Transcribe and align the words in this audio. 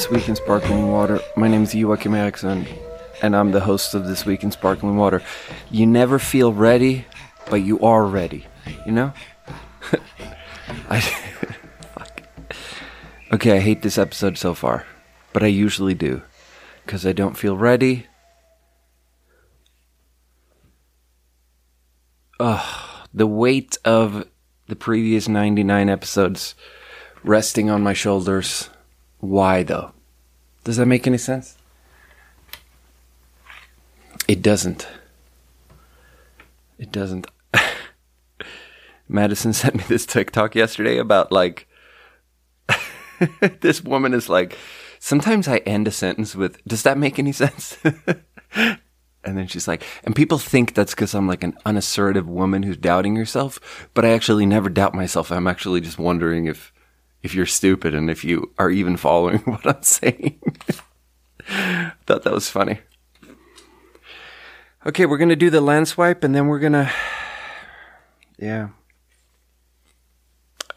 This 0.00 0.10
Week 0.10 0.28
in 0.30 0.36
Sparkling 0.36 0.90
Water. 0.90 1.20
My 1.36 1.46
name 1.46 1.64
is 1.64 1.74
Joachim 1.74 2.14
Eriksson, 2.14 2.66
and 3.20 3.36
I'm 3.36 3.52
the 3.52 3.60
host 3.60 3.92
of 3.94 4.06
This 4.06 4.24
Week 4.24 4.42
in 4.42 4.50
Sparkling 4.50 4.96
Water. 4.96 5.22
You 5.70 5.86
never 5.86 6.18
feel 6.18 6.54
ready, 6.54 7.04
but 7.50 7.56
you 7.56 7.78
are 7.80 8.06
ready. 8.06 8.46
You 8.86 8.92
know? 8.92 9.12
I, 10.88 11.00
fuck. 11.94 12.22
Okay, 13.30 13.58
I 13.58 13.60
hate 13.60 13.82
this 13.82 13.98
episode 13.98 14.38
so 14.38 14.54
far, 14.54 14.86
but 15.34 15.42
I 15.42 15.48
usually 15.48 15.92
do. 15.92 16.22
Because 16.86 17.04
I 17.04 17.12
don't 17.12 17.36
feel 17.36 17.58
ready. 17.58 18.06
Ugh, 22.40 23.06
the 23.12 23.26
weight 23.26 23.76
of 23.84 24.26
the 24.66 24.76
previous 24.76 25.28
99 25.28 25.90
episodes 25.90 26.54
resting 27.22 27.68
on 27.68 27.82
my 27.82 27.92
shoulders. 27.92 28.70
Why 29.20 29.62
though? 29.62 29.92
Does 30.64 30.76
that 30.76 30.86
make 30.86 31.06
any 31.06 31.18
sense? 31.18 31.56
It 34.26 34.42
doesn't. 34.42 34.86
It 36.78 36.90
doesn't. 36.92 37.26
Madison 39.08 39.52
sent 39.52 39.74
me 39.74 39.84
this 39.88 40.06
TikTok 40.06 40.54
yesterday 40.54 40.98
about 40.98 41.32
like 41.32 41.66
this 43.60 43.82
woman 43.82 44.14
is 44.14 44.28
like 44.28 44.56
sometimes 44.98 45.48
I 45.48 45.58
end 45.58 45.88
a 45.88 45.90
sentence 45.90 46.34
with 46.34 46.62
does 46.64 46.82
that 46.84 46.96
make 46.96 47.18
any 47.18 47.32
sense? 47.32 47.76
and 48.54 48.78
then 49.36 49.46
she's 49.46 49.68
like 49.68 49.84
and 50.04 50.16
people 50.16 50.38
think 50.38 50.74
that's 50.74 50.94
cuz 50.94 51.14
I'm 51.14 51.26
like 51.26 51.42
an 51.42 51.56
unassertive 51.66 52.28
woman 52.28 52.62
who's 52.62 52.78
doubting 52.78 53.16
herself, 53.16 53.88
but 53.92 54.04
I 54.04 54.10
actually 54.10 54.46
never 54.46 54.70
doubt 54.70 54.94
myself. 54.94 55.30
I'm 55.30 55.46
actually 55.46 55.82
just 55.82 55.98
wondering 55.98 56.46
if 56.46 56.72
if 57.22 57.34
you're 57.34 57.46
stupid 57.46 57.94
and 57.94 58.10
if 58.10 58.24
you 58.24 58.52
are 58.58 58.70
even 58.70 58.96
following 58.96 59.38
what 59.44 59.66
I'm 59.66 59.82
saying. 59.82 60.40
Thought 62.06 62.22
that 62.22 62.32
was 62.32 62.48
funny. 62.48 62.80
Okay, 64.86 65.06
we're 65.06 65.18
gonna 65.18 65.36
do 65.36 65.50
the 65.50 65.60
land 65.60 65.88
swipe 65.88 66.24
and 66.24 66.34
then 66.34 66.46
we're 66.46 66.58
gonna 66.58 66.90
Yeah. 68.38 68.68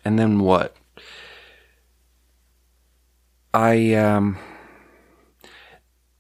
And 0.04 0.20
then 0.20 0.40
what? 0.40 0.76
I 3.54 3.94
um 3.94 4.38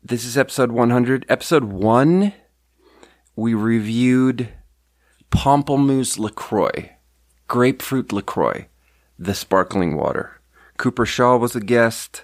this 0.01 0.25
is 0.25 0.37
episode 0.37 0.71
100. 0.71 1.25
Episode 1.29 1.65
1 1.65 2.33
we 3.35 3.53
reviewed 3.53 4.49
Pamplemousse 5.31 6.19
LaCroix, 6.19 6.91
grapefruit 7.47 8.11
LaCroix, 8.11 8.67
the 9.17 9.33
sparkling 9.33 9.95
water. 9.95 10.39
Cooper 10.77 11.05
Shaw 11.05 11.37
was 11.37 11.55
a 11.55 11.61
guest. 11.61 12.23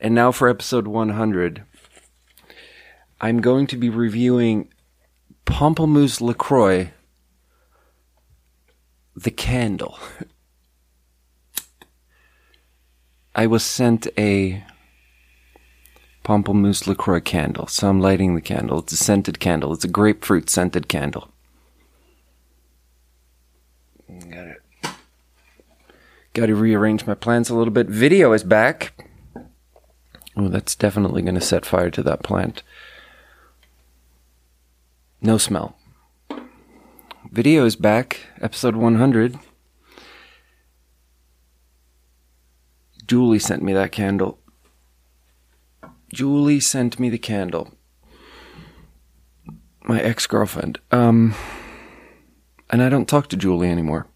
And 0.00 0.14
now 0.14 0.32
for 0.32 0.48
episode 0.48 0.86
100, 0.86 1.64
I'm 3.20 3.40
going 3.40 3.66
to 3.68 3.76
be 3.76 3.88
reviewing 3.88 4.68
Pamplemousse 5.46 6.20
LaCroix 6.20 6.92
the 9.16 9.30
candle. 9.30 9.98
I 13.34 13.46
was 13.46 13.64
sent 13.64 14.06
a 14.18 14.64
Pamplemousse 16.24 16.86
LaCroix 16.86 17.20
candle, 17.20 17.66
so 17.66 17.88
I'm 17.88 18.00
lighting 18.00 18.34
the 18.34 18.40
candle. 18.40 18.78
It's 18.78 18.92
a 18.92 18.96
scented 18.96 19.40
candle. 19.40 19.72
It's 19.72 19.84
a 19.84 19.88
grapefruit 19.88 20.48
scented 20.48 20.88
candle. 20.88 21.30
Got 24.08 24.46
it. 24.46 24.62
Got 26.34 26.46
to 26.46 26.56
rearrange 26.56 27.06
my 27.06 27.14
plans 27.14 27.48
a 27.48 27.54
little 27.54 27.72
bit. 27.72 27.86
Video 27.86 28.32
is 28.32 28.42
back. 28.42 29.08
Oh, 30.36 30.48
that's 30.48 30.74
definitely 30.74 31.22
going 31.22 31.36
to 31.36 31.40
set 31.40 31.64
fire 31.64 31.90
to 31.90 32.02
that 32.02 32.24
plant. 32.24 32.64
No 35.22 35.38
smell. 35.38 35.76
Video 37.30 37.64
is 37.64 37.76
back, 37.76 38.20
episode 38.40 38.74
100. 38.74 39.38
Julie 43.06 43.38
sent 43.38 43.62
me 43.62 43.72
that 43.72 43.92
candle. 43.92 44.40
Julie 46.12 46.60
sent 46.60 46.98
me 46.98 47.10
the 47.10 47.18
candle. 47.18 47.74
My 49.84 50.00
ex 50.00 50.26
girlfriend. 50.26 50.80
Um, 50.90 51.34
and 52.70 52.82
I 52.82 52.88
don't 52.88 53.08
talk 53.08 53.28
to 53.28 53.36
Julie 53.36 53.70
anymore. 53.70 54.08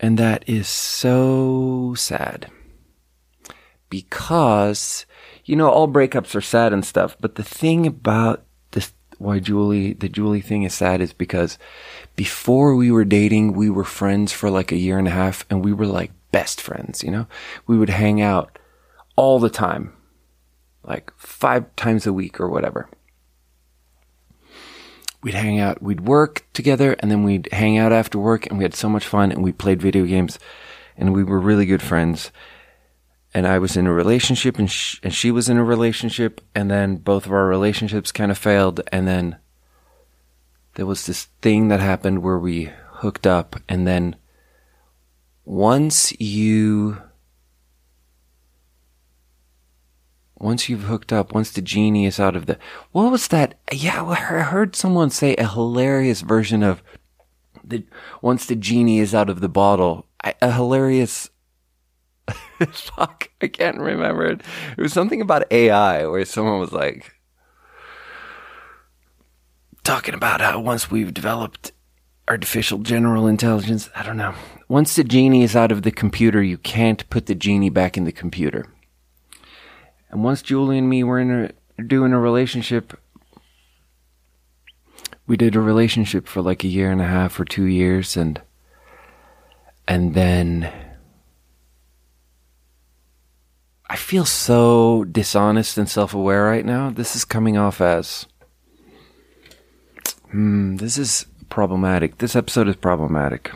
And 0.00 0.18
that 0.18 0.44
is 0.46 0.68
so 0.68 1.94
sad. 1.96 2.50
Because, 3.90 5.06
you 5.44 5.56
know, 5.56 5.68
all 5.68 5.88
breakups 5.88 6.34
are 6.34 6.40
sad 6.40 6.72
and 6.72 6.84
stuff, 6.84 7.16
but 7.20 7.36
the 7.36 7.42
thing 7.42 7.86
about 7.86 8.44
this, 8.72 8.92
why 9.16 9.38
Julie, 9.38 9.94
the 9.94 10.08
Julie 10.08 10.42
thing 10.42 10.62
is 10.62 10.74
sad 10.74 11.00
is 11.00 11.12
because 11.12 11.58
before 12.14 12.76
we 12.76 12.90
were 12.90 13.04
dating, 13.04 13.54
we 13.54 13.70
were 13.70 13.84
friends 13.84 14.32
for 14.32 14.50
like 14.50 14.72
a 14.72 14.76
year 14.76 14.98
and 14.98 15.08
a 15.08 15.12
half 15.12 15.46
and 15.48 15.64
we 15.64 15.72
were 15.72 15.86
like 15.86 16.12
best 16.32 16.60
friends, 16.60 17.02
you 17.02 17.10
know? 17.10 17.26
We 17.66 17.78
would 17.78 17.88
hang 17.88 18.20
out 18.20 18.58
all 19.16 19.38
the 19.38 19.50
time, 19.50 19.94
like 20.84 21.10
five 21.16 21.74
times 21.76 22.06
a 22.06 22.12
week 22.12 22.38
or 22.38 22.48
whatever 22.48 22.90
we'd 25.28 25.34
hang 25.34 25.60
out, 25.60 25.82
we'd 25.82 26.00
work 26.00 26.46
together, 26.54 26.96
and 27.00 27.10
then 27.10 27.22
we'd 27.22 27.50
hang 27.52 27.76
out 27.76 27.92
after 27.92 28.18
work, 28.18 28.46
and 28.46 28.56
we 28.56 28.64
had 28.64 28.74
so 28.74 28.88
much 28.88 29.06
fun, 29.06 29.30
and 29.30 29.44
we 29.44 29.52
played 29.52 29.82
video 29.82 30.06
games, 30.06 30.38
and 30.96 31.12
we 31.12 31.22
were 31.22 31.38
really 31.38 31.66
good 31.66 31.82
friends. 31.82 32.32
And 33.34 33.46
I 33.46 33.58
was 33.58 33.76
in 33.76 33.86
a 33.86 33.92
relationship, 33.92 34.58
and, 34.58 34.70
sh- 34.70 34.98
and 35.02 35.12
she 35.12 35.30
was 35.30 35.50
in 35.50 35.58
a 35.58 35.64
relationship, 35.64 36.40
and 36.54 36.70
then 36.70 36.96
both 36.96 37.26
of 37.26 37.32
our 37.32 37.46
relationships 37.46 38.10
kind 38.10 38.30
of 38.30 38.38
failed, 38.38 38.80
and 38.90 39.06
then 39.06 39.36
there 40.76 40.86
was 40.86 41.04
this 41.04 41.24
thing 41.42 41.68
that 41.68 41.80
happened 41.80 42.22
where 42.22 42.38
we 42.38 42.72
hooked 42.92 43.26
up, 43.26 43.54
and 43.68 43.86
then 43.86 44.16
once 45.44 46.18
you 46.18 47.02
once 50.38 50.68
you've 50.68 50.84
hooked 50.84 51.12
up, 51.12 51.34
once 51.34 51.50
the 51.50 51.60
genie 51.60 52.06
is 52.06 52.20
out 52.20 52.36
of 52.36 52.46
the, 52.46 52.58
what 52.92 53.10
was 53.10 53.28
that? 53.28 53.58
Yeah, 53.72 54.04
I 54.04 54.14
heard 54.14 54.76
someone 54.76 55.10
say 55.10 55.34
a 55.36 55.48
hilarious 55.48 56.20
version 56.20 56.62
of 56.62 56.82
the, 57.64 57.84
once 58.22 58.46
the 58.46 58.56
genie 58.56 59.00
is 59.00 59.14
out 59.14 59.28
of 59.28 59.40
the 59.40 59.48
bottle, 59.48 60.06
a 60.40 60.52
hilarious, 60.52 61.30
fuck, 62.72 63.30
I 63.40 63.48
can't 63.48 63.78
remember 63.78 64.26
it. 64.26 64.42
It 64.76 64.80
was 64.80 64.92
something 64.92 65.20
about 65.20 65.50
AI 65.50 66.06
where 66.06 66.24
someone 66.24 66.60
was 66.60 66.72
like, 66.72 67.14
talking 69.82 70.14
about 70.14 70.40
how 70.40 70.60
once 70.60 70.90
we've 70.90 71.14
developed 71.14 71.72
artificial 72.28 72.78
general 72.78 73.26
intelligence, 73.26 73.88
I 73.96 74.02
don't 74.02 74.18
know. 74.18 74.34
Once 74.68 74.94
the 74.94 75.02
genie 75.02 75.42
is 75.42 75.56
out 75.56 75.72
of 75.72 75.82
the 75.82 75.90
computer, 75.90 76.42
you 76.42 76.58
can't 76.58 77.08
put 77.10 77.26
the 77.26 77.34
genie 77.34 77.70
back 77.70 77.96
in 77.96 78.04
the 78.04 78.12
computer. 78.12 78.66
And 80.10 80.24
once 80.24 80.42
Julie 80.42 80.78
and 80.78 80.88
me 80.88 81.04
were 81.04 81.18
in 81.18 81.30
a, 81.78 81.82
doing 81.82 82.12
a 82.12 82.20
relationship, 82.20 82.98
we 85.26 85.36
did 85.36 85.54
a 85.54 85.60
relationship 85.60 86.26
for 86.26 86.40
like 86.40 86.64
a 86.64 86.68
year 86.68 86.90
and 86.90 87.00
a 87.00 87.06
half 87.06 87.38
or 87.38 87.44
two 87.44 87.64
years, 87.66 88.16
and 88.16 88.40
and 89.86 90.14
then 90.14 90.72
I 93.90 93.96
feel 93.96 94.24
so 94.24 95.04
dishonest 95.04 95.78
and 95.78 95.88
self-aware 95.88 96.44
right 96.44 96.64
now. 96.64 96.90
This 96.90 97.16
is 97.16 97.24
coming 97.24 97.56
off 97.56 97.80
as, 97.80 98.26
hmm, 100.30 100.76
this 100.76 100.98
is 100.98 101.26
problematic. 101.48 102.18
This 102.18 102.36
episode 102.36 102.68
is 102.68 102.76
problematic. 102.76 103.50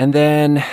And 0.00 0.12
then 0.12 0.64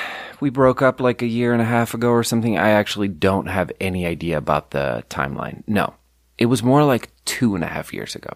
we 0.45 0.51
broke 0.51 0.83
up 0.83 1.01
like 1.01 1.23
a 1.23 1.25
year 1.25 1.53
and 1.53 1.61
a 1.61 1.65
half 1.65 1.95
ago 1.95 2.11
or 2.11 2.23
something. 2.23 2.55
I 2.55 2.69
actually 2.69 3.07
don't 3.07 3.47
have 3.47 3.71
any 3.81 4.05
idea 4.05 4.37
about 4.37 4.69
the 4.69 5.03
timeline. 5.09 5.63
No, 5.65 5.95
it 6.37 6.45
was 6.45 6.61
more 6.61 6.83
like 6.83 7.09
two 7.25 7.55
and 7.55 7.63
a 7.63 7.67
half 7.67 7.91
years 7.91 8.13
ago. 8.13 8.29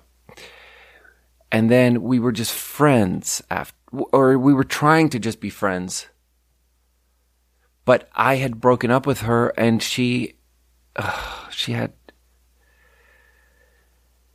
And 1.52 1.70
then 1.70 2.02
we 2.02 2.18
were 2.18 2.32
just 2.32 2.52
friends 2.52 3.44
after, 3.52 3.78
or 4.12 4.40
we 4.40 4.56
were 4.56 4.64
trying 4.64 5.10
to 5.10 5.20
just 5.20 5.40
be 5.40 5.52
friends. 5.52 6.08
But 7.86 8.10
I 8.16 8.38
had 8.38 8.60
broken 8.60 8.90
up 8.90 9.06
with 9.06 9.22
her 9.22 9.50
and 9.50 9.84
she, 9.84 10.34
uh, 10.96 11.48
she 11.52 11.74
had, 11.74 11.94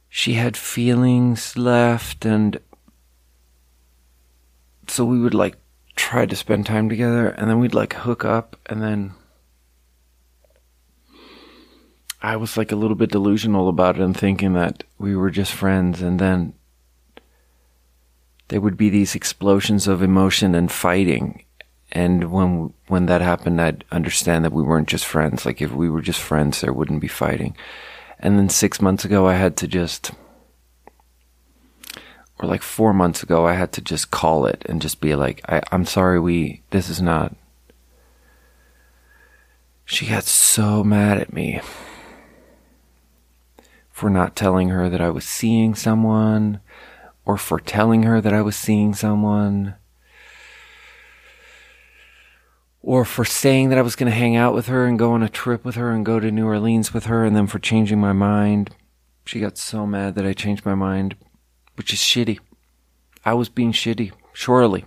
she 0.09 0.35
had 0.35 0.57
feelings 0.57 1.57
left 1.57 2.25
and 2.25 2.61
so 4.87 5.05
we 5.05 5.19
would 5.19 5.35
like 5.35 5.57
tried 5.97 6.31
to 6.31 6.37
spend 6.37 6.67
time 6.67 6.89
together 6.89 7.29
and 7.29 7.49
then 7.49 7.59
we'd 7.59 7.75
like 7.75 7.93
hook 7.93 8.25
up 8.25 8.57
and 8.67 8.83
then 8.83 9.15
I 12.23 12.37
was 12.37 12.57
like 12.57 12.73
a 12.73 12.77
little 12.77 12.97
bit 12.97 13.11
delusional 13.11 13.69
about 13.69 13.97
it 13.97 14.03
and 14.03 14.17
thinking 14.17 14.55
that 14.55 14.85
we 14.99 15.15
were 15.15 15.31
just 15.31 15.53
friends 15.53 16.03
and 16.03 16.19
then 16.19 16.55
there 18.49 18.61
would 18.61 18.77
be 18.77 18.91
these 18.91 19.15
explosions 19.15 19.87
of 19.87 20.03
emotion 20.03 20.55
and 20.55 20.71
fighting 20.71 21.45
and 21.95 22.33
when 22.33 22.75
when 22.89 23.07
that 23.07 23.21
happened, 23.21 23.61
I'd 23.61 23.85
understand 23.93 24.45
that 24.45 24.53
we 24.53 24.63
weren't 24.63 24.89
just 24.89 25.07
friends. 25.07 25.47
Like 25.47 25.63
if 25.63 25.73
we 25.73 25.89
were 25.89 26.03
just 26.03 26.21
friends, 26.21 26.61
there 26.61 26.73
wouldn't 26.73 27.01
be 27.01 27.09
fighting. 27.09 27.57
And 28.19 28.37
then 28.37 28.49
six 28.49 28.83
months 28.83 29.05
ago, 29.05 29.27
I 29.27 29.35
had 29.35 29.57
to 29.59 29.69
just, 29.69 30.11
or 32.39 32.49
like 32.49 32.63
four 32.63 32.93
months 32.93 33.23
ago, 33.23 33.47
I 33.47 33.55
had 33.55 33.73
to 33.73 33.81
just 33.81 34.11
call 34.11 34.47
it 34.47 34.65
and 34.69 34.83
just 34.83 35.01
be 35.01 35.15
like, 35.15 35.41
I, 35.49 35.63
I'm 35.71 35.85
sorry, 35.85 36.19
we, 36.19 36.63
this 36.71 36.89
is 36.89 37.01
not. 37.01 37.35
She 39.85 40.07
got 40.07 40.25
so 40.25 40.83
mad 40.83 41.19
at 41.19 41.33
me 41.33 41.61
for 43.91 44.11
not 44.11 44.35
telling 44.35 44.71
her 44.71 44.89
that 44.89 45.01
I 45.01 45.11
was 45.11 45.25
seeing 45.25 45.75
someone 45.75 46.61
or 47.25 47.37
for 47.37 47.61
telling 47.61 48.03
her 48.03 48.21
that 48.21 48.33
I 48.33 48.43
was 48.43 48.57
seeing 48.57 48.95
someone 48.95 49.77
or 52.85 53.05
for 53.05 53.25
saying 53.25 53.71
that 53.71 53.79
I 53.79 53.83
was 53.83 53.97
going 53.97 54.11
to 54.11 54.19
hang 54.19 54.37
out 54.37 54.53
with 54.53 54.67
her 54.67 54.85
and 54.85 54.99
go 54.99 55.13
on 55.13 55.23
a 55.23 55.29
trip 55.29 55.65
with 55.65 55.75
her 55.77 55.91
and 55.91 56.05
go 56.05 56.21
to 56.21 56.31
New 56.31 56.47
Orleans 56.47 56.93
with 56.93 57.07
her, 57.07 57.25
and 57.25 57.35
then 57.35 57.47
for 57.47 57.59
changing 57.59 57.99
my 57.99 58.13
mind. 58.13 58.75
She 59.25 59.41
got 59.41 59.57
so 59.57 59.87
mad 59.87 60.17
that 60.17 60.27
I 60.27 60.35
changed 60.35 60.67
my 60.67 60.75
mind, 60.75 61.17
which 61.77 61.93
is 61.93 61.99
shitty. 61.99 62.39
I 63.25 63.35
was 63.35 63.49
being 63.49 63.73
shitty, 63.73 64.13
surely. 64.33 64.85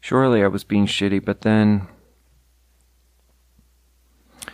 Surely 0.00 0.42
I 0.42 0.48
was 0.48 0.64
being 0.64 0.86
shitty, 0.86 1.24
but 1.24 1.40
then 1.40 1.88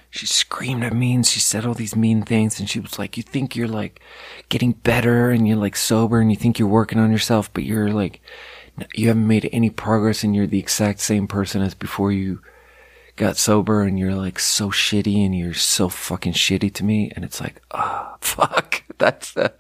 she 0.08 0.26
screamed 0.26 0.84
at 0.84 0.92
me 0.92 1.14
and 1.14 1.26
she 1.26 1.40
said 1.40 1.64
all 1.64 1.74
these 1.74 1.96
mean 1.96 2.22
things 2.22 2.60
and 2.60 2.68
she 2.68 2.80
was 2.80 2.98
like, 2.98 3.16
You 3.16 3.22
think 3.22 3.56
you're 3.56 3.68
like 3.68 4.00
getting 4.48 4.72
better 4.72 5.30
and 5.30 5.48
you're 5.48 5.56
like 5.56 5.76
sober 5.76 6.20
and 6.20 6.30
you 6.30 6.36
think 6.36 6.58
you're 6.58 6.68
working 6.68 6.98
on 6.98 7.10
yourself, 7.10 7.52
but 7.52 7.64
you're 7.64 7.90
like 7.90 8.20
you 8.94 9.08
haven't 9.08 9.26
made 9.26 9.48
any 9.52 9.70
progress 9.70 10.24
and 10.24 10.34
you're 10.34 10.46
the 10.46 10.58
exact 10.58 11.00
same 11.00 11.26
person 11.26 11.62
as 11.62 11.74
before 11.74 12.12
you 12.12 12.40
got 13.16 13.36
sober 13.36 13.82
and 13.82 13.98
you're 13.98 14.14
like 14.14 14.38
so 14.38 14.68
shitty 14.70 15.24
and 15.24 15.36
you're 15.36 15.54
so 15.54 15.88
fucking 15.88 16.32
shitty 16.32 16.72
to 16.74 16.84
me. 16.84 17.12
And 17.14 17.24
it's 17.24 17.40
like, 17.40 17.60
ah, 17.70 18.12
oh, 18.14 18.16
fuck. 18.20 18.82
That's 18.98 19.32
the 19.32 19.54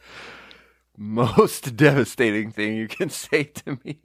most 1.02 1.76
devastating 1.76 2.50
thing 2.50 2.76
you 2.76 2.88
can 2.88 3.10
say 3.10 3.44
to 3.44 3.78
me. 3.84 3.98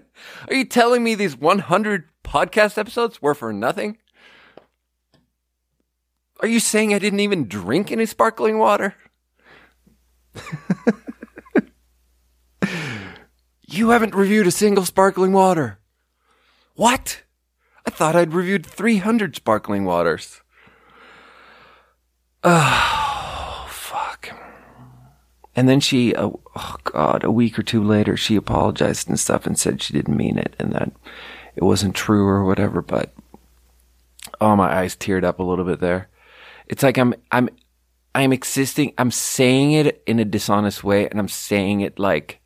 Are 0.48 0.54
you 0.54 0.64
telling 0.64 1.02
me 1.02 1.14
these 1.14 1.36
100 1.36 2.08
podcast 2.22 2.78
episodes 2.78 3.20
were 3.20 3.34
for 3.34 3.52
nothing? 3.52 3.98
Are 6.40 6.48
you 6.48 6.60
saying 6.60 6.92
I 6.92 6.98
didn't 6.98 7.20
even 7.20 7.48
drink 7.48 7.90
any 7.90 8.06
sparkling 8.06 8.58
water? 8.58 8.94
You 13.72 13.88
haven't 13.88 14.14
reviewed 14.14 14.46
a 14.46 14.50
single 14.50 14.84
sparkling 14.84 15.32
water. 15.32 15.78
What? 16.74 17.22
I 17.86 17.90
thought 17.90 18.14
I'd 18.14 18.34
reviewed 18.34 18.66
300 18.66 19.34
sparkling 19.34 19.86
waters. 19.86 20.42
Oh, 22.44 22.50
ah. 22.52 22.92
fuck. 22.98 23.01
And 25.54 25.68
then 25.68 25.80
she, 25.80 26.14
uh, 26.14 26.30
oh 26.56 26.76
God, 26.84 27.24
a 27.24 27.30
week 27.30 27.58
or 27.58 27.62
two 27.62 27.84
later, 27.84 28.16
she 28.16 28.36
apologized 28.36 29.08
and 29.08 29.20
stuff 29.20 29.46
and 29.46 29.58
said 29.58 29.82
she 29.82 29.92
didn't 29.92 30.16
mean 30.16 30.38
it 30.38 30.56
and 30.58 30.72
that 30.72 30.92
it 31.54 31.62
wasn't 31.62 31.94
true 31.94 32.26
or 32.26 32.44
whatever. 32.44 32.80
But, 32.80 33.12
oh, 34.40 34.56
my 34.56 34.74
eyes 34.74 34.96
teared 34.96 35.24
up 35.24 35.38
a 35.38 35.42
little 35.42 35.64
bit 35.64 35.80
there. 35.80 36.08
It's 36.68 36.82
like 36.82 36.96
I'm, 36.96 37.14
I'm, 37.30 37.50
I'm 38.14 38.32
existing, 38.32 38.94
I'm 38.96 39.10
saying 39.10 39.72
it 39.72 40.02
in 40.06 40.18
a 40.18 40.24
dishonest 40.24 40.82
way 40.82 41.08
and 41.08 41.18
I'm 41.18 41.28
saying 41.28 41.82
it 41.82 41.98
like, 41.98 42.40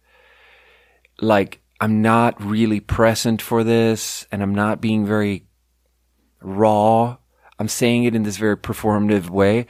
like 1.20 1.60
I'm 1.80 2.02
not 2.02 2.42
really 2.42 2.80
present 2.80 3.40
for 3.42 3.62
this 3.62 4.26
and 4.32 4.42
I'm 4.42 4.54
not 4.54 4.80
being 4.80 5.06
very 5.06 5.46
raw. 6.40 7.18
I'm 7.58 7.68
saying 7.68 8.04
it 8.04 8.14
in 8.14 8.22
this 8.22 8.36
very 8.36 8.56
performative 8.56 9.30
way, 9.30 9.66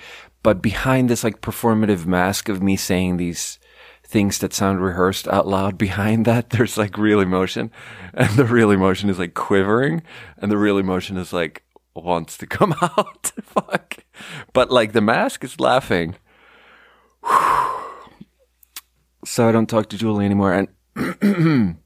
but 0.46 0.62
behind 0.62 1.10
this 1.10 1.24
like 1.24 1.40
performative 1.40 2.06
mask 2.06 2.48
of 2.48 2.62
me 2.62 2.76
saying 2.76 3.16
these 3.16 3.58
things 4.04 4.38
that 4.38 4.54
sound 4.54 4.80
rehearsed 4.80 5.26
out 5.26 5.48
loud 5.48 5.76
behind 5.76 6.24
that, 6.24 6.50
there's 6.50 6.78
like 6.78 6.96
real 6.96 7.18
emotion 7.18 7.68
and 8.14 8.30
the 8.36 8.44
real 8.44 8.70
emotion 8.70 9.10
is 9.10 9.18
like 9.18 9.34
quivering 9.34 10.04
and 10.38 10.52
the 10.52 10.56
real 10.56 10.78
emotion 10.78 11.16
is 11.16 11.32
like 11.32 11.64
wants 11.96 12.38
to 12.38 12.46
come 12.56 12.76
out. 12.80 13.32
Fuck. 13.42 14.04
But 14.52 14.70
like 14.70 14.92
the 14.92 15.00
mask 15.00 15.42
is 15.42 15.58
laughing. 15.58 16.14
so 19.24 19.48
I 19.48 19.50
don't 19.50 19.68
talk 19.68 19.88
to 19.88 19.98
Julie 19.98 20.26
anymore. 20.26 20.52
And 20.52 20.68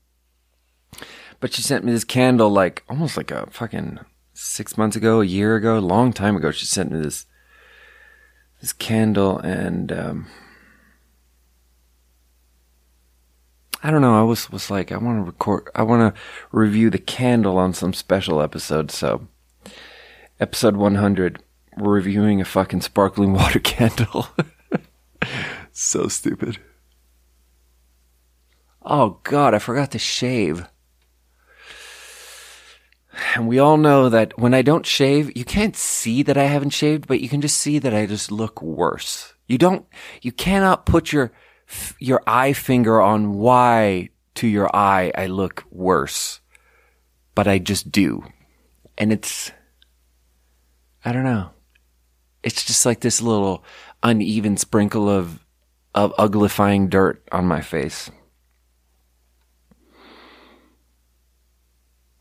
but 1.40 1.54
she 1.54 1.62
sent 1.62 1.86
me 1.86 1.92
this 1.92 2.04
candle 2.04 2.50
like 2.50 2.84
almost 2.90 3.16
like 3.16 3.30
a 3.30 3.48
fucking 3.50 4.00
six 4.34 4.76
months 4.76 4.96
ago, 4.96 5.22
a 5.22 5.24
year 5.24 5.56
ago, 5.56 5.78
a 5.78 5.80
long 5.80 6.12
time 6.12 6.36
ago. 6.36 6.50
She 6.50 6.66
sent 6.66 6.92
me 6.92 7.00
this 7.00 7.24
this 8.60 8.72
candle 8.72 9.38
and 9.38 9.90
um, 9.92 10.26
I 13.82 13.90
don't 13.90 14.02
know. 14.02 14.18
I 14.18 14.22
was 14.22 14.50
was 14.50 14.70
like, 14.70 14.92
I 14.92 14.98
want 14.98 15.18
to 15.18 15.22
record, 15.22 15.68
I 15.74 15.82
want 15.82 16.14
to 16.14 16.20
review 16.52 16.90
the 16.90 16.98
candle 16.98 17.56
on 17.56 17.72
some 17.72 17.94
special 17.94 18.42
episode. 18.42 18.90
So, 18.90 19.26
episode 20.38 20.76
100, 20.76 21.42
we're 21.78 21.94
reviewing 21.94 22.40
a 22.40 22.44
fucking 22.44 22.82
sparkling 22.82 23.32
water 23.34 23.58
candle. 23.58 24.28
so 25.72 26.08
stupid. 26.08 26.58
Oh 28.82 29.20
God, 29.22 29.54
I 29.54 29.58
forgot 29.58 29.90
to 29.92 29.98
shave. 29.98 30.66
And 33.34 33.48
we 33.48 33.58
all 33.58 33.76
know 33.76 34.08
that 34.08 34.38
when 34.38 34.54
I 34.54 34.62
don't 34.62 34.86
shave, 34.86 35.36
you 35.36 35.44
can't 35.44 35.76
see 35.76 36.22
that 36.22 36.36
I 36.36 36.44
haven't 36.44 36.70
shaved, 36.70 37.06
but 37.06 37.20
you 37.20 37.28
can 37.28 37.40
just 37.40 37.58
see 37.58 37.78
that 37.78 37.94
I 37.94 38.06
just 38.06 38.30
look 38.30 38.62
worse. 38.62 39.34
You 39.48 39.58
don't, 39.58 39.84
you 40.22 40.30
cannot 40.30 40.86
put 40.86 41.12
your, 41.12 41.32
your 41.98 42.22
eye 42.26 42.52
finger 42.52 43.00
on 43.00 43.34
why 43.34 44.10
to 44.36 44.46
your 44.46 44.74
eye 44.74 45.10
I 45.16 45.26
look 45.26 45.64
worse, 45.70 46.40
but 47.34 47.48
I 47.48 47.58
just 47.58 47.90
do. 47.90 48.24
And 48.96 49.12
it's, 49.12 49.50
I 51.04 51.12
don't 51.12 51.24
know. 51.24 51.50
It's 52.42 52.64
just 52.64 52.86
like 52.86 53.00
this 53.00 53.20
little 53.20 53.64
uneven 54.02 54.56
sprinkle 54.56 55.08
of, 55.08 55.44
of 55.94 56.14
uglifying 56.16 56.88
dirt 56.88 57.26
on 57.32 57.44
my 57.46 57.60
face. 57.60 58.10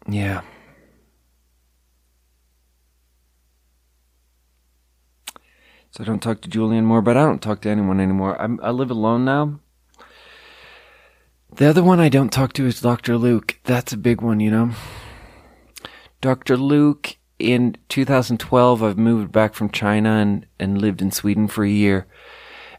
Yeah. 0.09 0.41
I 5.99 6.05
don't 6.05 6.23
talk 6.23 6.41
to 6.41 6.49
Julie 6.49 6.77
anymore, 6.77 7.01
but 7.01 7.17
I 7.17 7.25
don't 7.25 7.41
talk 7.41 7.61
to 7.61 7.69
anyone 7.69 7.99
anymore. 7.99 8.41
I'm, 8.41 8.57
I 8.63 8.69
live 8.71 8.89
alone 8.89 9.25
now. 9.25 9.59
The 11.53 11.65
other 11.65 11.83
one 11.83 11.99
I 11.99 12.07
don't 12.07 12.31
talk 12.31 12.53
to 12.53 12.65
is 12.65 12.79
Dr. 12.79 13.17
Luke. 13.17 13.59
That's 13.65 13.91
a 13.91 13.97
big 13.97 14.21
one, 14.21 14.39
you 14.39 14.49
know. 14.49 14.71
Dr. 16.21 16.55
Luke, 16.55 17.17
in 17.37 17.75
2012, 17.89 18.81
I've 18.81 18.97
moved 18.97 19.33
back 19.33 19.53
from 19.53 19.69
China 19.69 20.11
and, 20.11 20.45
and 20.57 20.81
lived 20.81 21.01
in 21.01 21.11
Sweden 21.11 21.49
for 21.49 21.65
a 21.65 21.69
year. 21.69 22.07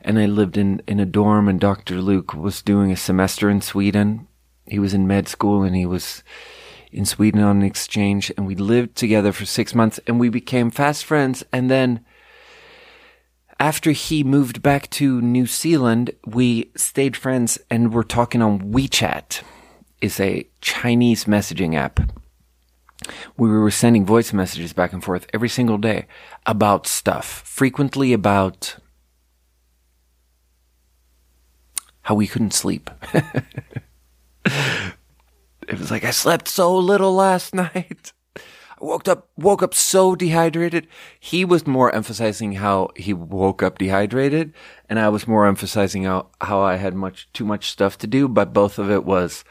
And 0.00 0.18
I 0.18 0.24
lived 0.24 0.56
in, 0.56 0.82
in 0.86 0.98
a 0.98 1.04
dorm, 1.04 1.46
and 1.46 1.60
Dr. 1.60 2.00
Luke 2.00 2.32
was 2.32 2.62
doing 2.62 2.90
a 2.90 2.96
semester 2.96 3.50
in 3.50 3.60
Sweden. 3.60 4.28
He 4.66 4.78
was 4.78 4.94
in 4.94 5.06
med 5.06 5.28
school 5.28 5.62
and 5.62 5.76
he 5.76 5.84
was 5.84 6.22
in 6.92 7.04
Sweden 7.04 7.40
on 7.40 7.58
an 7.58 7.62
exchange 7.62 8.32
and 8.36 8.46
we 8.46 8.54
lived 8.54 8.96
together 8.96 9.32
for 9.32 9.44
six 9.44 9.74
months 9.74 10.00
and 10.06 10.18
we 10.18 10.28
became 10.28 10.70
fast 10.70 11.04
friends. 11.04 11.44
And 11.52 11.70
then 11.70 12.04
after 13.60 13.92
he 13.92 14.24
moved 14.24 14.62
back 14.62 14.90
to 14.90 15.20
New 15.20 15.46
Zealand, 15.46 16.10
we 16.26 16.72
stayed 16.74 17.16
friends 17.16 17.58
and 17.70 17.92
we're 17.92 18.02
talking 18.02 18.42
on 18.42 18.72
WeChat. 18.72 19.42
Is 20.00 20.18
a 20.18 20.48
Chinese 20.62 21.26
messaging 21.26 21.74
app. 21.74 22.00
We 23.36 23.50
were 23.50 23.70
sending 23.70 24.06
voice 24.06 24.32
messages 24.32 24.72
back 24.72 24.94
and 24.94 25.04
forth 25.04 25.26
every 25.34 25.50
single 25.50 25.76
day 25.76 26.06
about 26.46 26.86
stuff, 26.86 27.26
frequently 27.44 28.14
about 28.14 28.76
how 32.02 32.14
we 32.14 32.26
couldn't 32.26 32.54
sleep. 32.54 32.90
It 35.70 35.78
was 35.78 35.90
like 35.92 36.04
I 36.04 36.10
slept 36.10 36.48
so 36.48 36.76
little 36.76 37.14
last 37.14 37.54
night. 37.54 38.12
Woke 38.80 39.06
up 39.08 39.28
woke 39.36 39.62
up 39.62 39.74
so 39.74 40.16
dehydrated. 40.16 40.88
He 41.18 41.44
was 41.44 41.66
more 41.66 41.94
emphasizing 41.94 42.54
how 42.54 42.88
he 42.96 43.12
woke 43.12 43.62
up 43.62 43.76
dehydrated, 43.76 44.54
and 44.88 44.98
I 44.98 45.10
was 45.10 45.28
more 45.28 45.46
emphasizing 45.46 46.04
how, 46.04 46.28
how 46.40 46.62
I 46.62 46.76
had 46.76 46.94
much 46.94 47.30
too 47.32 47.44
much 47.44 47.70
stuff 47.70 47.98
to 47.98 48.06
do, 48.06 48.26
but 48.26 48.54
both 48.54 48.78
of 48.78 48.90
it 48.90 49.04
was 49.04 49.44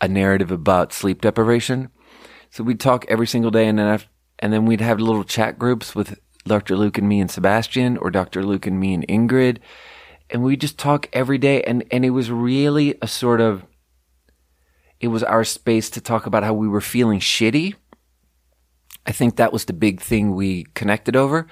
a 0.00 0.08
narrative 0.08 0.50
about 0.50 0.92
sleep 0.92 1.20
deprivation. 1.20 1.90
So 2.50 2.64
we'd 2.64 2.80
talk 2.80 3.04
every 3.08 3.26
single 3.26 3.50
day 3.50 3.66
and 3.66 3.78
then 3.78 3.86
after, 3.86 4.08
and 4.38 4.52
then 4.52 4.66
we'd 4.66 4.80
have 4.80 5.00
little 5.00 5.24
chat 5.24 5.58
groups 5.58 5.94
with 5.94 6.18
Dr. 6.44 6.76
Luke 6.76 6.98
and 6.98 7.08
me 7.08 7.20
and 7.20 7.30
Sebastian 7.30 7.96
or 7.96 8.10
Dr. 8.10 8.44
Luke 8.44 8.66
and 8.66 8.78
me 8.78 8.94
and 8.94 9.06
Ingrid. 9.08 9.58
And 10.30 10.42
we 10.42 10.56
just 10.56 10.78
talk 10.78 11.08
every 11.12 11.38
day 11.38 11.62
and, 11.62 11.84
and 11.90 12.04
it 12.04 12.10
was 12.10 12.30
really 12.30 12.96
a 13.00 13.06
sort 13.06 13.40
of 13.40 13.64
it 15.00 15.08
was 15.08 15.22
our 15.22 15.44
space 15.44 15.90
to 15.90 16.00
talk 16.00 16.24
about 16.24 16.44
how 16.44 16.54
we 16.54 16.68
were 16.68 16.80
feeling 16.80 17.20
shitty 17.20 17.74
I 19.06 19.12
think 19.12 19.36
that 19.36 19.52
was 19.52 19.66
the 19.66 19.72
big 19.72 20.00
thing 20.00 20.34
we 20.34 20.64
connected 20.74 21.16
over. 21.16 21.46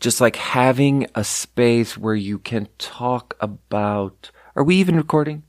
Just 0.00 0.20
like 0.20 0.36
having 0.36 1.06
a 1.14 1.24
space 1.24 1.96
where 1.96 2.14
you 2.14 2.38
can 2.38 2.68
talk 2.78 3.36
about. 3.40 4.30
Are 4.56 4.64
we 4.64 4.76
even 4.76 4.96
recording? 4.96 5.44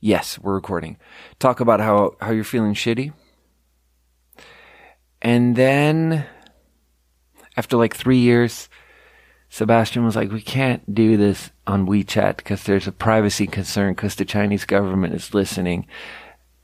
Yes, 0.00 0.38
we're 0.38 0.54
recording. 0.54 0.96
Talk 1.38 1.60
about 1.60 1.78
how, 1.78 2.16
how 2.20 2.32
you're 2.32 2.42
feeling 2.42 2.74
shitty. 2.74 3.12
And 5.22 5.54
then, 5.54 6.26
after 7.56 7.76
like 7.76 7.94
three 7.94 8.18
years, 8.18 8.68
Sebastian 9.48 10.04
was 10.04 10.16
like, 10.16 10.32
we 10.32 10.42
can't 10.42 10.92
do 10.92 11.16
this 11.16 11.52
on 11.66 11.86
WeChat 11.86 12.38
because 12.38 12.64
there's 12.64 12.88
a 12.88 12.92
privacy 12.92 13.46
concern 13.46 13.94
because 13.94 14.16
the 14.16 14.24
Chinese 14.24 14.64
government 14.64 15.14
is 15.14 15.34
listening. 15.34 15.86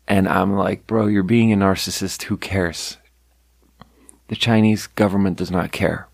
And 0.08 0.26
I'm 0.26 0.54
like, 0.54 0.86
bro, 0.86 1.06
you're 1.06 1.22
being 1.22 1.52
a 1.52 1.56
narcissist. 1.56 2.22
Who 2.24 2.38
cares? 2.38 2.96
The 4.28 4.36
Chinese 4.36 4.86
government 4.86 5.36
does 5.36 5.50
not 5.50 5.70
care. 5.70 6.08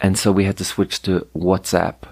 And 0.00 0.18
so 0.18 0.30
we 0.30 0.44
had 0.44 0.58
to 0.58 0.64
switch 0.64 1.00
to 1.02 1.26
WhatsApp. 1.34 2.02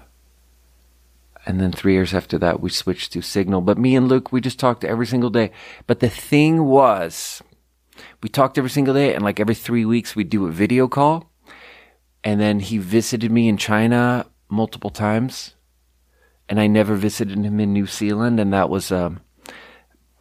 And 1.45 1.61
then 1.61 1.71
three 1.71 1.93
years 1.93 2.13
after 2.13 2.37
that, 2.39 2.61
we 2.61 2.69
switched 2.69 3.13
to 3.13 3.21
Signal. 3.21 3.61
But 3.61 3.77
me 3.77 3.95
and 3.95 4.07
Luke, 4.07 4.31
we 4.31 4.41
just 4.41 4.59
talked 4.59 4.83
every 4.83 5.05
single 5.05 5.29
day. 5.29 5.51
But 5.85 5.99
the 5.99 6.09
thing 6.09 6.65
was, 6.65 7.43
we 8.23 8.29
talked 8.29 8.57
every 8.57 8.69
single 8.69 8.93
day, 8.93 9.13
and 9.13 9.23
like 9.23 9.39
every 9.39 9.55
three 9.55 9.85
weeks, 9.85 10.15
we'd 10.15 10.29
do 10.29 10.47
a 10.47 10.51
video 10.51 10.87
call. 10.87 11.31
And 12.23 12.39
then 12.39 12.59
he 12.59 12.77
visited 12.77 13.31
me 13.31 13.47
in 13.47 13.57
China 13.57 14.25
multiple 14.49 14.91
times. 14.91 15.55
And 16.49 16.59
I 16.59 16.67
never 16.67 16.95
visited 16.95 17.37
him 17.37 17.59
in 17.59 17.73
New 17.73 17.87
Zealand. 17.87 18.39
And 18.39 18.51
that 18.53 18.69
was 18.69 18.91
a 18.91 19.21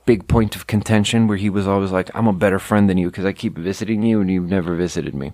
big 0.07 0.27
point 0.29 0.57
of 0.57 0.67
contention 0.67 1.27
where 1.27 1.37
he 1.37 1.51
was 1.51 1.67
always 1.67 1.93
like, 1.93 2.11
I'm 2.15 2.27
a 2.27 2.33
better 2.33 2.59
friend 2.59 2.89
than 2.89 2.99
you 2.99 3.09
because 3.11 3.25
I 3.25 3.33
keep 3.33 3.57
visiting 3.57 4.03
you 4.03 4.21
and 4.21 4.31
you've 4.31 4.49
never 4.49 4.75
visited 4.75 5.15
me. 5.15 5.33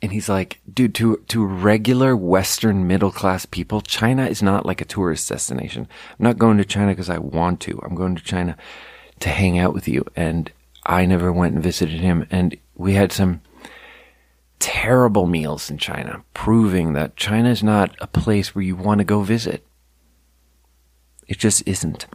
And 0.00 0.12
he's 0.12 0.28
like, 0.28 0.60
dude, 0.72 0.94
to, 0.96 1.16
to 1.28 1.44
regular 1.44 2.16
Western 2.16 2.86
middle 2.86 3.10
class 3.10 3.46
people, 3.46 3.80
China 3.80 4.26
is 4.26 4.42
not 4.42 4.64
like 4.64 4.80
a 4.80 4.86
tourist 4.86 5.28
destination. 5.28 5.88
I'm 6.10 6.24
not 6.24 6.38
going 6.38 6.58
to 6.58 6.64
China 6.64 6.92
because 6.92 7.10
I 7.10 7.18
want 7.18 7.60
to. 7.62 7.80
I'm 7.82 7.94
going 7.94 8.16
to 8.16 8.22
China 8.22 8.56
to 9.20 9.28
hang 9.28 9.58
out 9.58 9.74
with 9.74 9.88
you. 9.88 10.04
And 10.16 10.50
I 10.84 11.04
never 11.06 11.32
went 11.32 11.54
and 11.54 11.62
visited 11.62 12.00
him. 12.00 12.26
And 12.30 12.56
we 12.74 12.94
had 12.94 13.12
some 13.12 13.40
terrible 14.58 15.26
meals 15.26 15.70
in 15.70 15.78
China, 15.78 16.24
proving 16.34 16.92
that 16.92 17.16
China 17.16 17.50
is 17.50 17.62
not 17.62 17.94
a 18.00 18.06
place 18.06 18.54
where 18.54 18.62
you 18.62 18.76
want 18.76 18.98
to 18.98 19.04
go 19.04 19.22
visit. 19.22 19.66
It 21.26 21.38
just 21.38 21.62
isn't. 21.66 22.06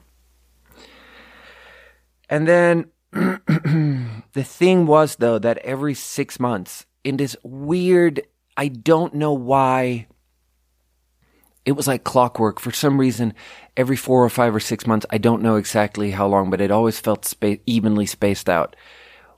And 2.30 2.48
then 2.48 2.92
the 3.12 4.44
thing 4.44 4.86
was, 4.86 5.16
though, 5.16 5.40
that 5.40 5.58
every 5.60 5.94
six 5.94 6.40
months, 6.40 6.86
in 7.04 7.18
this 7.18 7.36
weird, 7.44 8.22
I 8.58 8.68
don't 8.68 9.14
know 9.14 9.34
why, 9.34 10.08
it 11.66 11.72
was 11.74 11.88
like 11.88 12.04
clockwork. 12.04 12.60
For 12.60 12.72
some 12.72 13.00
reason, 13.00 13.34
every 13.76 13.96
four 13.96 14.24
or 14.24 14.30
five 14.30 14.56
or 14.56 14.60
six 14.60 14.86
months, 14.86 15.06
I 15.10 15.18
don't 15.18 15.42
know 15.42 15.56
exactly 15.56 16.12
how 16.12 16.28
long, 16.28 16.50
but 16.50 16.62
it 16.62 16.72
always 16.72 17.00
felt 17.00 17.26
spa- 17.26 17.56
evenly 17.66 18.06
spaced 18.06 18.50
out. 18.50 18.76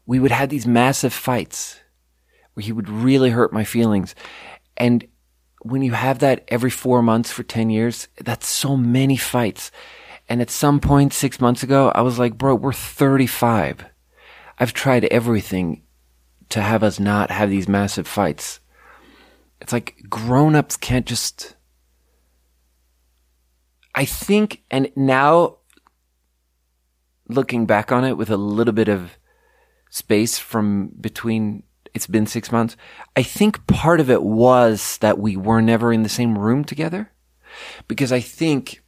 We 0.05 0.19
would 0.19 0.31
have 0.31 0.49
these 0.49 0.65
massive 0.67 1.13
fights 1.13 1.79
where 2.53 2.63
he 2.63 2.71
would 2.71 2.89
really 2.89 3.29
hurt 3.29 3.53
my 3.53 3.63
feelings. 3.63 4.15
And 4.77 5.05
when 5.61 5.81
you 5.81 5.93
have 5.93 6.19
that 6.19 6.45
every 6.47 6.69
four 6.69 7.01
months 7.01 7.31
for 7.31 7.43
10 7.43 7.69
years, 7.69 8.07
that's 8.17 8.47
so 8.47 8.77
many 8.77 9.17
fights. 9.17 9.71
And 10.27 10.41
at 10.41 10.49
some 10.49 10.79
point 10.79 11.13
six 11.13 11.41
months 11.41 11.63
ago, 11.63 11.91
I 11.93 12.01
was 12.01 12.19
like, 12.19 12.37
bro, 12.37 12.55
we're 12.55 12.73
35. 12.73 13.85
I've 14.57 14.73
tried 14.73 15.05
everything 15.05 15.83
to 16.49 16.61
have 16.61 16.83
us 16.83 16.99
not 16.99 17.31
have 17.31 17.49
these 17.49 17.67
massive 17.67 18.07
fights. 18.07 18.59
It's 19.61 19.73
like 19.73 20.03
grown 20.09 20.55
ups 20.55 20.77
can't 20.77 21.05
just. 21.05 21.55
I 23.95 24.05
think, 24.05 24.63
and 24.71 24.91
now 24.95 25.57
looking 27.27 27.65
back 27.65 27.91
on 27.91 28.05
it 28.05 28.17
with 28.17 28.29
a 28.29 28.37
little 28.37 28.73
bit 28.73 28.87
of 28.87 29.17
space 29.89 30.37
from 30.37 30.91
between 30.99 31.63
it's 31.93 32.07
been 32.07 32.25
six 32.25 32.51
months. 32.51 32.75
I 33.15 33.23
think 33.23 33.65
part 33.67 33.99
of 33.99 34.09
it 34.09 34.23
was 34.23 34.97
that 34.99 35.19
we 35.19 35.35
were 35.35 35.61
never 35.61 35.91
in 35.91 36.03
the 36.03 36.09
same 36.09 36.37
room 36.37 36.63
together. 36.63 37.11
Because 37.87 38.11
I 38.11 38.19
think 38.19 38.81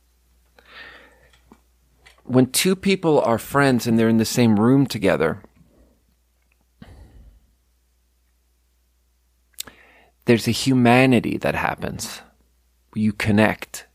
when 2.24 2.48
two 2.48 2.75
people 2.75 3.20
are 3.22 3.38
friends 3.38 3.88
and 3.88 3.98
they're 3.98 4.10
in 4.10 4.17
the 4.17 4.25
same 4.25 4.60
room 4.60 4.86
together, 4.86 5.41
there's 10.25 10.48
a 10.48 10.51
humanity 10.51 11.38
that 11.38 11.55
happens. 11.55 12.22
You 12.93 13.13
connect. 13.13 13.88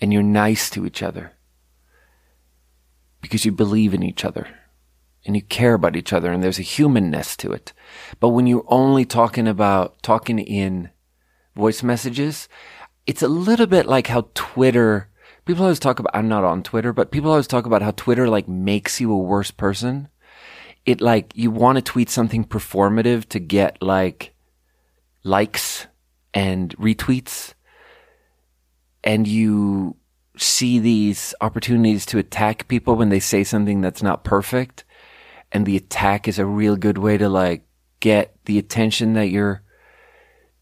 And 0.00 0.12
you're 0.12 0.22
nice 0.22 0.70
to 0.70 0.86
each 0.86 1.02
other 1.02 1.32
because 3.20 3.44
you 3.44 3.52
believe 3.52 3.92
in 3.94 4.02
each 4.02 4.24
other 4.24 4.48
and 5.24 5.36
you 5.36 5.42
care 5.42 5.74
about 5.74 5.96
each 5.96 6.12
other 6.12 6.32
and 6.32 6.42
there's 6.42 6.58
a 6.58 6.62
humanness 6.62 7.36
to 7.36 7.52
it. 7.52 7.72
But 8.18 8.30
when 8.30 8.46
you're 8.46 8.64
only 8.68 9.04
talking 9.04 9.46
about 9.46 10.02
talking 10.02 10.38
in 10.38 10.90
voice 11.54 11.82
messages, 11.82 12.48
it's 13.06 13.22
a 13.22 13.28
little 13.28 13.66
bit 13.66 13.86
like 13.86 14.06
how 14.06 14.28
Twitter, 14.34 15.08
people 15.44 15.64
always 15.64 15.78
talk 15.78 15.98
about, 15.98 16.16
I'm 16.16 16.28
not 16.28 16.44
on 16.44 16.62
Twitter, 16.62 16.92
but 16.92 17.10
people 17.10 17.30
always 17.30 17.46
talk 17.46 17.66
about 17.66 17.82
how 17.82 17.90
Twitter 17.92 18.28
like 18.28 18.48
makes 18.48 19.00
you 19.00 19.12
a 19.12 19.18
worse 19.18 19.50
person. 19.50 20.08
It 20.86 21.00
like, 21.00 21.32
you 21.34 21.50
want 21.50 21.76
to 21.76 21.82
tweet 21.82 22.08
something 22.08 22.44
performative 22.44 23.26
to 23.28 23.38
get 23.38 23.82
like 23.82 24.34
likes 25.22 25.86
and 26.32 26.74
retweets 26.78 27.54
and 29.04 29.26
you 29.26 29.96
see 30.36 30.78
these 30.78 31.34
opportunities 31.40 32.06
to 32.06 32.18
attack 32.18 32.68
people 32.68 32.96
when 32.96 33.10
they 33.10 33.20
say 33.20 33.44
something 33.44 33.80
that's 33.80 34.02
not 34.02 34.24
perfect 34.24 34.84
and 35.52 35.66
the 35.66 35.76
attack 35.76 36.28
is 36.28 36.38
a 36.38 36.46
real 36.46 36.76
good 36.76 36.98
way 36.98 37.18
to 37.18 37.28
like 37.28 37.64
get 38.00 38.36
the 38.44 38.58
attention 38.58 39.14
that 39.14 39.28
you're 39.28 39.62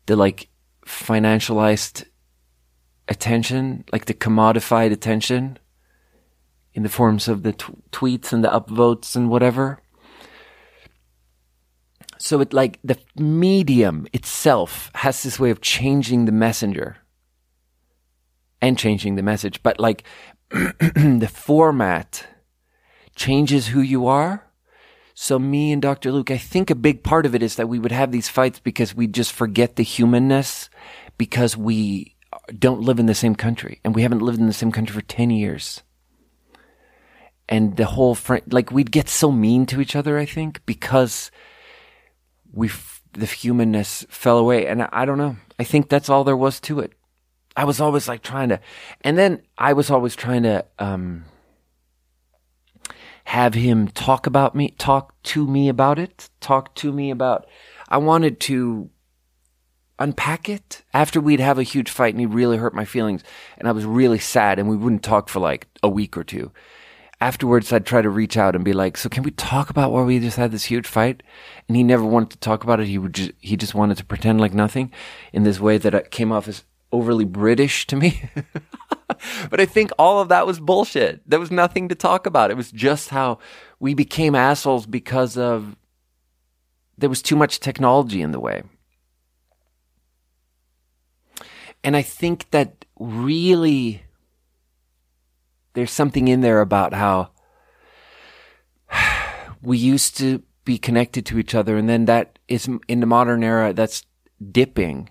the 0.07 0.17
like 0.17 0.49
financialized 0.87 2.05
attention, 3.09 3.85
like 3.93 4.07
the 4.07 4.15
commodified 4.15 4.93
attention 4.93 5.59
in 6.75 6.83
the 6.83 6.89
forms 6.89 7.29
of 7.29 7.43
the 7.43 7.53
t- 7.53 7.73
tweets 7.93 8.33
and 8.33 8.43
the 8.43 8.49
upvotes 8.49 9.15
and 9.15 9.31
whatever. 9.31 9.81
So 12.19 12.41
it 12.41 12.53
like 12.53 12.81
the 12.83 12.99
medium 13.17 14.07
itself 14.13 14.91
has 14.95 15.23
this 15.23 15.39
way 15.39 15.51
of 15.51 15.61
changing 15.61 16.25
the 16.25 16.33
messenger 16.33 16.97
and 18.61 18.77
changing 18.77 19.15
the 19.15 19.23
message, 19.23 19.63
but 19.63 19.79
like 19.79 20.05
the 20.51 21.31
format 21.33 22.27
changes 23.15 23.69
who 23.69 23.81
you 23.81 24.07
are 24.07 24.48
so 25.21 25.37
me 25.37 25.73
and 25.73 25.83
Dr. 25.83 26.13
Luke, 26.13 26.31
I 26.31 26.39
think 26.39 26.71
a 26.71 26.77
big 26.77 27.03
part 27.03 27.27
of 27.27 27.35
it 27.35 27.43
is 27.43 27.57
that 27.57 27.69
we 27.69 27.81
would 27.81 27.91
have 27.91 28.13
these 28.13 28.29
fights 28.29 28.61
because 28.61 28.95
we 28.95 29.09
just 29.09 29.33
forget 29.33 29.75
the 29.75 29.83
humanness 29.83 30.71
because 31.19 31.57
we 31.57 32.15
don't 32.57 32.83
live 32.83 33.01
in 33.01 33.07
the 33.07 33.17
same 33.17 33.35
country 33.35 33.81
and 33.83 33.97
we 33.97 34.03
haven't 34.03 34.23
lived 34.23 34.39
in 34.39 34.47
the 34.47 34.53
same 34.53 34.71
country 34.71 34.95
for 34.95 35.03
10 35.03 35.31
years. 35.31 35.83
And 37.49 37.77
the 37.77 37.87
whole 37.87 38.15
fr- 38.15 38.47
like 38.49 38.71
we'd 38.71 38.93
get 38.93 39.09
so 39.09 39.33
mean 39.33 39.67
to 39.67 39.81
each 39.81 39.97
other, 39.97 40.19
I 40.19 40.25
think, 40.25 40.65
because 40.67 41.33
we 42.53 42.71
the 43.13 43.27
humanness 43.27 44.07
fell 44.09 44.39
away. 44.39 44.69
And 44.69 44.85
I, 44.85 44.89
I 44.93 45.05
don't 45.05 45.19
know. 45.19 45.37
I 45.59 45.65
think 45.65 45.89
that's 45.89 46.09
all 46.09 46.23
there 46.23 46.37
was 46.37 46.61
to 46.61 46.79
it. 46.79 46.93
I 47.57 47.65
was 47.65 47.81
always 47.81 48.07
like 48.07 48.23
trying 48.23 48.51
to, 48.51 48.61
and 49.01 49.19
then 49.19 49.43
I 49.59 49.73
was 49.73 49.91
always 49.91 50.15
trying 50.15 50.45
to, 50.45 50.65
um, 50.79 51.25
have 53.29 53.53
him 53.53 53.89
talk 53.89 54.27
about 54.27 54.55
me, 54.55 54.71
talk 54.79 55.23
to 55.23 55.47
me 55.47 55.69
about 55.69 55.99
it, 55.99 56.31
talk 56.41 56.75
to 56.75 56.91
me 56.91 57.11
about. 57.11 57.47
I 57.87 57.99
wanted 57.99 58.41
to 58.41 58.89
unpack 59.99 60.49
it 60.49 60.83
after 60.95 61.21
we'd 61.21 61.39
have 61.39 61.59
a 61.59 61.63
huge 61.63 61.91
fight 61.91 62.15
and 62.15 62.21
he 62.21 62.27
really 62.27 62.57
hurt 62.57 62.73
my 62.73 62.87
feelings 62.87 63.23
and 63.59 63.69
I 63.69 63.73
was 63.73 63.85
really 63.85 64.19
sad 64.19 64.59
and 64.59 64.67
we 64.67 64.79
wouldn't 64.79 65.03
talk 65.03 65.29
for 65.29 65.41
like 65.41 65.67
a 65.83 65.91
week 65.91 66.17
or 66.17 66.25
two. 66.25 66.53
Afterwards, 67.21 67.71
I'd 67.71 67.85
try 67.85 68.01
to 68.01 68.09
reach 68.09 68.39
out 68.39 68.55
and 68.55 68.65
be 68.65 68.73
like, 68.73 68.97
"So 68.97 69.11
can 69.11 69.25
we 69.25 69.33
talk 69.33 69.69
about 69.69 69.93
why 69.93 70.05
we 70.05 70.21
just 70.21 70.39
had 70.39 70.51
this 70.51 70.65
huge 70.65 70.87
fight?" 70.87 71.23
And 71.67 71.77
he 71.77 71.83
never 71.83 72.05
wanted 72.05 72.31
to 72.31 72.39
talk 72.39 72.65
about 72.65 72.81
it. 72.81 72.87
He 72.87 72.97
would 72.97 73.13
just 73.13 73.33
he 73.41 73.59
just 73.59 73.75
wanted 73.75 73.99
to 73.99 74.07
pretend 74.07 74.41
like 74.41 74.55
nothing 74.55 74.91
in 75.35 75.43
this 75.43 75.61
way 75.61 75.77
that 75.79 76.11
came 76.11 76.33
off 76.33 76.49
as 76.49 76.65
overly 76.93 77.27
British 77.27 77.87
to 77.89 77.97
me. 77.97 78.31
but 79.51 79.61
I 79.61 79.67
think 79.67 79.91
all 79.99 80.21
of 80.21 80.29
that 80.29 80.47
was 80.47 80.61
bullshit. 80.61 81.29
There 81.29 81.41
was 81.41 81.51
nothing 81.51 81.89
to 81.89 81.95
talk 81.95 82.27
about. 82.27 82.51
It 82.51 82.57
was 82.57 82.71
just 82.71 83.11
how 83.11 83.39
we 83.81 83.95
became 83.95 84.35
assholes 84.35 84.87
because 84.87 85.37
of 85.37 85.77
there 86.97 87.09
was 87.09 87.23
too 87.23 87.37
much 87.37 87.61
technology 87.61 88.23
in 88.23 88.33
the 88.33 88.41
way. 88.41 88.63
And 91.85 91.97
I 91.97 92.03
think 92.03 92.51
that 92.51 92.85
really 92.99 94.03
there's 95.75 95.93
something 95.93 96.27
in 96.27 96.41
there 96.41 96.61
about 96.61 96.93
how 96.93 97.31
we 99.63 99.79
used 99.79 100.17
to 100.19 100.43
be 100.65 100.77
connected 100.77 101.25
to 101.27 101.39
each 101.39 101.55
other, 101.55 101.77
and 101.77 101.89
then 101.89 102.05
that 102.07 102.39
is 102.49 102.69
in 102.89 103.01
the 103.01 103.07
modern 103.07 103.43
era 103.43 103.73
that's 103.73 104.05
dipping 104.51 105.09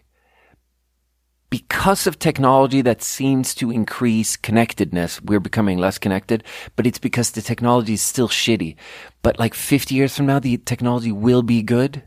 because 1.49 2.07
of 2.07 2.19
technology 2.19 2.81
that 2.81 3.01
seems 3.01 3.55
to 3.55 3.71
increase 3.71 4.35
connectedness, 4.35 5.21
we're 5.21 5.39
becoming 5.39 5.77
less 5.77 5.97
connected, 5.97 6.43
but 6.75 6.85
it's 6.85 6.99
because 6.99 7.31
the 7.31 7.41
technology 7.41 7.93
is 7.93 8.01
still 8.01 8.27
shitty. 8.27 8.75
But 9.21 9.39
like 9.39 9.53
50 9.53 9.95
years 9.95 10.15
from 10.15 10.25
now, 10.25 10.39
the 10.39 10.57
technology 10.57 11.11
will 11.11 11.43
be 11.43 11.63
good. 11.63 12.03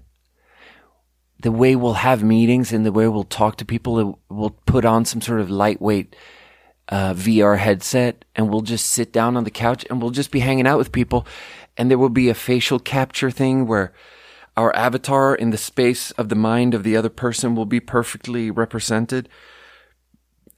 The 1.41 1.53
way 1.53 1.75
we'll 1.75 1.95
have 1.95 2.23
meetings 2.23 2.71
and 2.71 2.85
the 2.85 2.93
way 2.93 3.09
we'll 3.09 3.25
talk 3.25 3.57
to 3.57 3.65
people, 3.65 4.21
we'll 4.29 4.51
put 4.67 4.85
on 4.85 5.07
some 5.07 5.23
sort 5.23 5.41
of 5.41 5.51
lightweight 5.51 6.15
uh, 6.91 7.15
VR 7.15 7.57
headset 7.57 8.27
and 8.37 8.51
we'll 8.51 8.61
just 8.61 8.87
sit 8.87 9.11
down 9.11 9.39
on 9.39 9.45
the 9.45 9.51
couch 9.51 9.87
and 9.89 10.03
we'll 10.03 10.11
just 10.11 10.31
be 10.31 10.41
hanging 10.41 10.67
out 10.67 10.77
with 10.77 10.93
people. 10.93 11.27
And 11.79 11.91
there 11.91 11.99
will 11.99 12.11
be 12.11 12.29
a 12.29 12.35
facial 12.35 12.79
capture 12.79 13.31
thing 13.31 13.67
where 13.67 13.95
our 14.61 14.77
avatar 14.77 15.35
in 15.35 15.49
the 15.49 15.57
space 15.57 16.11
of 16.13 16.29
the 16.29 16.35
mind 16.35 16.75
of 16.75 16.83
the 16.83 16.95
other 16.95 17.09
person 17.09 17.55
will 17.55 17.65
be 17.65 17.81
perfectly 17.81 18.51
represented. 18.51 19.27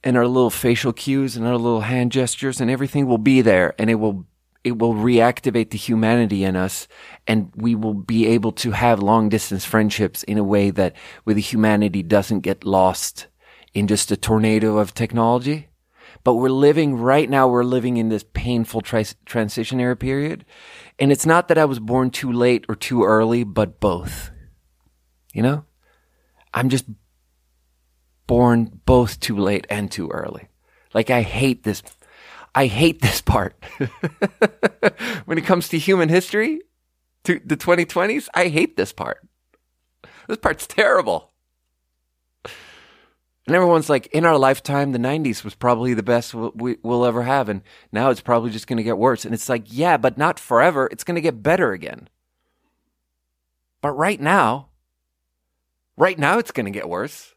And 0.03 0.17
our 0.17 0.27
little 0.27 0.49
facial 0.49 0.91
cues 0.91 1.37
and 1.37 1.47
our 1.47 1.55
little 1.55 1.81
hand 1.81 2.11
gestures 2.11 2.59
and 2.59 2.69
everything 2.69 3.07
will 3.07 3.17
be 3.17 3.39
there 3.39 3.73
and 3.79 3.89
it 3.89 3.95
will 3.95 4.25
it 4.65 4.77
will 4.77 4.93
reactivate 4.93 5.69
the 5.69 5.77
humanity 5.77 6.43
in 6.43 6.57
us 6.57 6.87
and 7.27 7.51
we 7.55 7.75
will 7.75 7.93
be 7.93 8.27
able 8.27 8.51
to 8.51 8.71
have 8.71 9.01
long 9.01 9.29
distance 9.29 9.63
friendships 9.63 10.23
in 10.23 10.37
a 10.37 10.43
way 10.43 10.69
that 10.69 10.95
where 11.23 11.33
the 11.33 11.41
humanity 11.41 12.03
doesn't 12.03 12.41
get 12.41 12.65
lost 12.65 13.27
in 13.73 13.87
just 13.87 14.11
a 14.11 14.17
tornado 14.17 14.77
of 14.77 14.93
technology. 14.93 15.67
But 16.23 16.35
we're 16.35 16.49
living 16.49 16.95
right 16.95 17.29
now, 17.29 17.47
we're 17.47 17.63
living 17.63 17.97
in 17.97 18.09
this 18.09 18.25
painful 18.33 18.81
tri- 18.81 19.15
transitionary 19.25 19.99
period. 19.99 20.45
And 20.99 21.11
it's 21.11 21.25
not 21.25 21.47
that 21.47 21.57
I 21.57 21.65
was 21.65 21.79
born 21.79 22.11
too 22.11 22.31
late 22.31 22.65
or 22.69 22.75
too 22.75 23.03
early, 23.03 23.43
but 23.43 23.79
both. 23.79 24.31
You 25.33 25.41
know? 25.41 25.65
I'm 26.53 26.69
just 26.69 26.85
born 28.27 28.81
both 28.85 29.19
too 29.19 29.37
late 29.37 29.65
and 29.69 29.91
too 29.91 30.09
early. 30.09 30.49
Like 30.93 31.09
I 31.09 31.23
hate 31.23 31.63
this. 31.63 31.81
I 32.53 32.67
hate 32.67 33.01
this 33.01 33.21
part. 33.21 33.55
when 35.25 35.37
it 35.37 35.45
comes 35.45 35.69
to 35.69 35.79
human 35.79 36.09
history, 36.09 36.61
to 37.23 37.41
the 37.43 37.57
2020s, 37.57 38.27
I 38.33 38.49
hate 38.49 38.77
this 38.77 38.93
part. 38.93 39.27
This 40.27 40.37
part's 40.37 40.67
terrible. 40.67 41.32
And 43.45 43.55
everyone's 43.55 43.89
like, 43.89 44.07
in 44.07 44.25
our 44.25 44.37
lifetime, 44.37 44.93
the 44.93 44.99
90s 44.99 45.43
was 45.43 45.53
probably 45.53 45.93
the 45.93 46.03
best 46.03 46.33
we, 46.33 46.77
will 46.81 47.05
ever 47.05 47.23
have. 47.23 47.49
And 47.49 47.61
now 47.91 48.09
it's 48.09 48.21
probably 48.21 48.51
just 48.51 48.67
going 48.67 48.77
to 48.77 48.83
get 48.83 48.97
worse. 48.97 49.25
And 49.25 49.33
it's 49.33 49.49
like, 49.49 49.65
yeah, 49.67 49.97
but 49.97 50.17
not 50.17 50.39
forever. 50.39 50.87
It's 50.91 51.03
going 51.03 51.15
to 51.15 51.21
get 51.21 51.43
better 51.43 51.73
again. 51.73 52.07
But 53.81 53.91
right 53.91 54.19
now, 54.19 54.69
right 55.97 56.17
now, 56.17 56.37
it's 56.37 56.51
going 56.51 56.67
to 56.67 56.71
get 56.71 56.87
worse. 56.87 57.35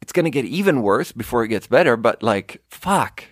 It's 0.00 0.12
going 0.12 0.26
to 0.26 0.30
get 0.30 0.44
even 0.44 0.82
worse 0.82 1.10
before 1.10 1.42
it 1.42 1.48
gets 1.48 1.66
better. 1.66 1.96
But 1.96 2.22
like, 2.22 2.62
fuck. 2.68 3.24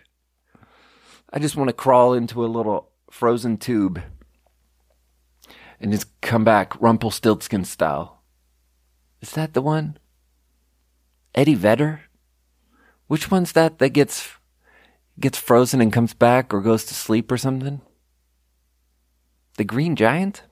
I 1.33 1.39
just 1.39 1.55
want 1.55 1.69
to 1.69 1.75
crawl 1.75 2.13
into 2.13 2.45
a 2.45 2.47
little 2.47 2.91
frozen 3.09 3.57
tube 3.57 4.03
and 5.81 5.93
just 5.93 6.21
come 6.21 6.43
back 6.43 6.81
Rumpelstiltskin 6.81 7.65
style. 7.65 8.23
Is 9.21 9.31
that 9.33 9.55
the 9.55 9.63
one? 9.63 9.97
Eddie 11.39 11.55
Vedder? 11.55 12.01
Which 13.07 13.31
one's 13.31 13.53
that 13.53 13.79
that 13.79 13.91
gets 13.91 14.29
gets 15.21 15.39
frozen 15.39 15.81
and 15.81 15.93
comes 15.93 16.13
back 16.13 16.53
or 16.53 16.61
goes 16.61 16.85
to 16.87 16.95
sleep 16.95 17.31
or 17.31 17.39
something? 17.39 17.81
The 19.57 19.63
Green 19.63 19.95
Giant? 19.95 20.43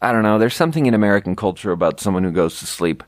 I 0.00 0.12
don't 0.12 0.22
know. 0.22 0.38
There's 0.38 0.54
something 0.54 0.86
in 0.86 0.94
American 0.94 1.34
culture 1.34 1.72
about 1.72 1.98
someone 1.98 2.22
who 2.22 2.30
goes 2.30 2.60
to 2.60 2.66
sleep 2.66 3.02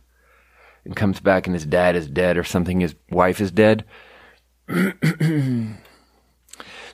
and 0.85 0.97
comes 0.97 1.21
back 1.21 1.47
and 1.47 1.55
his 1.55 1.65
dad 1.65 1.95
is 1.95 2.09
dead 2.09 2.37
or 2.37 2.43
something, 2.43 2.81
his 2.81 2.97
wife 3.09 3.41
is 3.41 3.53
dead. 3.53 3.85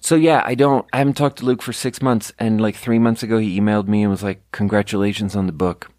so 0.00 0.14
yeah, 0.14 0.42
I 0.44 0.54
don't, 0.54 0.84
I 0.92 0.98
haven't 0.98 1.16
talked 1.16 1.38
to 1.38 1.46
Luke 1.46 1.62
for 1.62 1.72
six 1.72 2.02
months 2.02 2.34
and 2.38 2.60
like 2.60 2.76
three 2.76 2.98
months 2.98 3.22
ago 3.22 3.38
he 3.38 3.58
emailed 3.58 3.88
me 3.88 4.02
and 4.02 4.10
was 4.10 4.22
like, 4.22 4.42
congratulations 4.52 5.34
on 5.34 5.46
the 5.46 5.52
book. 5.52 5.90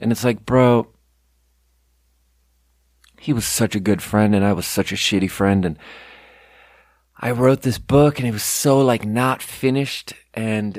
And 0.00 0.10
it's 0.10 0.24
like, 0.24 0.44
bro, 0.44 0.88
he 3.20 3.32
was 3.32 3.44
such 3.44 3.74
a 3.74 3.80
good 3.80 4.02
friend 4.02 4.34
and 4.34 4.44
I 4.44 4.52
was 4.52 4.66
such 4.66 4.92
a 4.92 4.96
shitty 4.96 5.30
friend 5.30 5.64
and 5.64 5.78
I 7.20 7.32
wrote 7.32 7.62
this 7.62 7.78
book 7.78 8.18
and 8.18 8.28
it 8.28 8.32
was 8.32 8.44
so 8.44 8.80
like 8.80 9.04
not 9.04 9.42
finished 9.42 10.14
and 10.34 10.78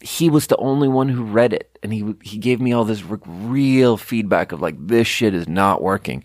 he 0.00 0.28
was 0.28 0.48
the 0.48 0.56
only 0.56 0.88
one 0.88 1.08
who 1.08 1.22
read 1.22 1.52
it 1.52 1.78
and 1.82 1.92
he 1.92 2.14
he 2.22 2.38
gave 2.38 2.60
me 2.60 2.72
all 2.72 2.84
this 2.84 3.04
real 3.26 3.96
feedback 3.96 4.52
of 4.52 4.60
like 4.60 4.74
this 4.78 5.06
shit 5.06 5.34
is 5.34 5.48
not 5.48 5.80
working. 5.80 6.24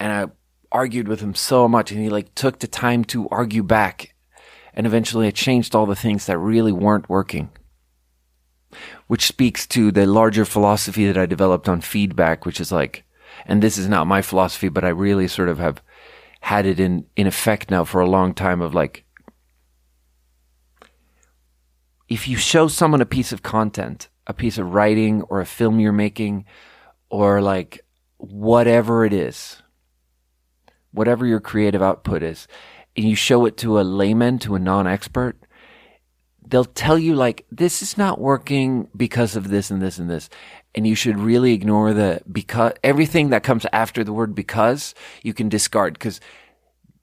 And 0.00 0.12
I 0.12 0.32
argued 0.72 1.06
with 1.06 1.20
him 1.20 1.34
so 1.34 1.68
much 1.68 1.92
and 1.92 2.00
he 2.00 2.08
like 2.08 2.34
took 2.34 2.58
the 2.58 2.66
time 2.66 3.04
to 3.04 3.28
argue 3.30 3.62
back 3.62 4.14
and 4.72 4.86
eventually 4.86 5.26
I 5.26 5.30
changed 5.30 5.74
all 5.74 5.86
the 5.86 5.94
things 5.94 6.26
that 6.26 6.38
really 6.38 6.72
weren't 6.72 7.08
working 7.08 7.50
which 9.06 9.26
speaks 9.26 9.68
to 9.68 9.92
the 9.92 10.04
larger 10.04 10.44
philosophy 10.44 11.06
that 11.06 11.16
I 11.16 11.26
developed 11.26 11.68
on 11.68 11.80
feedback 11.80 12.44
which 12.44 12.60
is 12.60 12.72
like 12.72 13.04
and 13.46 13.62
this 13.62 13.78
is 13.78 13.88
not 13.88 14.06
my 14.06 14.22
philosophy, 14.22 14.68
but 14.68 14.84
I 14.84 14.88
really 14.88 15.28
sort 15.28 15.48
of 15.48 15.58
have 15.58 15.82
had 16.40 16.66
it 16.66 16.80
in, 16.80 17.06
in 17.16 17.26
effect 17.26 17.70
now 17.70 17.84
for 17.84 18.00
a 18.00 18.08
long 18.08 18.34
time 18.34 18.60
of 18.60 18.74
like, 18.74 19.04
if 22.08 22.28
you 22.28 22.36
show 22.36 22.68
someone 22.68 23.00
a 23.00 23.06
piece 23.06 23.32
of 23.32 23.42
content, 23.42 24.08
a 24.26 24.34
piece 24.34 24.58
of 24.58 24.72
writing 24.72 25.22
or 25.22 25.40
a 25.40 25.46
film 25.46 25.80
you're 25.80 25.92
making, 25.92 26.44
or 27.08 27.40
like 27.40 27.80
whatever 28.18 29.04
it 29.04 29.12
is, 29.12 29.62
whatever 30.92 31.26
your 31.26 31.40
creative 31.40 31.82
output 31.82 32.22
is, 32.22 32.46
and 32.96 33.08
you 33.08 33.16
show 33.16 33.46
it 33.46 33.56
to 33.58 33.80
a 33.80 33.82
layman, 33.82 34.38
to 34.38 34.54
a 34.54 34.58
non 34.58 34.86
expert, 34.86 35.36
they'll 36.46 36.64
tell 36.64 36.98
you 36.98 37.14
like, 37.14 37.46
this 37.50 37.82
is 37.82 37.98
not 37.98 38.20
working 38.20 38.88
because 38.96 39.34
of 39.36 39.48
this 39.48 39.70
and 39.70 39.80
this 39.82 39.98
and 39.98 40.10
this 40.10 40.28
and 40.74 40.86
you 40.86 40.94
should 40.94 41.18
really 41.18 41.52
ignore 41.52 41.92
the 41.92 42.20
because 42.30 42.72
everything 42.82 43.30
that 43.30 43.42
comes 43.42 43.66
after 43.72 44.02
the 44.02 44.12
word 44.12 44.34
because 44.34 44.94
you 45.22 45.32
can 45.32 45.48
discard 45.48 45.94
because 45.94 46.20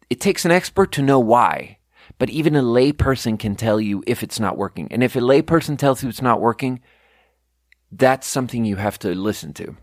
it 0.09 0.19
takes 0.19 0.45
an 0.45 0.51
expert 0.51 0.91
to 0.93 1.01
know 1.01 1.19
why. 1.19 1.77
But 2.17 2.29
even 2.29 2.55
a 2.55 2.61
layperson 2.61 3.39
can 3.39 3.55
tell 3.55 3.79
you 3.79 4.03
if 4.05 4.21
it's 4.21 4.39
not 4.39 4.57
working. 4.57 4.87
And 4.91 5.01
if 5.03 5.15
a 5.15 5.19
layperson 5.19 5.77
tells 5.77 6.03
you 6.03 6.09
it's 6.09 6.21
not 6.21 6.41
working 6.41 6.81
that's 7.91 8.27
something 8.27 8.65
you 8.65 8.77
have 8.77 8.97
to 8.99 9.13
listen 9.13 9.53
to. 9.53 9.75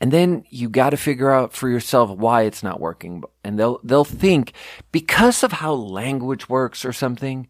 And 0.00 0.12
then 0.12 0.44
you 0.50 0.68
got 0.68 0.90
to 0.90 0.96
figure 0.96 1.30
out 1.30 1.52
for 1.52 1.68
yourself 1.68 2.10
why 2.10 2.42
it's 2.42 2.62
not 2.62 2.80
working. 2.80 3.22
And 3.42 3.58
they'll 3.58 3.80
they'll 3.82 4.04
think 4.04 4.52
because 4.92 5.42
of 5.42 5.52
how 5.52 5.72
language 5.72 6.48
works 6.48 6.84
or 6.84 6.92
something 6.92 7.48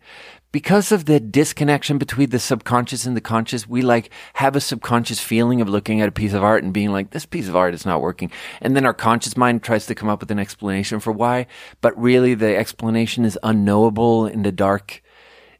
because 0.54 0.92
of 0.92 1.06
the 1.06 1.18
disconnection 1.18 1.98
between 1.98 2.30
the 2.30 2.38
subconscious 2.38 3.06
and 3.06 3.16
the 3.16 3.20
conscious, 3.20 3.68
we 3.68 3.82
like 3.82 4.08
have 4.34 4.54
a 4.54 4.60
subconscious 4.60 5.18
feeling 5.18 5.60
of 5.60 5.68
looking 5.68 6.00
at 6.00 6.08
a 6.08 6.12
piece 6.12 6.32
of 6.32 6.44
art 6.44 6.62
and 6.62 6.72
being 6.72 6.92
like, 6.92 7.10
this 7.10 7.26
piece 7.26 7.48
of 7.48 7.56
art 7.56 7.74
is 7.74 7.84
not 7.84 8.00
working. 8.00 8.30
And 8.60 8.76
then 8.76 8.86
our 8.86 8.94
conscious 8.94 9.36
mind 9.36 9.64
tries 9.64 9.86
to 9.86 9.96
come 9.96 10.08
up 10.08 10.20
with 10.20 10.30
an 10.30 10.38
explanation 10.38 11.00
for 11.00 11.10
why, 11.10 11.48
but 11.80 12.00
really 12.00 12.34
the 12.34 12.56
explanation 12.56 13.24
is 13.24 13.36
unknowable 13.42 14.28
in 14.28 14.44
the 14.44 14.52
dark, 14.52 15.02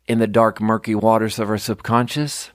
in 0.06 0.20
the 0.20 0.28
dark, 0.28 0.60
murky 0.60 0.94
waters 0.94 1.40
of 1.40 1.50
our 1.50 1.58
subconscious. 1.58 2.52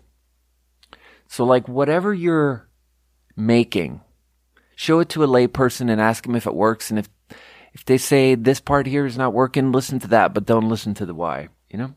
So 1.27 1.43
like 1.43 1.67
whatever 1.67 2.13
you're 2.13 2.69
making, 3.35 3.99
show 4.77 5.01
it 5.01 5.09
to 5.09 5.25
a 5.25 5.27
layperson 5.27 5.91
and 5.91 5.99
ask 5.99 6.23
them 6.23 6.35
if 6.35 6.47
it 6.47 6.55
works. 6.55 6.89
And 6.89 6.99
if, 6.99 7.09
if 7.73 7.83
they 7.83 7.97
say 7.97 8.35
this 8.35 8.61
part 8.61 8.87
here 8.87 9.05
is 9.05 9.17
not 9.17 9.33
working, 9.33 9.73
listen 9.73 9.99
to 9.99 10.07
that, 10.07 10.33
but 10.33 10.45
don't 10.45 10.69
listen 10.69 10.93
to 10.93 11.05
the 11.05 11.13
why, 11.13 11.49
you 11.69 11.77
know? 11.77 11.95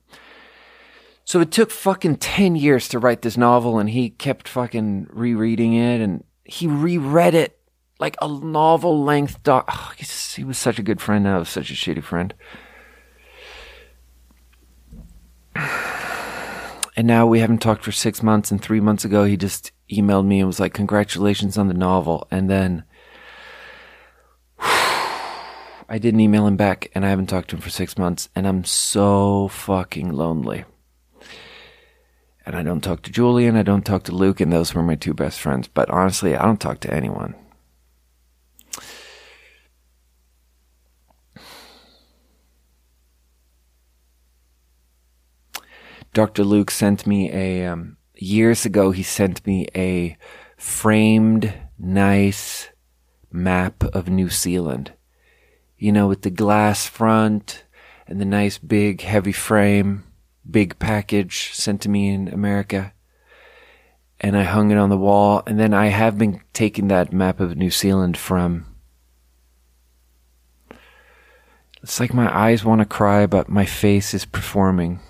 So 1.25 1.41
it 1.41 1.51
took 1.51 1.71
fucking 1.71 2.17
10 2.17 2.57
years 2.57 2.89
to 2.89 2.99
write 2.99 3.23
this 3.23 3.37
novel 3.37 3.79
and 3.79 3.89
he 3.89 4.11
kept 4.11 4.49
fucking 4.49 5.09
rereading 5.11 5.75
it 5.75 6.01
and 6.01 6.25
he 6.45 6.67
reread 6.67 7.35
it 7.35 7.59
like 7.99 8.17
a 8.21 8.29
novel 8.29 9.05
length 9.05 9.43
doc. 9.43 9.69
Oh, 9.71 9.93
he 9.97 10.45
was 10.45 10.59
such 10.59 10.79
a 10.79 10.83
good 10.83 11.01
friend 11.01 11.27
I 11.29 11.39
was 11.39 11.49
such 11.49 11.71
a 11.71 11.75
shitty 11.75 12.03
friend. 12.03 12.35
And 16.95 17.07
now 17.07 17.27
we 17.27 17.41
haven't 17.41 17.63
talked 17.63 17.85
for 17.85 17.91
six 17.91 18.23
months 18.23 18.51
and 18.51 18.61
three 18.61 18.79
months 18.79 19.03
ago 19.03 19.25
he 19.25 19.39
just 19.39 19.73
emailed 19.91 20.27
me 20.27 20.41
and 20.41 20.47
was 20.47 20.61
like, 20.61 20.75
congratulations 20.75 21.57
on 21.57 21.69
the 21.69 21.75
novel. 21.75 22.29
And 22.31 22.51
then 22.51 22.85
I 24.59 25.99
didn't 25.99 26.21
email 26.21 26.47
him 26.47 26.59
back 26.59 26.91
and 26.95 27.07
I 27.07 27.09
haven't 27.09 27.29
talked 27.29 27.49
to 27.49 27.57
him 27.57 27.63
for 27.63 27.71
six 27.71 27.97
months 27.97 28.29
and 28.35 28.47
I'm 28.47 28.63
so 28.65 29.49
fucking 29.49 30.13
lonely 30.13 30.67
and 32.45 32.57
I 32.57 32.63
don't 32.63 32.83
talk 32.83 33.03
to 33.03 33.11
Julian. 33.11 33.57
I 33.57 33.63
don't 33.63 33.85
talk 33.85 34.05
to 34.05 34.15
Luke, 34.15 34.41
and 34.41 34.53
those 34.53 34.75
were 34.75 34.83
my 34.83 34.97
two 34.97 35.15
best 35.15 35.41
friends. 35.41 35.69
But 35.69 35.91
honestly, 35.91 36.37
I 36.37 36.45
don't 36.45 36.61
talk 36.61 36.81
to 36.81 36.93
anyone. 36.93 37.35
Dr. 46.15 46.45
Luke 46.45 46.71
sent 46.71 47.07
me 47.07 47.31
a, 47.33 47.67
um, 47.67 47.97
years 48.15 48.67
ago, 48.67 48.91
he 48.91 49.03
sent 49.03 49.47
me 49.47 49.67
a 49.75 50.19
framed, 50.59 51.55
nice 51.79 52.69
map 53.31 53.83
of 53.85 54.11
New 54.11 54.29
Zealand. 54.29 54.93
You 55.79 55.91
know, 55.91 56.09
with 56.09 56.23
the 56.23 56.31
glass 56.31 56.87
front 56.87 57.65
and 58.07 58.21
the 58.21 58.27
nice 58.27 58.59
big 58.59 59.01
heavy 59.01 59.33
frame 59.33 60.05
big 60.49 60.79
package 60.79 61.51
sent 61.53 61.81
to 61.83 61.89
me 61.89 62.11
in 62.11 62.29
America. 62.29 62.93
And 64.21 64.37
I 64.37 64.45
hung 64.45 64.71
it 64.71 64.79
on 64.79 64.89
the 64.89 64.97
wall. 64.97 65.43
And 65.47 65.59
then 65.59 65.75
I 65.75 65.87
have 65.87 66.17
been 66.17 66.41
taking 66.53 66.89
that 66.89 67.13
map 67.13 67.41
of 67.41 67.57
New 67.57 67.71
Zealand 67.71 68.17
from 68.17 68.73
It's 71.83 71.99
like 71.99 72.15
my 72.15 72.33
eyes 72.33 72.65
want 72.65 72.79
to 72.79 72.85
cry, 72.85 73.27
but 73.27 73.49
my 73.49 73.65
face 73.65 74.15
is 74.15 74.25
performing. 74.25 75.01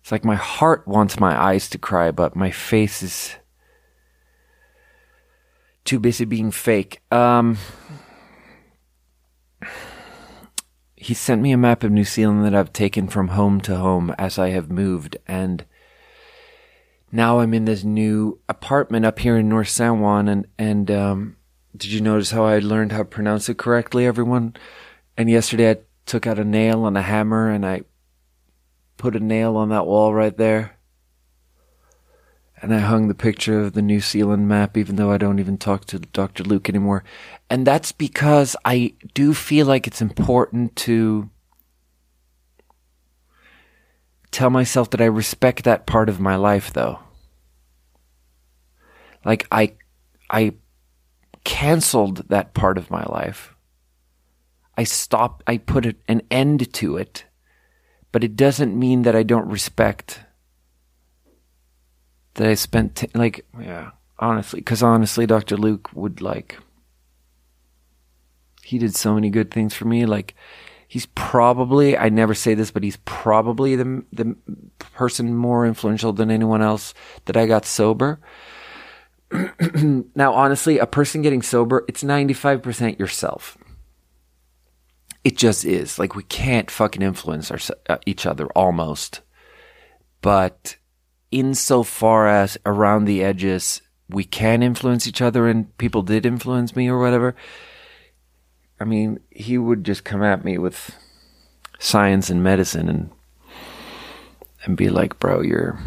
It's 0.00 0.12
like 0.12 0.24
my 0.24 0.34
heart 0.34 0.86
wants 0.86 1.18
my 1.18 1.34
eyes 1.34 1.70
to 1.70 1.78
cry, 1.78 2.10
but 2.10 2.36
my 2.36 2.50
face 2.50 3.02
is 3.02 3.36
too 5.84 5.98
busy 5.98 6.26
being 6.26 6.50
fake. 6.50 7.00
Um, 7.10 7.56
he 11.00 11.14
sent 11.14 11.40
me 11.40 11.50
a 11.50 11.56
map 11.56 11.82
of 11.82 11.90
New 11.90 12.04
Zealand 12.04 12.44
that 12.44 12.54
I've 12.54 12.74
taken 12.74 13.08
from 13.08 13.28
home 13.28 13.62
to 13.62 13.76
home 13.76 14.14
as 14.18 14.38
I 14.38 14.50
have 14.50 14.70
moved, 14.70 15.16
and 15.26 15.64
now 17.10 17.40
I'm 17.40 17.54
in 17.54 17.64
this 17.64 17.84
new 17.84 18.38
apartment 18.50 19.06
up 19.06 19.18
here 19.18 19.38
in 19.38 19.48
North 19.48 19.70
San 19.70 20.00
Juan, 20.00 20.28
and 20.28 20.46
and 20.58 20.90
um, 20.90 21.36
did 21.74 21.90
you 21.90 22.02
notice 22.02 22.32
how 22.32 22.44
I 22.44 22.58
learned 22.58 22.92
how 22.92 22.98
to 22.98 23.04
pronounce 23.06 23.48
it 23.48 23.56
correctly, 23.56 24.04
everyone? 24.04 24.56
And 25.16 25.30
yesterday 25.30 25.70
I 25.70 25.76
took 26.04 26.26
out 26.26 26.38
a 26.38 26.44
nail 26.44 26.86
and 26.86 26.98
a 26.98 27.02
hammer 27.02 27.48
and 27.48 27.64
I 27.64 27.82
put 28.98 29.16
a 29.16 29.20
nail 29.20 29.56
on 29.56 29.70
that 29.70 29.86
wall 29.86 30.12
right 30.12 30.36
there. 30.36 30.76
And 32.62 32.74
I 32.74 32.78
hung 32.78 33.08
the 33.08 33.14
picture 33.14 33.60
of 33.60 33.72
the 33.72 33.80
New 33.82 34.00
Zealand 34.00 34.46
map, 34.46 34.76
even 34.76 34.96
though 34.96 35.10
I 35.10 35.16
don't 35.16 35.38
even 35.38 35.56
talk 35.56 35.86
to 35.86 35.98
Dr. 35.98 36.44
Luke 36.44 36.68
anymore. 36.68 37.04
And 37.48 37.66
that's 37.66 37.90
because 37.90 38.54
I 38.64 38.94
do 39.14 39.32
feel 39.32 39.66
like 39.66 39.86
it's 39.86 40.02
important 40.02 40.76
to 40.76 41.30
tell 44.30 44.50
myself 44.50 44.90
that 44.90 45.00
I 45.00 45.06
respect 45.06 45.64
that 45.64 45.86
part 45.86 46.10
of 46.10 46.20
my 46.20 46.36
life, 46.36 46.72
though. 46.72 46.98
Like, 49.24 49.46
I, 49.50 49.74
I 50.28 50.54
canceled 51.44 52.28
that 52.28 52.52
part 52.52 52.76
of 52.76 52.90
my 52.90 53.04
life. 53.04 53.54
I 54.76 54.84
stopped, 54.84 55.42
I 55.46 55.56
put 55.56 55.96
an 56.08 56.22
end 56.30 56.72
to 56.74 56.96
it, 56.96 57.24
but 58.12 58.22
it 58.22 58.36
doesn't 58.36 58.78
mean 58.78 59.02
that 59.02 59.16
I 59.16 59.22
don't 59.22 59.48
respect 59.48 60.20
that 62.34 62.46
I 62.46 62.54
spent, 62.54 62.96
t- 62.96 63.08
like, 63.14 63.44
yeah, 63.60 63.90
honestly, 64.18 64.60
because 64.60 64.82
honestly, 64.82 65.26
Dr. 65.26 65.56
Luke 65.56 65.90
would 65.94 66.20
like, 66.20 66.58
he 68.62 68.78
did 68.78 68.94
so 68.94 69.14
many 69.14 69.30
good 69.30 69.50
things 69.50 69.74
for 69.74 69.86
me. 69.86 70.06
Like, 70.06 70.34
he's 70.86 71.06
probably, 71.14 71.96
I 71.96 72.08
never 72.08 72.34
say 72.34 72.54
this, 72.54 72.70
but 72.70 72.82
he's 72.82 72.98
probably 73.04 73.76
the, 73.76 74.04
the 74.12 74.36
person 74.92 75.34
more 75.34 75.66
influential 75.66 76.12
than 76.12 76.30
anyone 76.30 76.62
else 76.62 76.94
that 77.24 77.36
I 77.36 77.46
got 77.46 77.64
sober 77.64 78.20
now, 80.14 80.34
honestly, 80.34 80.78
a 80.78 80.86
person 80.86 81.22
getting 81.22 81.42
sober, 81.42 81.84
it's 81.88 82.02
95% 82.02 82.98
yourself. 82.98 83.56
It 85.22 85.36
just 85.36 85.64
is. 85.64 85.98
Like, 85.98 86.14
we 86.16 86.24
can't 86.24 86.70
fucking 86.70 87.02
influence 87.02 87.50
our, 87.50 87.58
uh, 87.88 87.98
each 88.06 88.26
other 88.26 88.46
almost. 88.48 89.20
But 90.20 90.76
insofar 91.30 92.28
as 92.28 92.58
around 92.66 93.04
the 93.04 93.22
edges, 93.22 93.82
we 94.08 94.24
can 94.24 94.62
influence 94.62 95.06
each 95.06 95.22
other 95.22 95.48
and 95.48 95.76
people 95.78 96.02
did 96.02 96.26
influence 96.26 96.74
me 96.74 96.88
or 96.88 96.98
whatever. 96.98 97.36
I 98.80 98.84
mean, 98.84 99.20
he 99.30 99.58
would 99.58 99.84
just 99.84 100.04
come 100.04 100.22
at 100.22 100.44
me 100.44 100.58
with 100.58 100.96
science 101.78 102.30
and 102.30 102.42
medicine 102.42 102.88
and 102.88 103.10
and 104.64 104.76
be 104.76 104.90
like, 104.90 105.18
bro, 105.18 105.40
you're 105.40 105.78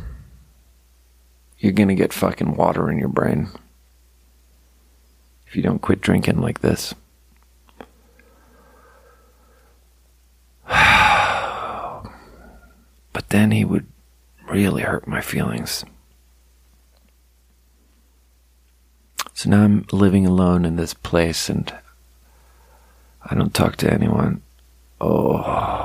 you're 1.59 1.71
going 1.71 1.89
to 1.89 1.95
get 1.95 2.11
fucking 2.11 2.55
water 2.55 2.91
in 2.91 2.99
your 2.99 3.09
brain 3.09 3.47
if 5.47 5.55
you 5.55 5.61
don't 5.61 5.81
quit 5.81 6.01
drinking 6.01 6.41
like 6.41 6.61
this. 6.61 6.93
but 10.67 12.09
then 13.29 13.51
he 13.51 13.63
would 13.63 13.92
really 14.47 14.83
hurt 14.83 15.07
my 15.07 15.21
feelings. 15.21 15.83
So 19.33 19.49
now 19.49 19.63
I'm 19.63 19.85
living 19.91 20.25
alone 20.25 20.65
in 20.65 20.75
this 20.75 20.93
place 20.93 21.49
and 21.49 21.73
I 23.25 23.35
don't 23.35 23.53
talk 23.53 23.77
to 23.77 23.91
anyone. 23.91 24.41
Oh. 25.01 25.83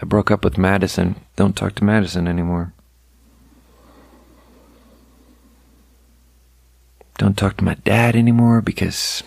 I 0.00 0.06
broke 0.06 0.30
up 0.30 0.44
with 0.44 0.58
Madison. 0.58 1.16
Don't 1.36 1.56
talk 1.56 1.74
to 1.76 1.84
Madison 1.84 2.26
anymore. 2.26 2.72
Don't 7.18 7.36
talk 7.36 7.58
to 7.58 7.64
my 7.64 7.74
dad 7.74 8.16
anymore 8.16 8.62
because 8.62 9.22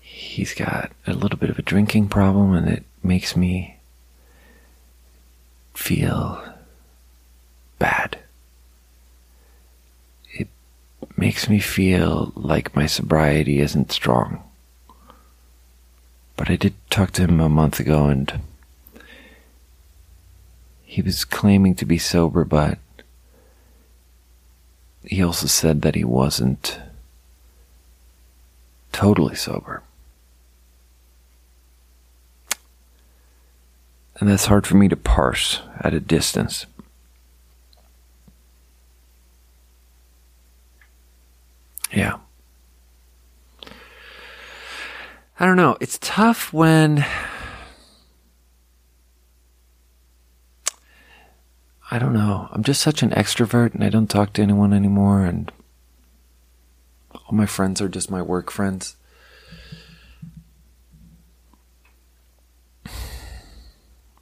he's 0.00 0.52
got 0.52 0.92
a 1.06 1.14
little 1.14 1.38
bit 1.38 1.48
of 1.48 1.58
a 1.58 1.62
drinking 1.62 2.08
problem 2.08 2.52
and 2.52 2.68
it 2.68 2.84
makes 3.06 3.36
me 3.36 3.76
feel 5.74 6.42
bad. 7.78 8.18
It 10.32 10.48
makes 11.16 11.48
me 11.48 11.60
feel 11.60 12.32
like 12.34 12.74
my 12.74 12.86
sobriety 12.86 13.60
isn't 13.60 13.92
strong. 13.92 14.42
But 16.36 16.50
I 16.50 16.56
did 16.56 16.74
talk 16.90 17.12
to 17.12 17.22
him 17.22 17.40
a 17.40 17.48
month 17.48 17.80
ago 17.80 18.06
and 18.06 18.40
he 20.84 21.02
was 21.02 21.24
claiming 21.24 21.74
to 21.76 21.84
be 21.84 21.98
sober, 21.98 22.44
but 22.44 22.78
he 25.04 25.22
also 25.22 25.46
said 25.46 25.82
that 25.82 25.94
he 25.94 26.04
wasn't 26.04 26.80
totally 28.92 29.34
sober. 29.34 29.82
And 34.18 34.28
that's 34.28 34.46
hard 34.46 34.66
for 34.66 34.76
me 34.76 34.88
to 34.88 34.96
parse 34.96 35.60
at 35.80 35.92
a 35.92 36.00
distance. 36.00 36.66
Yeah. 41.92 42.18
I 45.38 45.44
don't 45.44 45.56
know. 45.56 45.76
It's 45.80 45.98
tough 46.00 46.52
when 46.52 47.04
I 51.90 51.98
don't 51.98 52.14
know. 52.14 52.48
I'm 52.52 52.64
just 52.64 52.80
such 52.80 53.02
an 53.02 53.10
extrovert 53.10 53.74
and 53.74 53.84
I 53.84 53.90
don't 53.90 54.08
talk 54.08 54.32
to 54.34 54.42
anyone 54.42 54.72
anymore 54.72 55.24
and 55.24 55.52
all 57.12 57.32
my 57.32 57.46
friends 57.46 57.80
are 57.80 57.88
just 57.88 58.10
my 58.10 58.22
work 58.22 58.50
friends. 58.50 58.96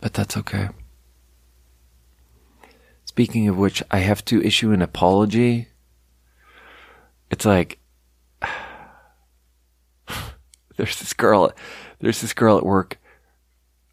But 0.04 0.12
that's 0.12 0.36
okay. 0.36 0.68
Speaking 3.06 3.48
of 3.48 3.56
which, 3.56 3.82
I 3.90 4.00
have 4.00 4.22
to 4.26 4.42
issue 4.42 4.70
an 4.70 4.82
apology. 4.82 5.68
It's 7.30 7.46
like 7.46 7.78
there's 10.76 10.98
this 10.98 11.14
girl 11.14 11.54
there's 12.00 12.20
this 12.20 12.34
girl 12.34 12.58
at 12.58 12.66
work. 12.66 12.98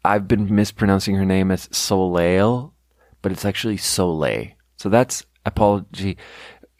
I've 0.04 0.28
been 0.28 0.54
mispronouncing 0.54 1.14
her 1.14 1.24
name 1.24 1.50
as 1.50 1.70
Soleil 1.72 2.74
but 3.22 3.32
it's 3.32 3.46
actually 3.46 3.78
Soleil. 3.78 4.48
So 4.76 4.90
that's 4.90 5.24
apology. 5.46 6.18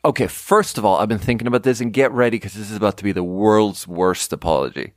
Okay, 0.04 0.26
first 0.26 0.76
of 0.76 0.84
all, 0.84 0.98
I've 0.98 1.08
been 1.08 1.18
thinking 1.18 1.46
about 1.46 1.62
this 1.62 1.80
and 1.80 1.90
get 1.90 2.12
ready 2.12 2.36
because 2.36 2.52
this 2.52 2.70
is 2.70 2.76
about 2.76 2.98
to 2.98 3.04
be 3.04 3.12
the 3.12 3.24
world's 3.24 3.88
worst 3.88 4.30
apology. 4.34 4.92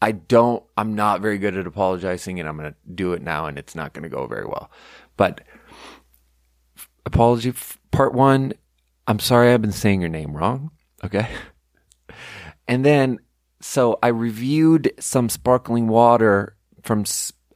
I 0.00 0.12
don't, 0.12 0.62
I'm 0.76 0.94
not 0.94 1.20
very 1.20 1.38
good 1.38 1.56
at 1.56 1.66
apologizing 1.66 2.38
and 2.38 2.48
I'm 2.48 2.56
going 2.56 2.72
to 2.72 2.92
do 2.94 3.12
it 3.12 3.22
now 3.22 3.46
and 3.46 3.58
it's 3.58 3.74
not 3.74 3.92
going 3.92 4.02
to 4.02 4.08
go 4.08 4.26
very 4.26 4.44
well. 4.44 4.70
But 5.16 5.40
apology 7.04 7.54
part 7.90 8.12
one, 8.12 8.52
I'm 9.06 9.18
sorry 9.18 9.52
I've 9.52 9.62
been 9.62 9.72
saying 9.72 10.00
your 10.00 10.10
name 10.10 10.36
wrong. 10.36 10.70
Okay. 11.04 11.28
And 12.68 12.84
then, 12.84 13.20
so 13.60 13.96
I 14.02 14.08
reviewed 14.08 14.90
some 14.98 15.28
sparkling 15.28 15.86
water 15.86 16.56
from 16.82 17.04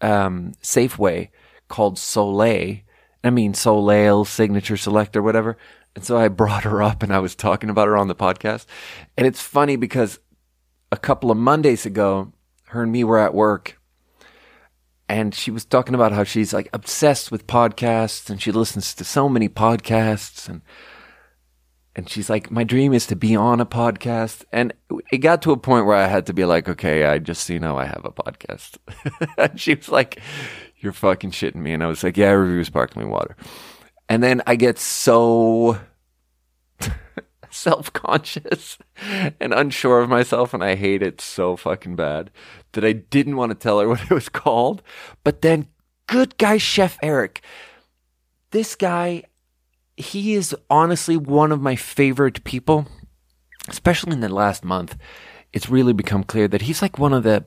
um, 0.01 0.53
Safeway 0.63 1.31
called 1.67 1.99
Soleil 1.99 2.77
I 3.23 3.31
mean, 3.31 3.55
Soleil, 3.55 4.25
Signature 4.25 4.77
Select, 4.77 5.17
or 5.17 5.23
whatever. 5.23 5.57
And 5.95 6.05
so 6.05 6.17
I 6.17 6.29
brought 6.29 6.65
her 6.65 6.83
up 6.83 7.03
and 7.03 7.13
I 7.13 7.19
was 7.19 7.35
talking 7.35 7.71
about 7.71 7.89
her 7.89 7.97
on 7.97 8.09
the 8.09 8.15
podcast. 8.15 8.67
And 9.17 9.27
it's 9.27 9.41
funny 9.41 9.77
because 9.77 10.19
a 10.93 10.97
couple 10.97 11.31
of 11.31 11.37
Mondays 11.37 11.87
ago, 11.87 12.33
her 12.69 12.83
and 12.83 12.93
me 12.93 13.05
were 13.05 13.19
at 13.19 13.35
work 13.35 13.81
and 15.11 15.35
she 15.35 15.51
was 15.51 15.65
talking 15.65 15.97
about 15.97 16.13
how 16.13 16.23
she's 16.23 16.53
like 16.53 16.71
obsessed 16.73 17.33
with 17.33 17.49
podcasts 17.49 18.31
and 18.31 18.41
she 18.41 18.53
listens 18.53 18.95
to 18.95 19.03
so 19.03 19.29
many 19.29 19.49
podcasts 19.49 20.49
and 20.49 20.63
and 21.97 22.09
she's 22.09 22.31
like 22.31 22.49
my 22.49 22.63
dream 22.63 22.93
is 22.93 23.09
to 23.09 23.17
be 23.17 23.35
on 23.35 23.59
a 23.61 23.67
podcast. 23.67 24.45
And 24.53 24.73
it 25.11 25.19
got 25.19 25.43
to 25.43 25.51
a 25.51 25.57
point 25.57 25.87
where 25.87 25.97
i 25.97 26.07
had 26.07 26.27
to 26.27 26.33
be 26.33 26.45
like 26.45 26.69
okay 26.69 27.07
i 27.07 27.19
just 27.19 27.51
you 27.51 27.59
know 27.59 27.77
i 27.77 27.87
have 27.87 28.05
a 28.05 28.13
podcast. 28.13 28.79
And 29.37 29.61
she 29.61 29.75
was 29.75 29.89
like 29.89 30.21
you're 30.79 30.93
fucking 30.93 31.33
shitting 31.33 31.57
me. 31.57 31.73
And 31.73 31.83
i 31.83 31.87
was 31.87 32.05
like 32.05 32.17
yeah 32.17 32.31
review 32.31 32.63
sparkling 32.63 33.11
water. 33.11 33.37
And 34.09 34.23
then 34.23 34.43
i 34.47 34.55
get 34.55 34.79
so 34.79 35.77
self-conscious 37.55 38.79
and 39.41 39.53
unsure 39.53 40.01
of 40.01 40.09
myself 40.09 40.55
and 40.55 40.63
i 40.63 40.75
hate 40.75 41.03
it 41.03 41.21
so 41.21 41.57
fucking 41.57 41.97
bad 41.97 42.31
that 42.73 42.85
I 42.85 42.93
didn't 42.93 43.37
want 43.37 43.51
to 43.51 43.55
tell 43.55 43.81
her 43.81 43.89
what 43.89 44.03
it 44.03 44.11
was 44.11 44.29
called. 44.29 44.83
But 45.25 45.43
then, 45.43 45.69
good 46.07 46.37
guy, 46.39 46.59
Chef 46.59 46.99
Eric. 47.03 47.43
This 48.51 48.75
guy, 48.75 49.25
he 49.97 50.35
is 50.35 50.55
honestly 50.69 51.17
one 51.17 51.53
of 51.53 51.61
my 51.61 51.77
favorite 51.77 52.43
people, 52.45 52.87
especially 53.69 54.13
in 54.13 54.21
the 54.21 54.29
last 54.29 54.65
month. 54.65 54.97
It's 55.53 55.69
really 55.69 55.93
become 55.93 56.25
clear 56.25 56.49
that 56.49 56.63
he's 56.63 56.83
like 56.83 56.99
one 56.99 57.13
of 57.13 57.23
the 57.23 57.45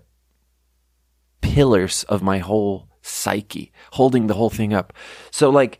pillars 1.42 2.04
of 2.06 2.22
my 2.22 2.40
whole 2.40 2.88
psyche, 3.02 3.72
holding 3.92 4.28
the 4.28 4.34
whole 4.34 4.50
thing 4.50 4.74
up. 4.74 4.94
So, 5.32 5.50
like, 5.50 5.80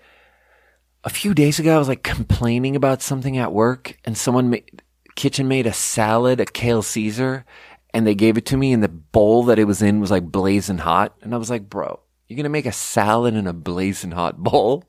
a 1.04 1.10
few 1.10 1.34
days 1.34 1.60
ago, 1.60 1.76
I 1.76 1.80
was 1.80 1.88
like 1.88 2.04
complaining 2.04 2.76
about 2.76 3.02
something 3.02 3.38
at 3.38 3.54
work, 3.54 3.98
and 4.06 4.18
someone 4.18 4.50
made, 4.50 4.82
kitchen 5.16 5.48
made 5.48 5.68
a 5.68 5.74
salad, 5.74 6.40
a 6.40 6.46
kale 6.46 6.82
Caesar, 6.82 7.46
and 7.94 8.08
they 8.08 8.16
gave 8.16 8.38
it 8.38 8.46
to 8.48 8.58
me 8.58 8.74
and 8.74 8.82
the 8.82 8.90
bowl 8.90 9.44
that 9.44 9.60
it 9.60 9.66
was 9.66 9.82
in 9.82 10.00
was 10.00 10.12
like 10.12 10.32
blazing 10.32 10.80
hot. 10.80 11.16
And 11.22 11.34
I 11.34 11.38
was 11.38 11.50
like, 11.50 11.70
bro, 11.70 12.00
you're 12.28 12.36
going 12.36 12.44
to 12.44 12.50
make 12.50 12.66
a 12.66 12.72
salad 12.72 13.36
in 13.36 13.46
a 13.46 13.54
blazing 13.54 14.12
hot 14.12 14.38
bowl? 14.38 14.86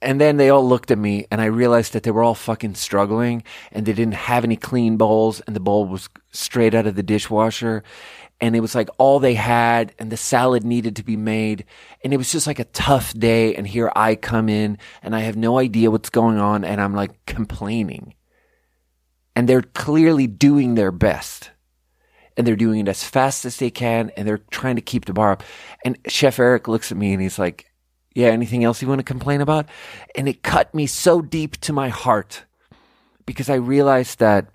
And 0.00 0.20
then 0.20 0.36
they 0.36 0.50
all 0.50 0.66
looked 0.66 0.90
at 0.90 0.98
me 0.98 1.26
and 1.30 1.40
I 1.40 1.44
realized 1.44 1.92
that 1.92 2.02
they 2.02 2.10
were 2.10 2.24
all 2.24 2.34
fucking 2.34 2.74
struggling 2.74 3.44
and 3.70 3.86
they 3.86 3.92
didn't 3.92 4.14
have 4.14 4.42
any 4.42 4.56
clean 4.56 4.96
bowls 4.96 5.40
and 5.42 5.54
the 5.54 5.60
bowl 5.60 5.86
was 5.86 6.08
straight 6.32 6.74
out 6.74 6.88
of 6.88 6.96
the 6.96 7.04
dishwasher. 7.04 7.84
And 8.42 8.54
it 8.54 8.60
was 8.60 8.74
like 8.74 8.90
all 8.98 9.20
they 9.20 9.34
had 9.34 9.94
and 9.98 10.12
the 10.12 10.16
salad 10.18 10.64
needed 10.64 10.96
to 10.96 11.04
be 11.04 11.16
made. 11.16 11.64
And 12.04 12.12
it 12.12 12.16
was 12.16 12.30
just 12.30 12.46
like 12.46 12.58
a 12.58 12.64
tough 12.64 13.14
day. 13.14 13.54
And 13.54 13.66
here 13.66 13.90
I 13.96 14.16
come 14.16 14.50
in 14.50 14.78
and 15.02 15.16
I 15.16 15.20
have 15.20 15.36
no 15.36 15.58
idea 15.58 15.90
what's 15.90 16.10
going 16.10 16.38
on 16.38 16.64
and 16.64 16.80
I'm 16.80 16.94
like 16.94 17.24
complaining 17.24 18.14
and 19.34 19.48
they're 19.48 19.62
clearly 19.62 20.26
doing 20.26 20.74
their 20.74 20.92
best 20.92 21.50
and 22.36 22.46
they're 22.46 22.56
doing 22.56 22.80
it 22.80 22.88
as 22.88 23.04
fast 23.04 23.44
as 23.44 23.58
they 23.58 23.70
can 23.70 24.10
and 24.16 24.26
they're 24.26 24.40
trying 24.50 24.76
to 24.76 24.82
keep 24.82 25.04
the 25.04 25.12
bar 25.12 25.32
up. 25.32 25.42
And 25.84 25.96
Chef 26.08 26.38
Eric 26.38 26.68
looks 26.68 26.90
at 26.90 26.98
me 26.98 27.12
and 27.12 27.22
he's 27.22 27.38
like, 27.38 27.66
yeah, 28.14 28.28
anything 28.28 28.64
else 28.64 28.82
you 28.82 28.88
want 28.88 28.98
to 28.98 29.04
complain 29.04 29.40
about? 29.40 29.66
And 30.14 30.28
it 30.28 30.42
cut 30.42 30.74
me 30.74 30.86
so 30.86 31.22
deep 31.22 31.56
to 31.58 31.72
my 31.72 31.88
heart 31.88 32.44
because 33.24 33.48
I 33.48 33.54
realized 33.54 34.18
that 34.18 34.48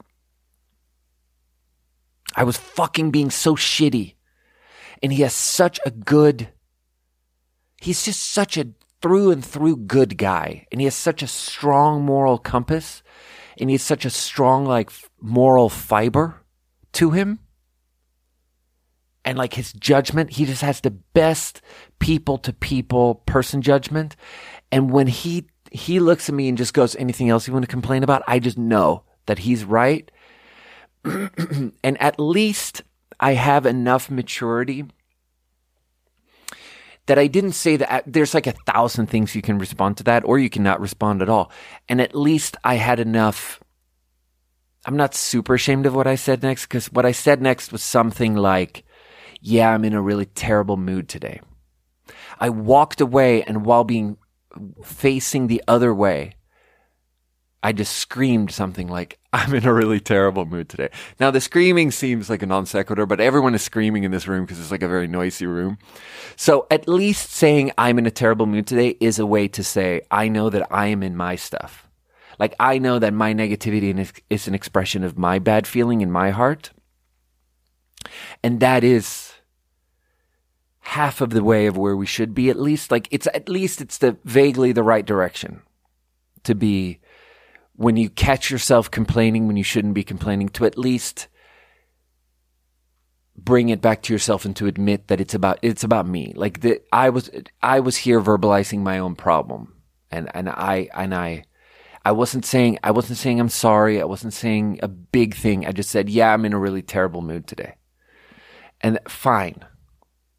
I 2.37 2.43
was 2.43 2.55
fucking 2.55 3.09
being 3.09 3.31
so 3.31 3.55
shitty. 3.55 4.13
And 5.01 5.11
he 5.11 5.23
has 5.23 5.33
such 5.33 5.79
a 5.85 5.91
good, 5.91 6.49
he's 7.81 8.05
just 8.05 8.31
such 8.31 8.57
a 8.57 8.67
through 9.01 9.31
and 9.31 9.43
through 9.43 9.77
good 9.77 10.17
guy. 10.17 10.67
And 10.71 10.79
he 10.79 10.85
has 10.85 10.95
such 10.95 11.23
a 11.23 11.27
strong 11.27 12.03
moral 12.03 12.37
compass. 12.37 13.01
And 13.57 13.69
he 13.71 13.73
has 13.73 13.81
such 13.81 14.05
a 14.05 14.11
strong 14.11 14.65
like 14.65 14.91
moral 15.19 15.67
fiber 15.67 16.43
to 16.93 17.09
him. 17.09 17.39
And 19.25 19.37
like 19.37 19.55
his 19.55 19.73
judgment 19.73 20.31
he 20.31 20.45
just 20.45 20.61
has 20.61 20.79
the 20.79 20.91
best 20.91 21.61
people 21.99 22.37
to 22.39 22.53
people 22.53 23.15
person 23.15 23.61
judgment. 23.61 24.15
And 24.71 24.91
when 24.91 25.07
he 25.07 25.47
he 25.71 25.99
looks 25.99 26.29
at 26.29 26.35
me 26.35 26.47
and 26.47 26.57
just 26.57 26.73
goes 26.73 26.95
anything 26.95 27.29
else 27.29 27.45
you 27.45 27.53
want 27.53 27.63
to 27.63 27.71
complain 27.71 28.03
about? 28.03 28.23
I 28.25 28.39
just 28.39 28.57
know 28.57 29.03
that 29.25 29.39
he's 29.39 29.65
right 29.65 30.09
and 31.83 32.01
at 32.01 32.19
least 32.19 32.83
i 33.19 33.33
have 33.33 33.65
enough 33.65 34.09
maturity 34.09 34.85
that 37.07 37.17
I 37.17 37.27
didn't 37.27 37.53
say 37.53 37.77
that 37.77 38.03
there's 38.05 38.33
like 38.33 38.47
a 38.47 38.51
thousand 38.51 39.07
things 39.07 39.33
you 39.33 39.41
can 39.41 39.57
respond 39.57 39.97
to 39.97 40.03
that, 40.03 40.23
or 40.25 40.37
you 40.37 40.49
cannot 40.49 40.79
respond 40.79 41.21
at 41.21 41.29
all. 41.29 41.51
And 41.89 41.99
at 41.99 42.13
least 42.13 42.55
I 42.63 42.75
had 42.75 42.99
enough. 42.99 43.61
I'm 44.85 44.97
not 44.97 45.15
super 45.15 45.55
ashamed 45.55 45.85
of 45.85 45.95
what 45.95 46.07
I 46.07 46.15
said 46.15 46.43
next 46.43 46.65
because 46.65 46.91
what 46.91 47.05
I 47.05 47.11
said 47.11 47.41
next 47.41 47.71
was 47.71 47.81
something 47.81 48.35
like, 48.35 48.83
Yeah, 49.41 49.73
I'm 49.73 49.85
in 49.85 49.93
a 49.93 50.01
really 50.01 50.25
terrible 50.25 50.77
mood 50.77 51.09
today. 51.09 51.41
I 52.39 52.49
walked 52.49 53.01
away 53.01 53.41
and 53.43 53.65
while 53.65 53.83
being 53.83 54.17
facing 54.83 55.47
the 55.47 55.63
other 55.67 55.93
way, 55.93 56.33
I 57.63 57.71
just 57.71 57.97
screamed 57.97 58.51
something 58.51 58.87
like, 58.87 59.19
I'm 59.33 59.53
in 59.53 59.65
a 59.65 59.73
really 59.73 59.99
terrible 59.99 60.45
mood 60.45 60.69
today. 60.69 60.89
Now, 61.19 61.31
the 61.31 61.41
screaming 61.41 61.91
seems 61.91 62.29
like 62.29 62.41
a 62.43 62.45
non 62.45 62.65
sequitur, 62.65 63.05
but 63.05 63.19
everyone 63.19 63.55
is 63.55 63.63
screaming 63.63 64.03
in 64.03 64.11
this 64.11 64.27
room 64.27 64.45
because 64.45 64.59
it's 64.59 64.71
like 64.71 64.83
a 64.83 64.87
very 64.87 65.07
noisy 65.07 65.45
room. 65.45 65.77
So 66.35 66.67
at 66.69 66.87
least 66.87 67.31
saying 67.31 67.71
I'm 67.77 67.97
in 67.97 68.05
a 68.05 68.11
terrible 68.11 68.45
mood 68.45 68.67
today 68.67 68.95
is 68.99 69.19
a 69.19 69.25
way 69.25 69.47
to 69.49 69.63
say, 69.63 70.01
I 70.11 70.27
know 70.27 70.49
that 70.49 70.67
I 70.71 70.87
am 70.87 71.03
in 71.03 71.15
my 71.15 71.35
stuff. 71.35 71.87
Like, 72.39 72.53
I 72.59 72.77
know 72.77 72.99
that 72.99 73.13
my 73.13 73.33
negativity 73.33 74.21
is 74.29 74.47
an 74.47 74.53
expression 74.53 75.03
of 75.03 75.17
my 75.17 75.39
bad 75.39 75.65
feeling 75.65 76.01
in 76.01 76.11
my 76.11 76.29
heart. 76.29 76.71
And 78.43 78.59
that 78.59 78.83
is 78.83 79.33
half 80.79 81.19
of 81.19 81.31
the 81.31 81.43
way 81.43 81.65
of 81.65 81.75
where 81.75 81.97
we 81.97 82.05
should 82.05 82.35
be, 82.35 82.51
at 82.51 82.59
least. 82.59 82.91
Like, 82.91 83.07
it's 83.09 83.27
at 83.33 83.49
least 83.49 83.81
it's 83.81 83.97
the 83.97 84.17
vaguely 84.23 84.71
the 84.71 84.83
right 84.83 85.05
direction 85.05 85.63
to 86.43 86.53
be 86.53 86.99
when 87.77 87.95
you 87.95 88.09
catch 88.09 88.51
yourself 88.51 88.91
complaining 88.91 89.47
when 89.47 89.55
you 89.55 89.63
shouldn't 89.63 89.93
be 89.93 90.03
complaining, 90.03 90.49
to 90.49 90.65
at 90.65 90.77
least 90.77 91.27
bring 93.37 93.69
it 93.69 93.81
back 93.81 94.01
to 94.01 94.11
yourself 94.11 94.45
and 94.45 94.55
to 94.55 94.65
admit 94.65 95.07
that 95.07 95.21
it's 95.21 95.35
about 95.35 95.59
it's 95.61 95.83
about 95.83 96.07
me. 96.07 96.33
Like 96.35 96.61
the 96.61 96.81
I 96.91 97.09
was 97.09 97.29
I 97.61 97.79
was 97.79 97.97
here 97.97 98.19
verbalizing 98.19 98.79
my 98.79 98.99
own 98.99 99.15
problem, 99.15 99.75
and 100.11 100.29
and 100.35 100.49
I 100.49 100.89
and 100.93 101.15
I. 101.15 101.43
I 102.03 102.11
wasn't 102.11 102.45
saying 102.45 102.79
I 102.83 102.91
wasn't 102.91 103.17
saying 103.17 103.37
I'm 103.37 103.49
sorry. 103.49 104.01
I 104.01 104.05
wasn't 104.05 104.33
saying 104.33 104.79
a 104.81 104.87
big 104.87 105.35
thing. 105.35 105.65
I 105.65 105.73
just 105.73 105.89
said, 105.89 106.09
"Yeah, 106.09 106.33
I'm 106.33 106.45
in 106.45 106.53
a 106.53 106.59
really 106.59 106.81
terrible 106.81 107.21
mood 107.21 107.47
today." 107.47 107.75
And 108.79 108.97
fine. 109.09 109.65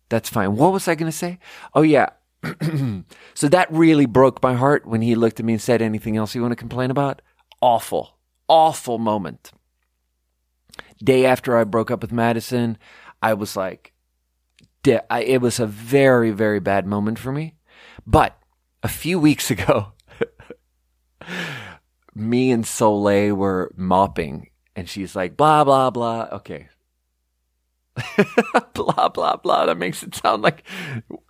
That's 0.09 0.31
fine. 0.31 0.57
What 0.57 0.73
was 0.73 0.89
I 0.89 0.95
going 0.95 1.13
to 1.13 1.17
say? 1.17 1.39
Oh 1.75 1.83
yeah, 1.83 2.09
so 3.35 3.49
that 3.49 3.71
really 3.71 4.07
broke 4.07 4.43
my 4.43 4.55
heart 4.55 4.87
when 4.87 5.03
he 5.03 5.15
looked 5.15 5.41
at 5.41 5.47
me 5.47 5.55
and 5.55 5.63
said, 5.63 5.83
Anything 5.83 6.17
else 6.17 6.35
you 6.35 6.43
want 6.43 6.53
to 6.53 6.57
complain 6.57 6.91
about? 6.91 7.21
Awful, 7.61 8.19
awful 8.49 8.99
moment. 8.99 9.53
Day 11.03 11.27
after 11.27 11.57
I 11.57 11.65
broke 11.65 11.91
up 11.91 12.03
with 12.03 12.13
Madison, 12.13 12.79
I 13.23 13.35
was 13.35 13.57
like, 13.57 13.93
it 14.85 15.41
was 15.41 15.61
a 15.61 15.67
very, 15.67 16.31
very 16.31 16.61
bad 16.61 16.87
moment 16.87 17.19
for 17.19 17.33
me. 17.33 17.55
But 18.07 18.39
a 18.83 18.89
few 18.89 19.19
weeks 19.29 19.51
ago, 19.51 19.93
me 22.15 22.51
and 22.51 22.67
Soleil 22.67 23.35
were 23.35 23.73
mopping, 23.77 24.51
and 24.75 24.89
she's 24.89 25.15
like, 25.15 25.37
blah, 25.37 25.65
blah, 25.65 25.91
blah. 25.91 26.29
Okay, 26.33 26.69
blah 28.75 29.09
blah 29.09 29.37
blah 29.37 29.67
that 29.67 29.77
makes 29.77 30.03
it 30.03 30.15
sound 30.15 30.43
like 30.43 30.65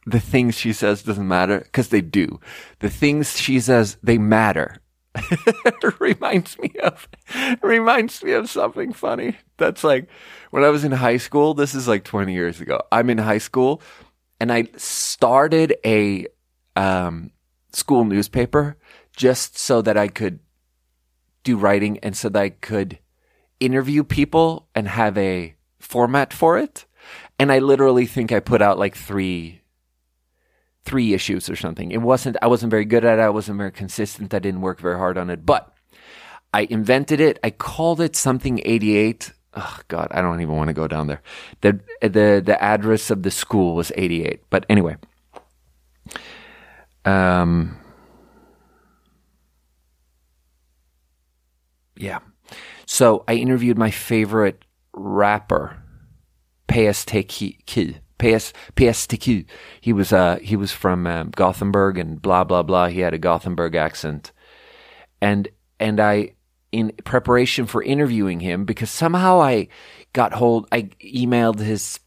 the 0.07 0.21
things 0.21 0.55
she 0.55 0.73
says 0.73 1.03
doesn't 1.03 1.29
matter 1.29 1.61
because 1.61 1.89
they 1.89 2.01
do 2.01 2.41
the 2.81 2.91
things 2.91 3.39
she 3.39 3.61
says 3.61 3.97
they 4.03 4.19
matter 4.19 4.81
reminds 6.01 6.59
me 6.59 6.73
of 6.83 7.09
reminds 7.63 8.23
me 8.23 8.33
of 8.33 8.49
something 8.49 8.93
funny 8.93 9.37
that's 9.57 9.85
like 9.85 10.09
when 10.51 10.65
i 10.65 10.69
was 10.69 10.85
in 10.85 10.93
high 10.93 11.17
school 11.17 11.55
this 11.55 11.75
is 11.75 11.89
like 11.89 12.05
20 12.05 12.33
years 12.33 12.61
ago 12.61 12.81
i'm 12.93 13.11
in 13.11 13.19
high 13.19 13.39
school 13.39 13.83
and 14.41 14.53
i 14.53 14.65
started 14.77 15.75
a 15.85 16.27
um, 16.77 17.31
school 17.73 18.05
newspaper 18.05 18.77
just 19.17 19.59
so 19.59 19.83
that 19.83 19.97
i 19.97 20.09
could 20.09 20.39
do 21.43 21.57
writing 21.57 21.99
and 21.99 22.17
so 22.17 22.29
that 22.29 22.43
i 22.43 22.49
could 22.49 22.99
interview 23.61 24.05
people 24.05 24.69
and 24.75 24.89
have 24.89 25.17
a 25.19 25.55
format 25.79 26.33
for 26.33 26.59
it. 26.59 26.85
And 27.39 27.53
I 27.53 27.59
literally 27.59 28.07
think 28.07 28.33
I 28.33 28.41
put 28.41 28.63
out 28.63 28.79
like 28.79 28.97
three 28.97 29.58
three 30.89 31.13
issues 31.13 31.51
or 31.51 31.57
something. 31.57 31.91
It 31.93 32.01
wasn't 32.01 32.37
I 32.41 32.47
wasn't 32.47 32.71
very 32.71 32.87
good 32.87 33.05
at 33.05 33.19
it. 33.19 33.23
I 33.23 33.29
wasn't 33.29 33.59
very 33.59 33.71
consistent. 33.71 34.33
I 34.33 34.39
didn't 34.39 34.63
work 34.63 34.81
very 34.81 34.97
hard 34.97 35.19
on 35.19 35.29
it. 35.29 35.45
But 35.45 35.71
I 36.55 36.63
invented 36.71 37.21
it. 37.21 37.39
I 37.45 37.51
called 37.51 38.01
it 38.01 38.17
something 38.17 38.61
88. 38.65 39.33
Oh 39.55 39.79
god, 39.89 40.09
I 40.13 40.23
don't 40.23 40.41
even 40.41 40.57
want 40.57 40.69
to 40.69 40.75
go 40.75 40.89
down 40.89 41.07
there. 41.07 41.23
The 41.61 41.79
the 42.01 42.43
the 42.45 42.57
address 42.63 43.11
of 43.11 43.23
the 43.23 43.31
school 43.31 43.75
was 43.75 43.93
88. 43.95 44.41
But 44.49 44.65
anyway. 44.71 44.97
Um 47.05 47.77
Yeah. 51.97 52.21
So 52.87 53.25
I 53.29 53.35
interviewed 53.35 53.77
my 53.77 53.91
favorite 53.91 54.65
rapper, 54.95 55.83
PST 56.73 57.13
Key, 57.29 57.59
PS 58.19 58.53
PSTQ. 58.77 59.45
He 59.81 59.93
was 59.93 60.13
uh 60.13 60.39
he 60.43 60.57
was 60.57 60.73
from 60.73 61.07
um, 61.07 61.31
Gothenburg 61.31 61.99
and 61.99 62.21
blah 62.21 62.45
blah 62.45 62.63
blah. 62.63 62.89
He 62.89 63.01
had 63.01 63.15
a 63.15 63.19
Gothenburg 63.19 63.75
accent, 63.75 64.33
and 65.21 65.49
and 65.81 66.01
I 66.01 66.35
in 66.73 66.93
preparation 67.05 67.67
for 67.67 67.83
interviewing 67.83 68.41
him 68.41 68.65
because 68.65 68.91
somehow 68.91 69.41
I 69.41 69.69
got 70.13 70.33
hold 70.35 70.69
I 70.71 70.83
emailed 71.01 71.61
his 71.61 72.01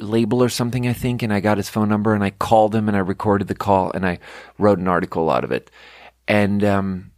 label 0.00 0.42
or 0.42 0.48
something 0.48 0.86
I 0.86 0.92
think 0.92 1.22
and 1.22 1.32
I 1.32 1.40
got 1.40 1.56
his 1.56 1.68
phone 1.68 1.88
number 1.88 2.14
and 2.14 2.24
I 2.24 2.30
called 2.30 2.74
him 2.74 2.88
and 2.88 2.96
I 2.96 3.00
recorded 3.00 3.48
the 3.48 3.54
call 3.54 3.90
and 3.92 4.04
I 4.04 4.18
wrote 4.58 4.78
an 4.78 4.88
article 4.88 5.30
out 5.30 5.44
of 5.44 5.52
it 5.52 5.70
and 6.28 6.64
um, 6.64 7.12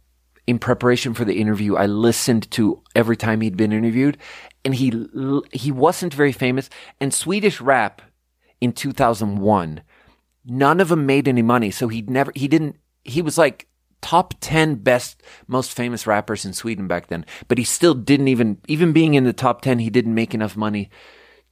in 0.47 0.59
preparation 0.59 1.13
for 1.13 1.25
the 1.25 1.39
interview 1.39 1.75
I 1.75 1.87
listened 1.87 2.49
to 2.51 2.81
every 2.95 3.17
time 3.17 3.41
he'd 3.41 3.57
been 3.57 3.73
interviewed 3.73 4.17
and 4.63 4.75
he 4.75 5.07
he 5.51 5.71
wasn't 5.71 6.13
very 6.13 6.31
famous 6.31 6.69
and 7.01 7.13
Swedish 7.13 7.59
rap 7.59 8.01
in 8.65 8.73
2001 8.73 9.81
none 10.43 10.79
of 10.81 10.89
them 10.89 11.05
made 11.05 11.27
any 11.27 11.41
money 11.41 11.71
so 11.71 11.87
he 11.87 12.01
never 12.01 12.31
he 12.35 12.47
didn't 12.47 12.75
he 13.03 13.21
was 13.21 13.37
like 13.37 13.67
top 14.05 14.35
10 14.39 14.75
best, 14.75 15.23
most 15.47 15.73
famous 15.73 16.05
rappers 16.05 16.45
in 16.45 16.53
Sweden 16.53 16.87
back 16.87 17.07
then. 17.07 17.25
But 17.47 17.57
he 17.57 17.63
still 17.63 17.95
didn't 17.95 18.27
even, 18.27 18.59
even 18.67 18.93
being 18.93 19.15
in 19.15 19.23
the 19.23 19.33
top 19.33 19.61
10, 19.61 19.79
he 19.79 19.89
didn't 19.89 20.13
make 20.13 20.35
enough 20.35 20.55
money 20.55 20.91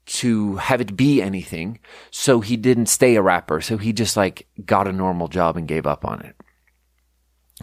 to 0.05 0.57
have 0.57 0.79
it 0.79 0.95
be 0.95 1.19
anything. 1.19 1.79
So 2.11 2.41
he 2.41 2.55
didn't 2.55 2.87
stay 2.87 3.15
a 3.15 3.23
rapper. 3.23 3.59
So 3.59 3.77
he 3.77 3.91
just 3.91 4.15
like 4.15 4.47
got 4.63 4.87
a 4.87 4.93
normal 4.93 5.29
job 5.29 5.57
and 5.57 5.67
gave 5.67 5.87
up 5.87 6.05
on 6.05 6.21
it. 6.21 6.35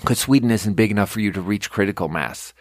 Cause 0.05 0.19
Sweden 0.19 0.51
isn't 0.51 0.75
big 0.75 0.91
enough 0.91 1.11
for 1.11 1.21
you 1.21 1.31
to 1.33 1.41
reach 1.41 1.71
critical 1.71 2.09
mass. 2.09 2.53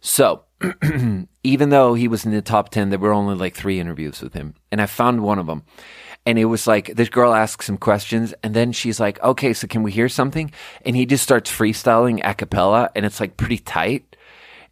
So 0.00 0.44
even 1.42 1.70
though 1.70 1.94
he 1.94 2.06
was 2.06 2.24
in 2.24 2.30
the 2.30 2.40
top 2.40 2.68
10, 2.68 2.90
there 2.90 3.00
were 3.00 3.12
only 3.12 3.34
like 3.34 3.56
three 3.56 3.80
interviews 3.80 4.22
with 4.22 4.34
him. 4.34 4.54
And 4.70 4.80
I 4.80 4.86
found 4.86 5.22
one 5.22 5.40
of 5.40 5.46
them 5.46 5.64
and 6.28 6.38
it 6.38 6.44
was 6.44 6.66
like 6.66 6.94
this 6.94 7.08
girl 7.08 7.32
asks 7.32 7.70
him 7.70 7.78
questions 7.78 8.34
and 8.42 8.52
then 8.52 8.70
she's 8.70 9.00
like 9.00 9.18
okay 9.22 9.54
so 9.54 9.66
can 9.66 9.82
we 9.82 9.90
hear 9.90 10.10
something? 10.10 10.52
And 10.84 10.94
he 10.94 11.06
just 11.06 11.24
starts 11.24 11.50
freestyling 11.50 12.20
a 12.22 12.34
cappella 12.34 12.90
and 12.94 13.06
it's 13.06 13.18
like 13.18 13.38
pretty 13.38 13.56
tight. 13.56 14.14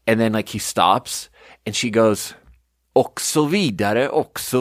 And 0.06 0.20
then 0.20 0.34
like 0.34 0.50
he 0.50 0.58
stops 0.58 1.30
and 1.64 1.74
she 1.74 1.88
goes 1.88 2.34
vidare 2.94 4.10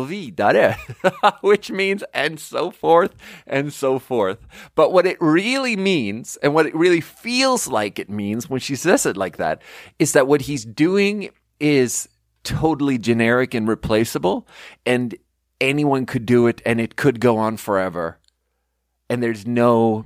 vidare 0.07 0.77
which 1.41 1.69
means 1.69 2.03
and 2.13 2.39
so 2.39 2.71
forth 2.71 3.13
and 3.45 3.73
so 3.73 3.99
forth. 3.99 4.39
But 4.73 4.93
what 4.93 5.05
it 5.05 5.17
really 5.19 5.75
means 5.75 6.37
and 6.37 6.53
what 6.53 6.65
it 6.65 6.75
really 6.75 7.01
feels 7.01 7.67
like 7.67 7.99
it 7.99 8.09
means 8.09 8.49
when 8.49 8.61
she 8.61 8.77
says 8.77 9.05
it 9.05 9.17
like 9.17 9.35
that 9.35 9.61
is 9.99 10.13
that 10.13 10.27
what 10.27 10.43
he's 10.43 10.63
doing 10.63 11.29
is 11.59 12.07
totally 12.45 12.97
generic 12.97 13.53
and 13.53 13.67
replaceable 13.67 14.47
and 14.85 15.13
anyone 15.61 16.05
could 16.05 16.25
do 16.25 16.47
it 16.47 16.61
and 16.65 16.79
it 16.79 16.95
could 16.95 17.19
go 17.19 17.37
on 17.37 17.57
forever. 17.57 18.19
And 19.09 19.21
there's 19.21 19.45
no 19.45 20.05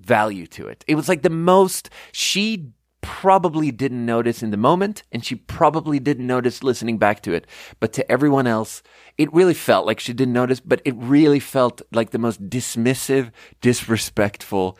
value 0.00 0.46
to 0.48 0.66
it. 0.66 0.84
It 0.86 0.96
was 0.96 1.08
like 1.08 1.22
the 1.22 1.30
most 1.30 1.90
she 2.12 2.70
probably 3.00 3.70
didn't 3.70 4.04
notice 4.04 4.42
in 4.42 4.50
the 4.50 4.56
moment 4.56 5.02
and 5.12 5.24
she 5.24 5.34
probably 5.34 6.00
didn't 6.00 6.26
notice 6.26 6.62
listening 6.62 6.98
back 6.98 7.22
to 7.22 7.32
it. 7.32 7.46
But 7.78 7.92
to 7.94 8.10
everyone 8.10 8.46
else, 8.46 8.82
it 9.18 9.32
really 9.32 9.54
felt 9.54 9.86
like 9.86 10.00
she 10.00 10.12
didn't 10.12 10.34
notice, 10.34 10.60
but 10.60 10.80
it 10.84 10.94
really 10.96 11.40
felt 11.40 11.82
like 11.92 12.10
the 12.10 12.18
most 12.18 12.48
dismissive, 12.48 13.30
disrespectful, 13.60 14.78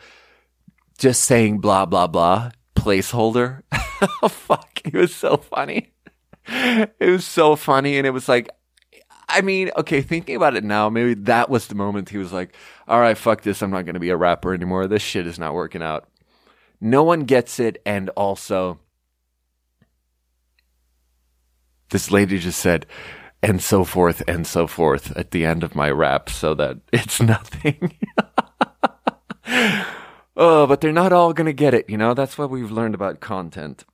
just 0.97 1.23
saying 1.23 1.59
blah, 1.59 1.85
blah, 1.85 2.07
blah 2.07 2.51
placeholder. 2.85 3.63
oh, 4.21 4.27
fuck. 4.29 4.81
It 4.85 4.93
was 4.93 5.15
so 5.15 5.37
funny. 5.37 5.93
It 6.47 7.09
was 7.09 7.25
so 7.25 7.55
funny. 7.55 7.97
And 7.97 8.05
it 8.05 8.11
was 8.11 8.29
like, 8.29 8.49
I 9.27 9.41
mean, 9.41 9.71
okay, 9.77 10.01
thinking 10.01 10.35
about 10.35 10.55
it 10.55 10.63
now, 10.63 10.89
maybe 10.89 11.13
that 11.15 11.49
was 11.49 11.67
the 11.67 11.75
moment 11.75 12.09
he 12.09 12.17
was 12.17 12.31
like, 12.31 12.55
all 12.87 12.99
right, 12.99 13.17
fuck 13.17 13.41
this. 13.41 13.61
I'm 13.61 13.71
not 13.71 13.85
going 13.85 13.95
to 13.95 13.99
be 13.99 14.09
a 14.09 14.17
rapper 14.17 14.53
anymore. 14.53 14.87
This 14.87 15.01
shit 15.01 15.25
is 15.27 15.39
not 15.39 15.53
working 15.53 15.81
out. 15.81 16.07
No 16.79 17.03
one 17.03 17.21
gets 17.21 17.59
it. 17.59 17.81
And 17.85 18.09
also, 18.09 18.79
this 21.89 22.11
lady 22.11 22.37
just 22.37 22.59
said, 22.59 22.85
and 23.41 23.61
so 23.61 23.83
forth 23.83 24.23
and 24.27 24.45
so 24.47 24.67
forth 24.67 25.15
at 25.15 25.31
the 25.31 25.45
end 25.45 25.63
of 25.63 25.75
my 25.75 25.89
rap 25.89 26.29
so 26.29 26.53
that 26.55 26.77
it's 26.93 27.21
nothing. 27.21 27.97
oh, 30.35 30.67
but 30.67 30.81
they're 30.81 30.91
not 30.91 31.13
all 31.13 31.33
going 31.33 31.45
to 31.45 31.53
get 31.53 31.73
it. 31.73 31.89
You 31.89 31.97
know, 31.97 32.13
that's 32.13 32.37
what 32.37 32.49
we've 32.49 32.71
learned 32.71 32.95
about 32.95 33.19
content. 33.19 33.85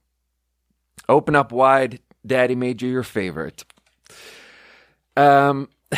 Open 1.09 1.35
up 1.35 1.51
wide. 1.51 1.99
Daddy 2.25 2.55
made 2.55 2.81
you 2.81 2.89
your 2.89 3.03
favorite. 3.03 3.65
Um, 5.17 5.69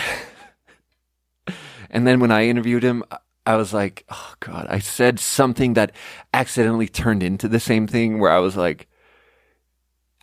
and 1.89 2.05
then 2.07 2.19
when 2.19 2.31
I 2.31 2.47
interviewed 2.47 2.83
him, 2.83 3.03
I 3.45 3.55
was 3.55 3.73
like, 3.73 4.05
oh 4.09 4.33
God, 4.39 4.67
I 4.69 4.79
said 4.79 5.19
something 5.19 5.73
that 5.73 5.91
accidentally 6.33 6.87
turned 6.87 7.23
into 7.23 7.47
the 7.47 7.59
same 7.59 7.87
thing 7.87 8.19
where 8.19 8.31
I 8.31 8.39
was 8.39 8.55
like, 8.55 8.87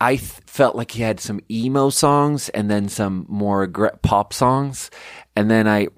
I 0.00 0.16
th- 0.16 0.40
felt 0.46 0.74
like 0.74 0.92
he 0.92 1.02
had 1.02 1.20
some 1.20 1.40
emo 1.50 1.90
songs 1.90 2.48
and 2.50 2.70
then 2.70 2.88
some 2.88 3.26
more 3.28 3.68
pop 4.02 4.32
songs. 4.32 4.90
And 5.36 5.50
then 5.50 5.68
I 5.68 5.88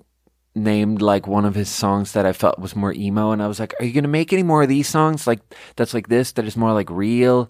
named 0.57 1.01
like 1.01 1.29
one 1.29 1.45
of 1.45 1.55
his 1.55 1.69
songs 1.69 2.13
that 2.13 2.27
I 2.27 2.33
felt 2.33 2.59
was 2.59 2.75
more 2.75 2.93
emo. 2.93 3.31
And 3.31 3.41
I 3.41 3.47
was 3.47 3.61
like, 3.61 3.75
are 3.79 3.85
you 3.85 3.93
going 3.93 4.03
to 4.03 4.09
make 4.09 4.33
any 4.33 4.43
more 4.43 4.65
of 4.65 4.69
these 4.69 4.89
songs? 4.89 5.27
Like, 5.27 5.41
that's 5.77 5.95
like 5.95 6.09
this, 6.09 6.33
that 6.33 6.47
is 6.47 6.57
more 6.57 6.73
like 6.73 6.91
real 6.91 7.49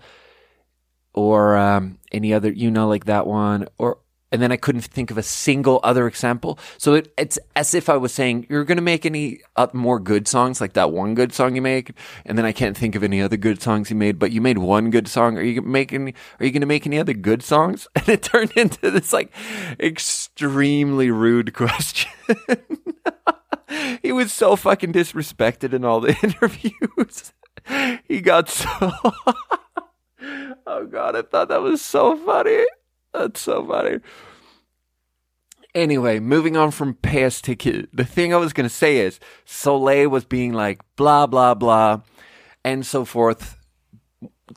or, 1.14 1.56
um, 1.56 1.98
any 2.12 2.34
other, 2.34 2.52
you 2.52 2.70
know, 2.70 2.88
like 2.88 3.06
that 3.06 3.26
one 3.26 3.66
or, 3.78 3.98
and 4.32 4.40
then 4.40 4.50
I 4.50 4.56
couldn't 4.56 4.80
think 4.80 5.10
of 5.10 5.18
a 5.18 5.22
single 5.22 5.78
other 5.84 6.06
example. 6.06 6.58
So 6.78 6.94
it, 6.94 7.12
it's 7.18 7.38
as 7.54 7.74
if 7.74 7.88
I 7.88 7.96
was 7.98 8.12
saying, 8.12 8.46
"You're 8.48 8.64
going 8.64 8.76
to 8.76 8.82
make 8.82 9.04
any 9.04 9.40
uh, 9.56 9.68
more 9.74 10.00
good 10.00 10.26
songs 10.26 10.60
like 10.60 10.72
that 10.72 10.90
one 10.90 11.14
good 11.14 11.32
song 11.32 11.54
you 11.54 11.62
make," 11.62 11.92
and 12.24 12.38
then 12.38 12.46
I 12.46 12.52
can't 12.52 12.76
think 12.76 12.94
of 12.94 13.04
any 13.04 13.20
other 13.20 13.36
good 13.36 13.60
songs 13.60 13.90
you 13.90 13.96
made. 13.96 14.18
But 14.18 14.32
you 14.32 14.40
made 14.40 14.58
one 14.58 14.90
good 14.90 15.06
song. 15.06 15.36
Are 15.36 15.42
you 15.42 15.60
making? 15.60 16.14
Are 16.40 16.46
you 16.46 16.50
going 16.50 16.62
to 16.62 16.66
make 16.66 16.86
any 16.86 16.98
other 16.98 17.14
good 17.14 17.42
songs? 17.42 17.86
And 18.02 18.08
it 18.08 18.22
turned 18.22 18.50
into 18.52 18.90
this 18.90 19.12
like 19.12 19.30
extremely 19.78 21.10
rude 21.10 21.54
question. 21.54 22.10
he 24.02 24.10
was 24.10 24.32
so 24.32 24.56
fucking 24.56 24.92
disrespected 24.92 25.72
in 25.72 25.84
all 25.84 26.00
the 26.00 26.16
interviews. 26.22 27.32
he 28.08 28.20
got 28.20 28.48
so. 28.48 28.68
oh 30.66 30.86
god, 30.90 31.14
I 31.14 31.22
thought 31.22 31.48
that 31.48 31.62
was 31.62 31.82
so 31.82 32.16
funny. 32.16 32.64
That's 33.12 33.40
so 33.40 33.66
funny. 33.66 33.98
Anyway, 35.74 36.20
moving 36.20 36.56
on 36.56 36.70
from 36.70 36.94
PSTQ, 36.94 37.88
the 37.92 38.04
thing 38.04 38.34
I 38.34 38.36
was 38.36 38.52
going 38.52 38.68
to 38.68 38.74
say 38.74 38.98
is 38.98 39.18
Soleil 39.46 40.08
was 40.10 40.24
being 40.24 40.52
like 40.52 40.80
blah, 40.96 41.26
blah, 41.26 41.54
blah, 41.54 42.02
and 42.62 42.84
so 42.84 43.06
forth, 43.06 43.56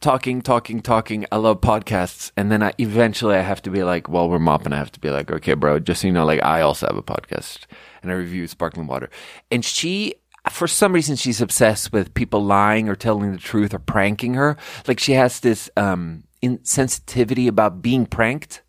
talking, 0.01 0.41
talking, 0.41 0.81
talking. 0.81 1.25
I 1.31 1.37
love 1.37 1.61
podcasts. 1.61 2.31
And 2.35 2.51
then 2.51 2.61
I 2.61 2.73
eventually 2.79 3.35
I 3.35 3.41
have 3.41 3.61
to 3.61 3.69
be 3.69 3.83
like, 3.83 4.09
while 4.09 4.29
we're 4.29 4.39
mopping, 4.39 4.73
I 4.73 4.77
have 4.77 4.91
to 4.91 4.99
be 4.99 5.09
like, 5.09 5.31
okay, 5.31 5.53
bro, 5.53 5.79
just 5.79 6.01
so 6.01 6.07
you 6.07 6.13
know, 6.13 6.25
like 6.25 6.43
I 6.43 6.61
also 6.61 6.87
have 6.87 6.97
a 6.97 7.03
podcast 7.03 7.59
and 8.01 8.11
I 8.11 8.15
review 8.15 8.45
sparkling 8.47 8.87
water. 8.87 9.09
And 9.49 9.63
she, 9.63 10.15
for 10.49 10.67
some 10.67 10.91
reason, 10.91 11.15
she's 11.15 11.39
obsessed 11.39 11.93
with 11.93 12.13
people 12.13 12.43
lying 12.43 12.89
or 12.89 12.95
telling 12.95 13.31
the 13.31 13.37
truth 13.37 13.73
or 13.73 13.79
pranking 13.79 14.33
her. 14.33 14.57
Like 14.85 14.99
she 14.99 15.13
has 15.13 15.39
this, 15.39 15.69
um, 15.77 16.24
insensitivity 16.47 17.47
about 17.47 17.81
being 17.81 18.05
pranked. 18.05 18.61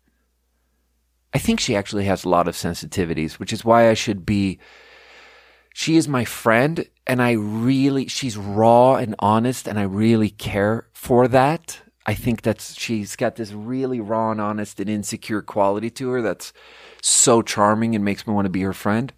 I 1.33 1.39
think 1.39 1.59
she 1.59 1.75
actually 1.75 2.05
has 2.05 2.23
a 2.23 2.29
lot 2.29 2.47
of 2.47 2.55
sensitivities, 2.55 3.33
which 3.33 3.53
is 3.53 3.65
why 3.65 3.89
I 3.89 3.93
should 3.93 4.25
be. 4.25 4.59
She 5.73 5.95
is 5.97 6.07
my 6.07 6.25
friend, 6.25 6.89
and 7.05 7.21
I 7.21 7.33
really, 7.33 8.07
she's 8.07 8.37
raw 8.37 8.95
and 8.95 9.13
honest, 9.19 9.67
and 9.67 9.77
I 9.77 9.83
really 9.83 10.29
care 10.29 10.87
for 10.93 11.27
that. 11.27 11.81
I 12.05 12.13
think 12.13 12.41
that's, 12.41 12.73
she's 12.79 13.15
got 13.17 13.35
this 13.35 13.51
really 13.51 13.99
raw 13.99 14.31
and 14.31 14.39
honest 14.39 14.79
and 14.79 14.89
insecure 14.89 15.41
quality 15.41 15.89
to 15.91 16.09
her 16.09 16.21
that's 16.21 16.53
so 17.01 17.41
charming 17.41 17.95
and 17.95 18.05
makes 18.05 18.25
me 18.25 18.33
want 18.33 18.45
to 18.45 18.49
be 18.49 18.61
her 18.61 18.73
friend, 18.73 19.11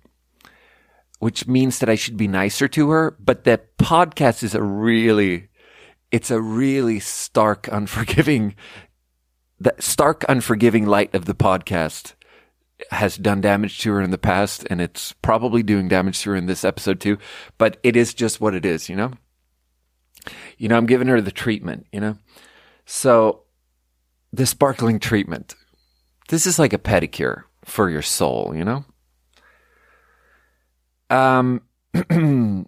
which 1.20 1.48
means 1.48 1.80
that 1.80 1.90
I 1.90 1.96
should 1.96 2.18
be 2.18 2.28
nicer 2.28 2.68
to 2.70 2.90
her. 2.90 3.16
But 3.20 3.44
that 3.44 3.78
podcast 3.78 4.42
is 4.42 4.56
a 4.56 4.64
really 4.64 5.49
it's 6.12 6.32
a 6.32 6.42
really 6.42 7.00
stark, 7.00 7.68
unforgiving, 7.72 8.56
the 9.60 9.76
stark, 9.80 10.26
unforgiving 10.28 10.86
light 10.86 11.14
of 11.14 11.26
the 11.26 11.36
podcast 11.36 12.14
has 12.92 13.18
done 13.18 13.42
damage 13.42 13.80
to 13.80 13.92
her 13.92 14.02
in 14.02 14.12
the 14.12 14.18
past, 14.18 14.66
and 14.70 14.82
it's 14.82 15.14
probably 15.14 15.64
doing 15.64 15.88
damage 15.88 16.22
to 16.22 16.32
her 16.32 16.36
in 16.36 16.46
this 16.46 16.64
episode 16.64 17.00
too. 17.00 17.18
But 17.58 17.78
it 17.84 17.96
is 17.96 18.14
just 18.14 18.40
what 18.42 18.56
it 18.56 18.66
is, 18.66 18.90
you 18.90 18.96
know. 18.96 19.12
You 20.58 20.70
know, 20.70 20.78
I'm 20.78 20.86
giving 20.86 21.08
her 21.08 21.22
the 21.22 21.32
treatment, 21.32 21.88
you 21.92 22.00
know. 22.00 22.18
So, 22.86 23.44
the 24.34 24.46
sparkling 24.46 25.00
treatment. 25.00 25.56
This 26.30 26.46
is 26.46 26.60
like 26.60 26.74
a 26.74 26.78
pedicure 26.78 27.44
for 27.66 27.90
your 27.90 28.02
soul, 28.02 28.54
you 28.56 28.66
know. 28.66 28.86
Um. 31.10 31.62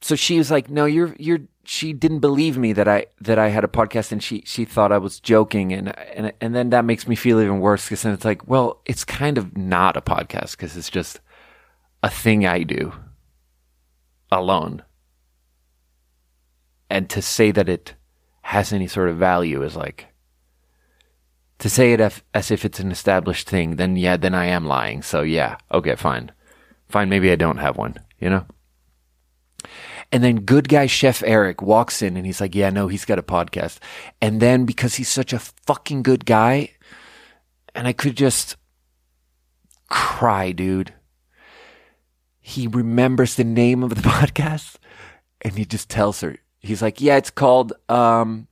so 0.00 0.16
she 0.16 0.38
was 0.38 0.50
like, 0.50 0.68
"No, 0.68 0.84
you're 0.84 1.14
you're 1.18 1.40
she 1.64 1.92
didn't 1.92 2.18
believe 2.18 2.58
me 2.58 2.72
that 2.72 2.88
I 2.88 3.06
that 3.20 3.38
I 3.38 3.48
had 3.48 3.64
a 3.64 3.68
podcast 3.68 4.10
and 4.10 4.22
she 4.22 4.42
she 4.46 4.64
thought 4.64 4.92
I 4.92 4.98
was 4.98 5.20
joking 5.20 5.72
and 5.72 5.96
and 6.14 6.32
and 6.40 6.54
then 6.54 6.70
that 6.70 6.84
makes 6.84 7.06
me 7.06 7.14
feel 7.14 7.40
even 7.40 7.60
worse 7.60 7.84
because 7.84 8.02
then 8.02 8.12
it's 8.12 8.24
like 8.24 8.46
well 8.48 8.80
it's 8.84 9.04
kind 9.04 9.38
of 9.38 9.56
not 9.56 9.96
a 9.96 10.00
podcast 10.00 10.52
because 10.52 10.76
it's 10.76 10.90
just 10.90 11.20
a 12.02 12.10
thing 12.10 12.44
I 12.44 12.64
do 12.64 12.92
alone. 14.30 14.82
And 16.90 17.08
to 17.10 17.22
say 17.22 17.52
that 17.52 17.68
it 17.68 17.94
has 18.42 18.72
any 18.72 18.88
sort 18.88 19.08
of 19.08 19.16
value 19.16 19.62
is 19.62 19.76
like 19.76 20.08
to 21.60 21.70
say 21.70 21.92
it 21.92 22.00
as, 22.00 22.22
as 22.34 22.50
if 22.50 22.64
it's 22.64 22.80
an 22.80 22.90
established 22.90 23.48
thing 23.48 23.76
then 23.76 23.94
yeah 23.96 24.16
then 24.16 24.34
I 24.34 24.46
am 24.46 24.66
lying. 24.66 25.02
So 25.02 25.22
yeah 25.22 25.58
okay 25.70 25.94
fine. 25.94 26.32
Fine 26.88 27.08
maybe 27.08 27.30
I 27.30 27.36
don't 27.36 27.58
have 27.58 27.76
one 27.76 27.98
you 28.18 28.28
know 28.28 28.46
and 30.12 30.22
then 30.22 30.40
good 30.40 30.68
guy 30.68 30.86
Chef 30.86 31.22
Eric 31.24 31.62
walks 31.62 32.02
in 32.02 32.18
and 32.18 32.26
he's 32.26 32.40
like, 32.40 32.54
yeah, 32.54 32.68
no, 32.68 32.86
he's 32.86 33.06
got 33.06 33.18
a 33.18 33.22
podcast. 33.22 33.78
And 34.20 34.40
then 34.40 34.66
because 34.66 34.96
he's 34.96 35.08
such 35.08 35.32
a 35.32 35.38
fucking 35.38 36.02
good 36.02 36.26
guy, 36.26 36.72
and 37.74 37.88
I 37.88 37.94
could 37.94 38.14
just 38.14 38.56
cry, 39.88 40.52
dude. 40.52 40.92
He 42.40 42.66
remembers 42.66 43.34
the 43.34 43.44
name 43.44 43.82
of 43.82 43.90
the 43.90 43.94
podcast 44.02 44.76
and 45.40 45.54
he 45.56 45.64
just 45.64 45.88
tells 45.88 46.20
her, 46.20 46.36
he's 46.60 46.82
like, 46.82 47.00
yeah, 47.00 47.16
it's 47.16 47.30
called, 47.30 47.72
um, 47.88 48.48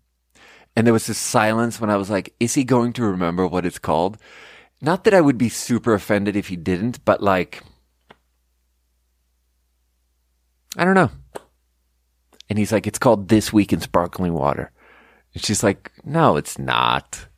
and 0.75 0.87
there 0.87 0.95
was 0.95 1.07
this 1.07 1.19
silence 1.19 1.79
when 1.79 1.91
I 1.91 1.97
was 1.97 2.09
like, 2.09 2.35
is 2.41 2.55
he 2.55 2.65
going 2.65 2.95
to 2.95 3.05
remember 3.05 3.47
what 3.47 3.67
it's 3.67 3.79
called? 3.79 4.17
Not 4.81 5.05
that 5.05 5.13
I 5.13 5.21
would 5.21 5.37
be 5.37 5.51
super 5.51 5.93
offended 5.93 6.37
if 6.37 6.49
he 6.49 6.57
didn't, 6.57 7.05
but 7.05 7.23
like, 7.23 7.63
I 10.79 10.87
don't 10.87 10.95
know. 10.95 11.11
And 12.51 12.59
he's 12.59 12.73
like, 12.73 12.89
it's 12.89 12.99
called 12.99 13.29
This 13.29 13.53
Week 13.53 13.73
in 13.73 13.81
Sparkling 13.81 14.35
Water. 14.35 14.73
And 15.33 15.45
she's 15.45 15.63
like, 15.63 15.93
no, 16.05 16.37
it's 16.37 16.59
not. 16.59 17.29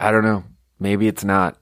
I 0.00 0.10
don't 0.10 0.24
know. 0.24 0.44
Maybe 0.80 1.06
it's 1.06 1.24
not. 1.24 1.58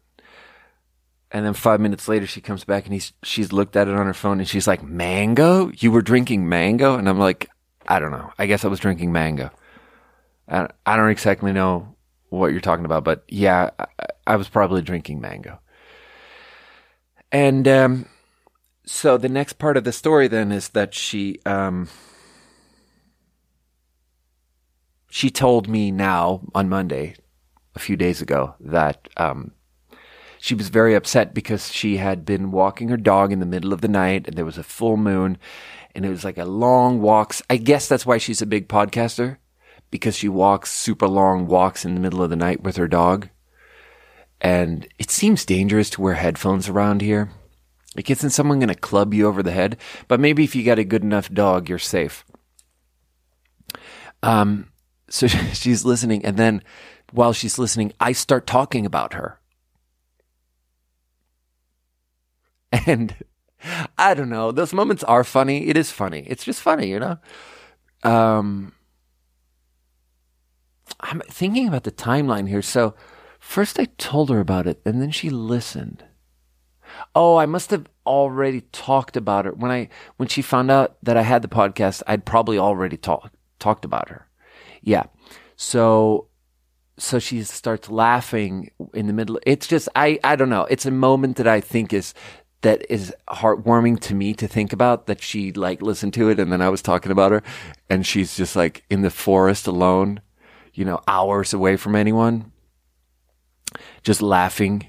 And 1.32 1.44
then 1.44 1.54
five 1.54 1.80
minutes 1.80 2.06
later, 2.06 2.24
she 2.24 2.40
comes 2.40 2.62
back 2.62 2.84
and 2.84 2.92
he's, 2.92 3.12
she's 3.24 3.52
looked 3.52 3.74
at 3.74 3.88
it 3.88 3.94
on 3.94 4.06
her 4.06 4.14
phone 4.14 4.38
and 4.38 4.48
she's 4.48 4.68
like, 4.68 4.84
mango? 4.84 5.72
You 5.76 5.90
were 5.90 6.02
drinking 6.02 6.48
mango? 6.48 6.96
And 6.96 7.08
I'm 7.08 7.18
like, 7.18 7.50
I 7.88 7.98
don't 7.98 8.12
know. 8.12 8.32
I 8.38 8.46
guess 8.46 8.64
I 8.64 8.68
was 8.68 8.78
drinking 8.78 9.10
mango. 9.10 9.50
I, 10.48 10.68
don't 10.86 11.10
exactly 11.10 11.52
know 11.52 11.96
what 12.28 12.52
you're 12.52 12.60
talking 12.60 12.84
about, 12.84 13.02
but 13.02 13.24
yeah, 13.26 13.70
I, 13.76 13.86
I 14.28 14.36
was 14.36 14.48
probably 14.48 14.82
drinking 14.82 15.20
mango. 15.20 15.58
And, 17.32 17.66
um, 17.66 18.06
so 18.86 19.18
the 19.18 19.28
next 19.28 19.54
part 19.54 19.76
of 19.76 19.84
the 19.84 19.92
story 19.92 20.28
then 20.28 20.52
is 20.52 20.70
that 20.70 20.94
she 20.94 21.40
um, 21.44 21.88
she 25.10 25.30
told 25.30 25.68
me 25.68 25.90
now 25.90 26.42
on 26.54 26.68
Monday, 26.68 27.16
a 27.74 27.78
few 27.78 27.96
days 27.96 28.20
ago, 28.20 28.54
that 28.60 29.08
um, 29.16 29.52
she 30.38 30.54
was 30.54 30.68
very 30.68 30.94
upset 30.94 31.34
because 31.34 31.72
she 31.72 31.96
had 31.96 32.24
been 32.24 32.50
walking 32.50 32.88
her 32.88 32.96
dog 32.96 33.32
in 33.32 33.40
the 33.40 33.46
middle 33.46 33.72
of 33.72 33.80
the 33.80 33.88
night 33.88 34.28
and 34.28 34.36
there 34.36 34.44
was 34.44 34.58
a 34.58 34.62
full 34.62 34.96
moon 34.96 35.38
and 35.94 36.04
it 36.04 36.10
was 36.10 36.24
like 36.24 36.38
a 36.38 36.44
long 36.44 37.00
walks. 37.00 37.42
I 37.48 37.56
guess 37.56 37.88
that's 37.88 38.06
why 38.06 38.18
she's 38.18 38.42
a 38.42 38.46
big 38.46 38.68
podcaster 38.68 39.38
because 39.90 40.16
she 40.16 40.28
walks 40.28 40.70
super 40.70 41.08
long 41.08 41.46
walks 41.46 41.84
in 41.84 41.94
the 41.94 42.00
middle 42.00 42.22
of 42.22 42.30
the 42.30 42.36
night 42.36 42.62
with 42.62 42.76
her 42.76 42.86
dog. 42.86 43.28
And 44.40 44.86
it 44.98 45.10
seems 45.10 45.46
dangerous 45.46 45.88
to 45.90 46.02
wear 46.02 46.14
headphones 46.14 46.68
around 46.68 47.00
here. 47.00 47.30
Like, 47.96 48.10
isn't 48.10 48.30
someone 48.30 48.58
going 48.58 48.68
to 48.68 48.74
club 48.74 49.14
you 49.14 49.26
over 49.26 49.42
the 49.42 49.52
head? 49.52 49.78
But 50.06 50.20
maybe 50.20 50.44
if 50.44 50.54
you 50.54 50.64
got 50.64 50.78
a 50.78 50.84
good 50.84 51.02
enough 51.02 51.32
dog, 51.32 51.68
you're 51.68 51.78
safe. 51.78 52.24
Um, 54.22 54.68
so 55.08 55.26
she's 55.52 55.84
listening, 55.84 56.24
and 56.24 56.36
then 56.36 56.62
while 57.12 57.32
she's 57.32 57.58
listening, 57.58 57.92
I 57.98 58.12
start 58.12 58.46
talking 58.46 58.84
about 58.84 59.14
her. 59.14 59.40
And 62.86 63.14
I 63.98 64.14
don't 64.14 64.28
know, 64.28 64.52
those 64.52 64.72
moments 64.72 65.04
are 65.04 65.24
funny. 65.24 65.68
It 65.68 65.76
is 65.76 65.90
funny. 65.90 66.24
It's 66.26 66.44
just 66.44 66.60
funny, 66.60 66.88
you 66.88 67.00
know? 67.00 67.18
Um, 68.02 68.72
I'm 71.00 71.22
thinking 71.28 71.66
about 71.66 71.84
the 71.84 71.92
timeline 71.92 72.48
here. 72.48 72.62
So, 72.62 72.94
first 73.40 73.80
I 73.80 73.86
told 73.98 74.30
her 74.30 74.40
about 74.40 74.66
it, 74.66 74.80
and 74.84 75.00
then 75.00 75.10
she 75.10 75.30
listened. 75.30 76.04
Oh, 77.16 77.38
I 77.38 77.46
must 77.46 77.70
have 77.70 77.86
already 78.06 78.60
talked 78.72 79.16
about 79.16 79.46
her 79.46 79.52
when 79.52 79.70
I 79.70 79.88
when 80.18 80.28
she 80.28 80.42
found 80.42 80.70
out 80.70 80.98
that 81.02 81.16
I 81.16 81.22
had 81.22 81.40
the 81.40 81.48
podcast. 81.48 82.02
I'd 82.06 82.26
probably 82.26 82.58
already 82.58 82.98
talked 82.98 83.34
talked 83.58 83.86
about 83.86 84.10
her. 84.10 84.28
Yeah. 84.82 85.04
So 85.56 86.28
so 86.98 87.18
she 87.18 87.42
starts 87.42 87.88
laughing 87.88 88.70
in 88.92 89.06
the 89.06 89.14
middle. 89.14 89.40
It's 89.46 89.66
just 89.66 89.88
I 89.96 90.20
I 90.22 90.36
don't 90.36 90.50
know. 90.50 90.66
It's 90.68 90.84
a 90.84 90.90
moment 90.90 91.36
that 91.38 91.48
I 91.48 91.62
think 91.62 91.94
is 91.94 92.12
that 92.60 92.84
is 92.90 93.14
heartwarming 93.30 93.98
to 94.00 94.14
me 94.14 94.34
to 94.34 94.46
think 94.46 94.74
about 94.74 95.06
that 95.06 95.22
she 95.22 95.52
like 95.52 95.80
listened 95.80 96.12
to 96.14 96.28
it 96.28 96.38
and 96.38 96.52
then 96.52 96.60
I 96.60 96.68
was 96.68 96.82
talking 96.82 97.12
about 97.12 97.32
her 97.32 97.42
and 97.88 98.06
she's 98.06 98.36
just 98.36 98.56
like 98.56 98.84
in 98.90 99.00
the 99.00 99.10
forest 99.10 99.66
alone, 99.66 100.20
you 100.74 100.84
know, 100.84 101.00
hours 101.08 101.54
away 101.54 101.78
from 101.78 101.96
anyone, 101.96 102.52
just 104.02 104.20
laughing 104.20 104.88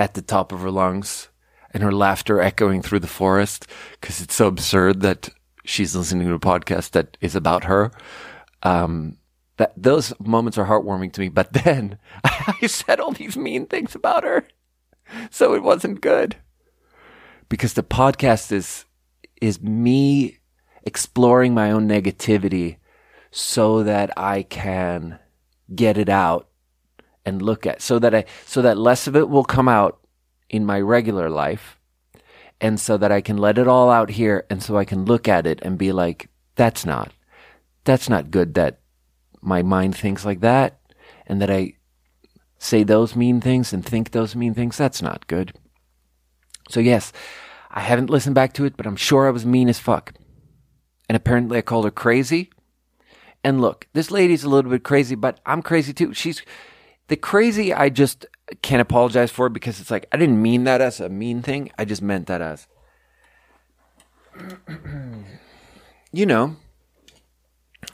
at 0.00 0.14
the 0.14 0.22
top 0.22 0.50
of 0.50 0.62
her 0.62 0.70
lungs 0.70 1.28
and 1.72 1.82
her 1.82 1.92
laughter 1.92 2.40
echoing 2.40 2.80
through 2.80 2.98
the 2.98 3.06
forest 3.06 3.66
because 4.00 4.20
it's 4.22 4.34
so 4.34 4.46
absurd 4.46 5.02
that 5.02 5.28
she's 5.62 5.94
listening 5.94 6.26
to 6.26 6.34
a 6.34 6.40
podcast 6.40 6.92
that 6.92 7.18
is 7.20 7.36
about 7.36 7.64
her. 7.64 7.92
Um, 8.62 9.18
that 9.58 9.74
those 9.76 10.14
moments 10.18 10.56
are 10.56 10.64
heartwarming 10.64 11.12
to 11.12 11.20
me. 11.20 11.28
But 11.28 11.52
then 11.64 11.98
I 12.24 12.66
said 12.66 12.98
all 12.98 13.12
these 13.12 13.36
mean 13.36 13.66
things 13.66 13.94
about 13.94 14.24
her, 14.24 14.48
so 15.30 15.54
it 15.54 15.62
wasn't 15.62 16.00
good 16.00 16.36
because 17.50 17.74
the 17.74 17.82
podcast 17.82 18.52
is 18.52 18.86
is 19.42 19.60
me 19.60 20.38
exploring 20.84 21.52
my 21.52 21.70
own 21.70 21.86
negativity 21.86 22.76
so 23.30 23.82
that 23.82 24.10
I 24.16 24.44
can 24.44 25.18
get 25.74 25.98
it 25.98 26.08
out 26.08 26.49
and 27.24 27.42
look 27.42 27.66
at 27.66 27.82
so 27.82 27.98
that 27.98 28.14
I 28.14 28.24
so 28.46 28.62
that 28.62 28.78
less 28.78 29.06
of 29.06 29.16
it 29.16 29.28
will 29.28 29.44
come 29.44 29.68
out 29.68 30.00
in 30.48 30.66
my 30.66 30.80
regular 30.80 31.30
life 31.30 31.78
and 32.60 32.78
so 32.78 32.96
that 32.98 33.12
I 33.12 33.20
can 33.20 33.38
let 33.38 33.58
it 33.58 33.68
all 33.68 33.90
out 33.90 34.10
here 34.10 34.46
and 34.50 34.62
so 34.62 34.76
I 34.76 34.84
can 34.84 35.04
look 35.04 35.28
at 35.28 35.46
it 35.46 35.60
and 35.62 35.78
be 35.78 35.92
like 35.92 36.28
that's 36.56 36.84
not 36.84 37.12
that's 37.84 38.08
not 38.08 38.30
good 38.30 38.54
that 38.54 38.80
my 39.40 39.62
mind 39.62 39.96
thinks 39.96 40.24
like 40.24 40.40
that 40.40 40.80
and 41.26 41.40
that 41.40 41.50
I 41.50 41.74
say 42.58 42.82
those 42.82 43.16
mean 43.16 43.40
things 43.40 43.72
and 43.72 43.84
think 43.84 44.10
those 44.10 44.36
mean 44.36 44.52
things. 44.52 44.76
That's 44.76 45.00
not 45.00 45.26
good. 45.26 45.54
So 46.68 46.80
yes 46.80 47.12
I 47.70 47.80
haven't 47.80 48.10
listened 48.10 48.34
back 48.34 48.52
to 48.54 48.64
it 48.64 48.76
but 48.76 48.86
I'm 48.86 48.96
sure 48.96 49.26
I 49.26 49.30
was 49.30 49.46
mean 49.46 49.68
as 49.68 49.78
fuck. 49.78 50.12
And 51.08 51.16
apparently 51.16 51.58
I 51.58 51.62
called 51.62 51.84
her 51.84 51.90
crazy. 51.90 52.50
And 53.42 53.60
look 53.60 53.86
this 53.94 54.10
lady's 54.10 54.44
a 54.44 54.48
little 54.48 54.70
bit 54.70 54.84
crazy 54.84 55.14
but 55.14 55.40
I'm 55.46 55.62
crazy 55.62 55.92
too. 55.94 56.12
She's 56.12 56.42
the 57.10 57.16
crazy 57.16 57.74
I 57.74 57.88
just 57.88 58.24
can't 58.62 58.80
apologize 58.80 59.32
for 59.32 59.48
because 59.48 59.80
it's 59.80 59.90
like 59.90 60.06
I 60.12 60.16
didn't 60.16 60.40
mean 60.40 60.62
that 60.64 60.80
as 60.80 61.00
a 61.00 61.08
mean 61.08 61.42
thing. 61.42 61.72
I 61.76 61.84
just 61.84 62.00
meant 62.00 62.28
that 62.28 62.40
as 62.40 62.68
you 66.12 66.24
know, 66.24 66.54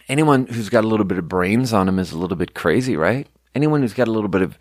anyone 0.07 0.47
who's 0.47 0.69
got 0.69 0.85
a 0.85 0.87
little 0.87 1.07
bit 1.07 1.17
of 1.17 1.29
brains 1.29 1.73
on 1.73 1.87
them 1.87 1.99
is 1.99 2.13
a 2.13 2.19
little 2.19 2.37
bit 2.37 2.55
crazy, 2.55 2.95
right? 2.95 3.27
Anyone 3.55 3.81
who's 3.81 3.95
got 3.95 4.07
a 4.07 4.11
little 4.11 4.29
bit 4.29 4.43
of 4.43 4.59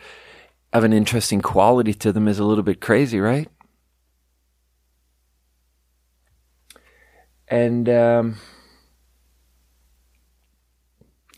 of 0.72 0.86
an 0.86 0.94
interesting 0.94 1.42
quality 1.42 1.94
to 1.94 2.14
them 2.14 2.30
is 2.30 2.40
a 2.40 2.46
little 2.46 2.64
bit 2.64 2.80
crazy, 2.80 3.20
right? 3.20 3.50
And 7.50 7.90
um, 7.90 8.38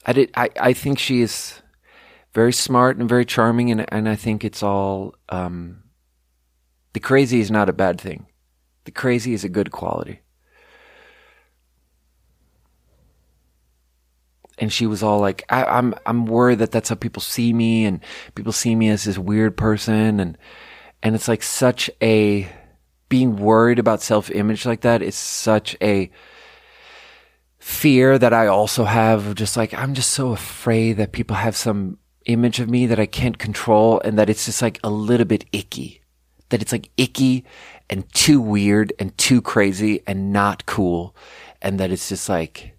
I 0.06 0.14
did. 0.14 0.30
I 0.36 0.52
I 0.60 0.74
think 0.74 1.00
she 1.00 1.22
is 1.22 1.64
very 2.38 2.54
smart 2.54 2.98
and 2.98 3.10
very 3.10 3.26
charming, 3.26 3.72
and 3.72 3.92
and 3.92 4.08
I 4.08 4.16
think 4.16 4.46
it's 4.46 4.62
all 4.62 5.16
um, 5.30 5.82
the 6.94 7.00
crazy 7.00 7.40
is 7.40 7.50
not 7.50 7.68
a 7.68 7.74
bad 7.74 8.00
thing. 8.00 8.28
The 8.84 8.92
crazy 8.92 9.34
is 9.34 9.44
a 9.44 9.50
good 9.50 9.72
quality. 9.72 10.20
And 14.60 14.72
she 14.72 14.86
was 14.86 15.02
all 15.02 15.20
like, 15.20 15.46
I, 15.50 15.64
"I'm 15.64 15.96
I'm 16.06 16.28
worried 16.28 16.60
that 16.60 16.72
that's 16.72 16.90
how 16.90 16.96
people 16.96 17.24
see 17.24 17.54
me, 17.54 17.86
and 17.86 18.02
people 18.36 18.52
see 18.52 18.76
me 18.76 18.90
as 18.90 19.06
this 19.06 19.18
weird 19.18 19.58
person, 19.58 20.20
and 20.20 20.38
and 21.02 21.16
it's 21.16 21.28
like 21.28 21.42
such 21.42 21.90
a 22.04 22.48
being 23.10 23.38
worried 23.38 23.80
about 23.80 24.04
self 24.04 24.30
image 24.30 24.64
like 24.64 24.82
that 24.82 25.02
is 25.02 25.16
such 25.16 25.76
a 25.82 26.12
fear 27.58 28.20
that 28.20 28.32
I 28.34 28.46
also 28.46 28.84
have 28.84 29.34
just 29.34 29.58
like 29.58 29.74
I'm 29.74 29.96
just 29.96 30.12
so 30.12 30.34
afraid 30.34 30.98
that 30.98 31.14
people 31.14 31.36
have 31.36 31.56
some 31.56 31.98
image 32.28 32.60
of 32.60 32.70
me 32.70 32.86
that 32.86 33.00
I 33.00 33.06
can't 33.06 33.38
control 33.38 34.00
and 34.06 34.18
that 34.20 34.30
it's 34.30 34.46
just 34.46 34.62
like 34.62 34.80
a 34.84 34.90
little 34.90 35.26
bit 35.26 35.46
icky. 35.52 36.02
that 36.50 36.62
it's 36.62 36.72
like 36.72 36.90
icky 36.96 37.44
and 37.90 38.12
too 38.14 38.40
weird 38.40 38.94
and 39.00 39.18
too 39.18 39.42
crazy 39.42 40.02
and 40.08 40.32
not 40.32 40.66
cool. 40.66 41.16
And 41.62 41.80
that 41.80 41.92
it's 41.92 42.10
just 42.10 42.30
like 42.30 42.78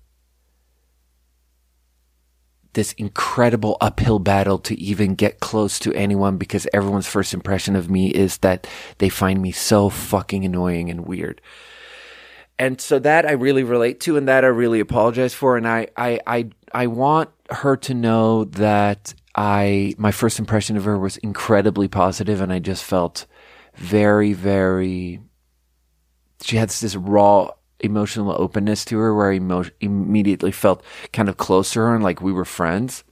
this 2.75 2.93
incredible 2.93 3.77
uphill 3.81 4.19
battle 4.19 4.59
to 4.61 4.79
even 4.79 5.15
get 5.15 5.41
close 5.41 5.79
to 5.81 5.93
anyone 5.95 6.37
because 6.37 6.67
everyone's 6.73 7.09
first 7.09 7.35
impression 7.35 7.75
of 7.75 7.91
me 7.91 8.09
is 8.09 8.39
that 8.39 8.67
they 8.99 9.09
find 9.09 9.43
me 9.43 9.51
so 9.51 9.89
fucking 9.91 10.45
annoying 10.45 10.89
and 10.89 11.07
weird. 11.07 11.41
And 12.59 12.81
so 12.81 12.99
that 13.01 13.27
I 13.27 13.33
really 13.33 13.65
relate 13.65 14.01
to 14.01 14.17
and 14.17 14.29
that 14.29 14.45
I 14.45 14.49
really 14.49 14.81
apologize 14.81 15.35
for. 15.35 15.57
And 15.57 15.67
I, 15.67 15.89
I, 15.97 16.21
I, 16.27 16.51
I 16.73 16.87
want 16.87 17.31
her 17.51 17.77
to 17.77 17.95
know 17.95 18.45
that 18.45 19.15
I, 19.39 19.95
my 19.99 20.11
first 20.11 20.41
impression 20.41 20.77
of 20.77 20.85
her 20.85 20.99
was 20.99 21.17
incredibly 21.19 21.87
positive 21.87 22.41
and 22.41 22.53
I 22.53 22.59
just 22.59 22.83
felt 22.83 23.25
very, 23.77 24.33
very, 24.33 25.21
she 26.43 26.57
had 26.57 26.71
this 26.71 26.97
raw 26.97 27.53
emotional 27.79 28.35
openness 28.37 28.85
to 28.87 28.99
her 28.99 29.15
where 29.15 29.31
I 29.31 29.37
emo- 29.37 29.71
immediately 29.81 30.51
felt 30.51 30.83
kind 31.13 31.29
of 31.29 31.37
close 31.37 31.73
to 31.75 31.79
her 31.79 31.95
and 31.95 32.03
like 32.03 32.21
we 32.21 32.33
were 32.33 32.45
friends. 32.45 33.05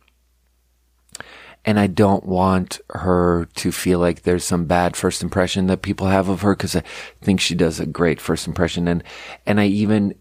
And 1.65 1.79
I 1.79 1.87
don't 1.87 2.27
want 2.27 2.81
her 2.91 3.49
to 3.55 3.71
feel 3.71 4.01
like 4.01 4.23
there's 4.23 4.45
some 4.45 4.65
bad 4.65 4.97
first 4.97 5.23
impression 5.23 5.69
that 5.69 5.83
people 5.83 6.09
have 6.09 6.29
of 6.29 6.41
her 6.41 6.57
because 6.57 6.75
I 6.75 6.83
think 7.21 7.41
she 7.41 7.55
does 7.55 7.79
a 7.79 7.87
great 7.87 8.21
first 8.21 8.49
impression. 8.49 8.89
And, 8.89 9.05
and 9.47 9.61
I 9.61 9.67
even, 9.67 10.17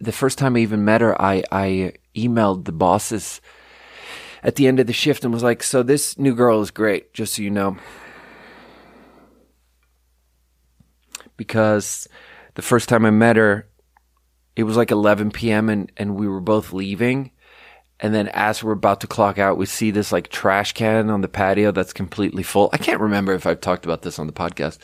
the 0.00 0.12
first 0.12 0.38
time 0.38 0.56
I 0.56 0.60
even 0.60 0.82
met 0.82 1.02
her, 1.02 1.20
I, 1.20 1.42
I 1.52 1.92
emailed 2.16 2.64
the 2.64 2.72
bosses 2.72 3.42
at 4.42 4.56
the 4.56 4.66
end 4.66 4.80
of 4.80 4.86
the 4.86 4.92
shift 4.92 5.24
and 5.24 5.32
was 5.32 5.42
like, 5.42 5.62
so 5.62 5.82
this 5.82 6.18
new 6.18 6.34
girl 6.34 6.60
is 6.60 6.70
great, 6.70 7.14
just 7.14 7.34
so 7.34 7.42
you 7.42 7.50
know. 7.50 7.76
Because 11.36 12.08
the 12.54 12.62
first 12.62 12.88
time 12.88 13.04
I 13.04 13.10
met 13.10 13.36
her, 13.36 13.68
it 14.56 14.64
was 14.64 14.76
like 14.76 14.90
11 14.90 15.30
p.m. 15.30 15.68
and, 15.68 15.90
and 15.96 16.16
we 16.16 16.28
were 16.28 16.40
both 16.40 16.72
leaving. 16.72 17.30
And 18.00 18.12
then 18.12 18.28
as 18.28 18.64
we're 18.64 18.72
about 18.72 19.00
to 19.02 19.06
clock 19.06 19.38
out, 19.38 19.56
we 19.56 19.66
see 19.66 19.92
this 19.92 20.10
like 20.10 20.28
trash 20.28 20.72
can 20.72 21.08
on 21.08 21.20
the 21.20 21.28
patio 21.28 21.70
that's 21.70 21.92
completely 21.92 22.42
full. 22.42 22.68
I 22.72 22.78
can't 22.78 23.00
remember 23.00 23.32
if 23.32 23.46
I've 23.46 23.60
talked 23.60 23.84
about 23.84 24.02
this 24.02 24.18
on 24.18 24.26
the 24.26 24.32
podcast, 24.32 24.78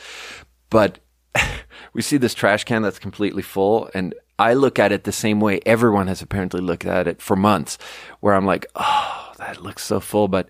but 0.69 0.99
we 1.93 2.01
see 2.01 2.15
this 2.15 2.33
trash 2.33 2.63
can 2.63 2.81
that's 2.81 2.97
completely 2.97 3.41
full. 3.41 3.89
And 3.93 4.15
I 4.39 4.53
look 4.53 4.79
at 4.79 4.93
it 4.93 5.03
the 5.03 5.11
same 5.11 5.41
way 5.41 5.59
everyone 5.65 6.07
has 6.07 6.21
apparently 6.21 6.61
looked 6.61 6.85
at 6.85 7.07
it 7.07 7.21
for 7.21 7.35
months, 7.35 7.77
where 8.21 8.33
I'm 8.33 8.45
like, 8.45 8.65
oh, 8.75 9.28
that 9.39 9.61
looks 9.61 9.83
so 9.83 9.99
full, 9.99 10.27
but 10.27 10.49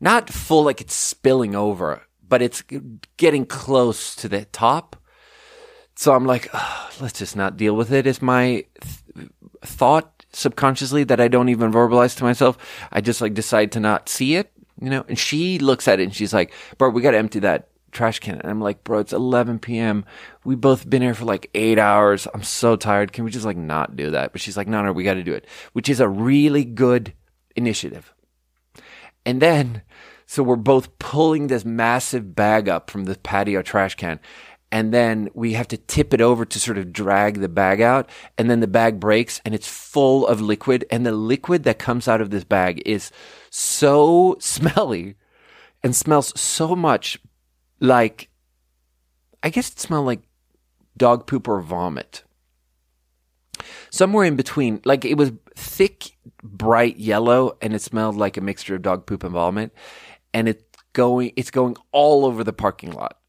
not 0.00 0.30
full 0.30 0.64
like 0.64 0.80
it's 0.80 0.94
spilling 0.94 1.54
over, 1.54 2.02
but 2.26 2.40
it's 2.40 2.62
getting 3.16 3.44
close 3.44 4.14
to 4.16 4.28
the 4.28 4.44
top. 4.46 4.96
So 5.96 6.14
I'm 6.14 6.24
like, 6.24 6.48
let's 7.00 7.18
just 7.18 7.36
not 7.36 7.56
deal 7.56 7.74
with 7.74 7.92
it. 7.92 8.06
Is 8.06 8.22
my 8.22 8.64
th- 8.80 9.28
thought 9.62 10.24
subconsciously 10.32 11.04
that 11.04 11.20
I 11.20 11.28
don't 11.28 11.48
even 11.48 11.72
verbalize 11.72 12.16
to 12.18 12.24
myself. 12.24 12.56
I 12.92 13.00
just 13.00 13.20
like 13.20 13.34
decide 13.34 13.72
to 13.72 13.80
not 13.80 14.08
see 14.08 14.36
it, 14.36 14.52
you 14.80 14.90
know? 14.90 15.04
And 15.08 15.18
she 15.18 15.58
looks 15.58 15.88
at 15.88 16.00
it 16.00 16.04
and 16.04 16.14
she's 16.14 16.32
like, 16.32 16.52
bro, 16.78 16.88
we 16.90 17.02
got 17.02 17.10
to 17.12 17.18
empty 17.18 17.40
that 17.40 17.68
trash 17.92 18.20
can. 18.20 18.40
And 18.40 18.50
I'm 18.50 18.60
like, 18.60 18.84
bro, 18.84 19.00
it's 19.00 19.12
11 19.12 19.58
p.m. 19.58 20.04
We 20.44 20.54
both 20.54 20.88
been 20.88 21.02
here 21.02 21.14
for 21.14 21.24
like 21.24 21.50
eight 21.54 21.78
hours. 21.78 22.26
I'm 22.32 22.42
so 22.42 22.76
tired. 22.76 23.12
Can 23.12 23.24
we 23.24 23.30
just 23.30 23.44
like 23.44 23.56
not 23.56 23.96
do 23.96 24.12
that? 24.12 24.32
But 24.32 24.40
she's 24.40 24.56
like, 24.56 24.68
no, 24.68 24.82
no, 24.82 24.92
we 24.92 25.04
got 25.04 25.14
to 25.14 25.24
do 25.24 25.34
it, 25.34 25.46
which 25.72 25.88
is 25.88 26.00
a 26.00 26.08
really 26.08 26.64
good 26.64 27.12
initiative. 27.56 28.12
And 29.26 29.40
then, 29.40 29.82
so 30.26 30.42
we're 30.42 30.56
both 30.56 30.98
pulling 30.98 31.46
this 31.46 31.64
massive 31.64 32.34
bag 32.34 32.68
up 32.68 32.90
from 32.90 33.04
the 33.04 33.16
patio 33.16 33.62
trash 33.62 33.94
can 33.94 34.20
and 34.72 34.94
then 34.94 35.28
we 35.34 35.54
have 35.54 35.66
to 35.68 35.76
tip 35.76 36.14
it 36.14 36.20
over 36.20 36.44
to 36.44 36.60
sort 36.60 36.78
of 36.78 36.92
drag 36.92 37.40
the 37.40 37.48
bag 37.48 37.80
out 37.80 38.08
and 38.38 38.48
then 38.48 38.60
the 38.60 38.68
bag 38.68 39.00
breaks 39.00 39.40
and 39.44 39.54
it's 39.54 39.66
full 39.66 40.26
of 40.26 40.40
liquid 40.40 40.84
and 40.90 41.04
the 41.04 41.12
liquid 41.12 41.64
that 41.64 41.78
comes 41.78 42.06
out 42.06 42.20
of 42.20 42.30
this 42.30 42.44
bag 42.44 42.80
is 42.86 43.10
so 43.50 44.36
smelly 44.40 45.16
and 45.82 45.96
smells 45.96 46.38
so 46.40 46.76
much 46.76 47.18
like 47.80 48.28
I 49.42 49.50
guess 49.50 49.70
it 49.70 49.80
smelled 49.80 50.06
like 50.06 50.20
dog 50.96 51.26
poop 51.26 51.48
or 51.48 51.60
vomit. 51.60 52.24
Somewhere 53.90 54.24
in 54.24 54.36
between, 54.36 54.80
like 54.84 55.04
it 55.04 55.16
was 55.16 55.32
thick, 55.56 56.16
bright 56.42 56.98
yellow, 56.98 57.56
and 57.60 57.74
it 57.74 57.82
smelled 57.82 58.16
like 58.16 58.36
a 58.36 58.40
mixture 58.40 58.74
of 58.74 58.82
dog 58.82 59.06
poop 59.06 59.24
and 59.24 59.32
vomit. 59.32 59.72
And 60.32 60.48
it 60.48 60.64
going, 60.92 61.32
it's 61.36 61.50
going 61.50 61.76
all 61.92 62.24
over 62.24 62.44
the 62.44 62.52
parking 62.52 62.92
lot 62.92 63.20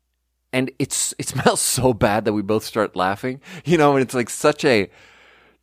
and 0.53 0.71
it's 0.79 1.13
it 1.17 1.27
smells 1.27 1.61
so 1.61 1.93
bad 1.93 2.25
that 2.25 2.33
we 2.33 2.41
both 2.41 2.63
start 2.63 2.95
laughing. 2.95 3.41
You 3.65 3.77
know, 3.77 3.93
and 3.95 4.01
it's 4.01 4.13
like 4.13 4.29
such 4.29 4.65
a 4.65 4.89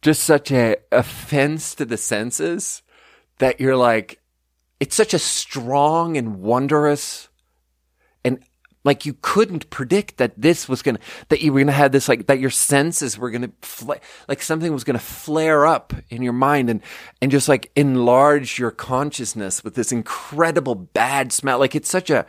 just 0.03 0.23
such 0.23 0.53
a 0.53 0.77
offense 0.93 1.75
to 1.77 1.85
the 1.85 1.97
senses 1.97 2.83
that 3.39 3.61
you're 3.61 3.77
like 3.77 4.21
it's 4.81 4.95
such 4.95 5.13
a 5.13 5.19
strong 5.19 6.17
and 6.17 6.41
wondrous 6.41 7.29
like 8.85 9.05
you 9.05 9.17
couldn't 9.21 9.69
predict 9.71 10.17
that 10.19 10.33
this 10.41 10.69
was 10.69 10.83
gonna 10.83 10.99
that 11.29 11.41
you 11.41 11.53
were 11.53 11.61
gonna 11.61 11.73
have 11.73 11.93
this 11.93 12.09
like 12.09 12.27
that 12.27 12.39
your 12.39 12.51
senses 12.51 13.19
were 13.19 13.31
gonna 13.31 13.51
fl- 13.63 13.93
like 14.29 14.43
something 14.43 14.73
was 14.73 14.85
gonna 14.85 14.99
flare 14.99 15.67
up 15.67 15.93
in 16.09 16.23
your 16.23 16.33
mind 16.33 16.71
and 16.71 16.83
and 17.21 17.31
just 17.31 17.49
like 17.49 17.71
enlarge 17.77 18.59
your 18.59 18.71
consciousness 18.71 19.63
with 19.65 19.75
this 19.75 19.93
incredible 19.93 20.75
bad 20.75 21.33
smell 21.33 21.59
like 21.59 21.75
it's 21.75 21.91
such 21.91 22.11
a 22.11 22.27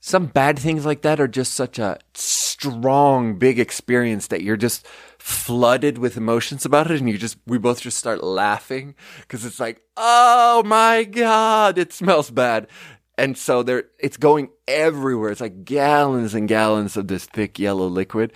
some 0.00 0.26
bad 0.26 0.58
things 0.58 0.84
like 0.84 1.00
that 1.00 1.18
are 1.18 1.26
just 1.26 1.54
such 1.54 1.78
a 1.78 1.98
strong, 2.12 3.38
big 3.38 3.58
experience 3.58 4.26
that 4.26 4.42
you're 4.42 4.54
just 4.54 4.86
flooded 5.18 5.96
with 5.96 6.18
emotions 6.18 6.66
about 6.66 6.90
it. 6.90 7.00
And 7.00 7.08
you 7.08 7.16
just, 7.16 7.38
we 7.46 7.56
both 7.56 7.80
just 7.80 7.96
start 7.96 8.22
laughing 8.22 8.96
because 9.22 9.46
it's 9.46 9.58
like, 9.58 9.80
oh 9.96 10.62
my 10.66 11.04
God, 11.04 11.78
it 11.78 11.94
smells 11.94 12.30
bad. 12.30 12.68
And 13.16 13.38
so 13.38 13.62
there, 13.62 13.84
it's 13.98 14.16
going 14.16 14.50
everywhere. 14.66 15.30
It's 15.30 15.40
like 15.40 15.64
gallons 15.64 16.34
and 16.34 16.48
gallons 16.48 16.96
of 16.96 17.08
this 17.08 17.26
thick 17.26 17.58
yellow 17.58 17.86
liquid. 17.86 18.32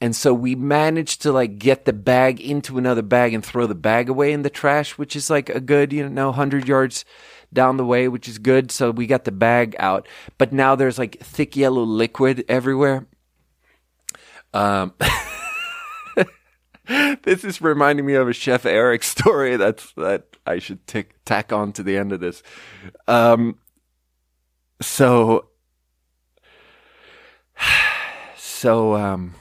And 0.00 0.16
so 0.16 0.32
we 0.32 0.54
managed 0.54 1.22
to 1.22 1.32
like 1.32 1.58
get 1.58 1.84
the 1.84 1.92
bag 1.92 2.40
into 2.40 2.78
another 2.78 3.02
bag 3.02 3.34
and 3.34 3.44
throw 3.44 3.66
the 3.66 3.74
bag 3.74 4.08
away 4.08 4.32
in 4.32 4.42
the 4.42 4.50
trash, 4.50 4.96
which 4.96 5.14
is 5.14 5.28
like 5.28 5.50
a 5.50 5.60
good, 5.60 5.92
you 5.92 6.08
know, 6.08 6.28
100 6.28 6.66
yards 6.66 7.04
down 7.52 7.76
the 7.76 7.84
way, 7.84 8.08
which 8.08 8.28
is 8.28 8.38
good. 8.38 8.70
So 8.70 8.90
we 8.92 9.06
got 9.06 9.24
the 9.24 9.32
bag 9.32 9.76
out, 9.78 10.08
but 10.38 10.52
now 10.52 10.74
there's 10.74 10.98
like 10.98 11.20
thick 11.20 11.54
yellow 11.54 11.82
liquid 11.82 12.44
everywhere. 12.48 13.06
Um, 14.54 14.94
this 17.22 17.44
is 17.44 17.60
reminding 17.60 18.06
me 18.06 18.14
of 18.14 18.28
a 18.28 18.32
Chef 18.32 18.64
Eric 18.64 19.02
story 19.02 19.56
that's 19.56 19.92
that 19.92 20.24
I 20.46 20.60
should 20.60 20.86
tick, 20.86 21.14
tack 21.24 21.52
on 21.52 21.72
to 21.74 21.82
the 21.82 21.96
end 21.96 22.12
of 22.12 22.20
this. 22.20 22.42
Um, 23.06 23.58
so, 24.80 25.48
so, 28.36 28.94
um, 28.94 29.34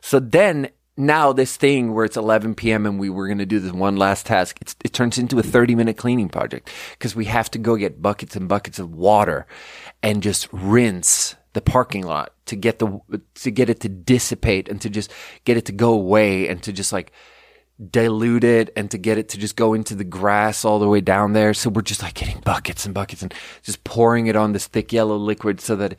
so 0.00 0.20
then 0.20 0.70
now 0.96 1.32
this 1.32 1.56
thing 1.56 1.94
where 1.94 2.04
it's 2.04 2.16
11 2.16 2.56
p.m. 2.56 2.84
and 2.84 2.98
we 2.98 3.08
were 3.08 3.26
going 3.26 3.38
to 3.38 3.46
do 3.46 3.60
this 3.60 3.72
one 3.72 3.96
last 3.96 4.26
task, 4.26 4.58
it 4.60 4.92
turns 4.92 5.16
into 5.16 5.38
a 5.38 5.42
30 5.42 5.74
minute 5.74 5.96
cleaning 5.96 6.28
project 6.28 6.68
because 6.92 7.14
we 7.14 7.26
have 7.26 7.50
to 7.52 7.58
go 7.58 7.76
get 7.76 8.02
buckets 8.02 8.34
and 8.34 8.48
buckets 8.48 8.78
of 8.78 8.94
water 8.94 9.46
and 10.02 10.22
just 10.22 10.48
rinse 10.52 11.36
the 11.52 11.60
parking 11.60 12.04
lot 12.04 12.34
to 12.46 12.56
get 12.56 12.78
the, 12.80 13.00
to 13.34 13.50
get 13.50 13.70
it 13.70 13.80
to 13.80 13.88
dissipate 13.88 14.68
and 14.68 14.80
to 14.80 14.90
just 14.90 15.12
get 15.44 15.56
it 15.56 15.64
to 15.66 15.72
go 15.72 15.92
away 15.92 16.48
and 16.48 16.62
to 16.62 16.72
just 16.72 16.92
like 16.92 17.12
dilute 17.90 18.44
it 18.44 18.70
and 18.76 18.90
to 18.90 18.98
get 18.98 19.18
it 19.18 19.28
to 19.30 19.38
just 19.38 19.56
go 19.56 19.72
into 19.72 19.94
the 19.94 20.04
grass 20.04 20.64
all 20.64 20.78
the 20.78 20.88
way 20.88 21.00
down 21.00 21.32
there. 21.32 21.54
So 21.54 21.70
we're 21.70 21.82
just 21.82 22.02
like 22.02 22.14
getting 22.14 22.40
buckets 22.40 22.84
and 22.84 22.94
buckets 22.94 23.22
and 23.22 23.32
just 23.62 23.84
pouring 23.84 24.26
it 24.26 24.36
on 24.36 24.52
this 24.52 24.66
thick 24.66 24.92
yellow 24.92 25.16
liquid 25.16 25.60
so 25.60 25.76
that, 25.76 25.96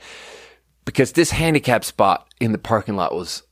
because 0.86 1.14
this 1.14 1.32
handicap 1.32 1.86
spot 1.86 2.28
in 2.40 2.52
the 2.52 2.58
parking 2.58 2.96
lot 2.96 3.16
was 3.16 3.44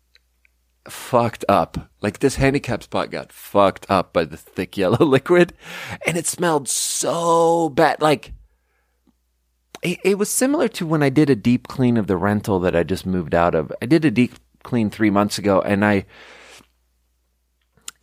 fucked 0.89 1.45
up. 1.47 1.89
Like 2.01 2.19
this 2.19 2.35
handicap 2.35 2.83
spot 2.83 3.11
got 3.11 3.31
fucked 3.31 3.85
up 3.89 4.11
by 4.11 4.25
the 4.25 4.37
thick 4.37 4.77
yellow 4.77 5.05
liquid 5.05 5.53
and 6.05 6.17
it 6.17 6.27
smelled 6.27 6.67
so 6.67 7.69
bad. 7.69 8.01
Like 8.01 8.33
it, 9.81 9.99
it, 10.03 10.17
was 10.17 10.29
similar 10.29 10.67
to 10.69 10.85
when 10.85 11.03
I 11.03 11.09
did 11.09 11.29
a 11.29 11.35
deep 11.35 11.67
clean 11.67 11.95
of 11.95 12.07
the 12.07 12.17
rental 12.17 12.59
that 12.59 12.75
I 12.75 12.83
just 12.83 13.05
moved 13.05 13.33
out 13.33 13.55
of. 13.55 13.71
I 13.81 13.85
did 13.85 14.03
a 14.03 14.11
deep 14.11 14.33
clean 14.63 14.89
three 14.89 15.09
months 15.09 15.37
ago 15.37 15.61
and 15.61 15.85
I, 15.85 16.05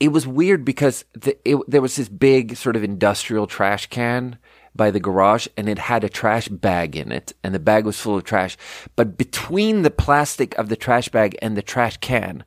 it 0.00 0.08
was 0.08 0.26
weird 0.26 0.64
because 0.64 1.04
the, 1.14 1.36
it, 1.48 1.58
there 1.68 1.82
was 1.82 1.96
this 1.96 2.08
big 2.08 2.56
sort 2.56 2.76
of 2.76 2.84
industrial 2.84 3.46
trash 3.46 3.86
can 3.86 4.38
by 4.74 4.90
the 4.90 5.00
garage 5.00 5.46
and 5.56 5.68
it 5.68 5.78
had 5.78 6.04
a 6.04 6.08
trash 6.08 6.48
bag 6.48 6.96
in 6.96 7.12
it 7.12 7.32
and 7.44 7.54
the 7.54 7.60
bag 7.60 7.84
was 7.84 8.00
full 8.00 8.16
of 8.16 8.24
trash. 8.24 8.56
But 8.96 9.16
between 9.16 9.82
the 9.82 9.90
plastic 9.90 10.56
of 10.58 10.68
the 10.68 10.76
trash 10.76 11.08
bag 11.08 11.36
and 11.40 11.56
the 11.56 11.62
trash 11.62 11.96
can, 11.98 12.44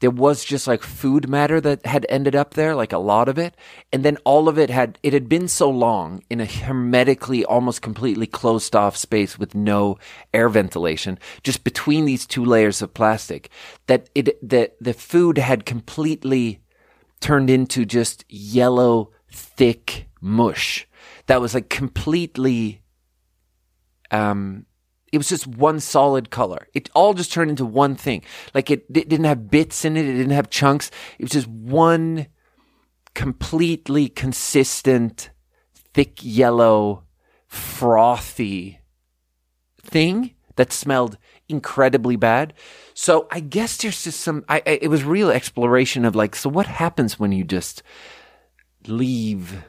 there 0.00 0.10
was 0.10 0.44
just 0.44 0.66
like 0.66 0.82
food 0.82 1.28
matter 1.28 1.60
that 1.60 1.86
had 1.86 2.06
ended 2.08 2.36
up 2.36 2.54
there, 2.54 2.74
like 2.74 2.92
a 2.92 2.98
lot 2.98 3.28
of 3.28 3.38
it. 3.38 3.56
And 3.92 4.04
then 4.04 4.18
all 4.24 4.48
of 4.48 4.58
it 4.58 4.68
had, 4.68 4.98
it 5.02 5.14
had 5.14 5.28
been 5.28 5.48
so 5.48 5.70
long 5.70 6.22
in 6.28 6.40
a 6.40 6.44
hermetically, 6.44 7.44
almost 7.46 7.80
completely 7.82 8.26
closed 8.26 8.76
off 8.76 8.96
space 8.96 9.38
with 9.38 9.54
no 9.54 9.98
air 10.34 10.48
ventilation, 10.50 11.18
just 11.42 11.64
between 11.64 12.04
these 12.04 12.26
two 12.26 12.44
layers 12.44 12.82
of 12.82 12.92
plastic, 12.92 13.48
that 13.86 14.10
it, 14.14 14.38
the, 14.46 14.70
the 14.80 14.92
food 14.92 15.38
had 15.38 15.64
completely 15.64 16.60
turned 17.20 17.50
into 17.50 17.84
just 17.84 18.24
yellow, 18.28 19.10
thick 19.30 20.08
mush 20.20 20.86
that 21.26 21.40
was 21.40 21.54
like 21.54 21.68
completely, 21.68 22.82
um, 24.10 24.66
it 25.12 25.18
was 25.18 25.28
just 25.28 25.46
one 25.46 25.80
solid 25.80 26.30
color. 26.30 26.68
It 26.74 26.90
all 26.94 27.14
just 27.14 27.32
turned 27.32 27.50
into 27.50 27.64
one 27.64 27.94
thing. 27.94 28.22
Like 28.54 28.70
it, 28.70 28.86
it 28.94 29.08
didn't 29.08 29.24
have 29.24 29.50
bits 29.50 29.84
in 29.84 29.96
it. 29.96 30.04
It 30.04 30.14
didn't 30.14 30.30
have 30.30 30.50
chunks. 30.50 30.90
It 31.18 31.24
was 31.24 31.32
just 31.32 31.48
one 31.48 32.26
completely 33.14 34.08
consistent, 34.08 35.30
thick 35.74 36.18
yellow, 36.22 37.04
frothy 37.46 38.80
thing 39.82 40.34
that 40.56 40.72
smelled 40.72 41.16
incredibly 41.48 42.16
bad. 42.16 42.54
So 42.94 43.28
I 43.30 43.40
guess 43.40 43.76
there's 43.76 44.02
just 44.04 44.20
some, 44.20 44.44
I, 44.48 44.62
I, 44.66 44.78
it 44.82 44.88
was 44.88 45.04
real 45.04 45.30
exploration 45.30 46.04
of 46.04 46.16
like, 46.16 46.34
so 46.34 46.48
what 46.48 46.66
happens 46.66 47.18
when 47.18 47.32
you 47.32 47.44
just 47.44 47.82
leave? 48.86 49.62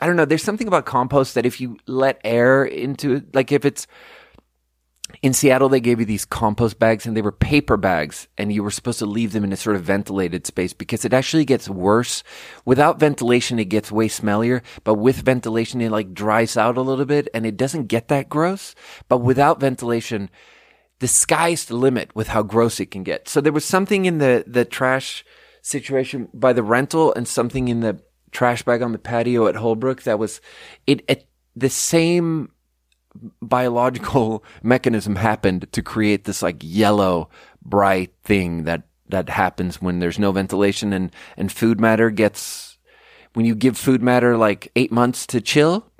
I 0.00 0.06
don't 0.06 0.16
know. 0.16 0.24
There's 0.24 0.42
something 0.42 0.68
about 0.68 0.86
compost 0.86 1.34
that 1.34 1.46
if 1.46 1.60
you 1.60 1.78
let 1.86 2.20
air 2.24 2.64
into 2.64 3.16
it, 3.16 3.34
like 3.34 3.52
if 3.52 3.64
it's, 3.64 3.86
in 5.22 5.32
Seattle, 5.32 5.68
they 5.68 5.80
gave 5.80 6.00
you 6.00 6.06
these 6.06 6.24
compost 6.24 6.78
bags 6.78 7.04
and 7.04 7.16
they 7.16 7.22
were 7.22 7.32
paper 7.32 7.76
bags 7.76 8.28
and 8.38 8.52
you 8.52 8.62
were 8.62 8.70
supposed 8.70 9.00
to 9.00 9.06
leave 9.06 9.32
them 9.32 9.44
in 9.44 9.52
a 9.52 9.56
sort 9.56 9.76
of 9.76 9.82
ventilated 9.82 10.46
space 10.46 10.72
because 10.72 11.04
it 11.04 11.12
actually 11.12 11.44
gets 11.44 11.68
worse. 11.68 12.22
Without 12.64 13.00
ventilation, 13.00 13.58
it 13.58 13.64
gets 13.66 13.92
way 13.92 14.08
smellier, 14.08 14.62
but 14.84 14.94
with 14.94 15.16
ventilation, 15.16 15.80
it 15.80 15.90
like 15.90 16.14
dries 16.14 16.56
out 16.56 16.78
a 16.78 16.82
little 16.82 17.04
bit 17.04 17.28
and 17.34 17.44
it 17.44 17.56
doesn't 17.56 17.86
get 17.86 18.08
that 18.08 18.28
gross. 18.28 18.74
But 19.08 19.18
without 19.18 19.60
ventilation, 19.60 20.30
the 21.00 21.08
sky's 21.08 21.64
the 21.64 21.76
limit 21.76 22.14
with 22.14 22.28
how 22.28 22.42
gross 22.42 22.78
it 22.78 22.90
can 22.90 23.02
get. 23.02 23.28
So 23.28 23.40
there 23.40 23.52
was 23.52 23.64
something 23.64 24.04
in 24.04 24.18
the, 24.18 24.44
the 24.46 24.64
trash 24.64 25.24
situation 25.62 26.28
by 26.32 26.52
the 26.52 26.62
rental 26.62 27.12
and 27.14 27.26
something 27.26 27.68
in 27.68 27.80
the 27.80 28.00
trash 28.30 28.62
bag 28.62 28.82
on 28.82 28.92
the 28.92 28.98
patio 28.98 29.48
at 29.48 29.56
Holbrook 29.56 30.02
that 30.02 30.18
was, 30.18 30.40
it, 30.86 31.02
it 31.08 31.26
the 31.56 31.70
same 31.70 32.50
biological 33.42 34.44
mechanism 34.62 35.16
happened 35.16 35.66
to 35.72 35.82
create 35.82 36.24
this 36.24 36.42
like 36.42 36.58
yellow 36.60 37.28
bright 37.62 38.12
thing 38.24 38.64
that 38.64 38.82
that 39.08 39.28
happens 39.28 39.82
when 39.82 39.98
there's 39.98 40.18
no 40.18 40.30
ventilation 40.30 40.92
and 40.92 41.10
and 41.36 41.50
food 41.50 41.80
matter 41.80 42.10
gets 42.10 42.78
when 43.32 43.44
you 43.44 43.54
give 43.54 43.76
food 43.76 44.00
matter 44.02 44.36
like 44.36 44.70
8 44.76 44.92
months 44.92 45.26
to 45.26 45.40
chill 45.40 45.90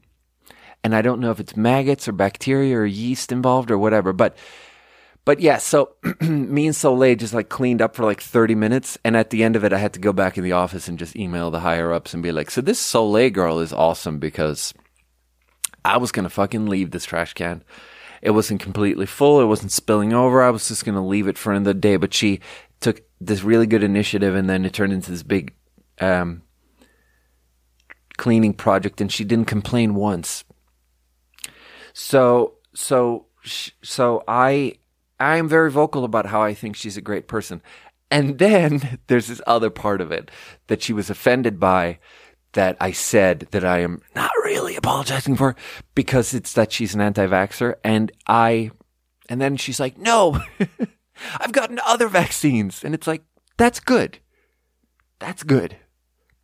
and 0.84 0.94
I 0.94 1.02
don't 1.02 1.20
know 1.20 1.32
if 1.32 1.40
it's 1.40 1.56
maggots 1.56 2.06
or 2.06 2.12
bacteria 2.12 2.78
or 2.78 2.86
yeast 2.86 3.32
involved 3.32 3.72
or 3.72 3.78
whatever 3.78 4.12
but 4.12 4.36
but 5.30 5.38
yeah, 5.38 5.58
so 5.58 5.94
me 6.20 6.66
and 6.66 6.74
Soleil 6.74 7.14
just 7.14 7.32
like 7.34 7.48
cleaned 7.48 7.80
up 7.80 7.94
for 7.94 8.04
like 8.04 8.20
30 8.20 8.56
minutes. 8.56 8.98
And 9.04 9.16
at 9.16 9.30
the 9.30 9.44
end 9.44 9.54
of 9.54 9.62
it, 9.62 9.72
I 9.72 9.78
had 9.78 9.92
to 9.92 10.00
go 10.00 10.12
back 10.12 10.36
in 10.36 10.42
the 10.42 10.50
office 10.50 10.88
and 10.88 10.98
just 10.98 11.14
email 11.14 11.52
the 11.52 11.60
higher 11.60 11.92
ups 11.92 12.12
and 12.12 12.20
be 12.20 12.32
like, 12.32 12.50
so 12.50 12.60
this 12.60 12.80
Soleil 12.80 13.30
girl 13.30 13.60
is 13.60 13.72
awesome 13.72 14.18
because 14.18 14.74
I 15.84 15.98
was 15.98 16.10
going 16.10 16.24
to 16.24 16.30
fucking 16.30 16.66
leave 16.66 16.90
this 16.90 17.04
trash 17.04 17.32
can. 17.34 17.62
It 18.22 18.32
wasn't 18.32 18.60
completely 18.60 19.06
full. 19.06 19.40
It 19.40 19.44
wasn't 19.44 19.70
spilling 19.70 20.12
over. 20.12 20.42
I 20.42 20.50
was 20.50 20.66
just 20.66 20.84
going 20.84 20.96
to 20.96 21.00
leave 21.00 21.28
it 21.28 21.38
for 21.38 21.52
another 21.52 21.74
day. 21.74 21.94
But 21.96 22.12
she 22.12 22.40
took 22.80 23.00
this 23.20 23.44
really 23.44 23.68
good 23.68 23.84
initiative 23.84 24.34
and 24.34 24.50
then 24.50 24.64
it 24.64 24.72
turned 24.72 24.92
into 24.92 25.12
this 25.12 25.22
big, 25.22 25.54
um, 26.00 26.42
cleaning 28.16 28.52
project 28.52 29.00
and 29.00 29.12
she 29.12 29.22
didn't 29.22 29.46
complain 29.46 29.94
once. 29.94 30.42
So, 31.92 32.54
so, 32.74 33.26
so 33.80 34.24
I, 34.26 34.79
I 35.20 35.36
am 35.36 35.48
very 35.48 35.70
vocal 35.70 36.04
about 36.04 36.26
how 36.26 36.42
I 36.42 36.54
think 36.54 36.74
she's 36.74 36.96
a 36.96 37.02
great 37.02 37.28
person. 37.28 37.62
And 38.10 38.38
then 38.38 38.98
there's 39.06 39.28
this 39.28 39.42
other 39.46 39.70
part 39.70 40.00
of 40.00 40.10
it 40.10 40.30
that 40.66 40.82
she 40.82 40.92
was 40.92 41.10
offended 41.10 41.60
by 41.60 41.98
that 42.52 42.76
I 42.80 42.90
said 42.90 43.46
that 43.52 43.64
I 43.64 43.78
am 43.80 44.02
not 44.16 44.32
really 44.42 44.74
apologizing 44.74 45.36
for 45.36 45.54
because 45.94 46.34
it's 46.34 46.54
that 46.54 46.72
she's 46.72 46.94
an 46.94 47.00
anti-vaxxer 47.00 47.74
and 47.84 48.10
I, 48.26 48.72
and 49.28 49.40
then 49.40 49.56
she's 49.56 49.78
like, 49.78 49.96
no, 49.96 50.42
I've 51.40 51.52
gotten 51.52 51.78
other 51.86 52.08
vaccines. 52.08 52.82
And 52.82 52.94
it's 52.94 53.06
like, 53.06 53.22
that's 53.56 53.78
good. 53.78 54.18
That's 55.20 55.44
good. 55.44 55.76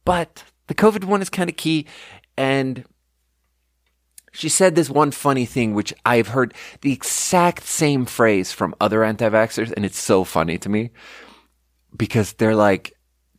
But 0.05 0.45
the 0.68 0.74
COVID 0.74 1.05
one 1.05 1.22
is 1.22 1.31
kind 1.31 1.51
of 1.51 1.57
key. 1.57 1.87
And 2.37 2.85
she 4.37 4.51
said 4.51 4.74
this 4.74 4.91
one 4.91 5.12
funny 5.12 5.47
thing, 5.47 5.72
which 5.72 5.95
I've 6.05 6.28
heard 6.28 6.53
the 6.82 6.93
exact 6.93 7.64
same 7.64 8.05
phrase 8.05 8.53
from 8.53 8.74
other 8.78 9.03
anti-vaxxers. 9.03 9.72
And 9.72 9.84
it's 9.84 9.99
so 9.99 10.24
funny 10.24 10.59
to 10.59 10.68
me 10.68 10.91
because 11.97 12.34
they're 12.34 12.55
like, 12.55 12.93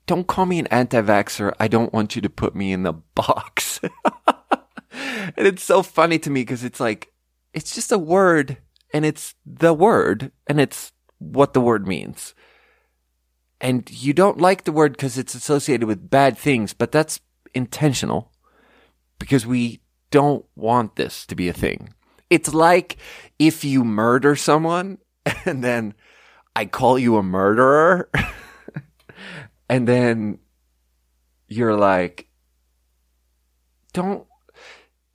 don't 0.07 0.25
call 0.25 0.47
me 0.47 0.57
an 0.57 0.65
anti-vaxxer. 0.67 1.53
I 1.59 1.67
don't 1.67 1.93
want 1.93 2.15
you 2.15 2.21
to 2.23 2.29
put 2.29 2.55
me 2.55 2.71
in 2.71 2.81
the 2.81 2.93
box. 2.93 3.79
and 4.91 5.45
it's 5.45 5.63
so 5.63 5.83
funny 5.83 6.17
to 6.17 6.31
me 6.31 6.41
because 6.41 6.63
it's 6.63 6.79
like, 6.79 7.13
it's 7.53 7.75
just 7.75 7.91
a 7.91 7.99
word 7.99 8.57
and 8.91 9.05
it's 9.05 9.35
the 9.45 9.75
word 9.75 10.31
and 10.47 10.59
it's 10.59 10.93
what 11.19 11.53
the 11.53 11.61
word 11.61 11.87
means. 11.87 12.33
And 13.61 13.87
you 13.91 14.13
don't 14.13 14.41
like 14.41 14.63
the 14.63 14.71
word 14.71 14.93
because 14.93 15.19
it's 15.19 15.35
associated 15.35 15.85
with 15.85 16.09
bad 16.09 16.39
things, 16.39 16.73
but 16.73 16.91
that's 16.91 17.19
intentional 17.53 18.31
because 19.19 19.45
we 19.45 19.81
don't 20.11 20.45
want 20.55 20.95
this 20.95 21.25
to 21.27 21.35
be 21.35 21.49
a 21.49 21.53
thing. 21.53 21.93
It's 22.29 22.53
like 22.53 22.97
if 23.39 23.63
you 23.63 23.83
murder 23.83 24.35
someone 24.35 24.97
and 25.45 25.63
then 25.63 25.93
I 26.55 26.65
call 26.65 26.97
you 26.97 27.17
a 27.17 27.23
murderer. 27.23 28.09
and 29.69 29.87
then 29.87 30.39
you're 31.47 31.75
like, 31.75 32.27
don't 33.93 34.25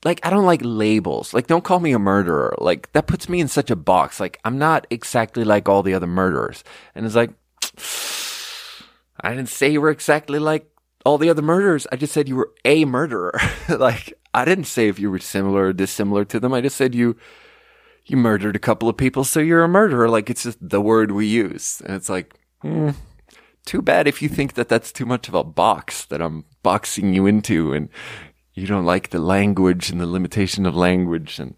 like 0.05 0.21
I 0.25 0.31
don't 0.31 0.47
like 0.47 0.61
labels. 0.65 1.33
Like 1.35 1.47
don't 1.47 1.65
call 1.65 1.81
me 1.81 1.93
a 1.93 1.99
murderer. 1.99 2.55
Like 2.59 2.93
that 2.93 3.07
puts 3.07 3.29
me 3.29 3.41
in 3.41 3.49
such 3.49 3.71
a 3.71 3.77
box. 3.77 4.21
Like 4.21 4.39
I'm 4.45 4.59
not 4.59 4.87
exactly 4.91 5.45
like 5.45 5.69
all 5.69 5.83
the 5.83 5.95
other 5.95 6.07
murderers. 6.07 6.65
And 6.95 7.07
it's 7.07 7.15
like 7.15 7.31
I 9.21 9.35
didn't 9.35 9.49
say 9.49 9.71
you 9.71 9.81
were 9.81 9.91
exactly 9.91 10.39
like 10.39 10.69
all 11.05 11.19
the 11.19 11.31
other 11.31 11.43
murderers. 11.43 11.87
I 11.93 11.97
just 11.97 12.13
said 12.13 12.29
you 12.29 12.37
were 12.37 12.53
a 12.65 12.85
murderer. 12.85 13.39
like 13.69 14.19
I 14.35 14.45
didn't 14.45 14.65
say 14.65 14.89
if 14.89 14.99
you 14.99 15.11
were 15.11 15.19
similar 15.19 15.67
or 15.67 15.73
dissimilar 15.73 16.25
to 16.27 16.41
them. 16.41 16.55
I 16.55 16.61
just 16.61 16.77
said 16.77 16.95
you 16.95 17.17
you 18.05 18.17
murdered 18.17 18.57
a 18.57 18.61
couple 18.61 18.89
of 18.89 18.97
people, 18.97 19.25
so 19.25 19.41
you're 19.41 19.63
a 19.63 19.69
murderer. 19.69 20.09
Like 20.09 20.29
it's 20.31 20.43
just 20.43 20.59
the 20.61 20.81
word 20.81 21.13
we 21.13 21.27
use. 21.27 21.81
And 21.85 21.95
it's 21.95 22.09
like, 22.09 22.35
mm, 22.65 22.95
too 23.65 23.83
bad 23.83 24.09
if 24.09 24.21
you 24.23 24.29
think 24.29 24.55
that 24.55 24.69
that's 24.69 24.91
too 24.93 25.07
much 25.07 25.29
of 25.29 25.35
a 25.35 25.45
box 25.45 26.05
that 26.07 26.21
I'm 26.21 26.45
boxing 26.63 27.15
you 27.15 27.27
into 27.27 27.73
and 27.73 27.89
you 28.55 28.67
don't 28.67 28.85
like 28.85 29.11
the 29.11 29.21
language 29.21 29.91
and 29.91 30.01
the 30.01 30.07
limitation 30.07 30.67
of 30.67 30.75
language. 30.75 31.39
And, 31.39 31.55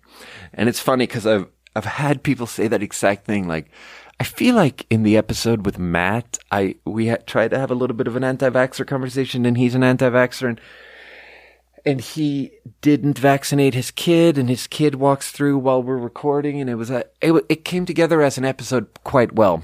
and 0.52 0.68
it's 0.68 0.80
funny 0.80 1.06
because 1.06 1.26
I've, 1.26 1.46
I've 1.74 1.86
had 1.86 2.22
people 2.22 2.46
say 2.46 2.68
that 2.68 2.82
exact 2.82 3.24
thing. 3.24 3.48
Like, 3.48 3.70
I 4.20 4.24
feel 4.24 4.54
like 4.54 4.86
in 4.90 5.02
the 5.02 5.16
episode 5.16 5.64
with 5.64 5.78
Matt, 5.78 6.38
I, 6.52 6.76
we 6.84 7.06
had 7.06 7.26
tried 7.26 7.50
to 7.52 7.58
have 7.58 7.70
a 7.70 7.74
little 7.74 7.96
bit 7.96 8.06
of 8.06 8.16
an 8.16 8.22
anti-vaxxer 8.22 8.86
conversation 8.86 9.44
and 9.46 9.56
he's 9.56 9.74
an 9.74 9.82
anti-vaxxer 9.82 10.50
and, 10.50 10.60
and 11.86 12.00
he 12.00 12.52
didn't 12.80 13.18
vaccinate 13.18 13.74
his 13.74 13.90
kid 13.90 14.38
and 14.38 14.48
his 14.48 14.66
kid 14.66 14.94
walks 14.94 15.30
through 15.30 15.58
while 15.58 15.82
we're 15.82 15.96
recording 15.96 16.60
and 16.60 16.70
it 16.70 16.76
was 16.76 16.90
a, 16.90 17.04
it, 17.20 17.32
it 17.48 17.64
came 17.64 17.84
together 17.84 18.22
as 18.22 18.38
an 18.38 18.44
episode 18.44 18.88
quite 19.04 19.34
well. 19.34 19.62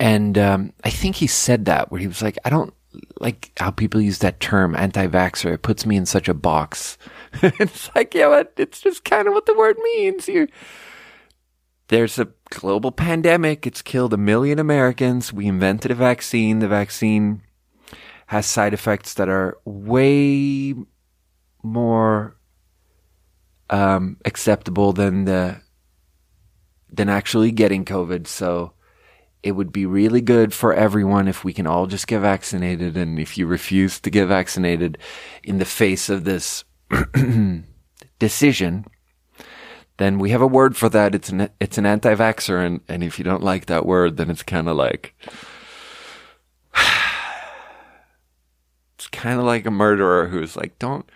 And 0.00 0.38
um, 0.38 0.72
I 0.84 0.90
think 0.90 1.16
he 1.16 1.26
said 1.26 1.64
that 1.64 1.90
where 1.90 2.00
he 2.00 2.06
was 2.06 2.22
like, 2.22 2.38
I 2.44 2.50
don't 2.50 2.72
like 3.20 3.52
how 3.58 3.70
people 3.70 4.00
use 4.00 4.18
that 4.18 4.40
term 4.40 4.74
anti-vaxxer. 4.74 5.54
It 5.54 5.62
puts 5.62 5.84
me 5.84 5.96
in 5.96 6.06
such 6.06 6.28
a 6.28 6.34
box. 6.34 6.98
it's 7.42 7.90
like, 7.94 8.14
yeah, 8.14 8.28
but 8.28 8.52
it's 8.56 8.80
just 8.80 9.04
kind 9.04 9.26
of 9.26 9.34
what 9.34 9.46
the 9.46 9.54
word 9.54 9.76
means. 9.82 10.28
You, 10.28 10.48
there's 11.88 12.18
a 12.18 12.28
global 12.50 12.92
pandemic. 12.92 13.66
It's 13.66 13.82
killed 13.82 14.12
a 14.12 14.18
million 14.18 14.58
Americans. 14.58 15.32
We 15.32 15.46
invented 15.46 15.90
a 15.90 15.96
vaccine. 15.96 16.60
The 16.60 16.68
vaccine 16.68 17.42
has 18.28 18.44
side 18.44 18.74
effects 18.74 19.14
that 19.14 19.26
are 19.30 19.56
way 19.64 20.74
more 21.62 22.36
um, 23.70 24.18
acceptable 24.26 24.92
than 24.92 25.24
the 25.24 25.62
than 26.90 27.08
actually 27.08 27.52
getting 27.52 27.86
COVID. 27.86 28.26
So 28.26 28.74
it 29.42 29.52
would 29.52 29.72
be 29.72 29.86
really 29.86 30.20
good 30.20 30.52
for 30.52 30.74
everyone 30.74 31.26
if 31.26 31.42
we 31.42 31.54
can 31.54 31.66
all 31.66 31.86
just 31.86 32.06
get 32.06 32.20
vaccinated. 32.20 32.98
And 32.98 33.18
if 33.18 33.38
you 33.38 33.46
refuse 33.46 33.98
to 34.00 34.10
get 34.10 34.26
vaccinated 34.26 34.98
in 35.42 35.56
the 35.56 35.64
face 35.64 36.10
of 36.10 36.24
this 36.24 36.64
decision, 38.18 38.84
then 39.96 40.18
we 40.18 40.30
have 40.30 40.42
a 40.42 40.46
word 40.46 40.76
for 40.76 40.90
that. 40.90 41.14
It's 41.14 41.30
an 41.30 41.48
it's 41.60 41.78
an 41.78 41.86
anti-vaxxer, 41.86 42.62
and 42.62 42.80
and 42.88 43.02
if 43.02 43.18
you 43.18 43.24
don't 43.24 43.42
like 43.42 43.66
that 43.66 43.86
word, 43.86 44.18
then 44.18 44.28
it's 44.28 44.42
kind 44.42 44.68
of 44.68 44.76
like 44.76 45.14
kind 49.12 49.38
of 49.38 49.44
like 49.44 49.66
a 49.66 49.70
murderer 49.70 50.28
who's 50.28 50.56
like, 50.56 50.78
don't. 50.78 51.08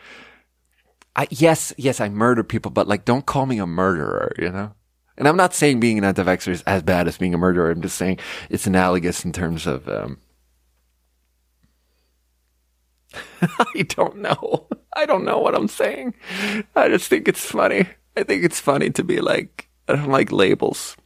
I, 1.14 1.28
yes, 1.30 1.72
yes, 1.76 2.00
I 2.00 2.08
murder 2.08 2.42
people, 2.42 2.70
but 2.70 2.88
like, 2.88 3.04
don't 3.04 3.26
call 3.26 3.46
me 3.46 3.58
a 3.58 3.66
murderer, 3.66 4.32
you 4.38 4.50
know? 4.50 4.72
And 5.18 5.28
I'm 5.28 5.36
not 5.36 5.54
saying 5.54 5.80
being 5.80 5.98
an 5.98 6.04
anti-vaxxer 6.04 6.48
is 6.48 6.62
as 6.62 6.82
bad 6.82 7.06
as 7.06 7.18
being 7.18 7.34
a 7.34 7.38
murderer. 7.38 7.70
I'm 7.70 7.82
just 7.82 7.96
saying 7.96 8.18
it's 8.48 8.66
analogous 8.66 9.24
in 9.24 9.32
terms 9.32 9.66
of, 9.66 9.86
um, 9.88 10.18
I 13.42 13.82
don't 13.88 14.16
know. 14.18 14.68
I 14.94 15.06
don't 15.06 15.24
know 15.24 15.38
what 15.38 15.54
I'm 15.54 15.68
saying. 15.68 16.14
I 16.74 16.88
just 16.88 17.08
think 17.08 17.28
it's 17.28 17.44
funny. 17.44 17.86
I 18.16 18.22
think 18.22 18.44
it's 18.44 18.60
funny 18.60 18.90
to 18.90 19.04
be 19.04 19.20
like, 19.20 19.68
I 19.88 19.96
don't 19.96 20.10
like 20.10 20.32
labels. 20.32 20.96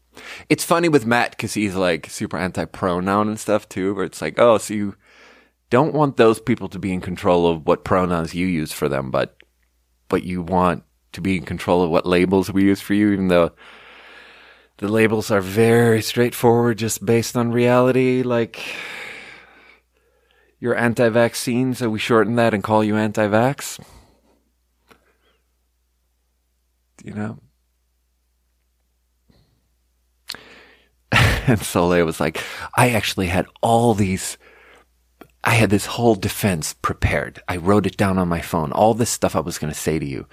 It's 0.49 0.65
funny 0.65 0.89
with 0.89 1.07
Matt 1.07 1.33
because 1.33 1.55
he's 1.55 1.75
like 1.75 2.09
super 2.09 2.37
anti 2.37 2.65
pronoun 2.65 3.29
and 3.29 3.39
stuff 3.39 3.69
too, 3.69 3.95
where 3.95 4.05
it's 4.05 4.23
like, 4.23 4.39
oh, 4.39 4.59
so 4.59 4.75
you 4.75 4.97
don't 5.71 5.95
want 5.95 6.17
those 6.17 6.41
people 6.41 6.69
to 6.69 6.79
be 6.79 6.93
in 6.93 7.01
control 7.01 7.47
of 7.47 7.67
what 7.67 7.85
pronouns 7.85 8.35
you 8.35 8.47
use 8.47 8.73
for 8.73 8.89
them, 8.89 9.11
but, 9.11 9.37
but 10.09 10.23
you 10.23 10.43
want 10.43 10.85
to 11.13 11.21
be 11.21 11.37
in 11.37 11.45
control 11.45 11.83
of 11.83 11.91
what 11.91 12.07
labels 12.07 12.53
we 12.53 12.65
use 12.65 12.81
for 12.81 12.95
you, 12.95 13.13
even 13.13 13.29
though 13.29 13.53
the 14.79 14.89
labels 14.89 15.31
are 15.31 15.41
very 15.41 16.03
straightforward, 16.03 16.79
just 16.79 17.05
based 17.05 17.37
on 17.37 17.51
reality. 17.51 18.23
Like, 18.23 18.63
you're 20.61 20.77
anti 20.77 21.09
vaccine, 21.09 21.75
so 21.75 21.89
we 21.89 21.99
shorten 21.99 22.37
that 22.37 22.55
and 22.55 22.63
call 22.63 22.85
you 22.85 22.97
anti 22.97 23.27
vax. 23.27 23.81
You 27.03 27.13
know? 27.13 27.39
and 31.13 31.61
Soleil 31.61 32.05
was 32.05 32.21
like, 32.21 32.43
I 32.77 32.91
actually 32.91 33.29
had 33.29 33.47
all 33.63 33.95
these. 33.95 34.37
I 35.47 35.55
had 35.55 35.71
this 35.71 35.87
whole 35.87 36.17
defense 36.17 36.75
prepared. 36.75 37.41
I 37.47 37.57
wrote 37.57 37.87
it 37.87 37.97
down 37.97 38.19
on 38.19 38.27
my 38.27 38.41
phone, 38.41 38.73
all 38.73 38.95
this 38.95 39.11
stuff 39.11 39.37
I 39.37 39.41
was 39.41 39.59
going 39.59 39.73
to 39.73 39.79
say 39.79 40.01
to 40.01 40.05
you. 40.05 40.27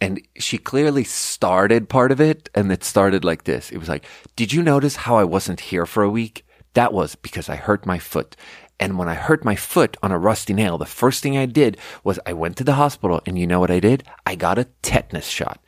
And 0.00 0.26
she 0.38 0.56
clearly 0.56 1.04
started 1.04 1.90
part 1.90 2.10
of 2.10 2.18
it, 2.18 2.48
and 2.54 2.72
it 2.72 2.82
started 2.82 3.24
like 3.24 3.44
this. 3.44 3.70
It 3.70 3.78
was 3.78 3.88
like, 3.88 4.06
Did 4.36 4.54
you 4.54 4.62
notice 4.62 4.96
how 4.96 5.16
I 5.16 5.24
wasn't 5.24 5.60
here 5.60 5.84
for 5.84 6.02
a 6.02 6.10
week? 6.10 6.46
That 6.72 6.94
was 6.94 7.14
because 7.14 7.50
I 7.50 7.56
hurt 7.56 7.84
my 7.84 7.98
foot. 7.98 8.36
And 8.80 8.98
when 8.98 9.08
I 9.08 9.14
hurt 9.14 9.44
my 9.44 9.54
foot 9.54 9.96
on 10.02 10.10
a 10.10 10.18
rusty 10.18 10.54
nail, 10.54 10.78
the 10.78 10.86
first 10.86 11.22
thing 11.22 11.36
I 11.36 11.46
did 11.46 11.76
was 12.02 12.18
I 12.26 12.32
went 12.32 12.56
to 12.56 12.64
the 12.64 12.74
hospital 12.74 13.22
and 13.24 13.38
you 13.38 13.46
know 13.46 13.60
what 13.60 13.70
I 13.70 13.80
did? 13.80 14.02
I 14.26 14.34
got 14.34 14.58
a 14.58 14.66
tetanus 14.82 15.28
shot. 15.28 15.62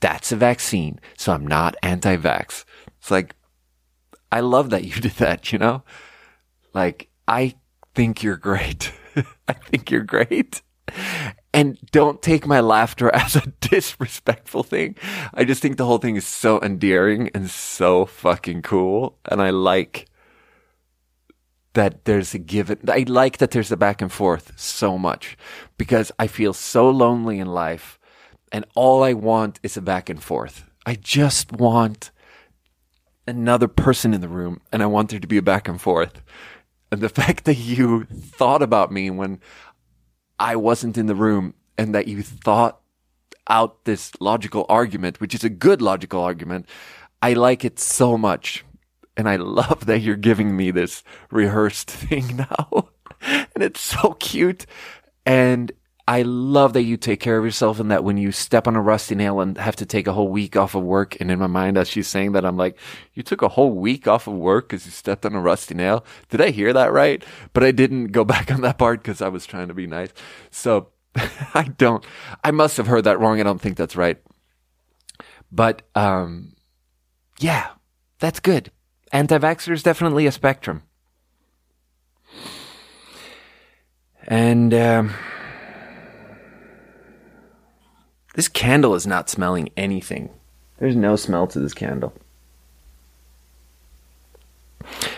That's 0.00 0.32
a 0.32 0.36
vaccine. 0.36 0.98
So 1.18 1.32
I'm 1.32 1.46
not 1.46 1.76
anti-vax. 1.82 2.64
It's 2.98 3.10
like, 3.10 3.34
I 4.32 4.40
love 4.40 4.70
that 4.70 4.84
you 4.84 4.94
did 5.00 5.12
that, 5.12 5.52
you 5.52 5.58
know? 5.58 5.82
Like, 6.72 7.10
I 7.28 7.54
think 7.94 8.22
you're 8.22 8.36
great. 8.36 8.92
I 9.48 9.52
think 9.52 9.90
you're 9.90 10.02
great. 10.02 10.62
And 11.52 11.78
don't 11.90 12.22
take 12.22 12.46
my 12.46 12.60
laughter 12.60 13.10
as 13.14 13.36
a 13.36 13.52
disrespectful 13.60 14.62
thing. 14.62 14.96
I 15.34 15.44
just 15.44 15.62
think 15.62 15.76
the 15.76 15.86
whole 15.86 15.98
thing 15.98 16.16
is 16.16 16.26
so 16.26 16.60
endearing 16.60 17.30
and 17.34 17.50
so 17.50 18.06
fucking 18.06 18.62
cool. 18.62 19.18
And 19.24 19.42
I 19.42 19.50
like, 19.50 20.08
that 21.76 22.06
there's 22.06 22.32
a 22.32 22.38
given. 22.38 22.78
I 22.88 23.04
like 23.06 23.36
that 23.36 23.50
there's 23.50 23.70
a 23.70 23.76
back 23.76 24.00
and 24.00 24.10
forth 24.10 24.52
so 24.56 24.96
much 24.96 25.36
because 25.76 26.10
I 26.18 26.26
feel 26.26 26.54
so 26.54 26.88
lonely 26.88 27.38
in 27.38 27.48
life 27.48 27.98
and 28.50 28.64
all 28.74 29.04
I 29.04 29.12
want 29.12 29.60
is 29.62 29.76
a 29.76 29.82
back 29.82 30.08
and 30.08 30.22
forth. 30.22 30.64
I 30.86 30.94
just 30.94 31.52
want 31.52 32.10
another 33.28 33.68
person 33.68 34.14
in 34.14 34.22
the 34.22 34.28
room 34.28 34.62
and 34.72 34.82
I 34.82 34.86
want 34.86 35.10
there 35.10 35.20
to 35.20 35.26
be 35.26 35.36
a 35.36 35.42
back 35.42 35.68
and 35.68 35.78
forth. 35.78 36.22
And 36.90 37.00
the 37.00 37.08
fact 37.20 37.44
that 37.44 37.56
you 37.56 38.04
thought 38.04 38.62
about 38.62 38.92
me 38.92 39.10
when 39.10 39.40
I 40.38 40.56
wasn't 40.56 40.98
in 40.98 41.06
the 41.06 41.14
room 41.14 41.54
and 41.78 41.94
that 41.94 42.08
you 42.08 42.22
thought 42.22 42.80
out 43.48 43.84
this 43.84 44.12
logical 44.20 44.66
argument, 44.68 45.20
which 45.20 45.34
is 45.34 45.44
a 45.44 45.48
good 45.48 45.80
logical 45.80 46.20
argument, 46.20 46.66
I 47.22 47.34
like 47.34 47.64
it 47.64 47.78
so 47.78 48.18
much 48.18 48.64
and 49.16 49.28
I 49.28 49.36
love 49.60 49.86
that 49.86 50.00
you're 50.00 50.16
giving 50.16 50.56
me 50.56 50.70
this 50.70 51.02
rehearsed 51.30 51.90
thing 52.02 52.36
now. 52.36 52.88
and 53.20 53.62
it's 53.62 53.80
so 53.80 54.12
cute. 54.20 54.66
And 55.24 55.72
I 56.08 56.22
love 56.22 56.72
that 56.74 56.82
you 56.82 56.96
take 56.96 57.18
care 57.18 57.36
of 57.36 57.44
yourself 57.44 57.80
and 57.80 57.90
that 57.90 58.04
when 58.04 58.16
you 58.16 58.30
step 58.30 58.68
on 58.68 58.76
a 58.76 58.80
rusty 58.80 59.14
nail 59.14 59.40
and 59.40 59.58
have 59.58 59.76
to 59.76 59.86
take 59.86 60.06
a 60.06 60.12
whole 60.12 60.28
week 60.28 60.56
off 60.56 60.74
of 60.74 60.84
work. 60.84 61.16
And 61.20 61.30
in 61.30 61.38
my 61.38 61.48
mind, 61.48 61.76
as 61.76 61.88
she's 61.88 62.06
saying 62.06 62.32
that, 62.32 62.44
I'm 62.44 62.56
like, 62.56 62.78
you 63.14 63.24
took 63.24 63.42
a 63.42 63.48
whole 63.48 63.72
week 63.72 64.06
off 64.06 64.28
of 64.28 64.34
work 64.34 64.68
because 64.68 64.86
you 64.86 64.92
stepped 64.92 65.26
on 65.26 65.34
a 65.34 65.40
rusty 65.40 65.74
nail. 65.74 66.04
Did 66.28 66.40
I 66.40 66.50
hear 66.50 66.72
that 66.72 66.92
right? 66.92 67.24
But 67.52 67.64
I 67.64 67.72
didn't 67.72 68.08
go 68.08 68.24
back 68.34 68.52
on 68.52 68.60
that 68.60 68.78
part 68.78 69.02
because 69.02 69.20
I 69.20 69.28
was 69.28 69.46
trying 69.46 69.68
to 69.68 69.74
be 69.74 69.86
nice. 69.86 70.10
So 70.50 70.90
I 71.16 71.72
don't, 71.76 72.04
I 72.44 72.52
must 72.52 72.76
have 72.76 72.86
heard 72.86 73.04
that 73.04 73.18
wrong. 73.18 73.40
I 73.40 73.42
don't 73.42 73.60
think 73.60 73.76
that's 73.76 73.96
right. 73.96 74.18
But, 75.50 75.82
um, 75.94 76.54
yeah, 77.40 77.70
that's 78.18 78.40
good 78.40 78.70
anti-vaxxer 79.12 79.72
is 79.72 79.82
definitely 79.82 80.26
a 80.26 80.32
spectrum. 80.32 80.82
And 84.28 84.74
um, 84.74 85.14
this 88.36 88.48
candle 88.48 88.94
is 88.94 89.06
not 89.06 89.30
smelling 89.30 89.70
anything. 89.78 90.28
There's 90.76 90.94
no 90.94 91.16
smell 91.16 91.46
to 91.48 91.58
this 91.58 91.72
candle. 91.72 92.12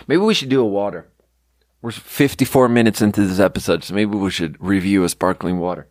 Maybe 0.06 0.22
we 0.22 0.34
should 0.34 0.48
do 0.48 0.60
a 0.60 0.66
water. 0.66 1.08
We're 1.82 1.90
54 1.90 2.68
minutes 2.68 3.02
into 3.02 3.26
this 3.26 3.40
episode, 3.40 3.82
so 3.82 3.92
maybe 3.92 4.16
we 4.16 4.30
should 4.30 4.56
review 4.64 5.02
a 5.02 5.08
sparkling 5.08 5.58
water. 5.58 5.88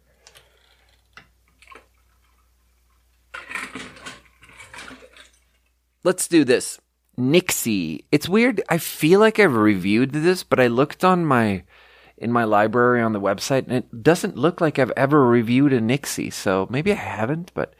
Let's 6.05 6.29
do 6.29 6.45
this. 6.45 6.79
Nixie. 7.17 8.05
It's 8.09 8.29
weird. 8.29 8.61
I 8.69 8.77
feel 8.77 9.19
like 9.19 9.37
I've 9.37 9.53
reviewed 9.53 10.13
this, 10.13 10.43
but 10.43 10.61
I 10.61 10.67
looked 10.67 11.03
on 11.03 11.25
my 11.25 11.63
in 12.17 12.31
my 12.31 12.43
library 12.43 13.01
on 13.01 13.13
the 13.13 13.21
website 13.21 13.65
and 13.67 13.73
it 13.73 14.03
doesn't 14.03 14.35
look 14.37 14.59
like 14.59 14.79
I've 14.79 14.91
ever 14.97 15.25
reviewed 15.25 15.71
a 15.73 15.79
Nixie. 15.79 16.29
So 16.31 16.67
maybe 16.69 16.91
I 16.91 16.95
haven't, 16.95 17.51
but 17.53 17.75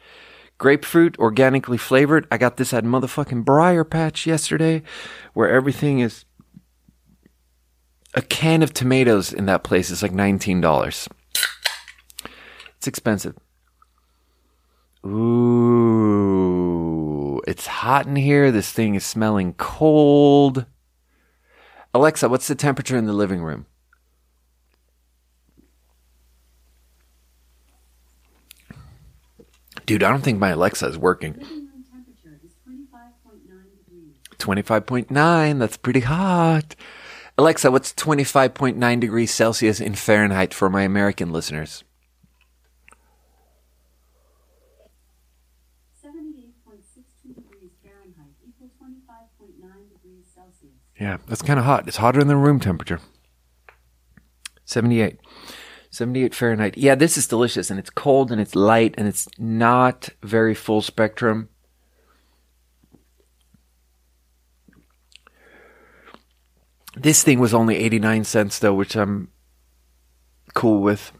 grapefruit, 0.58 1.18
organically 1.18 1.78
flavored. 1.78 2.26
I 2.30 2.38
got 2.38 2.56
this 2.56 2.72
at 2.72 2.84
motherfucking 2.84 3.44
Briar 3.44 3.84
Patch 3.84 4.26
yesterday 4.26 4.82
where 5.34 5.50
everything 5.50 5.98
is 6.00 6.24
a 8.14 8.22
can 8.22 8.62
of 8.62 8.72
tomatoes 8.72 9.32
in 9.32 9.46
that 9.46 9.64
place 9.64 9.90
is 9.90 10.02
like 10.02 10.12
$19. 10.12 11.08
It's 12.76 12.86
expensive. 12.86 13.36
Ooh, 15.06 15.90
it's 17.46 17.66
hot 17.66 18.06
in 18.06 18.16
here. 18.16 18.50
This 18.50 18.72
thing 18.72 18.94
is 18.94 19.04
smelling 19.04 19.54
cold. 19.54 20.66
Alexa, 21.94 22.28
what's 22.28 22.48
the 22.48 22.54
temperature 22.54 22.96
in 22.96 23.06
the 23.06 23.12
living 23.12 23.42
room? 23.42 23.66
Dude, 29.88 30.02
I 30.02 30.10
don't 30.10 30.20
think 30.20 30.38
my 30.38 30.50
Alexa 30.50 30.86
is 30.86 30.98
working. 30.98 31.32
25.9, 34.36 35.58
that's 35.58 35.78
pretty 35.78 36.00
hot. 36.00 36.76
Alexa, 37.38 37.70
what's 37.70 37.94
25.9 37.94 39.00
degrees 39.00 39.30
Celsius 39.32 39.80
in 39.80 39.94
Fahrenheit 39.94 40.52
for 40.52 40.68
my 40.68 40.82
American 40.82 41.32
listeners? 41.32 41.84
78.62 46.04 47.34
degrees 47.34 47.70
Fahrenheit 47.82 48.34
equals 48.46 48.72
25.9 48.82 49.88
degrees 49.88 50.26
Celsius. 50.34 50.74
Yeah, 51.00 51.16
that's 51.26 51.40
kind 51.40 51.58
of 51.58 51.64
hot. 51.64 51.88
It's 51.88 51.96
hotter 51.96 52.22
than 52.22 52.36
room 52.36 52.60
temperature. 52.60 53.00
78. 54.66 55.18
78 55.90 56.34
Fahrenheit. 56.34 56.76
Yeah, 56.76 56.94
this 56.94 57.16
is 57.16 57.26
delicious 57.26 57.70
and 57.70 57.78
it's 57.78 57.90
cold 57.90 58.30
and 58.30 58.40
it's 58.40 58.54
light 58.54 58.94
and 58.98 59.08
it's 59.08 59.28
not 59.38 60.10
very 60.22 60.54
full 60.54 60.82
spectrum. 60.82 61.48
This 66.96 67.22
thing 67.22 67.38
was 67.38 67.54
only 67.54 67.76
89 67.76 68.24
cents 68.24 68.58
though, 68.58 68.74
which 68.74 68.96
I'm 68.96 69.28
cool 70.54 70.82
with. 70.82 71.12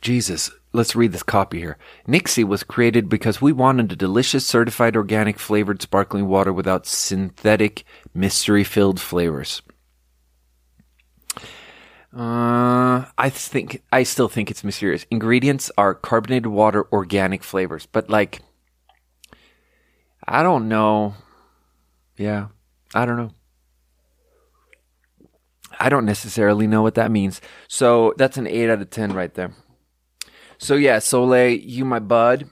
Jesus, 0.00 0.50
let's 0.72 0.96
read 0.96 1.12
this 1.12 1.22
copy 1.22 1.58
here. 1.58 1.76
Nixie 2.06 2.44
was 2.44 2.62
created 2.62 3.08
because 3.08 3.42
we 3.42 3.52
wanted 3.52 3.92
a 3.92 3.96
delicious, 3.96 4.46
certified 4.46 4.96
organic 4.96 5.38
flavored 5.38 5.82
sparkling 5.82 6.26
water 6.26 6.52
without 6.52 6.86
synthetic, 6.86 7.84
mystery 8.14 8.64
filled 8.64 8.98
flavors. 8.98 9.60
Uh, 12.16 13.04
I 13.16 13.30
think 13.30 13.82
I 13.92 14.02
still 14.02 14.28
think 14.28 14.50
it's 14.50 14.64
mysterious. 14.64 15.06
Ingredients 15.10 15.70
are 15.78 15.94
carbonated 15.94 16.48
water, 16.48 16.86
organic 16.92 17.44
flavors, 17.44 17.86
but 17.86 18.10
like 18.10 18.42
I 20.26 20.42
don't 20.42 20.68
know. 20.68 21.14
Yeah, 22.16 22.48
I 22.94 23.04
don't 23.04 23.16
know. 23.16 23.30
I 25.78 25.88
don't 25.88 26.04
necessarily 26.04 26.66
know 26.66 26.82
what 26.82 26.96
that 26.96 27.10
means. 27.10 27.40
So 27.68 28.12
that's 28.18 28.36
an 28.36 28.46
8 28.46 28.70
out 28.70 28.82
of 28.82 28.90
10 28.90 29.12
right 29.12 29.32
there. 29.32 29.54
So 30.58 30.74
yeah, 30.74 30.98
Soleil, 30.98 31.58
you 31.58 31.84
my 31.84 32.00
bud. 32.00 32.50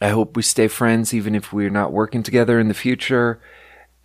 I 0.00 0.08
hope 0.08 0.36
we 0.36 0.42
stay 0.42 0.68
friends 0.68 1.14
even 1.14 1.34
if 1.34 1.52
we're 1.52 1.70
not 1.70 1.92
working 1.92 2.22
together 2.22 2.58
in 2.58 2.68
the 2.68 2.74
future. 2.74 3.40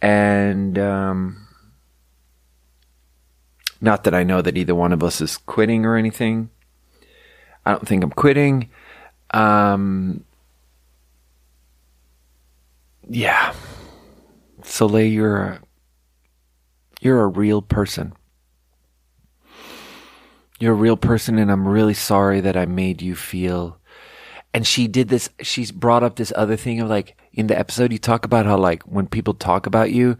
And 0.01 0.77
um, 0.77 1.48
not 3.81 4.03
that 4.03 4.13
I 4.13 4.23
know 4.23 4.41
that 4.41 4.57
either 4.57 4.75
one 4.75 4.93
of 4.93 5.03
us 5.03 5.21
is 5.21 5.37
quitting 5.37 5.85
or 5.85 5.95
anything. 5.95 6.49
I 7.65 7.71
don't 7.71 7.87
think 7.87 8.03
I'm 8.03 8.11
quitting. 8.11 8.69
Um, 9.31 10.25
yeah. 13.09 13.53
Soleil, 14.63 15.05
you're 15.05 15.37
a, 15.37 15.61
you're 17.01 17.21
a 17.21 17.27
real 17.27 17.61
person. 17.61 18.13
You're 20.59 20.73
a 20.73 20.75
real 20.75 20.97
person, 20.97 21.37
and 21.37 21.49
I'm 21.49 21.67
really 21.67 21.93
sorry 21.93 22.41
that 22.41 22.57
I 22.57 22.65
made 22.65 23.01
you 23.01 23.15
feel. 23.15 23.79
And 24.53 24.67
she 24.67 24.87
did 24.87 25.07
this, 25.07 25.29
she's 25.41 25.71
brought 25.71 26.03
up 26.03 26.15
this 26.15 26.33
other 26.35 26.57
thing 26.57 26.81
of 26.81 26.89
like, 26.89 27.15
in 27.31 27.47
the 27.47 27.57
episode, 27.57 27.93
you 27.93 27.99
talk 27.99 28.25
about 28.25 28.45
how, 28.45 28.57
like, 28.57 28.83
when 28.83 29.07
people 29.07 29.33
talk 29.33 29.65
about 29.67 29.91
you, 29.91 30.17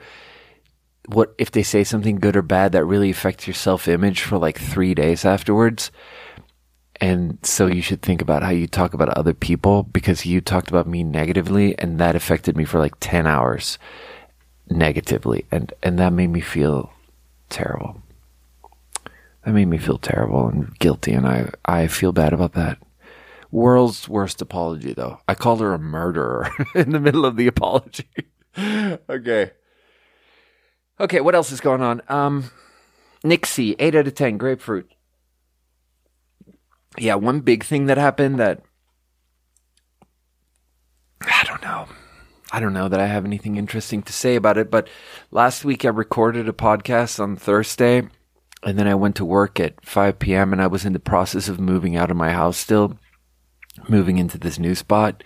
what 1.10 1.34
if 1.39 1.49
they 1.49 1.64
say 1.64 1.84
something 1.84 2.18
good 2.18 2.36
or 2.36 2.43
bad 2.43 2.72
that 2.74 2.86
really 2.86 3.10
affects 3.10 3.47
your 3.47 3.55
self 3.55 3.88
image 3.88 4.22
for 4.22 4.38
like 4.38 4.60
three 4.60 4.93
days 4.93 5.26
afterwards? 5.26 5.91
And 7.01 7.39
so 7.41 7.66
you 7.66 7.82
should 7.82 8.01
think 8.01 8.22
about 8.22 8.43
how 8.43 8.49
you 8.51 8.68
talk 8.68 8.93
about 8.93 9.10
other 9.10 9.34
people 9.34 9.84
because 9.84 10.26
you 10.26 10.41
talked 10.41 10.70
about 10.70 10.88
me 10.88 11.03
negatively 11.03 11.78
and 11.80 11.97
that 11.99 12.16
affected 12.16 12.57
me 12.57 12.66
for 12.66 12.78
like 12.78 12.93
10 12.99 13.26
hours 13.26 13.80
negatively. 14.70 15.45
And, 15.49 15.74
and 15.82 15.97
that 15.97 16.14
made 16.14 16.28
me 16.28 16.41
feel 16.41 16.91
terrible. 17.49 18.01
That 19.45 19.53
made 19.53 19.70
me 19.70 19.78
feel 19.78 19.97
terrible 19.97 20.47
and 20.47 20.78
guilty. 20.78 21.14
And 21.14 21.26
I, 21.26 21.49
I 21.66 21.88
feel 21.88 22.12
bad 22.12 22.34
about 22.34 22.53
that. 22.53 22.78
World's 23.49 24.07
worst 24.07 24.41
apology 24.41 24.93
though. 24.93 25.22
I 25.28 25.34
called 25.34 25.62
her 25.62 25.74
a 25.74 25.80
murderer 25.80 26.51
in 26.76 26.91
the 26.91 26.99
middle 26.99 27.26
of 27.26 27.36
the 27.36 27.47
apology. 27.47 28.10
okay. 29.10 29.51
Okay. 31.00 31.22
What 31.22 31.36
else 31.36 31.52
is 31.52 31.62
going 31.62 31.82
on? 31.82 32.02
Um, 32.08 32.52
Nixie, 33.24 33.76
eight 33.80 33.95
out 33.95 34.08
of 34.08 34.16
10, 34.16 34.38
grapefruit 34.38 34.91
yeah, 36.97 37.16
one 37.16 37.41
big 37.41 37.64
thing 37.64 37.86
that 37.86 37.97
happened 37.97 38.39
that 38.39 38.62
I 41.22 41.43
don't 41.43 41.62
know. 41.62 41.88
I 42.52 42.60
don't 42.60 42.74
know 42.74 42.89
that 42.89 43.00
I 43.00 43.06
have 43.06 43.26
anything 43.26 43.58
interesting 43.58 44.02
to 44.04 44.14
say 44.14 44.36
about 44.36 44.58
it, 44.58 44.72
but 44.72 44.88
last 45.30 45.64
week 45.64 45.86
I 45.86 45.89
recorded 45.89 46.50
a 46.50 46.54
podcast 46.54 47.20
on 47.20 47.36
Thursday 47.36 48.08
and 48.64 48.78
then 48.78 48.88
I 48.88 48.95
went 48.95 49.16
to 49.18 49.26
work 49.26 49.60
at 49.60 49.86
5 49.86 50.18
p.m. 50.18 50.52
and 50.52 50.62
I 50.62 50.68
was 50.68 50.84
in 50.84 50.93
the 50.93 51.00
process 51.00 51.47
of 51.47 51.60
moving 51.60 51.95
out 51.95 52.10
of 52.10 52.18
my 52.18 52.32
house 52.32 52.58
still, 52.58 52.97
moving 53.88 54.18
into 54.18 54.38
this 54.38 54.58
new 54.58 54.74
spot. 54.74 55.24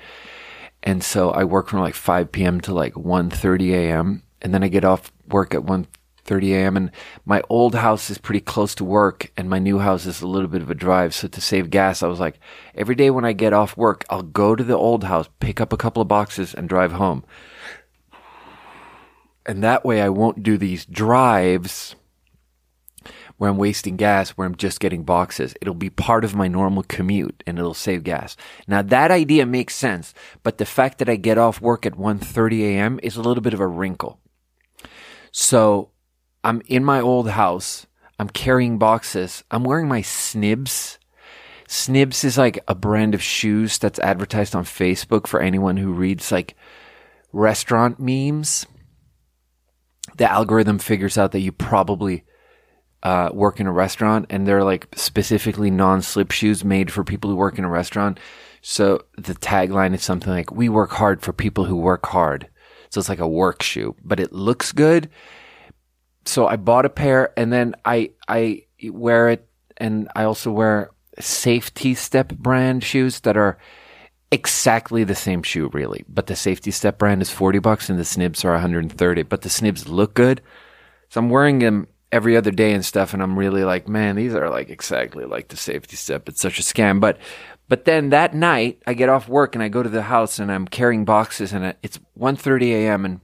And 0.83 1.01
so 1.01 1.31
I 1.31 1.45
work 1.45 1.69
from 1.69 1.79
like 1.79 1.95
5 1.95 2.31
p.m. 2.31 2.59
to 2.61 2.73
like 2.73 2.93
1:30 2.93 3.71
a.m. 3.71 4.23
and 4.41 4.53
then 4.53 4.63
I 4.63 4.67
get 4.67 4.83
off 4.83 5.12
work 5.27 5.53
at 5.53 5.63
1 5.63 5.87
30 6.25 6.53
a.m. 6.53 6.77
And 6.77 6.91
my 7.25 7.41
old 7.49 7.75
house 7.75 8.09
is 8.09 8.17
pretty 8.17 8.39
close 8.39 8.75
to 8.75 8.85
work, 8.85 9.31
and 9.37 9.49
my 9.49 9.59
new 9.59 9.79
house 9.79 10.05
is 10.05 10.21
a 10.21 10.27
little 10.27 10.47
bit 10.47 10.61
of 10.61 10.69
a 10.69 10.75
drive. 10.75 11.13
So 11.13 11.27
to 11.27 11.41
save 11.41 11.69
gas, 11.69 12.01
I 12.01 12.07
was 12.07 12.19
like, 12.19 12.39
every 12.75 12.95
day 12.95 13.09
when 13.09 13.25
I 13.25 13.33
get 13.33 13.53
off 13.53 13.77
work, 13.77 14.05
I'll 14.09 14.23
go 14.23 14.55
to 14.55 14.63
the 14.63 14.77
old 14.77 15.03
house, 15.03 15.29
pick 15.39 15.59
up 15.59 15.73
a 15.73 15.77
couple 15.77 16.01
of 16.01 16.07
boxes, 16.07 16.53
and 16.53 16.69
drive 16.69 16.93
home. 16.93 17.23
And 19.45 19.63
that 19.63 19.83
way, 19.83 20.01
I 20.01 20.09
won't 20.09 20.43
do 20.43 20.57
these 20.57 20.85
drives 20.85 21.95
where 23.37 23.49
I'm 23.49 23.57
wasting 23.57 23.97
gas, 23.97 24.29
where 24.31 24.47
I'm 24.47 24.55
just 24.55 24.79
getting 24.79 25.03
boxes. 25.03 25.53
It'll 25.59 25.73
be 25.73 25.89
part 25.89 26.23
of 26.23 26.33
my 26.35 26.47
normal 26.47 26.83
commute 26.83 27.43
and 27.45 27.59
it'll 27.59 27.73
save 27.73 28.03
gas. 28.03 28.37
Now 28.67 28.81
that 28.83 29.11
idea 29.11 29.45
makes 29.45 29.75
sense, 29.75 30.13
but 30.43 30.59
the 30.59 30.65
fact 30.65 30.99
that 30.99 31.09
I 31.09 31.17
get 31.17 31.37
off 31.37 31.59
work 31.59 31.85
at 31.85 31.97
1:30 31.97 32.61
a.m. 32.61 32.99
is 33.03 33.17
a 33.17 33.21
little 33.21 33.41
bit 33.41 33.53
of 33.53 33.59
a 33.59 33.67
wrinkle. 33.67 34.21
So 35.33 35.89
I'm 36.43 36.61
in 36.67 36.85
my 36.85 37.01
old 37.01 37.31
house. 37.31 37.87
I'm 38.19 38.29
carrying 38.29 38.77
boxes. 38.77 39.43
I'm 39.49 39.63
wearing 39.63 39.87
my 39.87 40.01
Snibbs. 40.01 40.99
Snibbs 41.67 42.23
is 42.23 42.37
like 42.37 42.63
a 42.67 42.75
brand 42.75 43.15
of 43.15 43.21
shoes 43.21 43.79
that's 43.79 43.99
advertised 43.99 44.55
on 44.55 44.63
Facebook 44.63 45.25
for 45.25 45.41
anyone 45.41 45.77
who 45.77 45.91
reads 45.91 46.31
like 46.31 46.55
restaurant 47.33 47.99
memes. 47.99 48.67
The 50.17 50.31
algorithm 50.31 50.77
figures 50.77 51.17
out 51.17 51.31
that 51.31 51.39
you 51.39 51.51
probably 51.51 52.25
uh, 53.01 53.29
work 53.33 53.59
in 53.59 53.65
a 53.65 53.71
restaurant 53.71 54.27
and 54.29 54.47
they're 54.47 54.63
like 54.63 54.87
specifically 54.95 55.71
non 55.71 56.03
slip 56.03 56.29
shoes 56.31 56.63
made 56.63 56.91
for 56.91 57.03
people 57.03 57.31
who 57.31 57.35
work 57.35 57.57
in 57.57 57.65
a 57.65 57.69
restaurant. 57.69 58.19
So 58.61 59.05
the 59.17 59.33
tagline 59.33 59.95
is 59.95 60.03
something 60.03 60.31
like, 60.31 60.51
we 60.51 60.69
work 60.69 60.91
hard 60.91 61.23
for 61.23 61.33
people 61.33 61.65
who 61.65 61.75
work 61.75 62.05
hard. 62.05 62.49
So 62.93 62.99
it's 62.99 63.09
like 63.09 63.19
a 63.19 63.27
work 63.27 63.63
shoe, 63.63 63.95
but 64.03 64.19
it 64.19 64.31
looks 64.31 64.71
good. 64.71 65.09
So 66.25 66.45
I 66.45 66.57
bought 66.57 66.85
a 66.85 66.89
pair 66.89 67.33
and 67.35 67.51
then 67.51 67.73
I 67.83 68.11
I 68.27 68.65
wear 68.83 69.29
it 69.29 69.49
and 69.77 70.09
I 70.15 70.25
also 70.25 70.51
wear 70.51 70.91
safety 71.19 71.95
step 71.95 72.33
brand 72.35 72.83
shoes 72.83 73.21
that 73.21 73.35
are 73.35 73.57
exactly 74.31 75.03
the 75.03 75.15
same 75.15 75.41
shoe 75.41 75.71
really. 75.73 76.05
But 76.07 76.27
the 76.27 76.35
safety 76.35 76.69
step 76.69 76.99
brand 76.99 77.23
is 77.23 77.31
40 77.31 77.57
bucks 77.57 77.89
and 77.89 77.97
the 77.97 78.05
snibbs 78.05 78.45
are 78.45 78.51
130 78.51 79.23
but 79.23 79.41
the 79.41 79.49
snibbs 79.49 79.87
look 79.87 80.13
good. 80.13 80.41
So 81.09 81.19
i'm 81.19 81.31
wearing 81.31 81.57
them 81.57 81.87
every 82.11 82.37
other 82.37 82.51
day 82.51 82.73
and 82.73 82.85
stuff 82.85 83.15
and 83.15 83.23
i'm 83.23 83.39
really 83.39 83.63
like 83.63 83.87
man 83.87 84.15
these 84.15 84.35
are 84.35 84.51
like 84.51 84.69
exactly 84.69 85.25
like 85.25 85.47
the 85.47 85.57
safety 85.57 85.95
step. 85.95 86.29
It's 86.29 86.41
such 86.41 86.59
a 86.59 86.61
scam 86.61 86.99
but 86.99 87.17
but 87.67 87.85
then 87.85 88.09
that 88.09 88.33
night 88.33 88.81
i 88.85 88.93
get 88.93 89.09
off 89.09 89.27
work 89.27 89.55
and 89.55 89.63
i 89.63 89.67
go 89.67 89.83
to 89.83 89.89
the 89.89 90.03
house 90.03 90.39
and 90.39 90.51
i'm 90.51 90.67
carrying 90.67 91.05
boxes 91.05 91.53
and 91.53 91.75
it's 91.81 91.99
1.30 92.17 92.71
a.m 92.71 93.05
and 93.05 93.21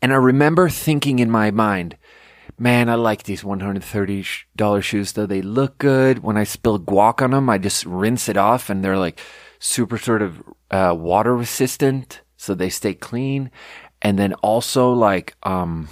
and 0.00 0.12
I 0.12 0.16
remember 0.16 0.68
thinking 0.68 1.18
in 1.18 1.30
my 1.30 1.50
mind, 1.50 1.96
man, 2.58 2.88
I 2.88 2.94
like 2.94 3.24
these 3.24 3.42
$130 3.42 4.82
shoes 4.82 5.12
though. 5.12 5.26
They 5.26 5.42
look 5.42 5.78
good. 5.78 6.20
When 6.20 6.36
I 6.36 6.44
spill 6.44 6.78
guac 6.78 7.22
on 7.22 7.32
them, 7.32 7.48
I 7.48 7.58
just 7.58 7.84
rinse 7.86 8.28
it 8.28 8.36
off 8.36 8.70
and 8.70 8.84
they're 8.84 8.98
like 8.98 9.20
super 9.58 9.98
sort 9.98 10.22
of 10.22 10.42
uh, 10.70 10.94
water 10.96 11.36
resistant. 11.36 12.22
So 12.36 12.54
they 12.54 12.70
stay 12.70 12.94
clean. 12.94 13.50
And 14.02 14.18
then 14.18 14.32
also 14.34 14.92
like, 14.92 15.34
um, 15.42 15.88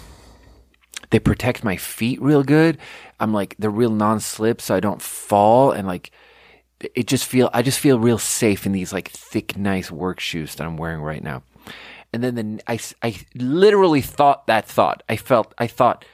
they 1.10 1.18
protect 1.18 1.64
my 1.64 1.76
feet 1.76 2.20
real 2.22 2.42
good. 2.42 2.78
I'm 3.20 3.32
like, 3.32 3.54
they're 3.58 3.70
real 3.70 3.90
non-slip 3.90 4.60
so 4.60 4.74
I 4.74 4.80
don't 4.80 5.02
fall 5.02 5.72
and 5.72 5.86
like, 5.86 6.10
it 6.80 7.06
just 7.06 7.26
feel, 7.26 7.50
I 7.52 7.62
just 7.62 7.80
feel 7.80 7.98
real 7.98 8.18
safe 8.18 8.66
in 8.66 8.72
these 8.72 8.92
like 8.92 9.08
thick, 9.08 9.56
nice 9.56 9.90
work 9.90 10.20
shoes 10.20 10.54
that 10.54 10.66
I'm 10.66 10.76
wearing 10.76 11.00
right 11.00 11.22
now. 11.22 11.42
And 12.12 12.22
then 12.22 12.34
the, 12.34 12.62
I, 12.66 12.78
I 13.02 13.16
literally 13.34 14.00
thought 14.00 14.46
that 14.46 14.66
thought. 14.66 15.02
I 15.08 15.16
felt, 15.16 15.52
I 15.58 15.66
thought, 15.66 16.04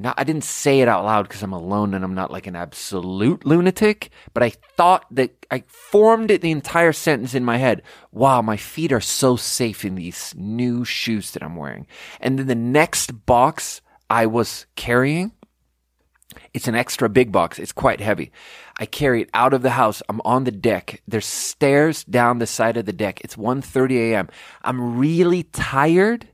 not, 0.00 0.14
I 0.16 0.24
didn't 0.24 0.44
say 0.44 0.80
it 0.80 0.88
out 0.88 1.04
loud 1.04 1.24
because 1.24 1.42
I'm 1.42 1.52
alone 1.52 1.92
and 1.92 2.04
I'm 2.04 2.14
not 2.14 2.30
like 2.30 2.46
an 2.46 2.54
absolute 2.54 3.44
lunatic, 3.44 4.10
but 4.32 4.44
I 4.44 4.50
thought 4.50 5.04
that 5.10 5.44
I 5.50 5.64
formed 5.68 6.30
it 6.30 6.40
the 6.40 6.52
entire 6.52 6.92
sentence 6.92 7.34
in 7.34 7.44
my 7.44 7.56
head. 7.56 7.82
Wow, 8.12 8.40
my 8.40 8.56
feet 8.56 8.92
are 8.92 9.00
so 9.00 9.34
safe 9.36 9.84
in 9.84 9.96
these 9.96 10.34
new 10.36 10.84
shoes 10.84 11.32
that 11.32 11.42
I'm 11.42 11.56
wearing. 11.56 11.86
And 12.20 12.38
then 12.38 12.46
the 12.46 12.54
next 12.54 13.26
box 13.26 13.80
I 14.08 14.26
was 14.26 14.66
carrying, 14.76 15.32
it's 16.52 16.68
an 16.68 16.74
extra 16.74 17.08
big 17.08 17.32
box. 17.32 17.58
It's 17.58 17.72
quite 17.72 18.00
heavy. 18.00 18.32
I 18.78 18.86
carry 18.86 19.22
it 19.22 19.30
out 19.34 19.54
of 19.54 19.62
the 19.62 19.70
house. 19.70 20.02
I'm 20.08 20.20
on 20.24 20.44
the 20.44 20.50
deck. 20.50 21.02
There's 21.08 21.26
stairs 21.26 22.04
down 22.04 22.38
the 22.38 22.46
side 22.46 22.76
of 22.76 22.86
the 22.86 22.92
deck. 22.92 23.20
It's 23.22 23.36
1:30 23.36 24.12
a.m. 24.12 24.28
I'm 24.62 24.98
really 24.98 25.44
tired 25.44 26.28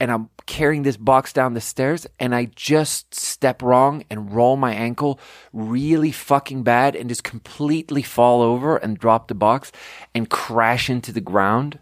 and 0.00 0.10
I'm 0.10 0.30
carrying 0.46 0.82
this 0.82 0.96
box 0.96 1.32
down 1.32 1.54
the 1.54 1.60
stairs 1.60 2.06
and 2.18 2.34
I 2.34 2.46
just 2.46 3.14
step 3.14 3.62
wrong 3.62 4.04
and 4.10 4.32
roll 4.32 4.56
my 4.56 4.74
ankle 4.74 5.20
really 5.52 6.10
fucking 6.10 6.64
bad 6.64 6.96
and 6.96 7.08
just 7.08 7.22
completely 7.22 8.02
fall 8.02 8.42
over 8.42 8.76
and 8.76 8.98
drop 8.98 9.28
the 9.28 9.34
box 9.34 9.70
and 10.14 10.28
crash 10.28 10.90
into 10.90 11.12
the 11.12 11.20
ground 11.20 11.78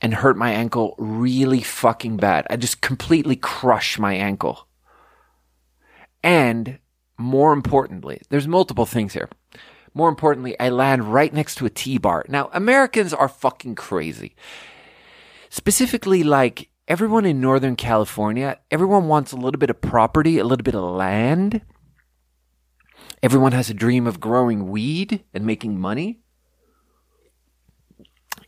and 0.00 0.14
hurt 0.14 0.36
my 0.36 0.50
ankle 0.50 0.96
really 0.98 1.62
fucking 1.62 2.16
bad. 2.16 2.46
I 2.50 2.56
just 2.56 2.80
completely 2.80 3.36
crush 3.36 3.98
my 3.98 4.14
ankle. 4.14 4.66
And 6.26 6.80
more 7.16 7.52
importantly, 7.52 8.20
there's 8.30 8.48
multiple 8.48 8.84
things 8.84 9.12
here. 9.12 9.30
More 9.94 10.08
importantly, 10.08 10.58
I 10.58 10.70
land 10.70 11.14
right 11.14 11.32
next 11.32 11.54
to 11.56 11.66
a 11.66 11.70
T 11.70 11.98
bar. 11.98 12.24
Now, 12.28 12.50
Americans 12.52 13.14
are 13.14 13.28
fucking 13.28 13.76
crazy. 13.76 14.34
Specifically, 15.50 16.24
like 16.24 16.68
everyone 16.88 17.26
in 17.26 17.40
Northern 17.40 17.76
California, 17.76 18.58
everyone 18.72 19.06
wants 19.06 19.30
a 19.30 19.36
little 19.36 19.60
bit 19.60 19.70
of 19.70 19.80
property, 19.80 20.38
a 20.38 20.44
little 20.44 20.64
bit 20.64 20.74
of 20.74 20.82
land. 20.82 21.60
Everyone 23.22 23.52
has 23.52 23.70
a 23.70 23.74
dream 23.74 24.08
of 24.08 24.18
growing 24.18 24.68
weed 24.68 25.22
and 25.32 25.46
making 25.46 25.78
money. 25.78 26.18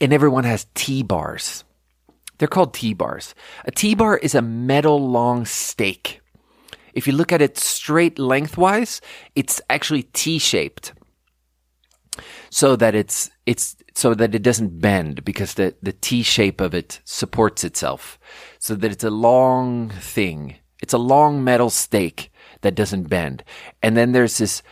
and 0.00 0.12
everyone 0.12 0.44
has 0.44 0.66
T 0.74 1.02
bars. 1.02 1.64
They're 2.38 2.48
called 2.48 2.74
T 2.74 2.94
bars. 2.94 3.34
A 3.64 3.70
T 3.70 3.94
bar 3.94 4.16
is 4.16 4.34
a 4.34 4.42
metal 4.42 5.10
long 5.10 5.44
stake. 5.44 6.20
If 6.94 7.06
you 7.06 7.12
look 7.12 7.32
at 7.32 7.42
it 7.42 7.58
straight 7.58 8.18
lengthwise, 8.18 9.00
it's 9.34 9.60
actually 9.70 10.04
T 10.04 10.38
shaped. 10.38 10.92
So 12.50 12.76
that 12.76 12.94
it's, 12.94 13.30
it's, 13.46 13.76
so 13.94 14.14
that 14.14 14.34
it 14.34 14.42
doesn't 14.42 14.80
bend 14.80 15.24
because 15.24 15.54
the, 15.54 15.74
the 15.82 15.92
T 15.92 16.22
shape 16.22 16.60
of 16.60 16.74
it 16.74 17.00
supports 17.04 17.64
itself. 17.64 18.18
So 18.58 18.74
that 18.74 18.90
it's 18.90 19.04
a 19.04 19.10
long 19.10 19.90
thing. 19.90 20.56
It's 20.82 20.94
a 20.94 20.98
long 20.98 21.44
metal 21.44 21.70
stake 21.70 22.32
that 22.62 22.74
doesn't 22.74 23.08
bend. 23.08 23.44
And 23.82 23.96
then 23.96 24.12
there's 24.12 24.38
this 24.38 24.62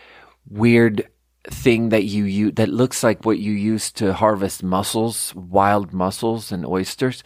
weird 0.49 1.09
thing 1.49 1.91
that 1.91 2.05
you 2.05 2.25
use 2.25 2.53
that 2.55 2.69
looks 2.69 3.03
like 3.03 3.25
what 3.25 3.39
you 3.39 3.53
use 3.53 3.93
to 3.93 4.13
harvest 4.13 4.63
mussels, 4.63 5.35
wild 5.35 5.93
mussels 5.93 6.51
and 6.51 6.67
oysters. 6.67 7.23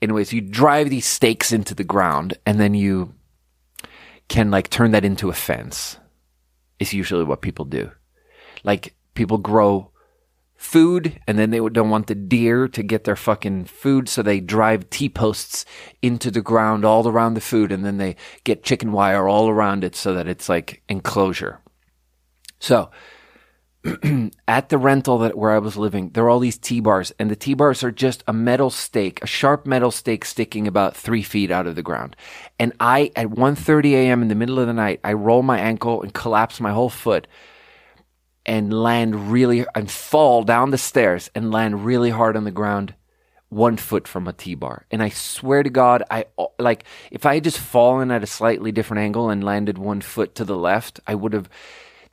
Anyways, 0.00 0.32
you 0.32 0.40
drive 0.40 0.90
these 0.90 1.06
stakes 1.06 1.52
into 1.52 1.74
the 1.74 1.84
ground 1.84 2.34
and 2.46 2.60
then 2.60 2.74
you 2.74 3.14
can 4.28 4.50
like 4.50 4.70
turn 4.70 4.92
that 4.92 5.04
into 5.04 5.28
a 5.28 5.34
fence. 5.34 5.98
Is 6.78 6.92
usually 6.92 7.24
what 7.24 7.40
people 7.40 7.64
do. 7.64 7.92
Like 8.64 8.94
people 9.14 9.38
grow 9.38 9.90
food 10.56 11.20
and 11.26 11.38
then 11.38 11.50
they 11.50 11.58
don't 11.58 11.90
want 11.90 12.06
the 12.06 12.14
deer 12.14 12.66
to 12.68 12.82
get 12.82 13.04
their 13.04 13.16
fucking 13.16 13.66
food 13.66 14.08
so 14.08 14.22
they 14.22 14.40
drive 14.40 14.88
T-posts 14.88 15.64
into 16.00 16.30
the 16.30 16.40
ground 16.40 16.84
all 16.84 17.06
around 17.06 17.34
the 17.34 17.40
food 17.40 17.70
and 17.70 17.84
then 17.84 17.98
they 17.98 18.16
get 18.44 18.64
chicken 18.64 18.92
wire 18.92 19.28
all 19.28 19.48
around 19.48 19.84
it 19.84 19.94
so 19.94 20.14
that 20.14 20.28
it's 20.28 20.48
like 20.48 20.82
enclosure. 20.88 21.60
So, 22.58 22.90
at 24.48 24.70
the 24.70 24.78
rental 24.78 25.18
that 25.18 25.36
where 25.36 25.50
I 25.50 25.58
was 25.58 25.76
living, 25.76 26.10
there 26.10 26.24
are 26.24 26.30
all 26.30 26.38
these 26.38 26.58
T-bars 26.58 27.12
and 27.18 27.30
the 27.30 27.36
T-bars 27.36 27.82
are 27.82 27.90
just 27.90 28.24
a 28.26 28.32
metal 28.32 28.70
stake, 28.70 29.22
a 29.22 29.26
sharp 29.26 29.66
metal 29.66 29.90
stake 29.90 30.24
sticking 30.24 30.66
about 30.66 30.96
three 30.96 31.22
feet 31.22 31.50
out 31.50 31.66
of 31.66 31.74
the 31.74 31.82
ground. 31.82 32.16
And 32.58 32.72
I, 32.80 33.12
at 33.14 33.28
1.30 33.28 33.92
a.m. 33.92 34.22
in 34.22 34.28
the 34.28 34.34
middle 34.34 34.58
of 34.58 34.66
the 34.66 34.72
night, 34.72 35.00
I 35.04 35.12
roll 35.12 35.42
my 35.42 35.58
ankle 35.58 36.02
and 36.02 36.14
collapse 36.14 36.60
my 36.60 36.72
whole 36.72 36.88
foot 36.88 37.26
and 38.46 38.72
land 38.72 39.30
really 39.30 39.64
and 39.74 39.90
fall 39.90 40.42
down 40.42 40.70
the 40.70 40.78
stairs 40.78 41.30
and 41.34 41.52
land 41.52 41.84
really 41.84 42.10
hard 42.10 42.36
on 42.36 42.44
the 42.44 42.50
ground 42.50 42.94
one 43.48 43.76
foot 43.76 44.08
from 44.08 44.26
a 44.26 44.32
T-bar. 44.32 44.86
And 44.90 45.02
I 45.02 45.10
swear 45.10 45.62
to 45.62 45.70
God, 45.70 46.02
I 46.10 46.26
like 46.58 46.84
if 47.10 47.24
I 47.24 47.34
had 47.34 47.44
just 47.44 47.58
fallen 47.58 48.10
at 48.10 48.22
a 48.22 48.26
slightly 48.26 48.72
different 48.72 49.02
angle 49.02 49.30
and 49.30 49.44
landed 49.44 49.78
one 49.78 50.00
foot 50.00 50.34
to 50.36 50.44
the 50.44 50.56
left, 50.56 51.00
I 51.06 51.14
would 51.14 51.32
have 51.32 51.48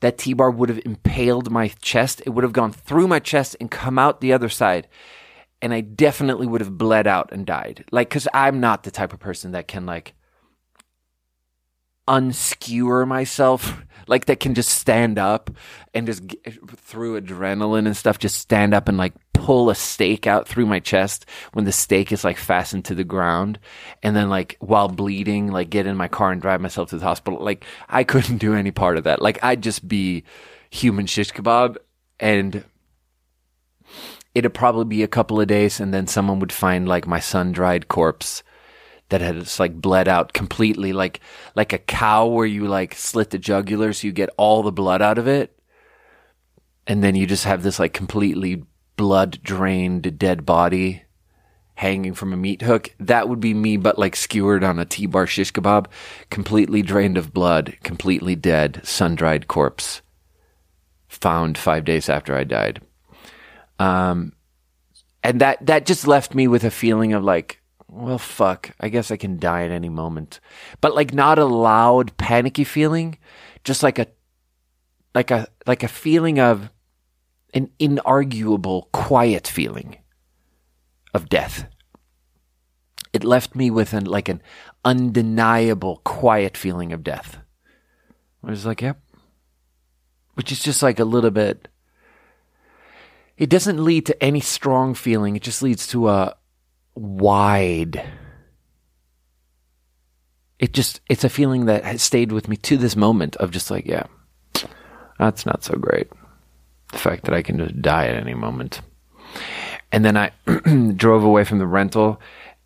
that 0.01 0.17
T-bar 0.17 0.51
would 0.51 0.69
have 0.69 0.81
impaled 0.85 1.49
my 1.49 1.69
chest. 1.81 2.21
It 2.25 2.31
would 2.31 2.43
have 2.43 2.53
gone 2.53 2.71
through 2.71 3.07
my 3.07 3.19
chest 3.19 3.55
and 3.59 3.71
come 3.71 3.97
out 3.97 4.19
the 4.19 4.33
other 4.33 4.49
side. 4.49 4.87
And 5.61 5.73
I 5.73 5.81
definitely 5.81 6.47
would 6.47 6.61
have 6.61 6.77
bled 6.77 7.07
out 7.07 7.31
and 7.31 7.45
died. 7.45 7.85
Like 7.91 8.09
cuz 8.09 8.27
I'm 8.33 8.59
not 8.59 8.83
the 8.83 8.91
type 8.91 9.13
of 9.13 9.19
person 9.19 9.51
that 9.51 9.67
can 9.67 9.85
like 9.85 10.13
unskewer 12.07 13.07
myself 13.07 13.83
like 14.07 14.25
that 14.25 14.39
can 14.39 14.53
just 14.53 14.69
stand 14.69 15.17
up 15.17 15.51
and 15.93 16.07
just 16.07 16.25
get, 16.27 16.41
through 16.77 17.19
adrenaline 17.19 17.85
and 17.85 17.95
stuff 17.95 18.19
just 18.19 18.37
stand 18.37 18.73
up 18.73 18.87
and 18.87 18.97
like 18.97 19.13
pull 19.33 19.69
a 19.69 19.75
stake 19.75 20.27
out 20.27 20.47
through 20.47 20.65
my 20.65 20.79
chest 20.79 21.25
when 21.53 21.65
the 21.65 21.71
stake 21.71 22.11
is 22.11 22.23
like 22.23 22.37
fastened 22.37 22.85
to 22.85 22.95
the 22.95 23.03
ground. 23.03 23.59
And 24.03 24.15
then 24.15 24.29
like 24.29 24.57
while 24.59 24.87
bleeding 24.87 25.51
like 25.51 25.69
get 25.69 25.87
in 25.87 25.97
my 25.97 26.07
car 26.07 26.31
and 26.31 26.41
drive 26.41 26.61
myself 26.61 26.89
to 26.89 26.97
the 26.97 27.05
hospital. 27.05 27.39
Like 27.39 27.65
i 27.89 28.03
couldn't 28.03 28.37
do 28.37 28.53
any 28.53 28.71
part 28.71 28.97
of 28.97 29.03
that. 29.05 29.21
Like 29.21 29.43
i'd 29.43 29.63
just 29.63 29.87
be 29.87 30.23
human 30.69 31.05
shish 31.05 31.31
kebab 31.31 31.77
and 32.19 32.63
it'd 34.33 34.53
probably 34.53 34.85
be 34.85 35.03
a 35.03 35.07
couple 35.07 35.41
of 35.41 35.47
days 35.47 35.79
and 35.79 35.93
then 35.93 36.07
someone 36.07 36.39
would 36.39 36.53
find 36.53 36.87
like 36.87 37.05
my 37.07 37.19
sun 37.19 37.51
dried 37.51 37.87
corpse 37.87 38.43
that 39.11 39.21
had 39.21 39.35
just 39.35 39.59
like 39.59 39.73
bled 39.79 40.07
out 40.07 40.33
completely, 40.33 40.93
like 40.93 41.19
like 41.53 41.73
a 41.73 41.77
cow 41.77 42.25
where 42.25 42.45
you 42.45 42.67
like 42.67 42.95
slit 42.95 43.29
the 43.29 43.37
jugular 43.37 43.93
so 43.93 44.07
you 44.07 44.13
get 44.13 44.29
all 44.37 44.63
the 44.63 44.71
blood 44.71 45.01
out 45.01 45.17
of 45.17 45.27
it, 45.27 45.59
and 46.87 47.03
then 47.03 47.15
you 47.15 47.27
just 47.27 47.43
have 47.43 47.61
this 47.61 47.77
like 47.77 47.93
completely 47.93 48.63
blood 48.95 49.39
drained 49.43 50.17
dead 50.17 50.45
body 50.45 51.03
hanging 51.75 52.13
from 52.13 52.31
a 52.31 52.37
meat 52.37 52.61
hook. 52.61 52.93
That 52.99 53.27
would 53.27 53.39
be 53.39 53.53
me, 53.53 53.75
but 53.75 53.99
like 53.99 54.15
skewered 54.15 54.63
on 54.63 54.79
a 54.79 54.85
T-bar 54.85 55.27
shish 55.27 55.51
kebab, 55.51 55.87
completely 56.29 56.81
drained 56.81 57.17
of 57.17 57.33
blood, 57.33 57.77
completely 57.83 58.35
dead, 58.35 58.81
sun 58.83 59.15
dried 59.15 59.47
corpse, 59.47 60.01
found 61.07 61.57
five 61.57 61.83
days 61.83 62.07
after 62.07 62.35
I 62.35 62.43
died. 62.45 62.81
Um, 63.77 64.33
and 65.21 65.41
that 65.41 65.65
that 65.65 65.85
just 65.85 66.07
left 66.07 66.33
me 66.33 66.47
with 66.47 66.63
a 66.63 66.71
feeling 66.71 67.13
of 67.13 67.23
like 67.23 67.60
well, 67.91 68.17
fuck, 68.17 68.71
I 68.79 68.87
guess 68.87 69.11
I 69.11 69.17
can 69.17 69.37
die 69.37 69.63
at 69.63 69.71
any 69.71 69.89
moment. 69.89 70.39
But 70.79 70.95
like 70.95 71.13
not 71.13 71.37
a 71.37 71.45
loud, 71.45 72.15
panicky 72.15 72.63
feeling, 72.63 73.17
just 73.65 73.83
like 73.83 73.99
a, 73.99 74.07
like 75.13 75.29
a, 75.29 75.47
like 75.67 75.83
a 75.83 75.89
feeling 75.89 76.39
of 76.39 76.71
an 77.53 77.69
inarguable, 77.81 78.89
quiet 78.93 79.45
feeling 79.45 79.97
of 81.13 81.27
death. 81.27 81.67
It 83.11 83.25
left 83.25 83.55
me 83.55 83.69
with 83.69 83.91
an, 83.91 84.05
like 84.05 84.29
an 84.29 84.41
undeniable, 84.85 85.99
quiet 86.05 86.55
feeling 86.55 86.93
of 86.93 87.03
death. 87.03 87.39
I 88.41 88.51
was 88.51 88.65
like, 88.65 88.81
yep. 88.81 89.01
Which 90.35 90.53
is 90.53 90.63
just 90.63 90.81
like 90.81 90.97
a 90.97 91.05
little 91.05 91.29
bit, 91.29 91.67
it 93.37 93.49
doesn't 93.49 93.83
lead 93.83 94.05
to 94.05 94.23
any 94.23 94.39
strong 94.39 94.93
feeling. 94.93 95.35
It 95.35 95.41
just 95.41 95.61
leads 95.61 95.87
to 95.87 96.07
a, 96.07 96.37
wide. 96.95 98.03
It 100.59 100.73
just, 100.73 101.01
it's 101.09 101.23
a 101.23 101.29
feeling 101.29 101.65
that 101.65 101.83
has 101.83 102.01
stayed 102.01 102.31
with 102.31 102.47
me 102.47 102.55
to 102.57 102.77
this 102.77 102.95
moment 102.95 103.35
of 103.37 103.51
just 103.51 103.71
like, 103.71 103.85
yeah, 103.85 104.05
that's 105.17 105.45
not 105.45 105.63
so 105.63 105.75
great. 105.75 106.09
The 106.91 106.97
fact 106.97 107.25
that 107.25 107.33
I 107.33 107.41
can 107.41 107.57
just 107.57 107.81
die 107.81 108.07
at 108.07 108.15
any 108.15 108.33
moment. 108.33 108.81
And 109.91 110.05
then 110.05 110.17
I 110.17 110.31
drove 110.95 111.23
away 111.23 111.43
from 111.43 111.59
the 111.59 111.67
rental 111.67 112.21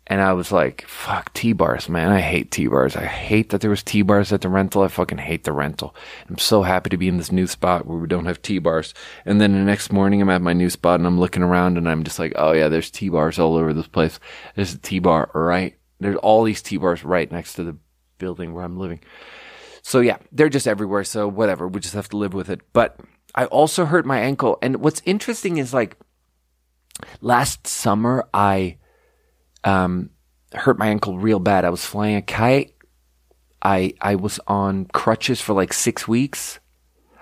and 0.08 0.20
I 0.20 0.32
was 0.34 0.52
like, 0.52 0.86
fuck 0.86 1.32
T 1.32 1.52
bars, 1.52 1.88
man. 1.88 2.10
I 2.10 2.20
hate 2.20 2.52
T 2.52 2.68
bars. 2.68 2.94
I 2.94 3.04
hate 3.04 3.50
that 3.50 3.60
there 3.60 3.70
was 3.70 3.82
T 3.82 4.02
bars 4.02 4.32
at 4.32 4.40
the 4.40 4.48
rental. 4.48 4.82
I 4.82 4.88
fucking 4.88 5.18
hate 5.18 5.44
the 5.44 5.52
rental. 5.52 5.96
I'm 6.28 6.38
so 6.38 6.62
happy 6.62 6.90
to 6.90 6.96
be 6.96 7.08
in 7.08 7.16
this 7.16 7.32
new 7.32 7.48
spot 7.48 7.86
where 7.86 7.98
we 7.98 8.06
don't 8.06 8.26
have 8.26 8.40
T 8.40 8.58
bars. 8.58 8.94
And 9.24 9.40
then 9.40 9.52
the 9.52 9.58
next 9.58 9.92
morning 9.92 10.22
I'm 10.22 10.30
at 10.30 10.42
my 10.42 10.52
new 10.52 10.70
spot 10.70 11.00
and 11.00 11.06
I'm 11.06 11.18
looking 11.18 11.42
around 11.42 11.76
and 11.76 11.88
I'm 11.88 12.04
just 12.04 12.20
like, 12.20 12.32
oh 12.36 12.52
yeah, 12.52 12.68
there's 12.68 12.90
T 12.90 13.08
bars 13.08 13.38
all 13.38 13.56
over 13.56 13.72
this 13.72 13.88
place. 13.88 14.20
There's 14.54 14.74
a 14.74 14.78
T 14.78 15.00
bar 15.00 15.28
right. 15.34 15.76
There's 15.98 16.16
all 16.16 16.44
these 16.44 16.62
T 16.62 16.76
bars 16.76 17.02
right 17.02 17.30
next 17.30 17.54
to 17.54 17.64
the 17.64 17.76
building 18.18 18.54
where 18.54 18.64
I'm 18.64 18.78
living. 18.78 19.00
So 19.82 20.00
yeah, 20.00 20.18
they're 20.30 20.48
just 20.48 20.68
everywhere. 20.68 21.02
So 21.02 21.26
whatever. 21.26 21.66
We 21.66 21.80
just 21.80 21.94
have 21.94 22.08
to 22.10 22.16
live 22.16 22.32
with 22.32 22.48
it. 22.48 22.60
But 22.72 23.00
I 23.34 23.46
also 23.46 23.84
hurt 23.84 24.06
my 24.06 24.20
ankle. 24.20 24.58
And 24.62 24.76
what's 24.76 25.02
interesting 25.04 25.56
is 25.56 25.74
like 25.74 25.96
last 27.20 27.66
summer, 27.66 28.28
I, 28.32 28.78
um, 29.66 30.10
hurt 30.54 30.78
my 30.78 30.86
ankle 30.86 31.18
real 31.18 31.40
bad. 31.40 31.66
I 31.66 31.70
was 31.70 31.84
flying 31.84 32.16
a 32.16 32.22
kite. 32.22 32.72
I 33.60 33.94
I 34.00 34.14
was 34.14 34.40
on 34.46 34.86
crutches 34.86 35.40
for 35.40 35.52
like 35.52 35.72
six 35.72 36.08
weeks. 36.08 36.60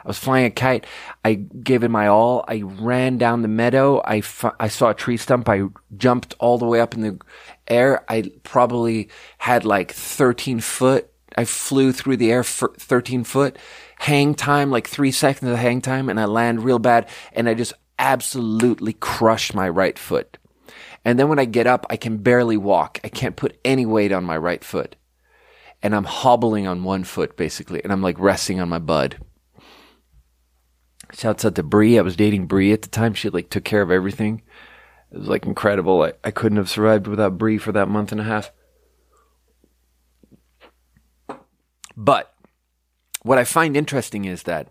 I 0.04 0.08
was 0.08 0.18
flying 0.18 0.44
a 0.44 0.50
kite. 0.50 0.86
I 1.24 1.34
gave 1.34 1.82
it 1.82 1.88
my 1.88 2.08
all. 2.08 2.44
I 2.46 2.60
ran 2.60 3.16
down 3.16 3.40
the 3.40 3.48
meadow. 3.48 4.02
I, 4.04 4.22
I 4.60 4.68
saw 4.68 4.90
a 4.90 4.94
tree 4.94 5.16
stump. 5.16 5.48
I 5.48 5.62
jumped 5.96 6.34
all 6.38 6.58
the 6.58 6.66
way 6.66 6.80
up 6.80 6.92
in 6.92 7.00
the 7.00 7.18
air. 7.66 8.04
I 8.06 8.30
probably 8.42 9.08
had 9.38 9.64
like 9.64 9.92
13 9.92 10.60
foot. 10.60 11.10
I 11.38 11.46
flew 11.46 11.90
through 11.90 12.18
the 12.18 12.30
air 12.30 12.44
for 12.44 12.74
13 12.78 13.24
foot. 13.24 13.58
Hang 13.98 14.34
time, 14.34 14.70
like 14.70 14.86
three 14.86 15.10
seconds 15.10 15.50
of 15.50 15.56
hang 15.56 15.80
time, 15.80 16.10
and 16.10 16.20
I 16.20 16.26
land 16.26 16.62
real 16.62 16.78
bad. 16.78 17.08
And 17.32 17.48
I 17.48 17.54
just 17.54 17.72
absolutely 17.98 18.92
crushed 18.92 19.54
my 19.54 19.70
right 19.70 19.98
foot. 19.98 20.36
And 21.04 21.18
then 21.18 21.28
when 21.28 21.38
I 21.38 21.44
get 21.44 21.66
up, 21.66 21.84
I 21.90 21.96
can 21.96 22.18
barely 22.18 22.56
walk. 22.56 22.98
I 23.04 23.08
can't 23.08 23.36
put 23.36 23.58
any 23.64 23.84
weight 23.84 24.12
on 24.12 24.24
my 24.24 24.36
right 24.36 24.64
foot. 24.64 24.96
And 25.82 25.94
I'm 25.94 26.04
hobbling 26.04 26.66
on 26.66 26.84
one 26.84 27.04
foot 27.04 27.36
basically. 27.36 27.82
And 27.84 27.92
I'm 27.92 28.02
like 28.02 28.18
resting 28.18 28.60
on 28.60 28.68
my 28.68 28.78
bud. 28.78 29.18
Shouts 31.12 31.44
out 31.44 31.54
to 31.56 31.62
Brie. 31.62 31.98
I 31.98 32.02
was 32.02 32.16
dating 32.16 32.46
Brie 32.46 32.72
at 32.72 32.82
the 32.82 32.88
time. 32.88 33.14
She 33.14 33.28
like 33.28 33.50
took 33.50 33.64
care 33.64 33.82
of 33.82 33.90
everything. 33.90 34.42
It 35.12 35.18
was 35.18 35.28
like 35.28 35.44
incredible. 35.44 36.02
I, 36.02 36.14
I 36.24 36.30
couldn't 36.30 36.58
have 36.58 36.70
survived 36.70 37.06
without 37.06 37.38
Brie 37.38 37.58
for 37.58 37.72
that 37.72 37.88
month 37.88 38.10
and 38.10 38.20
a 38.20 38.24
half. 38.24 38.50
But 41.96 42.34
what 43.22 43.38
I 43.38 43.44
find 43.44 43.76
interesting 43.76 44.24
is 44.24 44.44
that 44.44 44.68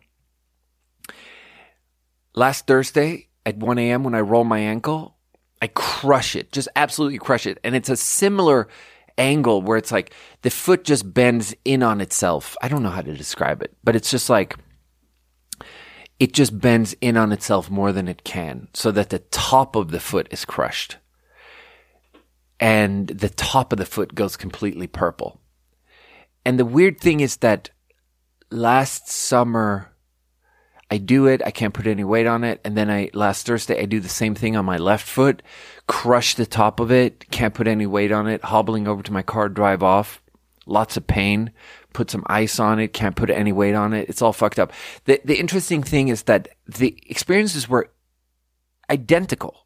last 2.36 2.68
Thursday 2.68 3.30
at 3.46 3.58
1 3.58 3.78
a.m. 3.78 4.04
when 4.04 4.16
I 4.16 4.20
roll 4.20 4.44
my 4.44 4.60
ankle, 4.60 5.18
I 5.64 5.68
crush 5.68 6.36
it, 6.36 6.52
just 6.52 6.68
absolutely 6.76 7.20
crush 7.20 7.46
it. 7.46 7.58
And 7.64 7.74
it's 7.74 7.88
a 7.88 7.96
similar 7.96 8.68
angle 9.18 9.62
where 9.62 9.78
it's 9.78 9.94
like 9.94 10.14
the 10.42 10.50
foot 10.50 10.84
just 10.84 11.14
bends 11.14 11.56
in 11.64 11.82
on 11.82 12.02
itself. 12.02 12.58
I 12.62 12.68
don't 12.68 12.84
know 12.84 12.90
how 12.90 13.00
to 13.00 13.16
describe 13.16 13.62
it, 13.62 13.74
but 13.82 13.96
it's 13.96 14.12
just 14.12 14.30
like 14.30 14.58
it 16.20 16.34
just 16.34 16.60
bends 16.60 16.98
in 17.00 17.16
on 17.16 17.32
itself 17.32 17.70
more 17.70 17.94
than 17.94 18.10
it 18.10 18.26
can 18.26 18.68
so 18.74 18.92
that 18.92 19.10
the 19.10 19.20
top 19.20 19.78
of 19.78 19.92
the 19.92 20.02
foot 20.02 20.28
is 20.32 20.44
crushed 20.44 20.98
and 22.60 23.08
the 23.08 23.30
top 23.30 23.72
of 23.72 23.80
the 23.80 23.86
foot 23.86 24.14
goes 24.14 24.36
completely 24.36 24.88
purple. 24.88 25.40
And 26.44 26.60
the 26.60 26.66
weird 26.66 27.00
thing 27.00 27.22
is 27.22 27.38
that 27.38 27.70
last 28.52 29.10
summer, 29.10 29.93
I 30.94 30.98
do 30.98 31.26
it. 31.26 31.42
I 31.44 31.50
can't 31.50 31.74
put 31.74 31.88
any 31.88 32.04
weight 32.04 32.28
on 32.28 32.44
it. 32.44 32.62
And 32.64 32.78
then 32.78 32.92
I, 32.92 33.10
last 33.16 33.48
Thursday, 33.48 33.82
I 33.82 33.86
do 33.86 34.00
the 34.00 34.08
same 34.08 34.36
thing 34.36 34.56
on 34.56 34.64
my 34.64 34.78
left 34.78 35.08
foot, 35.08 35.42
crush 35.88 36.36
the 36.36 36.46
top 36.46 36.80
of 36.80 36.92
it, 36.92 37.32
can't 37.32 37.56
put 37.56 37.68
any 37.68 37.88
weight 37.88 38.12
on 38.12 38.28
it, 38.28 38.44
hobbling 38.44 38.88
over 38.88 39.02
to 39.02 39.12
my 39.12 39.24
car, 39.24 39.50
drive 39.50 39.82
off. 39.82 40.22
Lots 40.68 40.96
of 40.96 41.08
pain, 41.08 41.52
put 41.94 42.12
some 42.12 42.24
ice 42.28 42.60
on 42.60 42.78
it, 42.78 42.94
can't 42.94 43.16
put 43.16 43.32
any 43.32 43.52
weight 43.52 43.74
on 43.74 43.94
it. 43.94 44.08
It's 44.08 44.22
all 44.22 44.34
fucked 44.34 44.60
up. 44.60 44.72
The, 45.06 45.20
the 45.26 45.40
interesting 45.40 45.82
thing 45.82 46.10
is 46.10 46.24
that 46.24 46.50
the 46.68 46.96
experiences 47.10 47.68
were 47.68 47.90
identical. 48.88 49.66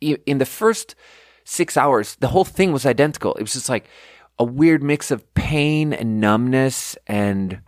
In 0.00 0.38
the 0.38 0.46
first 0.46 0.94
six 1.44 1.76
hours, 1.76 2.16
the 2.16 2.28
whole 2.28 2.46
thing 2.46 2.72
was 2.72 2.86
identical. 2.86 3.34
It 3.34 3.42
was 3.42 3.52
just 3.52 3.68
like 3.68 3.90
a 4.38 4.44
weird 4.44 4.82
mix 4.82 5.10
of 5.10 5.34
pain 5.34 5.92
and 5.92 6.18
numbness 6.18 6.96
and 7.06 7.60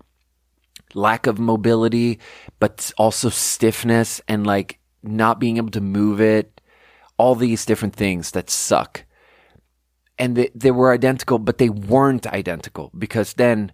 lack 0.95 1.26
of 1.26 1.38
mobility, 1.38 2.20
but 2.59 2.92
also 2.97 3.28
stiffness 3.28 4.20
and 4.28 4.47
like 4.47 4.78
not 5.03 5.40
being 5.40 5.57
able 5.57 5.70
to 5.70 5.80
move 5.80 6.20
it. 6.20 6.61
All 7.16 7.34
these 7.34 7.64
different 7.64 7.95
things 7.95 8.32
that 8.32 8.51
suck. 8.51 9.05
And 10.18 10.36
they, 10.36 10.51
they 10.55 10.70
were 10.70 10.92
identical, 10.92 11.38
but 11.38 11.59
they 11.59 11.68
weren't 11.68 12.26
identical 12.26 12.90
because 12.97 13.34
then 13.34 13.72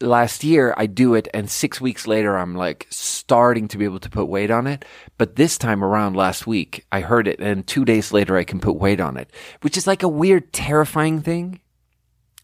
last 0.00 0.44
year 0.44 0.74
I 0.76 0.86
do 0.86 1.14
it 1.14 1.28
and 1.34 1.50
six 1.50 1.80
weeks 1.80 2.06
later 2.06 2.36
I'm 2.36 2.54
like 2.54 2.86
starting 2.90 3.68
to 3.68 3.78
be 3.78 3.84
able 3.84 3.98
to 4.00 4.10
put 4.10 4.26
weight 4.26 4.50
on 4.50 4.66
it. 4.66 4.84
But 5.16 5.36
this 5.36 5.58
time 5.58 5.84
around 5.84 6.16
last 6.16 6.46
week 6.46 6.86
I 6.92 7.00
heard 7.00 7.28
it 7.28 7.40
and 7.40 7.66
two 7.66 7.84
days 7.84 8.12
later 8.12 8.36
I 8.36 8.44
can 8.44 8.60
put 8.60 8.76
weight 8.76 9.00
on 9.00 9.16
it, 9.16 9.32
which 9.62 9.76
is 9.76 9.86
like 9.86 10.02
a 10.02 10.08
weird 10.08 10.52
terrifying 10.52 11.20
thing. 11.20 11.60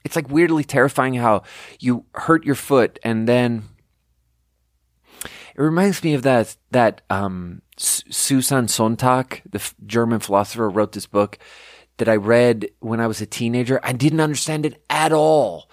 It's 0.04 0.16
like 0.16 0.30
weirdly 0.30 0.64
terrifying 0.64 1.14
how 1.14 1.42
you 1.80 2.04
hurt 2.14 2.44
your 2.44 2.54
foot 2.54 2.98
and 3.02 3.28
then 3.28 3.64
it 5.24 5.62
reminds 5.62 6.02
me 6.02 6.14
of 6.14 6.22
that, 6.22 6.56
that, 6.72 7.02
um, 7.10 7.62
Susan 7.76 8.68
Sontag, 8.68 9.42
the 9.48 9.58
f- 9.58 9.74
German 9.86 10.18
philosopher 10.18 10.68
wrote 10.68 10.92
this 10.92 11.06
book 11.06 11.38
that 11.98 12.08
I 12.08 12.16
read 12.16 12.68
when 12.80 13.00
I 13.00 13.06
was 13.06 13.20
a 13.20 13.26
teenager. 13.26 13.80
I 13.82 13.92
didn't 13.92 14.20
understand 14.20 14.66
it 14.66 14.82
at 14.90 15.12
all 15.12 15.68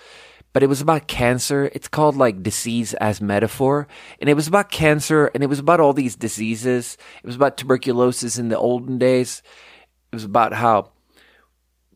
but 0.53 0.63
it 0.63 0.67
was 0.67 0.81
about 0.81 1.07
cancer. 1.07 1.69
It's 1.73 1.87
called 1.87 2.17
like 2.17 2.43
disease 2.43 2.93
as 2.95 3.21
metaphor. 3.21 3.87
And 4.19 4.29
it 4.29 4.33
was 4.33 4.47
about 4.47 4.71
cancer 4.71 5.27
and 5.27 5.43
it 5.43 5.47
was 5.47 5.59
about 5.59 5.79
all 5.79 5.93
these 5.93 6.15
diseases. 6.15 6.97
It 7.23 7.25
was 7.25 7.35
about 7.35 7.57
tuberculosis 7.57 8.37
in 8.37 8.49
the 8.49 8.57
olden 8.57 8.97
days. 8.97 9.41
It 10.11 10.15
was 10.15 10.25
about 10.25 10.53
how 10.53 10.91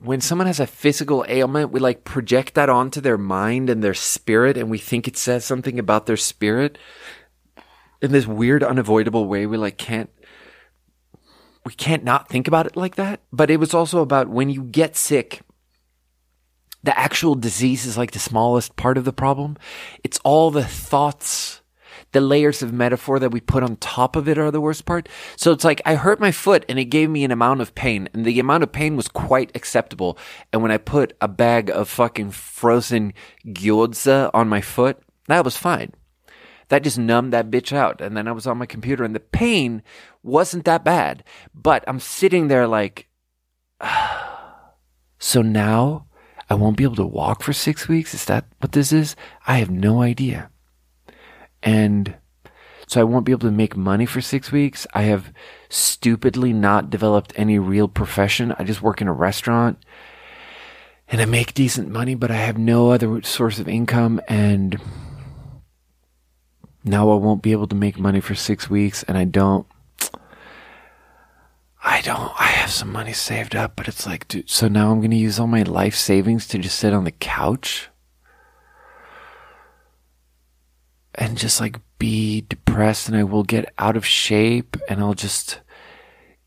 when 0.06 0.22
someone 0.22 0.47
has 0.47 0.60
a 0.60 0.68
physical 0.68 1.26
ailment, 1.28 1.72
we 1.72 1.80
like 1.80 2.03
project 2.03 2.53
that 2.56 2.70
onto 2.70 3.01
their 3.01 3.18
mind 3.18 3.70
and 3.70 3.84
their 3.84 3.93
spirit 3.93 4.58
and 4.58 4.70
we 4.70 4.78
think 4.78 5.08
it 5.08 5.18
says 5.18 5.45
something 5.45 5.80
about 5.80 6.06
their 6.06 6.18
spirit. 6.18 6.78
In 8.01 8.12
this 8.12 8.28
weird, 8.28 8.64
unavoidable 8.64 9.28
way, 9.28 9.45
we 9.45 9.58
like 9.58 9.78
can't 9.78 10.10
we 11.66 11.74
can't 11.74 12.03
not 12.03 12.30
think 12.30 12.47
about 12.47 12.68
it 12.68 12.78
like 12.78 12.95
that. 12.95 13.22
But 13.34 13.49
it 13.49 13.60
was 13.60 13.74
also 13.74 14.01
about 14.01 14.30
when 14.30 14.49
you 14.49 14.64
get 14.64 14.95
sick, 14.95 15.41
the 16.84 16.97
actual 16.97 17.34
disease 17.34 17.86
is 17.86 17.97
like 17.97 18.12
the 18.12 18.20
smallest 18.20 18.76
part 18.76 18.97
of 18.97 19.06
the 19.06 19.14
problem. 19.14 19.58
It's 20.03 20.20
all 20.24 20.51
the 20.51 20.64
thoughts, 20.64 21.62
the 22.16 22.22
layers 22.22 22.63
of 22.63 22.72
metaphor 22.72 23.20
that 23.20 23.32
we 23.32 23.41
put 23.41 23.61
on 23.61 23.76
top 23.76 24.16
of 24.16 24.30
it 24.30 24.38
are 24.38 24.49
the 24.49 24.61
worst 24.61 24.86
part. 24.86 25.09
So 25.36 25.51
it's 25.51 25.66
like 25.66 25.82
I 25.86 25.95
hurt 25.95 26.18
my 26.18 26.32
foot 26.32 26.63
and 26.70 26.80
it 26.80 26.86
gave 26.86 27.09
me 27.09 27.26
an 27.26 27.32
amount 27.32 27.59
of 27.59 27.76
pain 27.76 28.07
and 28.13 28.24
the 28.24 28.39
amount 28.39 28.63
of 28.63 28.72
pain 28.72 28.95
was 28.95 29.09
quite 29.09 29.51
acceptable. 29.53 30.18
And 30.53 30.61
when 30.61 30.72
I 30.72 30.78
put 30.78 31.18
a 31.20 31.28
bag 31.28 31.70
of 31.70 31.89
fucking 31.89 32.32
frozen 32.32 33.13
gyoza 33.45 34.32
on 34.34 34.47
my 34.47 34.61
foot, 34.61 34.97
that 35.28 35.43
was 35.43 35.57
fine. 35.57 35.91
That 36.70 36.84
just 36.84 36.97
numbed 36.97 37.34
that 37.34 37.51
bitch 37.51 37.74
out. 37.74 37.99
And 37.99 38.16
then 38.16 38.30
I 38.30 38.32
was 38.32 38.47
on 38.47 38.59
my 38.59 38.66
computer 38.66 39.03
and 39.03 39.13
the 39.13 39.20
pain 39.20 39.84
wasn't 40.24 40.63
that 40.63 40.86
bad. 40.86 41.22
But 41.53 41.84
I'm 41.86 41.99
sitting 41.99 42.47
there 42.47 42.66
like, 42.66 43.09
so 45.20 45.41
now 45.41 46.05
I 46.49 46.53
won't 46.53 46.78
be 46.78 46.86
able 46.86 46.95
to 46.95 47.05
walk 47.05 47.43
for 47.43 47.51
six 47.51 47.89
weeks. 47.89 48.13
Is 48.13 48.24
that 48.26 48.45
what 48.59 48.72
this 48.72 48.93
is? 48.93 49.18
I 49.45 49.57
have 49.57 49.70
no 49.70 50.01
idea. 50.01 50.49
And 51.66 52.16
so 52.88 53.01
I 53.01 53.03
won't 53.03 53.26
be 53.26 53.32
able 53.32 53.47
to 53.47 53.51
make 53.51 53.76
money 53.76 54.05
for 54.05 54.22
six 54.22 54.51
weeks. 54.51 54.86
I 54.93 55.03
have 55.03 55.34
stupidly 55.70 56.53
not 56.53 56.91
developed 56.91 57.34
any 57.36 57.57
real 57.57 57.88
profession. 57.88 58.55
I 58.57 58.63
just 58.63 58.84
work 58.84 59.01
in 59.01 59.07
a 59.07 59.13
restaurant 59.13 59.80
and 61.07 61.20
I 61.20 61.26
make 61.26 61.55
decent 61.55 61.89
money, 61.89 62.13
but 62.13 62.32
I 62.32 62.36
have 62.36 62.57
no 62.57 62.91
other 62.91 63.22
source 63.24 63.59
of 63.59 63.68
income. 63.68 64.22
And 64.28 64.80
now 66.84 67.09
I 67.09 67.16
won't 67.16 67.41
be 67.41 67.51
able 67.51 67.68
to 67.68 67.76
make 67.76 67.97
money 67.97 68.22
for 68.22 68.36
six 68.36 68.70
weeks 68.70 69.03
and 69.03 69.18
I 69.18 69.26
don't 69.26 69.66
I 71.88 72.01
don't, 72.01 72.32
I 72.41 72.47
have 72.47 72.72
some 72.72 72.91
money 72.91 73.13
saved 73.13 73.55
up, 73.55 73.76
but 73.76 73.88
it's 73.88 74.07
like, 74.07 74.28
dude, 74.28 74.49
so 74.49 74.68
now 74.68 74.89
I'm 74.89 75.01
going 75.01 75.11
to 75.11 75.18
use 75.18 75.39
all 75.39 75.45
my 75.45 75.61
life 75.61 75.93
savings 75.93 76.47
to 76.47 76.57
just 76.57 76.80
sit 76.80 76.93
on 76.93 77.03
the 77.03 77.11
couch 77.11 77.89
and 81.18 81.38
just 81.38 81.59
like 81.59 81.80
be 81.97 82.41
depressed 82.41 83.07
and 83.07 83.18
I 83.18 83.24
will 83.24 83.43
get 83.43 83.74
out 83.78 83.97
of 83.97 84.05
shape 84.05 84.78
and 84.89 84.99
I'll 84.99 85.13
just 85.13 85.61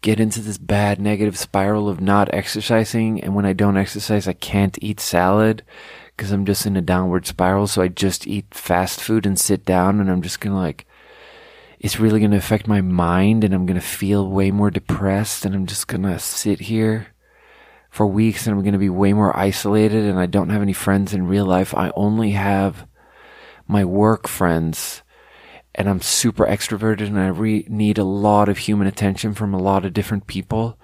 get 0.01 0.21
into 0.21 0.41
this 0.41 0.59
bad 0.59 1.01
negative 1.01 1.37
spiral 1.37 1.89
of 1.89 2.01
not 2.01 2.33
exercising. 2.33 3.23
And 3.23 3.35
when 3.35 3.47
I 3.47 3.53
don't 3.53 3.77
exercise, 3.77 4.29
I 4.29 4.33
can't 4.33 4.79
eat 4.81 5.01
salad 5.01 5.65
because 6.17 6.31
I'm 6.31 6.45
just 6.45 6.67
in 6.67 6.77
a 6.77 6.83
downward 6.83 7.27
spiral. 7.27 7.67
So 7.67 7.83
I 7.83 7.89
just 7.89 8.27
eat 8.27 8.47
fast 8.53 9.01
food 9.01 9.27
and 9.27 9.39
sit 9.39 9.65
down 9.65 10.01
and 10.01 10.11
I'm 10.11 10.23
just 10.23 10.41
going 10.41 10.55
to 10.55 10.61
like 10.61 10.87
it's 11.81 12.01
really 12.01 12.19
going 12.19 12.33
to 12.33 12.37
affect 12.37 12.67
my 12.67 12.81
mind 12.81 13.45
and 13.45 13.55
I'm 13.55 13.65
going 13.65 13.81
to 13.81 13.87
feel 13.87 14.29
way 14.29 14.51
more 14.51 14.71
depressed 14.71 15.45
and 15.45 15.55
I'm 15.55 15.67
just 15.67 15.87
going 15.87 16.03
to 16.03 16.19
sit 16.19 16.61
here 16.61 17.09
for 17.89 18.05
weeks 18.05 18.47
and 18.47 18.55
I'm 18.55 18.63
going 18.63 18.73
to 18.73 18.79
be 18.79 18.89
way 18.89 19.13
more 19.13 19.37
isolated 19.37 20.05
and 20.05 20.19
I 20.19 20.27
don't 20.27 20.51
have 20.51 20.61
any 20.61 20.73
friends 20.73 21.15
in 21.15 21.29
real 21.29 21.47
life. 21.47 21.75
I 21.75 21.93
only 21.95 22.33
have 22.33 22.87
my 23.69 23.85
work 23.85 24.27
friends 24.27 25.03
and 25.75 25.89
I'm 25.89 26.01
super 26.01 26.45
extroverted 26.45 27.07
and 27.07 27.19
I 27.21 27.29
re- 27.29 27.67
need 27.69 27.99
a 27.99 28.05
lot 28.05 28.49
of 28.49 28.59
human 28.59 28.89
attention 28.89 29.35
from 29.35 29.55
a 29.55 29.63
lot 29.63 29.85
of 29.85 29.93
different 29.93 30.27
people. 30.27 30.79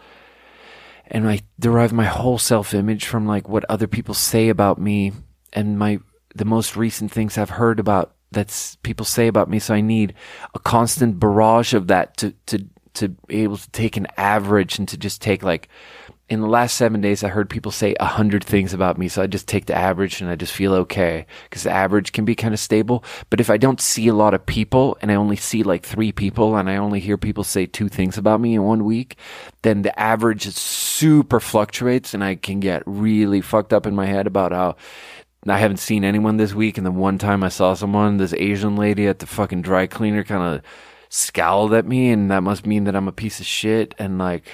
And 1.09 1.29
I 1.29 1.41
derive 1.59 1.93
my 1.93 2.05
whole 2.05 2.39
self 2.39 2.73
image 2.75 3.07
from 3.07 3.27
like 3.27 3.49
what 3.49 3.65
other 3.69 3.89
people 3.89 4.15
say 4.15 4.49
about 4.49 4.79
me 4.79 5.13
and 5.53 5.79
my, 5.79 5.99
the 6.35 6.45
most 6.45 6.77
recent 6.77 7.11
things 7.11 7.37
I've 7.37 7.51
heard 7.51 7.81
about 7.81 8.15
that's 8.31 8.77
people 8.83 9.05
say 9.05 9.27
about 9.27 9.49
me. 9.49 9.59
So 9.59 9.75
I 9.75 9.81
need 9.81 10.15
a 10.55 10.59
constant 10.59 11.19
barrage 11.19 11.75
of 11.75 11.89
that 11.89 12.17
to, 12.19 12.33
to, 12.47 12.67
to 12.95 13.09
be 13.09 13.43
able 13.43 13.57
to 13.57 13.71
take 13.71 13.97
an 13.97 14.07
average 14.17 14.79
and 14.79 14.89
to 14.89 14.97
just 14.97 15.21
take 15.21 15.43
like, 15.43 15.69
in 16.29 16.41
the 16.41 16.49
last 16.49 16.77
seven 16.77 17.03
days, 17.03 17.23
I 17.23 17.29
heard 17.29 17.51
people 17.51 17.71
say 17.71 17.95
a 18.01 18.07
hundred 18.07 18.43
things 18.43 18.73
about 18.73 18.97
me. 18.97 19.09
So 19.09 19.23
I 19.23 19.27
just 19.27 19.47
take 19.47 19.67
the 19.67 19.77
average 19.77 20.21
and 20.21 20.31
I 20.31 20.37
just 20.37 20.55
feel 20.55 20.73
okay 20.75 21.27
because 21.45 21.65
the 21.65 21.71
average 21.71 22.13
can 22.13 22.25
be 22.25 22.35
kind 22.35 22.55
of 22.55 22.61
stable. 22.61 23.05
But 23.29 23.41
if 23.41 23.51
I 23.51 23.59
don't 23.59 23.81
see 23.81 24.09
a 24.09 24.15
lot 24.15 24.33
of 24.33 24.47
people 24.47 24.97
and 25.03 25.13
I 25.13 25.17
only 25.17 25.37
see 25.37 25.63
like 25.63 25.85
three 25.85 26.13
people 26.13 26.57
and 26.57 26.71
I 26.71 26.77
only 26.77 27.01
hear 27.01 27.19
people 27.19 27.45
say 27.45 27.67
two 27.67 27.89
things 27.91 28.17
about 28.17 28.41
me 28.41 28.55
in 28.55 28.63
one 28.63 28.85
week, 28.85 29.17
then 29.63 29.83
the 29.83 29.99
average 30.01 30.47
super 30.49 31.41
fluctuates 31.41 32.15
and 32.15 32.25
I 32.25 32.37
can 32.37 32.59
get 32.59 32.83
really 32.87 33.43
fucked 33.43 33.75
up 33.75 33.87
in 33.87 33.95
my 33.95 34.07
head 34.07 34.27
about 34.27 34.53
how 34.53 34.77
I 35.47 35.59
haven't 35.59 35.77
seen 35.77 36.05
anyone 36.05 36.39
this 36.39 36.55
week, 36.55 36.79
and 36.79 36.87
the 36.87 36.91
one 36.91 37.19
time 37.19 37.45
I 37.45 37.51
saw 37.51 37.75
someone, 37.75 38.17
this 38.17 38.33
Asian 38.33 38.77
lady 38.77 39.07
at 39.07 39.19
the 39.19 39.27
fucking 39.27 39.61
dry 39.61 39.87
cleaner 39.87 40.25
kind 40.25 40.57
of 40.57 40.63
scowled 41.11 41.75
at 41.75 41.87
me, 41.87 42.11
and 42.11 42.31
that 42.31 42.43
must 42.43 42.67
mean 42.67 42.85
that 42.85 42.97
I'm 42.97 43.09
a 43.09 43.13
piece 43.13 43.41
of 43.41 43.47
shit, 43.47 43.95
and 43.99 44.19
like, 44.19 44.47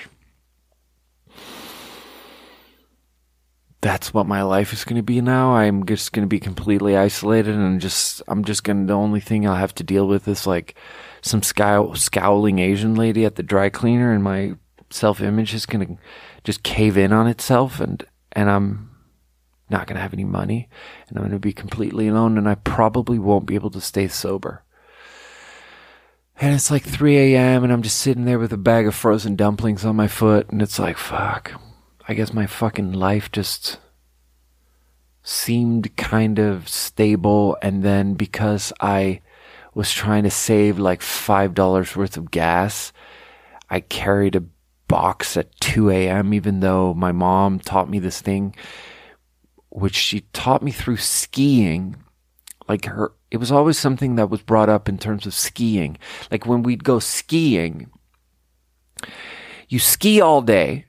that's 3.81 4.13
what 4.13 4.27
my 4.27 4.43
life 4.43 4.73
is 4.73 4.85
going 4.85 4.97
to 4.97 5.03
be 5.03 5.21
now. 5.21 5.53
I'm 5.55 5.87
just 5.87 6.13
going 6.13 6.25
to 6.25 6.29
be 6.29 6.41
completely 6.41 6.97
isolated, 6.97 7.55
and 7.55 7.81
just, 7.81 8.23
I'm 8.29 8.45
just 8.45 8.65
going 8.65 8.83
to, 8.83 8.87
the 8.87 8.99
only 8.99 9.21
thing 9.21 9.47
I'll 9.47 9.55
have 9.55 9.75
to 9.77 9.85
deal 9.85 10.07
with 10.07 10.29
is 10.29 10.47
like 10.47 10.75
some 11.23 11.43
scow- 11.43 11.95
scowling 11.95 12.59
Asian 12.59 12.95
lady 12.95 13.25
at 13.25 13.37
the 13.37 13.43
dry 13.43 13.71
cleaner, 13.71 14.13
and 14.13 14.23
my 14.23 14.55
self 14.91 15.21
image 15.21 15.55
is 15.55 15.67
going 15.67 15.87
to 15.87 16.03
just 16.45 16.63
cave 16.63 16.99
in 16.99 17.13
on 17.13 17.27
itself, 17.27 17.81
and, 17.81 18.05
and 18.33 18.51
I'm, 18.51 18.91
not 19.71 19.87
going 19.87 19.95
to 19.95 20.03
have 20.03 20.13
any 20.13 20.25
money 20.25 20.69
and 21.09 21.17
I'm 21.17 21.23
going 21.23 21.33
to 21.33 21.39
be 21.39 21.53
completely 21.53 22.09
alone 22.09 22.37
and 22.37 22.49
I 22.49 22.57
probably 22.57 23.19
won't 23.19 23.47
be 23.47 23.55
able 23.55 23.71
to 23.71 23.81
stay 23.81 24.09
sober. 24.09 24.65
And 26.41 26.55
it's 26.55 26.71
like 26.71 26.83
3 26.83 27.17
a.m. 27.35 27.65
and 27.65 27.73
I'm 27.73 27.83
just 27.83 27.99
sitting 27.99 28.25
there 28.25 28.39
with 28.39 28.53
a 28.53 28.59
bag 28.59 28.87
of 28.87 28.95
frozen 28.95 29.37
dumplings 29.37 29.85
on 29.85 29.97
my 29.97 30.09
foot 30.09 30.51
and 30.51 30.61
it's 30.61 30.79
like, 30.79 30.97
fuck. 30.97 31.53
I 32.11 32.15
guess 32.15 32.33
my 32.33 32.49
fucking 32.49 32.91
life 32.93 33.31
just 33.31 33.79
seemed 35.23 35.97
kind 35.97 36.41
of 36.41 36.69
stable 36.69 37.57
and 37.63 37.85
then 37.85 38.15
because 38.15 38.73
I 38.81 39.21
was 39.75 39.93
trying 39.93 40.25
to 40.25 40.31
save 40.31 40.77
like 40.77 41.03
$5 41.03 41.95
worth 41.95 42.17
of 42.17 42.33
gas. 42.33 42.93
I 43.71 43.79
carried 43.79 44.35
a 44.35 44.43
box 44.89 45.37
at 45.37 45.55
2 45.61 45.91
a.m., 45.91 46.35
even 46.35 46.59
though 46.59 46.95
my 46.95 47.13
mom 47.13 47.61
taught 47.61 47.89
me 47.89 48.01
this 48.01 48.21
thing, 48.21 48.57
which 49.69 49.95
she 49.95 50.23
taught 50.33 50.65
me 50.65 50.73
through 50.73 50.97
skiing. 50.97 51.95
Like 52.69 52.87
her, 52.87 53.13
it 53.31 53.37
was 53.37 53.53
always 53.53 53.79
something 53.79 54.17
that 54.17 54.31
was 54.31 54.43
brought 54.43 54.69
up 54.69 54.89
in 54.89 54.99
terms 54.99 55.27
of 55.27 55.35
skiing. 55.35 55.97
Like 56.29 56.45
when 56.45 56.65
we'd 56.65 56.83
go 56.83 56.99
skiing, 56.99 57.89
you 59.69 59.79
ski 59.79 60.21
all 60.21 60.43
day. 60.43 60.87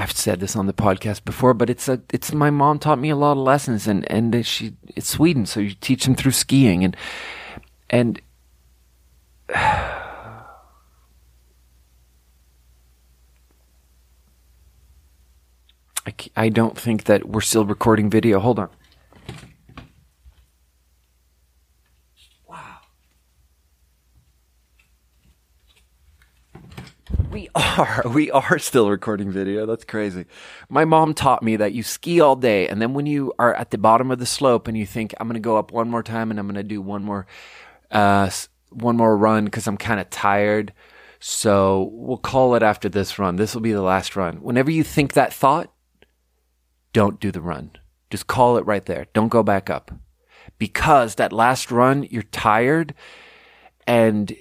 I've 0.00 0.12
said 0.12 0.40
this 0.40 0.56
on 0.56 0.66
the 0.66 0.72
podcast 0.72 1.26
before, 1.26 1.52
but 1.52 1.68
it's 1.68 1.86
a 1.86 2.00
it's 2.10 2.32
my 2.32 2.48
mom 2.48 2.78
taught 2.78 2.98
me 2.98 3.10
a 3.10 3.16
lot 3.16 3.32
of 3.32 3.38
lessons 3.38 3.86
and 3.86 4.10
and 4.10 4.46
she 4.46 4.72
it's 4.96 5.08
Sweden, 5.08 5.44
so 5.44 5.60
you 5.60 5.74
teach 5.78 6.04
them 6.04 6.14
through 6.14 6.32
skiing 6.32 6.84
and 6.84 6.96
and 7.90 8.22
I, 9.54 9.98
I 16.34 16.48
don't 16.48 16.78
think 16.78 17.04
that 17.04 17.28
we're 17.28 17.42
still 17.42 17.66
recording 17.66 18.08
video. 18.08 18.40
Hold 18.40 18.58
on. 18.58 18.70
We 27.30 27.48
are. 27.54 28.02
We 28.12 28.30
are 28.30 28.58
still 28.58 28.90
recording 28.90 29.30
video. 29.30 29.66
That's 29.66 29.84
crazy. 29.84 30.26
My 30.68 30.84
mom 30.84 31.14
taught 31.14 31.42
me 31.42 31.56
that 31.56 31.72
you 31.72 31.82
ski 31.82 32.20
all 32.20 32.36
day, 32.36 32.68
and 32.68 32.80
then 32.80 32.94
when 32.94 33.06
you 33.06 33.32
are 33.38 33.54
at 33.54 33.70
the 33.70 33.78
bottom 33.78 34.10
of 34.10 34.18
the 34.18 34.26
slope 34.26 34.68
and 34.68 34.76
you 34.76 34.86
think, 34.86 35.14
I'm 35.18 35.26
going 35.26 35.34
to 35.34 35.40
go 35.40 35.56
up 35.56 35.72
one 35.72 35.88
more 35.88 36.02
time 36.02 36.30
and 36.30 36.38
I'm 36.38 36.46
going 36.46 36.56
to 36.56 36.62
do 36.62 36.80
one 36.80 37.04
more, 37.04 37.26
uh, 37.90 38.30
one 38.70 38.96
more 38.96 39.16
run 39.16 39.44
because 39.44 39.66
I'm 39.66 39.76
kind 39.76 40.00
of 40.00 40.10
tired. 40.10 40.72
So 41.18 41.90
we'll 41.92 42.16
call 42.16 42.54
it 42.54 42.62
after 42.62 42.88
this 42.88 43.18
run. 43.18 43.36
This 43.36 43.54
will 43.54 43.60
be 43.60 43.72
the 43.72 43.82
last 43.82 44.16
run. 44.16 44.42
Whenever 44.42 44.70
you 44.70 44.82
think 44.82 45.12
that 45.12 45.32
thought, 45.32 45.72
don't 46.92 47.20
do 47.20 47.30
the 47.30 47.42
run. 47.42 47.72
Just 48.10 48.26
call 48.26 48.56
it 48.56 48.66
right 48.66 48.84
there. 48.86 49.06
Don't 49.12 49.28
go 49.28 49.42
back 49.42 49.70
up. 49.70 49.92
Because 50.58 51.16
that 51.16 51.32
last 51.32 51.70
run, 51.70 52.04
you're 52.10 52.22
tired 52.22 52.94
and 53.86 54.34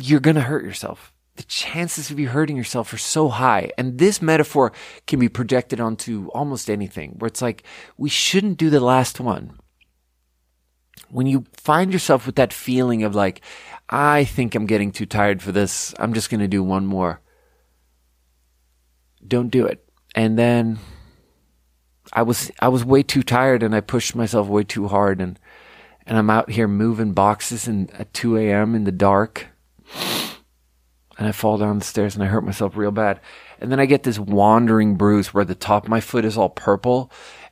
you're 0.00 0.20
going 0.20 0.36
to 0.36 0.42
hurt 0.42 0.64
yourself 0.64 1.12
the 1.38 1.44
chances 1.44 2.10
of 2.10 2.18
you 2.18 2.28
hurting 2.28 2.56
yourself 2.56 2.92
are 2.92 2.98
so 2.98 3.28
high. 3.28 3.70
And 3.78 3.98
this 3.98 4.20
metaphor 4.20 4.72
can 5.06 5.20
be 5.20 5.28
projected 5.28 5.80
onto 5.80 6.26
almost 6.34 6.68
anything 6.68 7.12
where 7.12 7.28
it's 7.28 7.40
like, 7.40 7.62
we 7.96 8.08
shouldn't 8.08 8.58
do 8.58 8.70
the 8.70 8.80
last 8.80 9.20
one. 9.20 9.56
When 11.10 11.28
you 11.28 11.46
find 11.56 11.92
yourself 11.92 12.26
with 12.26 12.34
that 12.34 12.52
feeling 12.52 13.04
of 13.04 13.14
like, 13.14 13.40
I 13.88 14.24
think 14.24 14.56
I'm 14.56 14.66
getting 14.66 14.90
too 14.90 15.06
tired 15.06 15.40
for 15.40 15.52
this. 15.52 15.94
I'm 16.00 16.12
just 16.12 16.28
going 16.28 16.40
to 16.40 16.48
do 16.48 16.62
one 16.62 16.86
more. 16.86 17.20
Don't 19.26 19.48
do 19.48 19.64
it. 19.64 19.88
And 20.16 20.36
then 20.36 20.80
I 22.12 22.22
was, 22.22 22.50
I 22.58 22.66
was 22.66 22.84
way 22.84 23.04
too 23.04 23.22
tired 23.22 23.62
and 23.62 23.76
I 23.76 23.80
pushed 23.80 24.16
myself 24.16 24.48
way 24.48 24.64
too 24.64 24.88
hard 24.88 25.20
and, 25.20 25.38
and 26.04 26.18
I'm 26.18 26.30
out 26.30 26.50
here 26.50 26.66
moving 26.66 27.12
boxes 27.12 27.68
and 27.68 27.92
at 27.92 28.12
2 28.12 28.36
a.m. 28.38 28.74
in 28.74 28.82
the 28.82 28.92
dark 28.92 29.46
and 31.18 31.26
I 31.26 31.32
fall 31.32 31.58
down 31.58 31.78
the 31.78 31.84
stairs 31.84 32.14
and 32.14 32.22
I 32.22 32.28
hurt 32.28 32.44
myself 32.44 32.76
real 32.76 32.92
bad. 32.92 33.20
And 33.60 33.72
then 33.72 33.80
I 33.80 33.86
get 33.86 34.04
this 34.04 34.20
wandering 34.20 34.94
bruise 34.94 35.34
where 35.34 35.44
the 35.44 35.56
top 35.56 35.84
of 35.84 35.90
my 35.90 36.00
foot 36.00 36.24
is 36.24 36.38
all 36.38 36.48
purple 36.48 37.10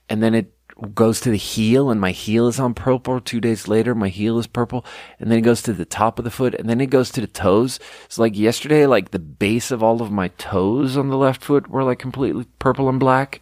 and 0.09 0.22
then 0.22 0.34
it 0.34 0.52
goes 0.94 1.20
to 1.20 1.30
the 1.30 1.36
heel 1.36 1.90
and 1.90 2.01
my 2.01 2.12
heel 2.12 2.47
is 2.47 2.60
on 2.60 2.74
purple. 2.74 3.20
Two 3.20 3.40
days 3.40 3.66
later, 3.66 3.94
my 3.94 4.09
heel 4.09 4.38
is 4.38 4.47
purple 4.47 4.84
and 5.18 5.30
then 5.30 5.38
it 5.38 5.43
goes 5.43 5.62
to 5.62 5.72
the 5.72 5.84
top 5.84 6.18
of 6.18 6.24
the 6.24 6.30
foot 6.30 6.55
and 6.55 6.68
then 6.68 6.80
it 6.80 6.90
goes 6.90 7.10
to 7.10 7.20
the 7.20 7.26
toes. 7.26 7.80
So 8.09 8.22
like 8.22 8.36
yesterday, 8.36 8.86
like 8.86 9.10
the 9.10 9.18
base 9.18 9.72
of 9.72 9.82
all 9.82 10.01
of 10.01 10.12
my 10.12 10.28
toes 10.28 10.97
on 10.97 11.09
the 11.09 11.16
left 11.16 11.43
foot 11.43 11.68
were 11.68 11.82
like 11.82 11.98
completely 11.98 12.47
purple 12.60 12.88
and 12.88 13.01
black. 13.01 13.40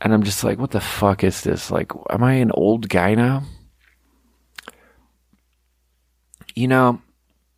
And 0.00 0.12
I'm 0.12 0.24
just 0.24 0.42
like, 0.42 0.58
what 0.58 0.72
the 0.72 0.80
fuck 0.80 1.22
is 1.22 1.42
this? 1.42 1.70
Like, 1.70 1.92
am 2.10 2.22
I 2.22 2.34
an 2.34 2.50
old 2.52 2.88
guy 2.88 3.14
now? 3.14 3.44
You 6.54 6.66
know, 6.66 7.02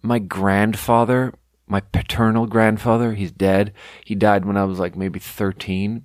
my 0.03 0.19
grandfather 0.19 1.35
my 1.71 1.81
paternal 1.81 2.47
grandfather, 2.47 3.15
he's 3.15 3.31
dead. 3.31 3.73
He 4.05 4.15
died 4.15 4.45
when 4.45 4.57
I 4.57 4.65
was 4.65 4.79
like 4.79 4.97
maybe 4.97 5.21
13. 5.21 6.05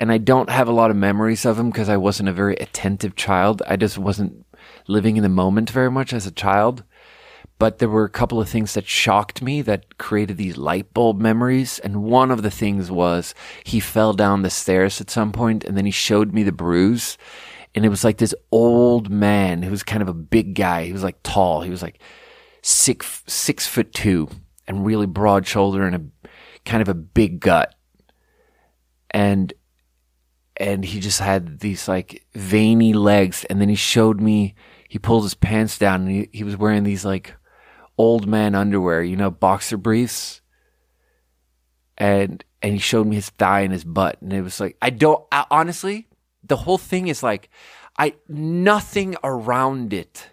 And 0.00 0.10
I 0.10 0.18
don't 0.18 0.50
have 0.50 0.66
a 0.66 0.72
lot 0.72 0.90
of 0.90 0.96
memories 0.96 1.44
of 1.44 1.58
him 1.58 1.70
because 1.70 1.88
I 1.88 1.96
wasn't 1.96 2.28
a 2.28 2.32
very 2.32 2.56
attentive 2.56 3.14
child. 3.14 3.62
I 3.66 3.76
just 3.76 3.96
wasn't 3.96 4.44
living 4.88 5.16
in 5.16 5.22
the 5.22 5.28
moment 5.28 5.70
very 5.70 5.90
much 5.90 6.12
as 6.12 6.26
a 6.26 6.32
child. 6.32 6.82
But 7.60 7.78
there 7.78 7.88
were 7.88 8.04
a 8.04 8.10
couple 8.10 8.40
of 8.40 8.48
things 8.48 8.74
that 8.74 8.88
shocked 8.88 9.40
me 9.40 9.62
that 9.62 9.96
created 9.96 10.36
these 10.36 10.56
light 10.56 10.92
bulb 10.92 11.20
memories. 11.20 11.78
And 11.78 12.02
one 12.02 12.32
of 12.32 12.42
the 12.42 12.50
things 12.50 12.90
was 12.90 13.32
he 13.62 13.78
fell 13.78 14.12
down 14.12 14.42
the 14.42 14.50
stairs 14.50 15.00
at 15.00 15.08
some 15.08 15.30
point 15.30 15.62
and 15.62 15.76
then 15.76 15.84
he 15.86 15.92
showed 15.92 16.32
me 16.32 16.42
the 16.42 16.50
bruise. 16.50 17.16
And 17.76 17.84
it 17.84 17.90
was 17.90 18.02
like 18.02 18.18
this 18.18 18.34
old 18.50 19.08
man 19.08 19.62
who 19.62 19.70
was 19.70 19.84
kind 19.84 20.02
of 20.02 20.08
a 20.08 20.14
big 20.14 20.56
guy. 20.56 20.84
He 20.84 20.92
was 20.92 21.04
like 21.04 21.22
tall. 21.22 21.62
He 21.62 21.70
was 21.70 21.82
like 21.82 22.00
six, 22.62 23.22
six 23.28 23.68
foot 23.68 23.92
two 23.92 24.28
and 24.66 24.86
really 24.86 25.06
broad 25.06 25.46
shoulder 25.46 25.86
and 25.86 25.96
a 25.96 26.28
kind 26.64 26.82
of 26.82 26.88
a 26.88 26.94
big 26.94 27.40
gut. 27.40 27.74
And 29.10 29.52
and 30.56 30.84
he 30.84 31.00
just 31.00 31.20
had 31.20 31.60
these 31.60 31.88
like 31.88 32.24
veiny 32.34 32.92
legs 32.92 33.44
and 33.44 33.60
then 33.60 33.68
he 33.68 33.74
showed 33.74 34.20
me 34.20 34.54
he 34.88 34.98
pulled 34.98 35.24
his 35.24 35.34
pants 35.34 35.78
down 35.78 36.02
and 36.02 36.10
he, 36.10 36.28
he 36.32 36.44
was 36.44 36.56
wearing 36.56 36.84
these 36.84 37.04
like 37.04 37.34
old 37.98 38.26
man 38.26 38.54
underwear, 38.54 39.02
you 39.02 39.16
know, 39.16 39.30
boxer 39.30 39.76
briefs. 39.76 40.40
And 41.96 42.44
and 42.62 42.72
he 42.72 42.78
showed 42.78 43.06
me 43.06 43.16
his 43.16 43.30
thigh 43.30 43.60
and 43.60 43.72
his 43.72 43.84
butt 43.84 44.20
and 44.20 44.32
it 44.32 44.42
was 44.42 44.58
like 44.58 44.76
I 44.80 44.90
don't 44.90 45.24
I, 45.30 45.46
honestly 45.50 46.08
the 46.42 46.56
whole 46.56 46.78
thing 46.78 47.08
is 47.08 47.22
like 47.22 47.50
I 47.96 48.14
nothing 48.28 49.16
around 49.22 49.92
it 49.92 50.30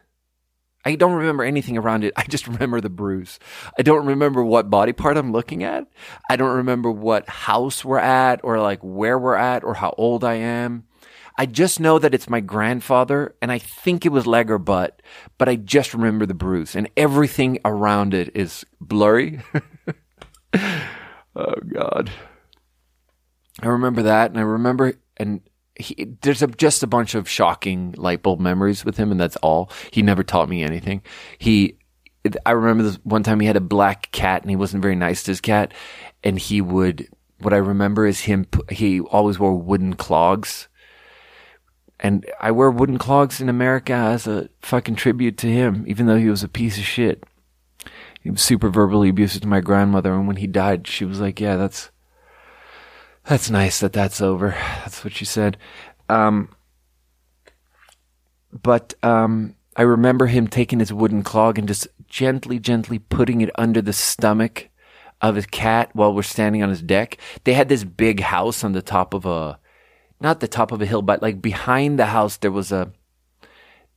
I 0.83 0.95
don't 0.95 1.13
remember 1.13 1.43
anything 1.43 1.77
around 1.77 2.03
it. 2.03 2.13
I 2.15 2.23
just 2.23 2.47
remember 2.47 2.81
the 2.81 2.89
bruise. 2.89 3.39
I 3.77 3.81
don't 3.81 4.05
remember 4.05 4.43
what 4.43 4.69
body 4.69 4.93
part 4.93 5.17
I'm 5.17 5.31
looking 5.31 5.63
at. 5.63 5.87
I 6.29 6.35
don't 6.35 6.57
remember 6.57 6.91
what 6.91 7.29
house 7.29 7.85
we're 7.85 7.99
at 7.99 8.41
or 8.43 8.59
like 8.59 8.79
where 8.81 9.19
we're 9.19 9.35
at 9.35 9.63
or 9.63 9.75
how 9.75 9.93
old 9.97 10.23
I 10.23 10.35
am. 10.35 10.85
I 11.37 11.45
just 11.45 11.79
know 11.79 11.97
that 11.97 12.13
it's 12.13 12.29
my 12.29 12.39
grandfather 12.39 13.35
and 13.41 13.51
I 13.51 13.57
think 13.57 14.05
it 14.05 14.11
was 14.11 14.27
leg 14.27 14.51
or 14.51 14.57
butt, 14.57 15.01
but 15.37 15.47
I 15.47 15.55
just 15.55 15.93
remember 15.93 16.25
the 16.25 16.33
bruise 16.33 16.75
and 16.75 16.89
everything 16.97 17.59
around 17.63 18.13
it 18.13 18.35
is 18.35 18.65
blurry. 18.79 19.41
oh 20.53 21.55
God. 21.73 22.11
I 23.61 23.67
remember 23.67 24.03
that 24.03 24.31
and 24.31 24.39
I 24.39 24.43
remember 24.43 24.93
and 25.17 25.41
he, 25.81 26.15
there's 26.21 26.41
a, 26.41 26.47
just 26.47 26.83
a 26.83 26.87
bunch 26.87 27.15
of 27.15 27.27
shocking 27.27 27.93
light 27.97 28.23
bulb 28.23 28.39
memories 28.39 28.85
with 28.85 28.97
him, 28.97 29.11
and 29.11 29.19
that's 29.19 29.35
all. 29.37 29.69
He 29.91 30.01
never 30.01 30.23
taught 30.23 30.49
me 30.49 30.63
anything. 30.63 31.01
He, 31.37 31.77
I 32.45 32.51
remember 32.51 32.83
this 32.83 32.99
one 33.03 33.23
time 33.23 33.39
he 33.39 33.47
had 33.47 33.57
a 33.57 33.61
black 33.61 34.11
cat, 34.11 34.41
and 34.41 34.49
he 34.49 34.55
wasn't 34.55 34.81
very 34.81 34.95
nice 34.95 35.23
to 35.23 35.31
his 35.31 35.41
cat, 35.41 35.73
and 36.23 36.39
he 36.39 36.61
would. 36.61 37.07
What 37.39 37.53
I 37.53 37.57
remember 37.57 38.05
is 38.05 38.21
him. 38.21 38.45
He 38.69 38.99
always 38.99 39.39
wore 39.39 39.55
wooden 39.55 39.95
clogs, 39.95 40.67
and 41.99 42.25
I 42.39 42.51
wear 42.51 42.71
wooden 42.71 42.97
clogs 42.97 43.41
in 43.41 43.49
America 43.49 43.93
as 43.93 44.27
a 44.27 44.49
fucking 44.61 44.95
tribute 44.95 45.37
to 45.39 45.47
him, 45.47 45.83
even 45.87 46.05
though 46.05 46.17
he 46.17 46.29
was 46.29 46.43
a 46.43 46.47
piece 46.47 46.77
of 46.77 46.83
shit. 46.83 47.23
He 48.21 48.29
was 48.29 48.41
super 48.41 48.69
verbally 48.69 49.09
abusive 49.09 49.41
to 49.41 49.47
my 49.47 49.61
grandmother, 49.61 50.13
and 50.13 50.27
when 50.27 50.37
he 50.37 50.47
died, 50.47 50.87
she 50.87 51.05
was 51.05 51.19
like, 51.19 51.39
"Yeah, 51.39 51.57
that's." 51.57 51.90
That's 53.31 53.49
nice 53.49 53.79
that 53.79 53.93
that's 53.93 54.19
over. 54.19 54.49
That's 54.49 55.05
what 55.05 55.13
she 55.13 55.23
said. 55.23 55.55
Um, 56.09 56.49
but 58.51 58.93
um, 59.03 59.55
I 59.77 59.83
remember 59.83 60.25
him 60.27 60.49
taking 60.49 60.79
his 60.79 60.91
wooden 60.91 61.23
clog 61.23 61.57
and 61.57 61.65
just 61.65 61.87
gently, 62.09 62.59
gently 62.59 62.99
putting 62.99 63.39
it 63.39 63.49
under 63.55 63.81
the 63.81 63.93
stomach 63.93 64.67
of 65.21 65.35
his 65.35 65.45
cat 65.45 65.91
while 65.93 66.13
we're 66.13 66.23
standing 66.23 66.61
on 66.61 66.67
his 66.67 66.81
deck. 66.81 67.19
They 67.45 67.53
had 67.53 67.69
this 67.69 67.85
big 67.85 68.19
house 68.19 68.65
on 68.65 68.73
the 68.73 68.81
top 68.81 69.13
of 69.13 69.25
a, 69.25 69.57
not 70.19 70.41
the 70.41 70.49
top 70.49 70.73
of 70.73 70.81
a 70.81 70.85
hill, 70.85 71.01
but 71.01 71.21
like 71.21 71.41
behind 71.41 71.97
the 71.97 72.07
house, 72.07 72.35
there 72.35 72.51
was 72.51 72.73
a, 72.73 72.91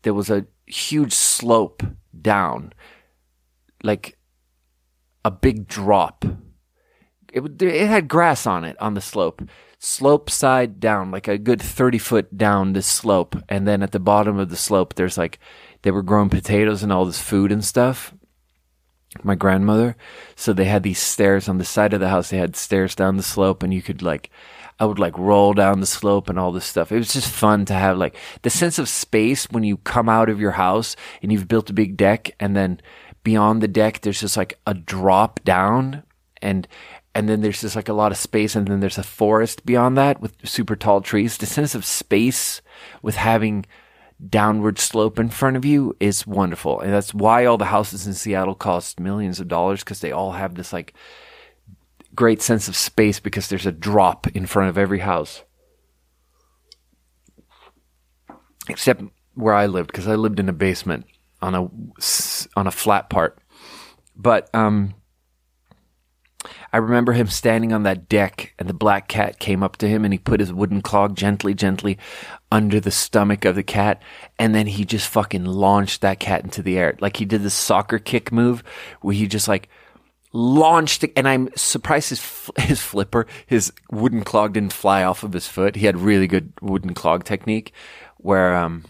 there 0.03 0.15
was 0.15 0.31
a 0.31 0.47
huge 0.67 1.13
slope 1.13 1.83
down, 2.23 2.73
like 3.83 4.17
a 5.25 5.33
big 5.33 5.67
drop 5.67 6.25
it, 7.35 7.63
it 7.63 7.89
had 7.89 8.09
grass 8.09 8.47
on 8.47 8.65
it 8.65 8.81
on 8.81 8.95
the 8.95 9.01
slope, 9.01 9.43
slope 9.79 10.31
side 10.31 10.79
down, 10.79 11.11
like 11.11 11.27
a 11.27 11.37
good 11.37 11.61
30 11.61 11.99
foot 11.99 12.39
down 12.39 12.73
this 12.73 12.87
slope. 12.87 13.37
And 13.49 13.67
then 13.67 13.83
at 13.83 13.91
the 13.91 13.99
bottom 13.99 14.39
of 14.39 14.51
the 14.51 14.57
slope, 14.57 14.95
there's 14.95 15.19
like, 15.19 15.41
they 15.83 15.91
were 15.91 16.03
growing 16.03 16.31
potatoes 16.31 16.83
and 16.83 16.93
all 16.93 17.05
this 17.05 17.21
food 17.21 17.51
and 17.51 17.65
stuff. 17.65 18.15
My 19.23 19.35
grandmother. 19.35 19.97
So 20.37 20.53
they 20.53 20.65
had 20.65 20.85
these 20.85 20.99
stairs 20.99 21.49
on 21.49 21.59
the 21.59 21.65
side 21.65 21.93
of 21.93 22.01
the 22.01 22.09
house. 22.09 22.31
They 22.31 22.39
had 22.39 22.57
stairs 22.57 22.95
down 22.95 23.17
the 23.17 23.23
slope 23.23 23.63
and 23.63 23.75
you 23.75 23.83
could 23.83 24.01
like, 24.01 24.31
I 24.79 24.87
would 24.87 24.99
like 24.99 25.17
roll 25.19 25.55
down 25.55 25.81
the 25.81 25.87
slope 25.87 26.29
and 26.29 26.39
all 26.39 26.53
this 26.53 26.65
stuff. 26.65 26.91
It 26.91 26.97
was 26.97 27.13
just 27.13 27.31
fun 27.31 27.65
to 27.67 27.75
have 27.75 27.97
like 27.97 28.17
the 28.43 28.51
sense 28.51 28.79
of 28.79 28.89
space 28.89 29.51
when 29.51 29.65
you 29.65 29.77
come 29.79 30.09
out 30.09 30.29
of 30.29 30.41
your 30.41 30.53
house 30.53 30.97
and 31.23 31.33
you've 31.33 31.49
built 31.49 31.71
a 31.71 31.75
big 31.75 31.97
deck 31.97 32.35
and 32.39 32.57
then 32.57 32.81
beyond 33.23 33.63
the 33.63 33.69
deck 33.69 34.01
there's 34.01 34.21
just 34.21 34.37
like 34.37 34.59
a 34.67 34.75
drop 34.75 35.43
down 35.45 36.03
and 36.45 36.69
and 37.15 37.29
then 37.29 37.41
there's 37.41 37.61
just 37.61 37.77
like 37.77 37.89
a 37.89 37.95
lot 37.95 38.13
of 38.13 38.19
space 38.19 38.57
and 38.57 38.67
then 38.67 38.81
there's 38.81 38.99
a 38.99 39.03
forest 39.03 39.65
beyond 39.65 39.97
that 39.97 40.21
with 40.21 40.35
super 40.45 40.75
tall 40.75 41.01
trees. 41.01 41.37
The 41.37 41.47
sense 41.47 41.75
of 41.75 41.85
space 41.85 42.61
with 43.03 43.17
having 43.17 43.67
downward 44.29 44.79
slope 44.79 45.19
in 45.19 45.29
front 45.29 45.57
of 45.57 45.65
you 45.65 45.97
is 46.01 46.27
wonderful. 46.27 46.81
And 46.81 46.93
that's 46.93 47.15
why 47.15 47.45
all 47.45 47.59
the 47.59 47.67
houses 47.67 48.07
in 48.07 48.15
Seattle 48.15 48.55
cost 48.55 48.99
millions 48.99 49.39
of 49.39 49.49
dollars 49.49 49.81
because 49.81 50.01
they 50.01 50.13
all 50.13 50.33
have 50.33 50.55
this 50.55 50.73
like 50.73 50.95
great 52.15 52.43
sense 52.43 52.69
of 52.69 52.77
space 52.77 53.21
because 53.21 53.49
there's 53.49 53.67
a 53.67 53.73
drop 53.73 54.27
in 54.29 54.47
front 54.47 54.69
of 54.69 54.79
every 54.79 55.01
house. 55.01 55.43
Except 58.69 59.03
where 59.35 59.55
I 59.55 59.67
lived 59.67 59.89
because 59.89 60.09
I 60.09 60.15
lived 60.15 60.41
in 60.41 60.49
a 60.49 60.53
basement 60.53 61.07
on 61.43 61.55
a 61.55 61.69
on 62.57 62.67
a 62.67 62.73
flat 62.73 63.11
part. 63.11 63.39
But 64.17 64.53
um 64.55 64.95
I 66.75 66.79
remember 66.79 67.13
him 67.13 67.29
standing 67.29 67.73
on 67.73 67.85
that 67.85 68.09
deck 68.09 68.53
and 68.59 68.69
the 68.69 68.75
black 68.75 69.07
cat 69.07 69.39
came 69.39 69.63
up 69.63 69.77
to 69.77 69.87
him 69.87 70.05
and 70.05 70.13
he 70.13 70.19
put 70.19 70.41
his 70.41 70.53
wooden 70.53 70.83
clog 70.83 71.15
gently, 71.15 71.55
gently 71.55 71.99
under 72.51 72.81
the 72.81 72.91
stomach 72.91 73.45
of 73.45 73.55
the 73.55 73.63
cat. 73.63 74.03
And 74.41 74.57
then 74.57 74.67
he 74.67 74.85
just 74.85 75.07
fucking 75.07 75.45
launched 75.45 76.01
that 76.01 76.19
cat 76.19 76.43
into 76.43 76.63
the 76.63 76.77
air. 76.77 76.97
Like 76.99 77.17
he 77.17 77.27
did 77.27 77.45
the 77.45 77.51
soccer 77.51 78.01
kick 78.01 78.33
move 78.33 78.65
where 79.03 79.15
he 79.15 79.29
just 79.29 79.47
like 79.47 79.69
launched 80.33 81.05
it. 81.05 81.13
And 81.15 81.29
I'm 81.29 81.49
surprised 81.55 82.09
his, 82.09 82.51
his 82.59 82.83
flipper, 82.83 83.29
his 83.47 83.73
wooden 83.93 84.25
clog 84.25 84.55
didn't 84.55 84.73
fly 84.73 85.05
off 85.05 85.23
of 85.23 85.33
his 85.33 85.47
foot. 85.47 85.77
He 85.77 85.87
had 85.87 85.97
really 85.97 86.27
good 86.27 86.53
wooden 86.61 86.93
clog 86.93 87.23
technique 87.23 87.73
where, 88.17 88.57
um, 88.57 88.85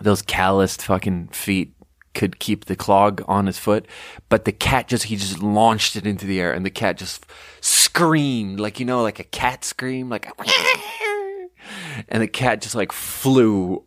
those 0.00 0.22
calloused 0.22 0.82
fucking 0.82 1.28
feet 1.28 1.74
could 2.16 2.38
keep 2.38 2.64
the 2.64 2.74
clog 2.74 3.22
on 3.28 3.44
his 3.44 3.58
foot, 3.58 3.86
but 4.30 4.46
the 4.46 4.52
cat 4.52 4.88
just 4.88 5.04
he 5.04 5.16
just 5.16 5.42
launched 5.42 5.96
it 5.96 6.06
into 6.06 6.24
the 6.24 6.40
air, 6.40 6.50
and 6.50 6.64
the 6.64 6.70
cat 6.70 6.96
just 6.96 7.26
screamed 7.60 8.58
like 8.58 8.80
you 8.80 8.86
know, 8.86 9.02
like 9.02 9.20
a 9.20 9.24
cat 9.24 9.64
scream, 9.64 10.08
like, 10.08 10.26
and 12.08 12.22
the 12.22 12.26
cat 12.26 12.62
just 12.62 12.74
like 12.74 12.90
flew, 12.90 13.84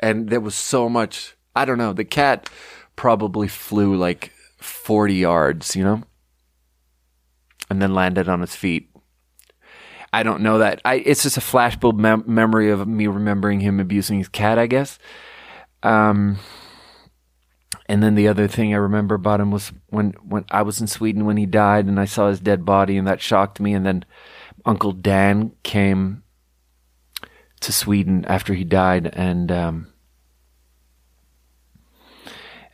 and 0.00 0.28
there 0.28 0.40
was 0.40 0.56
so 0.56 0.88
much. 0.88 1.36
I 1.54 1.64
don't 1.64 1.78
know. 1.78 1.92
The 1.92 2.04
cat 2.04 2.50
probably 2.96 3.46
flew 3.46 3.94
like 3.94 4.32
forty 4.58 5.14
yards, 5.14 5.76
you 5.76 5.84
know, 5.84 6.02
and 7.70 7.80
then 7.80 7.94
landed 7.94 8.28
on 8.28 8.40
his 8.40 8.56
feet. 8.56 8.90
I 10.12 10.24
don't 10.24 10.42
know 10.42 10.58
that. 10.58 10.80
I 10.84 10.96
it's 10.96 11.22
just 11.22 11.36
a 11.36 11.40
flashbulb 11.40 11.96
mem- 11.96 12.24
memory 12.26 12.68
of 12.68 12.88
me 12.88 13.06
remembering 13.06 13.60
him 13.60 13.78
abusing 13.78 14.18
his 14.18 14.28
cat. 14.28 14.58
I 14.58 14.66
guess. 14.66 14.98
Um 15.84 16.40
and 17.90 18.04
then 18.04 18.14
the 18.14 18.28
other 18.28 18.46
thing 18.46 18.72
I 18.72 18.76
remember 18.76 19.16
about 19.16 19.40
him 19.40 19.50
was 19.50 19.72
when, 19.88 20.12
when 20.22 20.44
I 20.48 20.62
was 20.62 20.80
in 20.80 20.86
Sweden 20.86 21.24
when 21.24 21.36
he 21.36 21.44
died 21.44 21.86
and 21.86 21.98
I 21.98 22.04
saw 22.04 22.28
his 22.28 22.38
dead 22.38 22.64
body 22.64 22.96
and 22.96 23.04
that 23.08 23.20
shocked 23.20 23.58
me. 23.58 23.74
And 23.74 23.84
then 23.84 24.04
Uncle 24.64 24.92
Dan 24.92 25.50
came 25.64 26.22
to 27.58 27.72
Sweden 27.72 28.24
after 28.28 28.54
he 28.54 28.62
died 28.62 29.12
and, 29.12 29.50
um, 29.50 29.92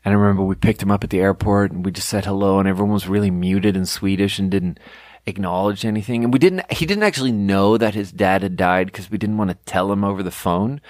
and 0.05 0.13
I 0.13 0.19
remember 0.19 0.43
we 0.43 0.55
picked 0.55 0.83
him 0.83 0.91
up 0.91 1.03
at 1.03 1.09
the 1.09 1.21
airport 1.21 1.73
and 1.73 1.83
we 1.83 1.93
just 1.93 2.11
said 2.11 2.27
hello 2.27 2.59
and 2.59 2.69
everyone 2.69 2.93
was 2.93 3.09
really 3.09 3.31
muted 3.31 3.75
in 3.75 3.87
Swedish 3.87 4.39
and 4.39 4.51
didn't 4.51 4.79
acknowledge 5.25 5.87
anything. 5.87 6.25
And 6.25 6.33
we 6.33 6.39
didn't, 6.39 6.71
he 6.71 6.85
didn't 6.85 7.05
actually 7.05 7.33
know 7.33 7.79
that 7.79 7.95
his 7.95 8.13
dad 8.13 8.43
had 8.43 8.59
died 8.59 8.89
because 8.89 9.11
we 9.11 9.17
didn't 9.17 9.39
want 9.39 9.49
to 9.49 9.57
tell 9.65 9.91
him 9.91 10.05
over 10.05 10.23
the 10.23 10.31
phone. 10.31 10.83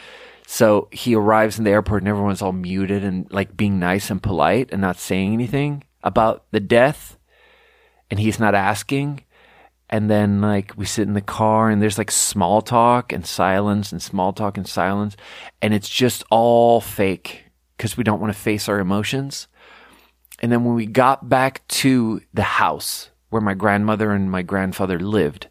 So 0.46 0.88
he 0.92 1.16
arrives 1.16 1.58
in 1.58 1.64
the 1.64 1.72
airport 1.72 2.02
and 2.02 2.08
everyone's 2.08 2.40
all 2.40 2.52
muted 2.52 3.02
and 3.02 3.30
like 3.32 3.56
being 3.56 3.80
nice 3.80 4.10
and 4.10 4.22
polite 4.22 4.68
and 4.70 4.80
not 4.80 4.96
saying 4.96 5.32
anything 5.32 5.82
about 6.04 6.44
the 6.52 6.60
death. 6.60 7.18
And 8.10 8.20
he's 8.20 8.38
not 8.38 8.54
asking. 8.54 9.24
And 9.90 10.08
then 10.08 10.40
like 10.40 10.72
we 10.76 10.86
sit 10.86 11.08
in 11.08 11.14
the 11.14 11.20
car 11.20 11.68
and 11.68 11.82
there's 11.82 11.98
like 11.98 12.12
small 12.12 12.62
talk 12.62 13.12
and 13.12 13.26
silence 13.26 13.90
and 13.90 14.00
small 14.00 14.32
talk 14.32 14.56
and 14.56 14.68
silence. 14.68 15.16
And 15.60 15.74
it's 15.74 15.88
just 15.88 16.22
all 16.30 16.80
fake 16.80 17.46
because 17.76 17.96
we 17.96 18.04
don't 18.04 18.20
want 18.20 18.32
to 18.32 18.38
face 18.38 18.68
our 18.68 18.78
emotions. 18.78 19.48
And 20.38 20.52
then 20.52 20.64
when 20.64 20.76
we 20.76 20.86
got 20.86 21.28
back 21.28 21.66
to 21.68 22.20
the 22.32 22.42
house 22.42 23.10
where 23.30 23.42
my 23.42 23.54
grandmother 23.54 24.12
and 24.12 24.30
my 24.30 24.42
grandfather 24.42 25.00
lived, 25.00 25.48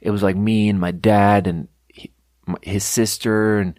it 0.00 0.10
was 0.10 0.22
like 0.22 0.36
me 0.36 0.70
and 0.70 0.80
my 0.80 0.92
dad 0.92 1.46
and 1.46 1.68
his 2.62 2.84
sister 2.84 3.58
and 3.58 3.78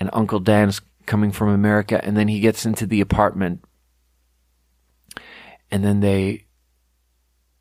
and 0.00 0.08
Uncle 0.14 0.40
Dan's 0.40 0.80
coming 1.06 1.30
from 1.30 1.50
America, 1.50 2.02
and 2.02 2.16
then 2.16 2.26
he 2.26 2.40
gets 2.40 2.64
into 2.64 2.86
the 2.86 3.02
apartment, 3.02 3.62
and 5.70 5.84
then 5.84 6.00
they, 6.00 6.46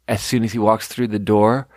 as 0.07 0.21
soon 0.21 0.43
as 0.43 0.53
he 0.53 0.59
walks 0.59 0.87
through 0.87 1.09
the 1.09 1.19
door, 1.19 1.67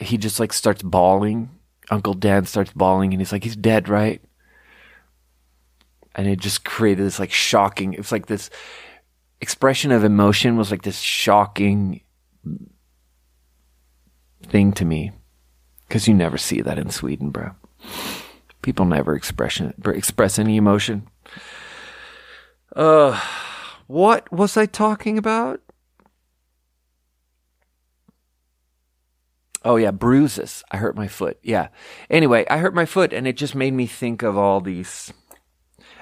he 0.00 0.18
just 0.18 0.40
like 0.40 0.52
starts 0.52 0.82
bawling. 0.82 1.50
Uncle 1.90 2.14
Dan 2.14 2.44
starts 2.44 2.72
bawling, 2.72 3.14
and 3.14 3.20
he's 3.20 3.32
like, 3.32 3.44
"He's 3.44 3.56
dead, 3.56 3.88
right?" 3.88 4.20
And 6.14 6.26
it 6.26 6.40
just 6.40 6.64
created 6.64 7.06
this 7.06 7.18
like 7.18 7.32
shocking. 7.32 7.94
it's 7.94 8.12
like 8.12 8.26
this 8.26 8.50
expression 9.40 9.90
of 9.92 10.04
emotion 10.04 10.56
was 10.56 10.70
like 10.70 10.82
this 10.82 10.98
shocking 11.00 12.00
thing 14.44 14.72
to 14.72 14.84
me 14.84 15.12
because 15.88 16.06
you 16.06 16.14
never 16.14 16.38
see 16.38 16.60
that 16.60 16.78
in 16.78 16.90
Sweden, 16.90 17.30
bro. 17.30 17.52
People 18.62 18.84
never 18.86 19.14
express 19.14 19.60
express 19.60 20.38
any 20.38 20.56
emotion. 20.56 21.08
Uh, 22.74 23.20
what 23.86 24.30
was 24.32 24.56
I 24.56 24.66
talking 24.66 25.18
about? 25.18 25.60
Oh 29.64 29.76
yeah, 29.76 29.90
bruises. 29.90 30.64
I 30.70 30.78
hurt 30.78 30.96
my 30.96 31.08
foot. 31.08 31.38
Yeah. 31.42 31.68
Anyway, 32.10 32.44
I 32.50 32.58
hurt 32.58 32.74
my 32.74 32.86
foot 32.86 33.12
and 33.12 33.26
it 33.28 33.36
just 33.36 33.54
made 33.54 33.74
me 33.74 33.86
think 33.86 34.22
of 34.22 34.36
all 34.36 34.60
these 34.60 35.12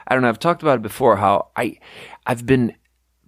I 0.07 0.15
don't 0.15 0.23
know, 0.23 0.29
I've 0.29 0.39
talked 0.39 0.63
about 0.63 0.79
it 0.79 0.83
before 0.83 1.17
how 1.17 1.49
I 1.57 1.79
I've 2.27 2.47
been 2.47 2.75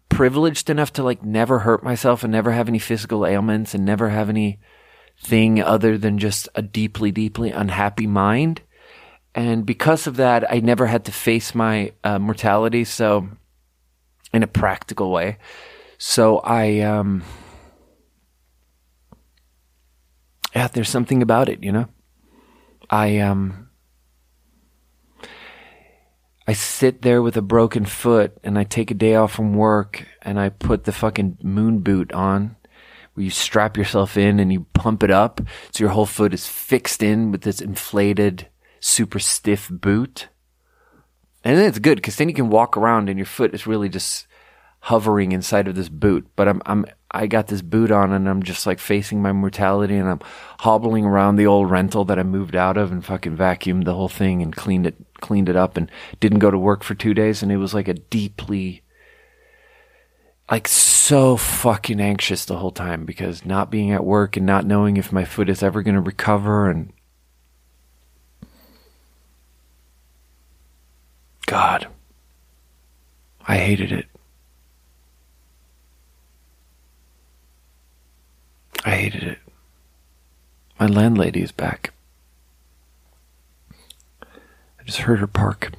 privileged 0.08 0.68
enough 0.68 0.92
to 0.94 1.02
like 1.02 1.22
never 1.22 1.60
hurt 1.60 1.82
myself 1.82 2.22
and 2.22 2.32
never 2.32 2.52
have 2.52 2.68
any 2.68 2.78
physical 2.78 3.26
ailments 3.26 3.74
and 3.74 3.84
never 3.84 4.08
have 4.08 4.28
any 4.28 4.58
thing 5.18 5.62
other 5.62 5.96
than 5.96 6.18
just 6.18 6.48
a 6.54 6.62
deeply 6.62 7.12
deeply 7.12 7.50
unhappy 7.50 8.06
mind 8.06 8.62
and 9.34 9.64
because 9.64 10.06
of 10.06 10.16
that, 10.16 10.50
I 10.50 10.60
never 10.60 10.86
had 10.86 11.06
to 11.06 11.12
face 11.12 11.54
my 11.54 11.92
uh, 12.04 12.18
mortality. 12.18 12.84
So, 12.84 13.28
in 14.34 14.42
a 14.42 14.46
practical 14.46 15.10
way, 15.10 15.38
so 15.98 16.38
I, 16.38 16.80
um, 16.80 17.22
yeah, 20.54 20.68
there's 20.68 20.88
something 20.88 21.22
about 21.22 21.48
it, 21.48 21.62
you 21.62 21.72
know. 21.72 21.88
I 22.90 23.18
um, 23.18 23.70
I 26.46 26.52
sit 26.52 27.02
there 27.02 27.22
with 27.22 27.36
a 27.36 27.42
broken 27.42 27.86
foot, 27.86 28.36
and 28.44 28.58
I 28.58 28.64
take 28.64 28.90
a 28.90 28.94
day 28.94 29.14
off 29.14 29.32
from 29.32 29.54
work, 29.54 30.06
and 30.20 30.38
I 30.38 30.50
put 30.50 30.84
the 30.84 30.92
fucking 30.92 31.38
moon 31.42 31.78
boot 31.78 32.12
on. 32.12 32.56
Where 33.14 33.24
you 33.24 33.30
strap 33.30 33.76
yourself 33.76 34.16
in 34.16 34.40
and 34.40 34.50
you 34.50 34.66
pump 34.72 35.02
it 35.02 35.10
up 35.10 35.42
so 35.70 35.84
your 35.84 35.90
whole 35.90 36.06
foot 36.06 36.32
is 36.32 36.48
fixed 36.48 37.02
in 37.02 37.30
with 37.30 37.42
this 37.42 37.60
inflated 37.60 38.48
super 38.82 39.18
stiff 39.18 39.68
boot. 39.70 40.28
And 41.44 41.56
then 41.56 41.66
it's 41.66 41.78
good 41.78 41.96
because 41.96 42.16
then 42.16 42.28
you 42.28 42.34
can 42.34 42.50
walk 42.50 42.76
around 42.76 43.08
and 43.08 43.18
your 43.18 43.26
foot 43.26 43.54
is 43.54 43.66
really 43.66 43.88
just 43.88 44.26
hovering 44.80 45.32
inside 45.32 45.68
of 45.68 45.74
this 45.74 45.88
boot. 45.88 46.28
But 46.36 46.48
I'm, 46.48 46.60
I'm, 46.66 46.86
I 47.10 47.26
got 47.26 47.46
this 47.46 47.62
boot 47.62 47.90
on 47.90 48.12
and 48.12 48.28
I'm 48.28 48.42
just 48.42 48.66
like 48.66 48.78
facing 48.78 49.22
my 49.22 49.32
mortality 49.32 49.96
and 49.96 50.08
I'm 50.08 50.20
hobbling 50.60 51.04
around 51.04 51.36
the 51.36 51.46
old 51.46 51.70
rental 51.70 52.04
that 52.06 52.18
I 52.18 52.24
moved 52.24 52.56
out 52.56 52.76
of 52.76 52.92
and 52.92 53.04
fucking 53.04 53.36
vacuumed 53.36 53.84
the 53.84 53.94
whole 53.94 54.08
thing 54.08 54.42
and 54.42 54.54
cleaned 54.54 54.86
it, 54.86 54.96
cleaned 55.20 55.48
it 55.48 55.56
up 55.56 55.76
and 55.76 55.90
didn't 56.20 56.40
go 56.40 56.50
to 56.50 56.58
work 56.58 56.82
for 56.82 56.94
two 56.94 57.14
days. 57.14 57.42
And 57.42 57.50
it 57.50 57.58
was 57.58 57.74
like 57.74 57.88
a 57.88 57.94
deeply, 57.94 58.82
like 60.50 60.66
so 60.66 61.36
fucking 61.36 62.00
anxious 62.00 62.44
the 62.44 62.58
whole 62.58 62.72
time 62.72 63.04
because 63.04 63.44
not 63.44 63.70
being 63.70 63.92
at 63.92 64.04
work 64.04 64.36
and 64.36 64.46
not 64.46 64.66
knowing 64.66 64.96
if 64.96 65.12
my 65.12 65.24
foot 65.24 65.48
is 65.48 65.62
ever 65.62 65.82
going 65.82 65.94
to 65.94 66.00
recover 66.00 66.68
and 66.68 66.92
God. 71.52 71.86
I 73.46 73.58
hated 73.58 73.92
it. 73.92 74.06
I 78.86 78.90
hated 78.92 79.22
it. 79.24 79.38
My 80.80 80.86
landlady 80.86 81.42
is 81.42 81.52
back. 81.52 81.92
I 84.22 84.84
just 84.86 85.00
heard 85.00 85.18
her 85.18 85.26
park. 85.26 85.72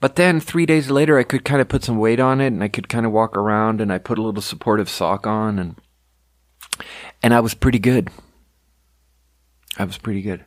But 0.00 0.16
then 0.16 0.40
three 0.40 0.66
days 0.66 0.90
later, 0.90 1.16
I 1.16 1.22
could 1.22 1.44
kind 1.44 1.60
of 1.60 1.68
put 1.68 1.84
some 1.84 1.98
weight 1.98 2.18
on 2.18 2.40
it 2.40 2.48
and 2.48 2.64
I 2.64 2.68
could 2.68 2.88
kind 2.88 3.06
of 3.06 3.12
walk 3.12 3.36
around 3.36 3.80
and 3.80 3.92
I 3.92 3.98
put 3.98 4.18
a 4.18 4.22
little 4.22 4.42
supportive 4.42 4.88
sock 4.88 5.24
on 5.24 5.60
and 5.60 5.76
And 7.22 7.32
I 7.32 7.38
was 7.38 7.54
pretty 7.54 7.78
good. 7.78 8.10
I 9.78 9.84
was 9.84 9.98
pretty 9.98 10.20
good. 10.20 10.44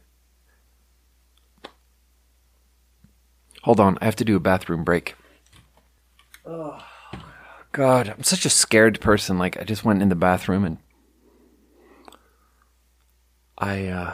Hold 3.67 3.81
on, 3.81 3.97
I 3.99 4.05
have 4.05 4.15
to 4.15 4.23
do 4.23 4.37
a 4.37 4.39
bathroom 4.39 4.85
break. 4.85 5.15
Oh, 6.45 6.81
God, 7.73 8.07
I'm 8.07 8.23
such 8.23 8.45
a 8.45 8.49
scared 8.49 9.01
person. 9.01 9.37
Like, 9.37 9.57
I 9.59 9.65
just 9.65 9.83
went 9.83 10.01
in 10.01 10.07
the 10.07 10.15
bathroom 10.15 10.63
and 10.63 10.77
I, 13.57 13.87
uh, 13.87 14.13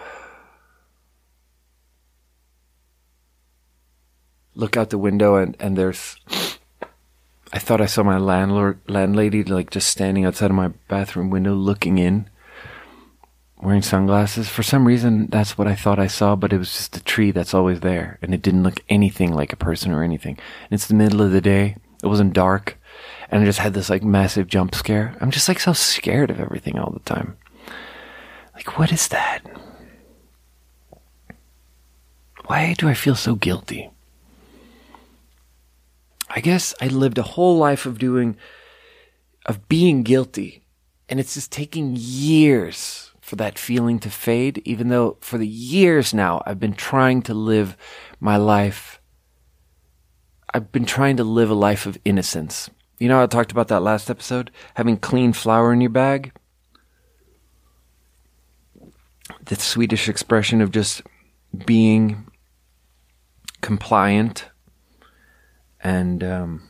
look 4.56 4.76
out 4.76 4.90
the 4.90 4.98
window 4.98 5.36
and, 5.36 5.56
and 5.60 5.78
there's 5.78 6.16
I 7.54 7.60
thought 7.60 7.80
I 7.80 7.86
saw 7.86 8.02
my 8.02 8.18
landlord 8.18 8.80
landlady 8.88 9.44
like 9.44 9.70
just 9.70 9.88
standing 9.88 10.26
outside 10.26 10.50
of 10.50 10.56
my 10.56 10.70
bathroom 10.88 11.30
window 11.30 11.54
looking 11.54 12.00
in 12.00 12.28
wearing 13.64 13.82
sunglasses. 13.82 14.50
For 14.50 14.62
some 14.62 14.86
reason 14.86 15.28
that's 15.28 15.58
what 15.58 15.68
I 15.68 15.76
thought 15.76 15.98
I 15.98 16.08
saw, 16.08 16.36
but 16.36 16.52
it 16.52 16.58
was 16.58 16.72
just 16.72 16.98
a 16.98 17.04
tree 17.04 17.32
that's 17.32 17.54
always 17.54 17.80
there 17.80 18.20
and 18.22 18.34
it 18.34 18.42
didn't 18.42 18.64
look 18.64 18.82
anything 18.90 19.34
like 19.34 19.54
a 19.54 19.58
person 19.58 19.92
or 19.92 20.04
anything. 20.04 20.38
And 20.64 20.74
it's 20.74 20.88
the 20.88 20.94
middle 20.94 21.22
of 21.22 21.32
the 21.32 21.42
day. 21.42 21.78
It 22.04 22.08
wasn't 22.08 22.34
dark 22.34 22.78
and 23.32 23.42
I 23.42 23.46
just 23.46 23.60
had 23.60 23.74
this 23.74 23.90
like 23.90 24.04
massive 24.04 24.48
jump 24.48 24.76
scare. 24.76 25.16
I'm 25.22 25.32
just 25.32 25.48
like 25.48 25.62
so 25.62 25.72
scared 25.72 26.30
of 26.30 26.40
everything 26.40 26.78
all 26.78 26.92
the 26.92 27.00
time. 27.00 27.38
Like 28.54 28.78
what 28.78 28.92
is 28.92 29.08
that? 29.08 29.42
Why 32.46 32.76
do 32.78 32.90
I 32.90 32.94
feel 32.94 33.16
so 33.16 33.36
guilty? 33.36 33.90
I 36.30 36.42
guess 36.42 36.76
I 36.82 36.88
lived 36.88 37.18
a 37.18 37.24
whole 37.24 37.58
life 37.58 37.86
of 37.86 37.98
doing, 37.98 38.36
of 39.46 39.70
being 39.70 40.04
guilty. 40.04 40.66
And 41.08 41.20
it's 41.20 41.36
just 41.36 41.52
taking 41.52 41.96
years 41.96 43.13
for 43.34 43.38
that 43.38 43.58
feeling 43.58 43.98
to 43.98 44.12
fade, 44.12 44.62
even 44.64 44.90
though 44.90 45.18
for 45.20 45.40
the 45.40 45.48
years 45.48 46.14
now 46.14 46.44
I've 46.46 46.60
been 46.60 46.76
trying 46.76 47.24
to 47.24 47.34
live 47.34 47.76
my 48.20 48.38
life. 48.38 49.02
I've 50.54 50.72
been 50.72 50.86
trying 50.86 51.18
to 51.18 51.24
live 51.24 51.50
a 51.50 51.56
life 51.56 51.88
of 51.88 51.98
innocence. 52.06 52.70
You 53.00 53.08
know, 53.08 53.24
I 53.24 53.26
talked 53.26 53.52
about 53.52 53.70
that 53.70 53.82
last 53.82 54.12
episode, 54.12 54.52
having 54.76 54.98
clean 54.98 55.34
flour 55.34 55.74
in 55.74 55.82
your 55.82 55.90
bag. 55.90 56.32
The 59.46 59.56
Swedish 59.56 60.08
expression 60.08 60.62
of 60.62 60.70
just 60.70 61.02
being 61.66 62.28
compliant 63.62 64.48
and 65.80 66.24
um, 66.24 66.70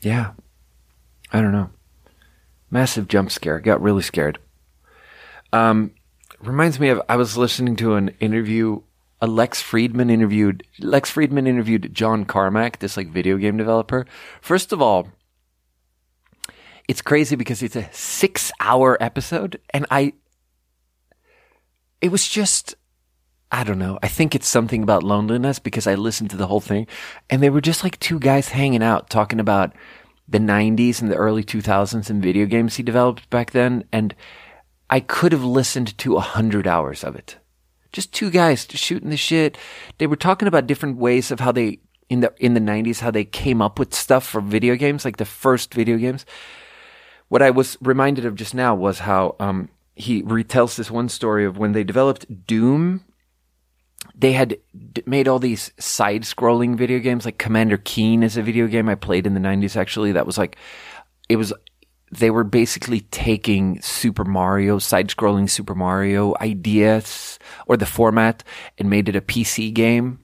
yeah, 0.00 0.32
I 1.30 1.40
don't 1.40 1.52
know. 1.52 1.70
Massive 2.70 3.08
jump 3.08 3.30
scare. 3.30 3.60
Got 3.60 3.80
really 3.80 4.02
scared. 4.02 4.38
Um, 5.52 5.92
reminds 6.40 6.78
me 6.78 6.88
of 6.88 7.00
I 7.08 7.16
was 7.16 7.36
listening 7.36 7.76
to 7.76 7.94
an 7.94 8.10
interview. 8.20 8.82
A 9.20 9.26
Lex 9.26 9.60
Fridman 9.60 10.12
interviewed 10.12 10.62
Lex 10.78 11.12
Fridman 11.12 11.48
interviewed 11.48 11.92
John 11.92 12.24
Carmack, 12.24 12.78
this 12.78 12.96
like 12.96 13.08
video 13.08 13.36
game 13.36 13.56
developer. 13.56 14.06
First 14.40 14.72
of 14.72 14.80
all, 14.80 15.08
it's 16.86 17.02
crazy 17.02 17.34
because 17.34 17.62
it's 17.62 17.74
a 17.74 17.88
six 17.92 18.52
hour 18.60 18.96
episode, 19.00 19.60
and 19.70 19.86
I. 19.90 20.12
It 22.00 22.12
was 22.12 22.28
just 22.28 22.76
I 23.50 23.64
don't 23.64 23.78
know. 23.78 23.98
I 24.02 24.08
think 24.08 24.34
it's 24.34 24.46
something 24.46 24.82
about 24.82 25.02
loneliness 25.02 25.58
because 25.58 25.86
I 25.86 25.94
listened 25.94 26.30
to 26.30 26.36
the 26.36 26.46
whole 26.46 26.60
thing 26.60 26.86
and 27.30 27.42
they 27.42 27.48
were 27.48 27.62
just 27.62 27.82
like 27.82 27.98
two 27.98 28.18
guys 28.18 28.50
hanging 28.50 28.82
out 28.82 29.08
talking 29.08 29.40
about 29.40 29.72
the 30.28 30.38
90s 30.38 31.00
and 31.00 31.10
the 31.10 31.16
early 31.16 31.42
2000s 31.42 32.10
and 32.10 32.22
video 32.22 32.46
games 32.46 32.76
he 32.76 32.82
developed 32.82 33.28
back 33.30 33.52
then. 33.52 33.84
And 33.92 34.14
I 34.90 35.00
could 35.00 35.32
have 35.32 35.44
listened 35.44 35.96
to 35.98 36.16
a 36.16 36.20
hundred 36.20 36.66
hours 36.66 37.02
of 37.02 37.16
it. 37.16 37.38
Just 37.92 38.12
two 38.12 38.30
guys 38.30 38.66
shooting 38.70 39.10
the 39.10 39.16
shit. 39.16 39.56
They 39.96 40.06
were 40.06 40.16
talking 40.16 40.48
about 40.48 40.66
different 40.66 40.98
ways 40.98 41.30
of 41.30 41.40
how 41.40 41.52
they, 41.52 41.80
in 42.10 42.20
the, 42.20 42.32
in 42.38 42.54
the 42.54 42.60
90s, 42.60 43.00
how 43.00 43.10
they 43.10 43.24
came 43.24 43.62
up 43.62 43.78
with 43.78 43.94
stuff 43.94 44.26
for 44.26 44.40
video 44.40 44.76
games, 44.76 45.04
like 45.04 45.16
the 45.16 45.24
first 45.24 45.72
video 45.72 45.96
games. 45.96 46.26
What 47.28 47.42
I 47.42 47.50
was 47.50 47.78
reminded 47.80 48.26
of 48.26 48.34
just 48.34 48.54
now 48.54 48.74
was 48.74 49.00
how, 49.00 49.36
um, 49.40 49.70
he 49.98 50.22
retells 50.22 50.76
this 50.76 50.90
one 50.90 51.08
story 51.08 51.44
of 51.44 51.58
when 51.58 51.72
they 51.72 51.82
developed 51.82 52.46
Doom 52.46 53.04
they 54.14 54.32
had 54.32 54.58
d- 54.92 55.02
made 55.06 55.28
all 55.28 55.38
these 55.38 55.72
side 55.78 56.22
scrolling 56.22 56.76
video 56.76 56.98
games 56.98 57.24
like 57.24 57.38
Commander 57.38 57.78
Keen 57.78 58.22
is 58.22 58.36
a 58.36 58.42
video 58.42 58.66
game 58.66 58.88
I 58.88 58.94
played 58.94 59.26
in 59.26 59.34
the 59.34 59.40
90s 59.40 59.76
actually. 59.76 60.12
That 60.12 60.26
was 60.26 60.38
like 60.38 60.56
it 61.28 61.36
was 61.36 61.52
they 62.10 62.30
were 62.30 62.44
basically 62.44 63.00
taking 63.00 63.80
Super 63.82 64.24
Mario 64.24 64.78
side 64.78 65.08
scrolling 65.08 65.48
Super 65.48 65.74
Mario 65.74 66.34
ideas 66.40 67.38
or 67.66 67.76
the 67.76 67.86
format 67.86 68.42
and 68.78 68.88
made 68.90 69.08
it 69.08 69.16
a 69.16 69.20
PC 69.20 69.72
game 69.72 70.20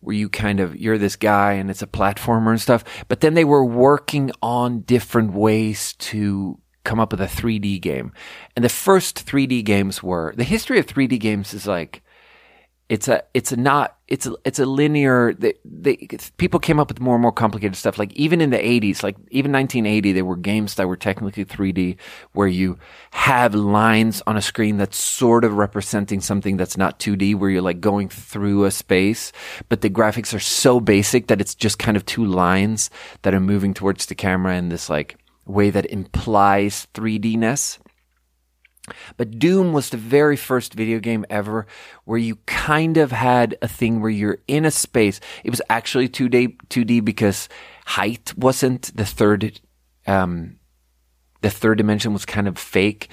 where 0.00 0.16
you 0.16 0.28
kind 0.28 0.58
of 0.58 0.76
you're 0.76 0.98
this 0.98 1.16
guy 1.16 1.52
and 1.52 1.70
it's 1.70 1.82
a 1.82 1.86
platformer 1.86 2.50
and 2.50 2.60
stuff. 2.60 2.84
But 3.08 3.20
then 3.20 3.34
they 3.34 3.44
were 3.44 3.64
working 3.64 4.32
on 4.42 4.80
different 4.80 5.32
ways 5.32 5.94
to 5.94 6.58
come 6.84 6.98
up 6.98 7.12
with 7.12 7.20
a 7.20 7.26
3D 7.26 7.80
game. 7.80 8.12
And 8.56 8.64
the 8.64 8.68
first 8.68 9.24
3D 9.24 9.64
games 9.64 10.02
were 10.02 10.34
the 10.36 10.44
history 10.44 10.80
of 10.80 10.86
3D 10.86 11.20
games 11.20 11.54
is 11.54 11.66
like 11.66 12.02
it's 12.92 13.08
a 13.08 13.22
it's 13.32 13.52
a 13.52 13.56
not 13.56 13.96
it's 14.06 14.26
a 14.26 14.34
it's 14.44 14.58
a 14.58 14.66
linear 14.66 15.32
they 15.32 15.94
people 16.36 16.60
came 16.60 16.78
up 16.78 16.88
with 16.88 17.00
more 17.00 17.14
and 17.14 17.22
more 17.22 17.32
complicated 17.32 17.74
stuff. 17.74 17.98
Like 17.98 18.12
even 18.12 18.42
in 18.42 18.50
the 18.50 18.58
80s 18.58 19.02
like 19.02 19.16
even 19.30 19.50
1980 19.50 20.12
there 20.12 20.26
were 20.26 20.36
games 20.36 20.74
that 20.74 20.86
were 20.86 20.98
technically 20.98 21.46
3D 21.46 21.96
where 22.32 22.46
you 22.46 22.78
have 23.12 23.54
lines 23.54 24.22
on 24.26 24.36
a 24.36 24.42
screen 24.42 24.76
that's 24.76 24.98
sort 24.98 25.42
of 25.42 25.54
representing 25.54 26.20
something 26.20 26.58
that's 26.58 26.76
not 26.76 27.00
2D 27.00 27.34
where 27.34 27.48
you're 27.48 27.62
like 27.62 27.80
going 27.80 28.10
through 28.10 28.66
a 28.66 28.70
space 28.70 29.32
but 29.70 29.80
the 29.80 29.88
graphics 29.88 30.34
are 30.34 30.38
so 30.38 30.78
basic 30.78 31.28
that 31.28 31.40
it's 31.40 31.54
just 31.54 31.78
kind 31.78 31.96
of 31.96 32.04
two 32.04 32.26
lines 32.26 32.90
that 33.22 33.32
are 33.32 33.40
moving 33.40 33.72
towards 33.72 34.04
the 34.04 34.14
camera 34.14 34.54
in 34.54 34.68
this 34.68 34.90
like 34.90 35.16
way 35.46 35.70
that 35.70 35.86
implies 35.86 36.86
3Dness 36.92 37.78
but 39.16 39.38
Doom 39.38 39.72
was 39.72 39.90
the 39.90 39.96
very 39.96 40.36
first 40.36 40.74
video 40.74 40.98
game 40.98 41.24
ever 41.30 41.66
where 42.04 42.18
you 42.18 42.36
kind 42.46 42.96
of 42.96 43.12
had 43.12 43.56
a 43.62 43.68
thing 43.68 44.00
where 44.00 44.10
you're 44.10 44.38
in 44.48 44.64
a 44.64 44.70
space. 44.70 45.20
It 45.44 45.50
was 45.50 45.62
actually 45.70 46.08
2D, 46.08 46.56
2D 46.68 47.04
because 47.04 47.48
height 47.86 48.32
wasn't 48.36 48.94
the 48.96 49.04
third, 49.04 49.60
um, 50.06 50.56
the 51.42 51.50
third 51.50 51.78
dimension 51.78 52.12
was 52.12 52.24
kind 52.24 52.48
of 52.48 52.58
fake. 52.58 53.08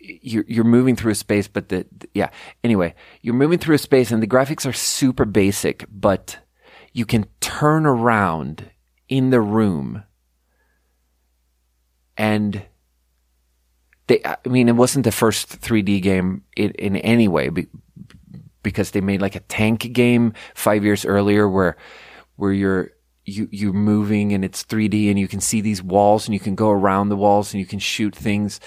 You're, 0.00 0.44
you're 0.46 0.64
moving 0.64 0.94
through 0.94 1.12
a 1.12 1.16
space, 1.16 1.48
but 1.48 1.70
the, 1.70 1.86
yeah. 2.12 2.28
Anyway, 2.62 2.94
you're 3.22 3.34
moving 3.34 3.58
through 3.58 3.76
a 3.76 3.78
space 3.78 4.10
and 4.10 4.22
the 4.22 4.26
graphics 4.26 4.66
are 4.66 4.72
super 4.72 5.24
basic, 5.24 5.86
but 5.90 6.38
you 6.92 7.06
can 7.06 7.26
turn 7.40 7.86
around 7.86 8.70
in 9.08 9.30
the 9.30 9.40
room 9.40 10.02
and 12.16 12.62
they, 14.08 14.20
I 14.24 14.36
mean, 14.46 14.68
it 14.68 14.76
wasn't 14.76 15.04
the 15.04 15.12
first 15.12 15.60
3D 15.60 16.02
game 16.02 16.42
in, 16.56 16.72
in 16.72 16.96
any 16.96 17.28
way 17.28 17.50
because 18.62 18.90
they 18.90 19.00
made 19.00 19.22
like 19.22 19.36
a 19.36 19.40
tank 19.40 19.92
game 19.92 20.32
five 20.54 20.84
years 20.84 21.04
earlier 21.04 21.48
where, 21.48 21.76
where 22.36 22.52
you're, 22.52 22.90
you, 23.24 23.48
you're 23.52 23.72
moving 23.72 24.32
and 24.32 24.44
it's 24.44 24.64
3D 24.64 25.10
and 25.10 25.18
you 25.18 25.28
can 25.28 25.40
see 25.40 25.60
these 25.60 25.82
walls 25.82 26.26
and 26.26 26.34
you 26.34 26.40
can 26.40 26.54
go 26.54 26.70
around 26.70 27.10
the 27.10 27.16
walls 27.16 27.52
and 27.52 27.60
you 27.60 27.66
can 27.66 27.78
shoot 27.78 28.16
things 28.16 28.58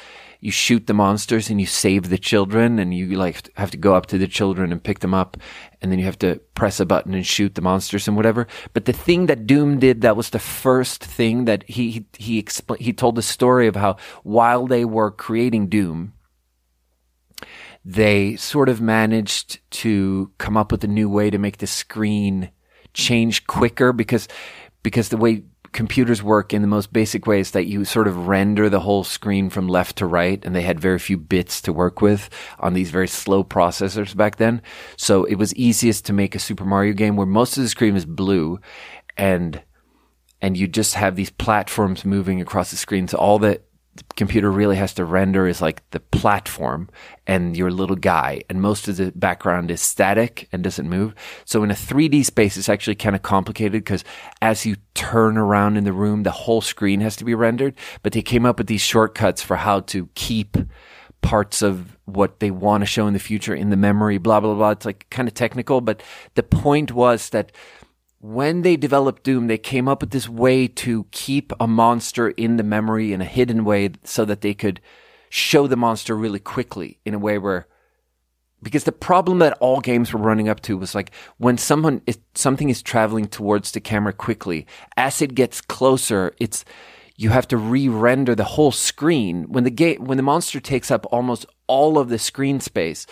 you 0.42 0.52
shoot 0.52 0.88
the 0.88 0.94
monsters 0.94 1.52
and 1.52 1.62
you 1.62 1.68
save 1.68 2.10
the 2.10 2.18
children 2.18 2.80
and 2.80 2.94
you 2.94 3.16
like 3.16 3.50
have 3.56 3.70
to 3.72 3.78
go 3.78 3.94
up 3.94 4.08
to 4.08 4.18
the 4.18 4.28
children 4.28 4.72
and 4.72 4.84
pick 4.84 5.00
them 5.00 5.14
up 5.14 5.38
and 5.82 5.92
then 5.92 6.00
you 6.00 6.06
have 6.06 6.18
to 6.20 6.42
press 6.56 6.80
a 6.80 6.86
button 6.86 7.14
and 7.14 7.26
shoot 7.26 7.54
the 7.54 7.62
monsters 7.62 8.08
and 8.08 8.18
whatever. 8.18 8.48
But 8.74 8.86
the 8.86 8.94
thing 8.94 9.28
that 9.28 9.46
Doom 9.46 9.80
did 9.80 10.02
that 10.02 10.18
was 10.18 10.32
the 10.32 10.40
first 10.40 11.04
thing 11.04 11.46
that 11.46 11.64
he 11.70 11.92
he 11.92 12.06
he, 12.18 12.44
expl- 12.44 12.82
he 12.82 12.92
told 12.92 13.16
the 13.16 13.22
story 13.22 13.68
of 13.68 13.76
how 13.76 13.98
while 14.24 14.66
they 14.66 14.84
were 14.84 15.12
creating 15.12 15.70
Doom 15.70 16.14
they 17.86 18.36
sort 18.36 18.70
of 18.70 18.82
managed 18.82 19.60
to 19.72 20.32
come 20.38 20.56
up 20.58 20.72
with 20.72 20.84
a 20.84 20.88
new 20.88 21.10
way 21.10 21.30
to 21.30 21.38
make 21.38 21.58
the 21.58 21.68
screen 21.68 22.52
change 22.94 23.48
quicker 23.48 23.94
because 23.94 24.28
because 24.84 25.10
the 25.10 25.18
way 25.18 25.44
computers 25.74 26.22
work 26.22 26.54
in 26.54 26.62
the 26.62 26.68
most 26.68 26.92
basic 26.92 27.26
ways 27.26 27.52
that 27.52 27.66
you 27.66 27.86
sort 27.86 28.08
of 28.08 28.28
render 28.28 28.70
the 28.70 28.82
whole 28.82 29.04
screen 29.04 29.50
from 29.50 29.68
left 29.68 29.98
to 29.98 30.06
right 30.06 30.44
and 30.44 30.56
they 30.56 30.64
had 30.64 30.80
very 30.80 31.00
few 31.00 31.18
bits 31.18 31.62
to 31.62 31.72
work 31.72 32.02
with 32.02 32.30
on 32.60 32.74
these 32.74 32.92
very 32.92 33.08
slow 33.08 33.44
processors 33.44 34.16
back 34.16 34.36
then. 34.36 34.62
So 34.98 35.24
it 35.26 35.36
was 35.36 35.56
easiest 35.56 36.06
to 36.06 36.14
make 36.14 36.36
a 36.36 36.40
Super 36.40 36.66
Mario 36.66 36.94
game 36.94 37.16
where 37.16 37.28
most 37.28 37.58
of 37.58 37.64
the 37.64 37.70
screen 37.70 37.96
is 37.96 38.06
blue 38.06 38.60
and 39.18 39.62
and 40.42 40.58
you 40.58 40.68
just 40.68 40.96
have 40.96 41.16
these 41.16 41.30
platforms 41.30 42.04
moving 42.04 42.42
across 42.42 42.72
the 42.72 42.78
screen. 42.78 43.08
So 43.08 43.18
all 43.18 43.38
the 43.38 43.62
the 43.96 44.04
computer 44.16 44.50
really 44.50 44.78
has 44.78 44.94
to 44.94 45.04
render 45.04 45.48
is 45.48 45.62
like 45.62 45.88
the 45.92 46.00
platform 46.00 46.90
and 47.28 47.58
your 47.58 47.70
little 47.70 47.96
guy 47.96 48.42
and 48.50 48.62
most 48.62 48.88
of 48.88 48.96
the 48.96 49.12
background 49.12 49.70
is 49.70 49.82
static 49.82 50.48
and 50.52 50.64
doesn't 50.64 50.90
move. 50.90 51.14
So 51.44 51.62
in 51.64 51.72
a 51.72 51.76
3d 51.76 52.26
space 52.26 52.56
it's 52.56 52.70
actually 52.70 52.96
kind 52.96 53.16
of 53.16 53.22
complicated 53.22 53.84
because 53.84 54.06
as 54.42 54.66
you 54.66 54.78
turn 54.94 55.38
around 55.38 55.76
in 55.76 55.84
the 55.84 55.92
room 55.92 56.24
the 56.24 56.32
whole 56.32 56.62
screen 56.62 57.02
has 57.02 57.18
to 57.18 57.26
be 57.26 57.36
rendered. 57.36 57.76
But 58.02 58.14
they 58.14 58.22
came 58.22 58.46
up 58.46 58.58
with 58.58 58.68
these 58.68 58.82
shortcuts 58.82 59.42
for 59.42 59.58
how 59.58 59.82
to 59.82 60.08
keep 60.16 60.56
parts 61.22 61.62
of 61.62 61.98
what 62.06 62.40
they 62.40 62.50
want 62.50 62.82
to 62.82 62.86
show 62.86 63.08
in 63.08 63.14
the 63.14 63.20
future 63.20 63.54
in 63.54 63.72
the 63.72 63.78
memory 63.78 64.18
blah 64.18 64.40
blah 64.40 64.56
blah. 64.56 64.72
It's 64.72 64.86
like 64.86 65.06
kind 65.10 65.28
of 65.28 65.34
technical 65.34 65.82
but 65.82 66.02
the 66.36 66.44
point 66.44 66.94
was 66.94 67.30
that 67.32 67.52
when 68.22 68.62
they 68.62 68.78
developed 68.78 69.24
Doom, 69.24 69.48
they 69.48 69.58
came 69.58 69.88
up 69.88 70.02
with 70.02 70.12
this 70.12 70.30
way 70.30 70.68
to 70.68 71.06
keep 71.12 71.52
a 71.60 71.68
monster 71.68 72.30
in 72.30 72.58
the 72.58 72.64
memory 72.64 73.14
in 73.14 73.22
a 73.22 73.26
hidden 73.26 73.66
way 73.66 73.90
so 74.04 74.26
that 74.26 74.42
they 74.42 74.54
could 74.54 74.80
show 75.30 75.66
the 75.66 75.76
monster 75.76 76.16
really 76.16 76.40
quickly 76.40 77.00
in 77.04 77.14
a 77.14 77.20
way 77.20 77.38
where 77.38 77.68
because 78.64 78.84
the 78.84 78.92
problem 78.92 79.40
that 79.40 79.58
all 79.60 79.80
games 79.80 80.14
were 80.14 80.20
running 80.20 80.48
up 80.48 80.60
to 80.60 80.78
was 80.78 80.94
like 80.94 81.12
when 81.38 81.58
someone 81.58 82.02
is, 82.06 82.20
something 82.36 82.70
is 82.70 82.84
traveling 82.84 83.28
towards 83.28 83.72
the 83.72 83.80
camera 83.80 84.14
quickly 84.14 84.68
as 84.98 85.22
it 85.22 85.34
gets 85.34 85.62
closer 85.62 86.36
it's 86.40 86.64
you 87.16 87.30
have 87.30 87.48
to 87.48 87.58
re-render 87.58 88.34
the 88.34 88.44
whole 88.44 88.72
screen. 88.72 89.44
When 89.44 89.64
the 89.64 89.70
game 89.70 90.04
when 90.04 90.18
the 90.18 90.24
monster 90.24 90.60
takes 90.60 90.90
up 90.90 91.06
almost 91.12 91.46
all 91.68 91.98
of 91.98 92.10
the 92.10 92.20
screen 92.20 92.60
space 92.60 93.06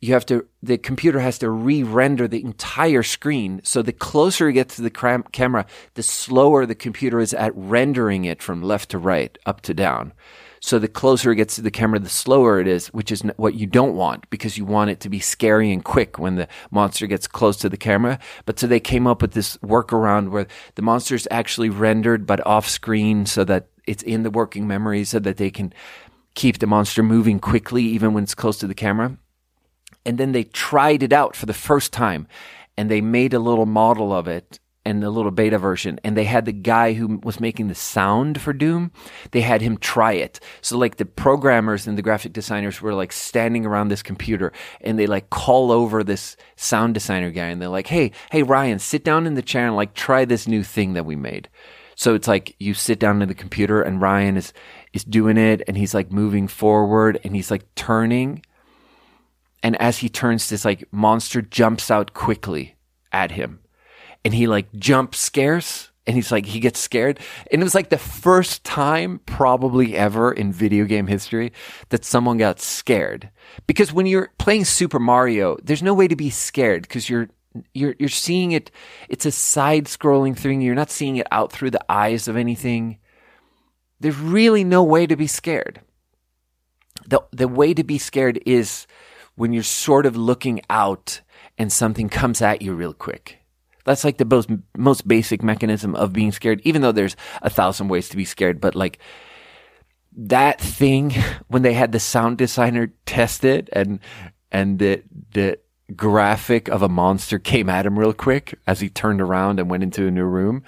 you 0.00 0.12
have 0.12 0.26
to 0.26 0.46
the 0.62 0.76
computer 0.76 1.20
has 1.20 1.38
to 1.38 1.48
re-render 1.48 2.28
the 2.28 2.42
entire 2.42 3.02
screen. 3.02 3.60
So 3.64 3.82
the 3.82 3.92
closer 3.92 4.48
you 4.48 4.54
get 4.54 4.68
to 4.70 4.82
the 4.82 4.90
cram- 4.90 5.24
camera 5.32 5.66
the 5.94 6.02
slower 6.02 6.66
the 6.66 6.74
computer 6.74 7.18
is 7.18 7.32
at 7.32 7.52
rendering 7.56 8.24
it 8.24 8.42
from 8.42 8.62
left 8.62 8.90
to 8.90 8.98
right 8.98 9.36
up 9.46 9.62
to 9.62 9.74
down. 9.74 10.12
So 10.60 10.78
the 10.78 10.88
closer 10.88 11.32
it 11.32 11.36
gets 11.36 11.54
to 11.56 11.62
the 11.62 11.70
camera 11.70 11.98
the 11.98 12.08
slower 12.10 12.60
it 12.60 12.66
is 12.66 12.88
which 12.88 13.10
is 13.10 13.22
what 13.36 13.54
you 13.54 13.66
don't 13.66 13.96
want 13.96 14.28
because 14.28 14.58
you 14.58 14.66
want 14.66 14.90
it 14.90 15.00
to 15.00 15.08
be 15.08 15.20
scary 15.20 15.72
and 15.72 15.82
quick 15.82 16.18
when 16.18 16.36
the 16.36 16.48
monster 16.70 17.06
gets 17.06 17.26
close 17.26 17.56
to 17.58 17.68
the 17.68 17.76
camera. 17.78 18.18
But 18.44 18.58
so 18.58 18.66
they 18.66 18.80
came 18.80 19.06
up 19.06 19.22
with 19.22 19.32
this 19.32 19.56
workaround 19.58 20.30
where 20.30 20.46
the 20.74 20.82
monster 20.82 21.14
is 21.14 21.28
actually 21.30 21.70
rendered 21.70 22.26
but 22.26 22.46
off 22.46 22.68
screen 22.68 23.24
so 23.24 23.44
that 23.44 23.68
it's 23.86 24.02
in 24.02 24.24
the 24.24 24.30
working 24.30 24.66
memory 24.66 25.04
so 25.04 25.18
that 25.20 25.38
they 25.38 25.50
can 25.50 25.72
keep 26.34 26.58
the 26.58 26.66
monster 26.66 27.02
moving 27.02 27.38
quickly 27.38 27.82
even 27.82 28.12
when 28.12 28.24
it's 28.24 28.34
close 28.34 28.58
to 28.58 28.66
the 28.66 28.74
camera 28.74 29.16
and 30.06 30.16
then 30.16 30.32
they 30.32 30.44
tried 30.44 31.02
it 31.02 31.12
out 31.12 31.36
for 31.36 31.44
the 31.44 31.52
first 31.52 31.92
time 31.92 32.26
and 32.78 32.90
they 32.90 33.00
made 33.00 33.34
a 33.34 33.38
little 33.38 33.66
model 33.66 34.12
of 34.12 34.28
it 34.28 34.60
and 34.86 35.02
a 35.02 35.10
little 35.10 35.32
beta 35.32 35.58
version 35.58 35.98
and 36.04 36.16
they 36.16 36.24
had 36.24 36.44
the 36.44 36.52
guy 36.52 36.92
who 36.92 37.18
was 37.24 37.40
making 37.40 37.66
the 37.66 37.74
sound 37.74 38.40
for 38.40 38.52
doom 38.52 38.92
they 39.32 39.40
had 39.40 39.60
him 39.60 39.76
try 39.76 40.12
it. 40.12 40.38
So 40.60 40.78
like 40.78 40.96
the 40.96 41.04
programmers 41.04 41.88
and 41.88 41.98
the 41.98 42.02
graphic 42.02 42.32
designers 42.32 42.80
were 42.80 42.94
like 42.94 43.10
standing 43.12 43.66
around 43.66 43.88
this 43.88 44.02
computer 44.02 44.52
and 44.80 44.96
they 44.96 45.08
like 45.08 45.28
call 45.28 45.72
over 45.72 46.04
this 46.04 46.36
sound 46.54 46.94
designer 46.94 47.32
guy 47.32 47.46
and 47.46 47.60
they're 47.60 47.68
like 47.68 47.88
hey 47.88 48.12
hey 48.30 48.44
ryan 48.44 48.78
sit 48.78 49.02
down 49.02 49.26
in 49.26 49.34
the 49.34 49.42
chair 49.42 49.66
and 49.66 49.74
like 49.74 49.92
try 49.92 50.24
this 50.24 50.46
new 50.46 50.62
thing 50.62 50.92
that 50.92 51.04
we 51.04 51.16
made. 51.16 51.48
So 51.96 52.14
it's 52.14 52.28
like 52.28 52.54
you 52.60 52.74
sit 52.74 53.00
down 53.00 53.22
in 53.22 53.28
the 53.28 53.34
computer 53.34 53.82
and 53.82 54.00
ryan 54.00 54.36
is 54.36 54.52
is 54.92 55.02
doing 55.02 55.36
it 55.36 55.62
and 55.66 55.76
he's 55.76 55.94
like 55.94 56.12
moving 56.12 56.46
forward 56.46 57.18
and 57.24 57.34
he's 57.34 57.50
like 57.50 57.74
turning 57.74 58.44
and 59.66 59.74
as 59.82 59.98
he 59.98 60.08
turns, 60.08 60.48
this 60.48 60.64
like 60.64 60.84
monster 60.92 61.42
jumps 61.42 61.90
out 61.90 62.14
quickly 62.14 62.76
at 63.10 63.32
him. 63.32 63.58
And 64.24 64.32
he 64.32 64.46
like 64.46 64.72
jump 64.76 65.12
scares 65.12 65.90
and 66.06 66.14
he's 66.14 66.30
like, 66.30 66.46
he 66.46 66.60
gets 66.60 66.78
scared. 66.78 67.18
And 67.50 67.60
it 67.60 67.64
was 67.64 67.74
like 67.74 67.88
the 67.88 67.98
first 67.98 68.62
time 68.62 69.18
probably 69.26 69.96
ever 69.96 70.30
in 70.30 70.52
video 70.52 70.84
game 70.84 71.08
history 71.08 71.52
that 71.88 72.04
someone 72.04 72.36
got 72.36 72.60
scared. 72.60 73.28
Because 73.66 73.92
when 73.92 74.06
you're 74.06 74.30
playing 74.38 74.66
Super 74.66 75.00
Mario, 75.00 75.56
there's 75.64 75.82
no 75.82 75.94
way 75.94 76.06
to 76.06 76.14
be 76.14 76.30
scared 76.30 76.82
because 76.82 77.10
you're 77.10 77.28
you're 77.74 77.96
you're 77.98 78.08
seeing 78.08 78.52
it 78.52 78.70
it's 79.08 79.26
a 79.26 79.32
side 79.32 79.86
scrolling 79.86 80.36
thing 80.36 80.60
you're 80.60 80.76
not 80.76 80.90
seeing 80.90 81.16
it 81.16 81.26
out 81.32 81.50
through 81.50 81.70
the 81.70 81.84
eyes 81.90 82.28
of 82.28 82.36
anything 82.36 82.98
there's 83.98 84.18
really 84.18 84.62
no 84.62 84.84
way 84.84 85.06
to 85.06 85.16
be 85.16 85.26
scared 85.26 85.80
the 87.06 87.18
the 87.32 87.48
way 87.48 87.72
to 87.72 87.82
be 87.82 87.96
scared 87.96 88.38
is 88.44 88.86
when 89.36 89.52
you're 89.52 89.62
sort 89.62 90.06
of 90.06 90.16
looking 90.16 90.60
out 90.68 91.20
and 91.56 91.72
something 91.72 92.08
comes 92.08 92.42
at 92.42 92.62
you 92.62 92.74
real 92.74 92.92
quick. 92.92 93.38
That's 93.84 94.04
like 94.04 94.18
the 94.18 94.24
most, 94.24 94.50
most 94.76 95.06
basic 95.06 95.42
mechanism 95.42 95.94
of 95.94 96.12
being 96.12 96.32
scared, 96.32 96.60
even 96.64 96.82
though 96.82 96.92
there's 96.92 97.16
a 97.40 97.50
thousand 97.50 97.88
ways 97.88 98.08
to 98.08 98.16
be 98.16 98.24
scared. 98.24 98.60
But 98.60 98.74
like 98.74 98.98
that 100.16 100.60
thing, 100.60 101.14
when 101.48 101.62
they 101.62 101.74
had 101.74 101.92
the 101.92 102.00
sound 102.00 102.38
designer 102.38 102.92
test 103.06 103.44
it 103.44 103.68
and, 103.72 104.00
and 104.50 104.78
the, 104.78 105.02
the 105.32 105.58
graphic 105.94 106.68
of 106.68 106.82
a 106.82 106.88
monster 106.88 107.38
came 107.38 107.68
at 107.68 107.86
him 107.86 107.98
real 107.98 108.12
quick 108.12 108.58
as 108.66 108.80
he 108.80 108.88
turned 108.88 109.20
around 109.20 109.60
and 109.60 109.70
went 109.70 109.84
into 109.84 110.06
a 110.06 110.10
new 110.10 110.24
room 110.24 110.64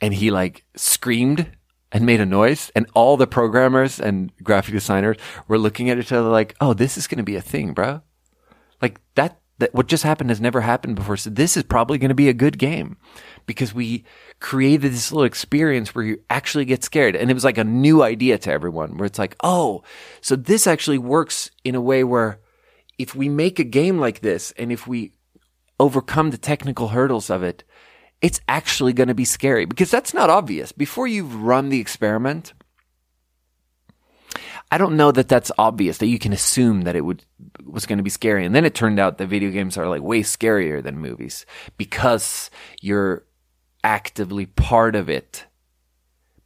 and 0.00 0.14
he 0.14 0.30
like 0.30 0.64
screamed 0.76 1.50
and 1.92 2.06
made 2.06 2.20
a 2.20 2.26
noise 2.26 2.72
and 2.74 2.86
all 2.94 3.16
the 3.16 3.26
programmers 3.26 4.00
and 4.00 4.32
graphic 4.42 4.74
designers 4.74 5.18
were 5.46 5.58
looking 5.58 5.90
at 5.90 5.98
each 5.98 6.12
other 6.12 6.28
like, 6.28 6.56
"Oh, 6.60 6.74
this 6.74 6.96
is 6.96 7.06
going 7.06 7.18
to 7.18 7.24
be 7.24 7.36
a 7.36 7.42
thing, 7.42 7.74
bro." 7.74 8.00
Like 8.80 9.00
that 9.14 9.38
that 9.58 9.74
what 9.74 9.86
just 9.86 10.02
happened 10.02 10.30
has 10.30 10.40
never 10.40 10.62
happened 10.62 10.96
before. 10.96 11.16
So 11.16 11.30
this 11.30 11.56
is 11.56 11.62
probably 11.62 11.98
going 11.98 12.08
to 12.08 12.14
be 12.14 12.28
a 12.28 12.34
good 12.34 12.58
game 12.58 12.96
because 13.46 13.74
we 13.74 14.04
created 14.40 14.92
this 14.92 15.12
little 15.12 15.24
experience 15.24 15.94
where 15.94 16.04
you 16.04 16.20
actually 16.30 16.64
get 16.64 16.82
scared. 16.82 17.14
And 17.14 17.30
it 17.30 17.34
was 17.34 17.44
like 17.44 17.58
a 17.58 17.64
new 17.64 18.02
idea 18.02 18.38
to 18.38 18.50
everyone 18.50 18.96
where 18.96 19.06
it's 19.06 19.18
like, 19.18 19.36
"Oh, 19.44 19.84
so 20.20 20.34
this 20.34 20.66
actually 20.66 20.98
works 20.98 21.50
in 21.62 21.74
a 21.74 21.80
way 21.80 22.02
where 22.02 22.40
if 22.98 23.14
we 23.14 23.28
make 23.28 23.58
a 23.58 23.64
game 23.64 23.98
like 23.98 24.20
this 24.20 24.52
and 24.56 24.72
if 24.72 24.86
we 24.86 25.12
overcome 25.78 26.30
the 26.30 26.38
technical 26.38 26.88
hurdles 26.88 27.30
of 27.30 27.42
it, 27.42 27.64
it's 28.22 28.40
actually 28.46 28.92
going 28.92 29.08
to 29.08 29.14
be 29.14 29.24
scary 29.24 29.66
because 29.66 29.90
that's 29.90 30.14
not 30.14 30.30
obvious. 30.30 30.70
Before 30.72 31.08
you've 31.08 31.42
run 31.42 31.68
the 31.68 31.80
experiment, 31.80 32.52
I 34.70 34.78
don't 34.78 34.96
know 34.96 35.10
that 35.12 35.28
that's 35.28 35.50
obvious 35.58 35.98
that 35.98 36.06
you 36.06 36.20
can 36.20 36.32
assume 36.32 36.82
that 36.82 36.96
it 36.96 37.04
would 37.04 37.24
was 37.64 37.84
going 37.84 37.98
to 37.98 38.04
be 38.04 38.10
scary. 38.10 38.46
And 38.46 38.54
then 38.54 38.64
it 38.64 38.74
turned 38.74 39.00
out 39.00 39.18
that 39.18 39.26
video 39.26 39.50
games 39.50 39.76
are 39.76 39.88
like 39.88 40.02
way 40.02 40.22
scarier 40.22 40.82
than 40.82 40.98
movies 40.98 41.44
because 41.76 42.48
you're 42.80 43.26
actively 43.82 44.46
part 44.46 44.94
of 44.94 45.10
it. 45.10 45.46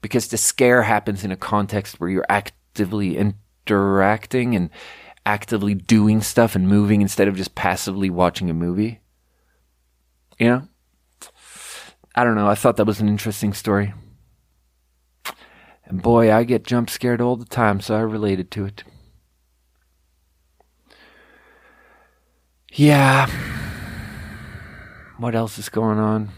Because 0.01 0.29
the 0.29 0.39
scare 0.39 0.83
happens 0.83 1.25
in 1.25 1.33
a 1.33 1.37
context 1.37 2.01
where 2.01 2.09
you're 2.09 2.27
actively 2.29 3.17
interacting 3.19 4.55
and 4.55 4.71
actively 5.25 5.75
doing 5.75 6.23
stuff 6.23 6.55
and 6.55 6.69
moving 6.69 7.03
instead 7.03 7.29
of 7.29 7.37
just 7.37 7.55
passively 7.55 8.09
watching 8.09 8.49
a 8.49 8.55
movie. 8.55 9.01
You 10.39 10.49
know? 10.49 10.69
I 12.17 12.25
don't 12.25 12.35
know. 12.35 12.49
I 12.49 12.55
thought 12.55 12.77
that 12.77 12.87
was 12.87 13.01
an 13.01 13.09
interesting 13.09 13.53
story. 13.53 13.93
And 15.85 16.03
boy, 16.03 16.33
I 16.33 16.45
get 16.45 16.65
jump 16.65 16.89
scared 16.89 17.21
all 17.21 17.37
the 17.37 17.45
time, 17.45 17.81
so 17.81 17.95
I 17.95 18.01
related 18.01 18.51
to 18.53 18.65
it. 18.65 18.85
Yeah. 22.73 23.29
What 25.19 25.35
else 25.35 25.59
is 25.59 25.69
going 25.69 25.99
on? 25.99 26.31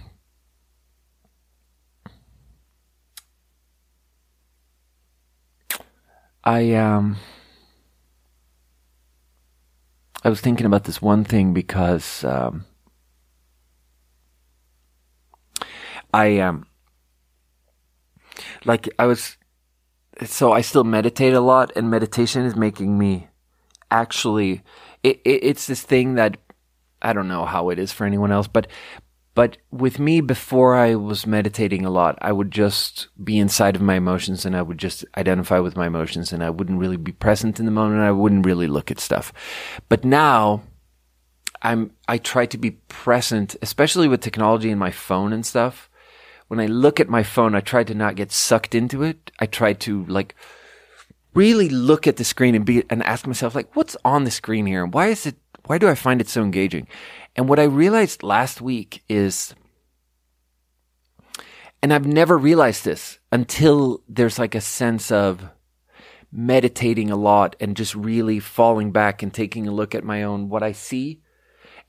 I 6.44 6.72
um 6.74 7.16
I 10.24 10.28
was 10.28 10.40
thinking 10.40 10.66
about 10.66 10.84
this 10.84 11.02
one 11.02 11.24
thing 11.24 11.52
because 11.52 12.24
um 12.24 12.64
I 16.12 16.38
um 16.38 16.66
like 18.64 18.88
I 18.98 19.06
was 19.06 19.36
so 20.24 20.52
I 20.52 20.60
still 20.62 20.84
meditate 20.84 21.34
a 21.34 21.40
lot 21.40 21.72
and 21.76 21.90
meditation 21.90 22.44
is 22.44 22.56
making 22.56 22.98
me 22.98 23.28
actually 23.90 24.62
it, 25.02 25.20
it, 25.24 25.44
it's 25.44 25.66
this 25.66 25.82
thing 25.82 26.14
that 26.14 26.38
I 27.00 27.12
don't 27.12 27.28
know 27.28 27.44
how 27.44 27.70
it 27.70 27.78
is 27.78 27.92
for 27.92 28.04
anyone 28.04 28.32
else 28.32 28.48
but 28.48 28.66
but 29.34 29.56
with 29.70 30.00
me 30.00 30.20
before 30.20 30.74
I 30.74 30.96
was 30.96 31.26
meditating 31.26 31.84
a 31.84 31.90
lot 31.90 32.18
I 32.20 32.32
would 32.32 32.50
just 32.50 33.08
be 33.22 33.38
inside 33.38 33.76
of 33.76 33.82
my 33.82 33.94
emotions 33.94 34.44
and 34.44 34.56
I 34.56 34.62
would 34.62 34.78
just 34.78 35.04
identify 35.16 35.60
with 35.60 35.76
my 35.76 35.86
emotions 35.86 36.32
and 36.32 36.42
I 36.42 36.50
wouldn't 36.50 36.80
really 36.80 36.96
be 36.96 37.12
present 37.12 37.60
in 37.60 37.64
the 37.64 37.70
moment 37.70 38.00
I 38.00 38.10
wouldn't 38.10 38.46
really 38.46 38.66
look 38.66 38.90
at 38.90 38.98
stuff. 38.98 39.32
But 39.88 40.04
now 40.04 40.62
I'm 41.62 41.92
I 42.08 42.18
try 42.18 42.46
to 42.46 42.58
be 42.58 42.72
present 42.88 43.54
especially 43.62 44.08
with 44.08 44.20
technology 44.20 44.70
and 44.70 44.80
my 44.80 44.90
phone 44.90 45.32
and 45.32 45.46
stuff 45.46 45.87
when 46.48 46.60
I 46.60 46.66
look 46.66 46.98
at 46.98 47.08
my 47.08 47.22
phone, 47.22 47.54
I 47.54 47.60
try 47.60 47.84
to 47.84 47.94
not 47.94 48.16
get 48.16 48.32
sucked 48.32 48.74
into 48.74 49.02
it. 49.02 49.30
I 49.38 49.46
try 49.46 49.74
to 49.74 50.04
like 50.06 50.34
really 51.34 51.68
look 51.68 52.06
at 52.06 52.16
the 52.16 52.24
screen 52.24 52.54
and 52.54 52.64
be 52.64 52.82
and 52.90 53.02
ask 53.04 53.26
myself 53.26 53.54
like, 53.54 53.76
what's 53.76 53.96
on 54.04 54.24
the 54.24 54.30
screen 54.30 54.66
here? 54.66 54.82
And 54.82 54.92
why 54.92 55.08
is 55.08 55.26
it? 55.26 55.36
Why 55.66 55.78
do 55.78 55.88
I 55.88 55.94
find 55.94 56.20
it 56.20 56.28
so 56.28 56.42
engaging? 56.42 56.88
And 57.36 57.48
what 57.48 57.58
I 57.58 57.64
realized 57.64 58.22
last 58.22 58.60
week 58.62 59.04
is, 59.08 59.54
and 61.82 61.92
I've 61.92 62.06
never 62.06 62.38
realized 62.38 62.84
this 62.84 63.18
until 63.30 64.02
there's 64.08 64.38
like 64.38 64.54
a 64.54 64.60
sense 64.62 65.12
of 65.12 65.50
meditating 66.32 67.10
a 67.10 67.16
lot 67.16 67.56
and 67.60 67.76
just 67.76 67.94
really 67.94 68.40
falling 68.40 68.90
back 68.92 69.22
and 69.22 69.32
taking 69.32 69.68
a 69.68 69.72
look 69.72 69.94
at 69.94 70.04
my 70.04 70.22
own 70.22 70.48
what 70.48 70.62
I 70.62 70.72
see. 70.72 71.20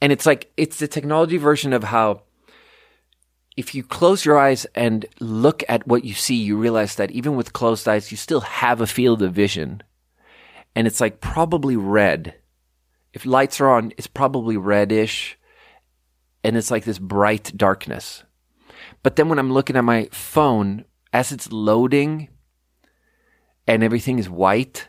And 0.02 0.12
it's 0.12 0.26
like 0.26 0.52
it's 0.58 0.80
the 0.80 0.88
technology 0.88 1.38
version 1.38 1.72
of 1.72 1.86
how 1.86 2.24
if 3.60 3.76
you 3.76 3.84
close 3.84 4.24
your 4.24 4.40
eyes 4.40 4.66
and 4.74 5.06
look 5.20 5.66
at 5.68 5.86
what 5.86 6.06
you 6.06 6.14
see, 6.14 6.36
you 6.36 6.56
realize 6.56 6.96
that 6.96 7.12
even 7.12 7.36
with 7.36 7.52
closed 7.52 7.90
eyes, 7.90 8.10
you 8.10 8.16
still 8.16 8.40
have 8.40 8.80
a 8.80 8.88
field 8.88 9.22
of 9.22 9.34
vision. 9.34 9.84
And 10.78 10.88
it's 10.88 11.02
like 11.02 11.20
probably 11.20 11.76
red. 11.76 12.36
If 13.12 13.26
lights 13.26 13.60
are 13.60 13.70
on, 13.70 13.92
it's 13.98 14.08
probably 14.08 14.56
reddish. 14.56 15.38
And 16.42 16.56
it's 16.56 16.72
like 16.72 16.86
this 16.86 17.00
bright 17.00 17.52
darkness. 17.58 18.24
But 19.04 19.18
then 19.18 19.28
when 19.28 19.40
I'm 19.40 19.52
looking 19.52 19.76
at 19.76 19.84
my 19.84 20.08
phone, 20.14 20.86
as 21.12 21.34
it's 21.34 21.52
loading 21.52 22.30
and 23.68 23.84
everything 23.84 24.20
is 24.20 24.30
white, 24.30 24.88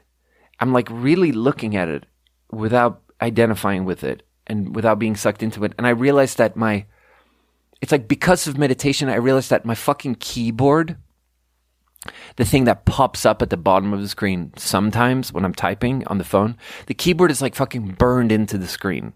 I'm 0.61 0.73
like 0.73 0.87
really 0.93 1.33
looking 1.33 1.75
at 1.75 1.89
it 1.89 2.07
without 2.53 3.03
identifying 3.21 3.85
with 3.85 4.05
it 4.05 4.23
and 4.47 4.77
without 4.77 5.01
being 5.01 5.17
sucked 5.17 5.43
into 5.43 5.65
it. 5.65 5.73
And 5.77 5.89
I 5.89 5.91
realized 5.91 6.39
that 6.39 6.55
my, 6.55 6.87
it's 7.81 7.93
like 7.93 8.09
because 8.09 8.47
of 8.47 8.59
meditation, 8.59 9.09
I 9.09 9.17
realized 9.17 9.51
that 9.51 9.65
my 9.65 9.75
fucking 9.75 10.17
keyboard, 10.17 10.97
the 12.37 12.45
thing 12.45 12.65
that 12.65 12.85
pops 12.85 13.25
up 13.25 13.43
at 13.43 13.51
the 13.51 13.57
bottom 13.57 13.93
of 13.93 14.01
the 14.01 14.09
screen 14.09 14.53
sometimes 14.57 15.33
when 15.33 15.45
I'm 15.45 15.55
typing 15.55 16.07
on 16.07 16.19
the 16.19 16.25
phone, 16.25 16.57
the 16.87 16.95
keyboard 16.95 17.31
is 17.31 17.43
like 17.43 17.55
fucking 17.55 17.93
burned 17.93 18.33
into 18.33 18.59
the 18.59 18.69
screen 18.69 19.13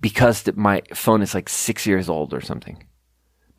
because 0.00 0.42
the, 0.42 0.52
my 0.54 0.82
phone 0.94 1.22
is 1.22 1.34
like 1.34 1.48
six 1.48 1.86
years 1.86 2.08
old 2.08 2.34
or 2.34 2.40
something 2.40 2.84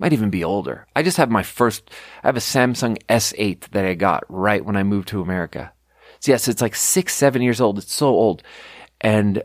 might 0.03 0.11
even 0.11 0.29
be 0.29 0.43
older. 0.43 0.85
I 0.97 1.01
just 1.01 1.15
have 1.15 1.29
my 1.29 1.43
first, 1.43 1.89
I 2.23 2.27
have 2.27 2.35
a 2.35 2.41
Samsung 2.41 2.97
S8 3.07 3.69
that 3.69 3.85
I 3.85 3.93
got 3.93 4.25
right 4.27 4.63
when 4.63 4.75
I 4.75 4.83
moved 4.83 5.07
to 5.09 5.21
America. 5.21 5.71
So 6.19 6.33
yes, 6.33 6.49
it's 6.49 6.61
like 6.61 6.75
six, 6.75 7.13
seven 7.13 7.41
years 7.41 7.61
old. 7.61 7.77
It's 7.77 7.93
so 7.93 8.07
old. 8.07 8.43
And 8.99 9.43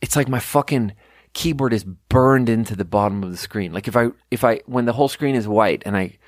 it's 0.00 0.14
like 0.14 0.28
my 0.28 0.38
fucking 0.38 0.92
keyboard 1.32 1.72
is 1.72 1.84
burned 1.84 2.48
into 2.48 2.74
the 2.74 2.84
bottom 2.84 3.22
of 3.22 3.30
the 3.30 3.36
screen. 3.36 3.72
Like 3.72 3.88
if 3.88 3.96
I, 3.96 4.08
if 4.30 4.44
I, 4.44 4.60
when 4.66 4.84
the 4.84 4.92
whole 4.92 5.08
screen 5.08 5.34
is 5.34 5.46
white 5.46 5.82
and 5.86 5.96
I 5.96 6.18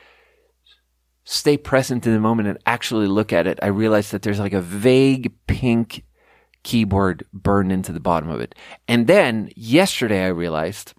stay 1.24 1.56
present 1.56 2.06
in 2.06 2.12
the 2.12 2.20
moment 2.20 2.48
and 2.48 2.58
actually 2.66 3.06
look 3.06 3.32
at 3.32 3.46
it, 3.46 3.58
I 3.62 3.66
realize 3.66 4.10
that 4.10 4.22
there's 4.22 4.40
like 4.40 4.52
a 4.52 4.60
vague 4.60 5.32
pink 5.46 6.04
keyboard 6.62 7.24
burned 7.32 7.72
into 7.72 7.92
the 7.92 8.00
bottom 8.00 8.28
of 8.28 8.40
it. 8.40 8.54
And 8.88 9.06
then 9.06 9.50
yesterday 9.56 10.24
I 10.24 10.28
realized 10.28 10.94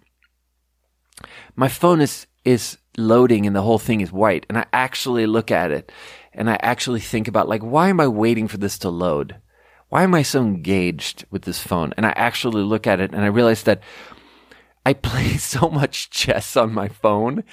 my 1.56 1.68
phone 1.68 2.00
is 2.00 2.26
is 2.44 2.78
loading 2.96 3.46
and 3.46 3.56
the 3.56 3.62
whole 3.62 3.78
thing 3.78 4.00
is 4.00 4.12
white 4.12 4.44
and 4.48 4.58
I 4.58 4.66
actually 4.72 5.26
look 5.26 5.50
at 5.50 5.70
it 5.70 5.90
and 6.32 6.50
I 6.50 6.58
actually 6.60 7.00
think 7.00 7.26
about 7.26 7.48
like 7.48 7.62
why 7.62 7.88
am 7.88 8.00
I 8.00 8.08
waiting 8.08 8.48
for 8.48 8.58
this 8.58 8.78
to 8.80 8.90
load? 8.90 9.36
Why 9.94 10.02
am 10.02 10.12
I 10.16 10.22
so 10.22 10.40
engaged 10.40 11.24
with 11.30 11.42
this 11.42 11.60
phone? 11.60 11.94
And 11.96 12.04
I 12.04 12.12
actually 12.16 12.64
look 12.64 12.84
at 12.84 12.98
it 12.98 13.12
and 13.12 13.20
I 13.22 13.28
realize 13.28 13.62
that 13.62 13.80
I 14.84 14.92
play 14.92 15.36
so 15.36 15.70
much 15.70 16.10
chess 16.10 16.56
on 16.56 16.74
my 16.74 16.88
phone 16.88 17.44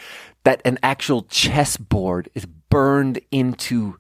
that 0.44 0.60
an 0.66 0.80
actual 0.82 1.22
chessboard 1.22 2.30
is 2.34 2.48
burned 2.48 3.20
into 3.30 4.00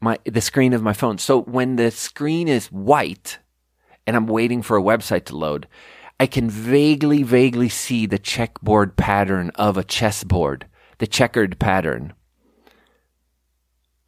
my 0.00 0.18
the 0.24 0.40
screen 0.40 0.72
of 0.72 0.82
my 0.82 0.92
phone. 0.92 1.18
So 1.18 1.40
when 1.42 1.76
the 1.76 1.92
screen 1.92 2.48
is 2.48 2.66
white 2.72 3.38
and 4.04 4.16
I'm 4.16 4.26
waiting 4.26 4.60
for 4.60 4.76
a 4.76 4.82
website 4.82 5.24
to 5.26 5.36
load, 5.36 5.68
I 6.18 6.26
can 6.26 6.50
vaguely, 6.50 7.22
vaguely 7.22 7.68
see 7.68 8.06
the 8.06 8.18
checkboard 8.18 8.96
pattern 8.96 9.52
of 9.54 9.76
a 9.76 9.84
chessboard, 9.84 10.66
the 10.98 11.06
checkered 11.06 11.60
pattern 11.60 12.12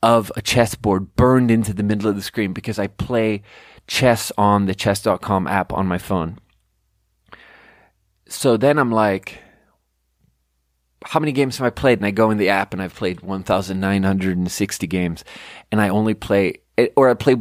of 0.03 0.33
a 0.37 0.43
chessboard 0.43 1.15
burned 1.17 1.51
into 1.51 1.73
the 1.73 1.83
middle 1.83 2.09
of 2.09 2.17
the 2.17 2.23
screen 2.23 2.53
because 2.53 2.79
I 2.79 2.87
play 2.87 3.43
chess 3.87 4.33
on 4.39 4.67
the 4.67 4.75
chess.com 4.75 5.47
app 5.47 5.73
on 5.73 5.87
my 5.87 5.99
phone. 5.99 6.39
So 8.29 8.57
then 8.57 8.79
I'm 8.79 8.93
like, 8.93 9.43
how 11.05 11.21
many 11.21 11.33
games 11.33 11.59
have 11.59 11.67
I 11.67 11.71
played? 11.71 11.99
And 11.99 12.07
I 12.07 12.11
go 12.11 12.31
in 12.31 12.39
the 12.39 12.49
app 12.49 12.73
and 12.73 12.81
I've 12.81 12.95
played 12.95 13.21
1,960 13.23 14.87
games 14.87 15.25
and 15.73 15.81
I 15.81 15.89
only 15.89 16.15
play, 16.15 16.61
eh, 16.79 16.89
or 16.97 17.11
I 17.11 17.15
play 17.15 17.37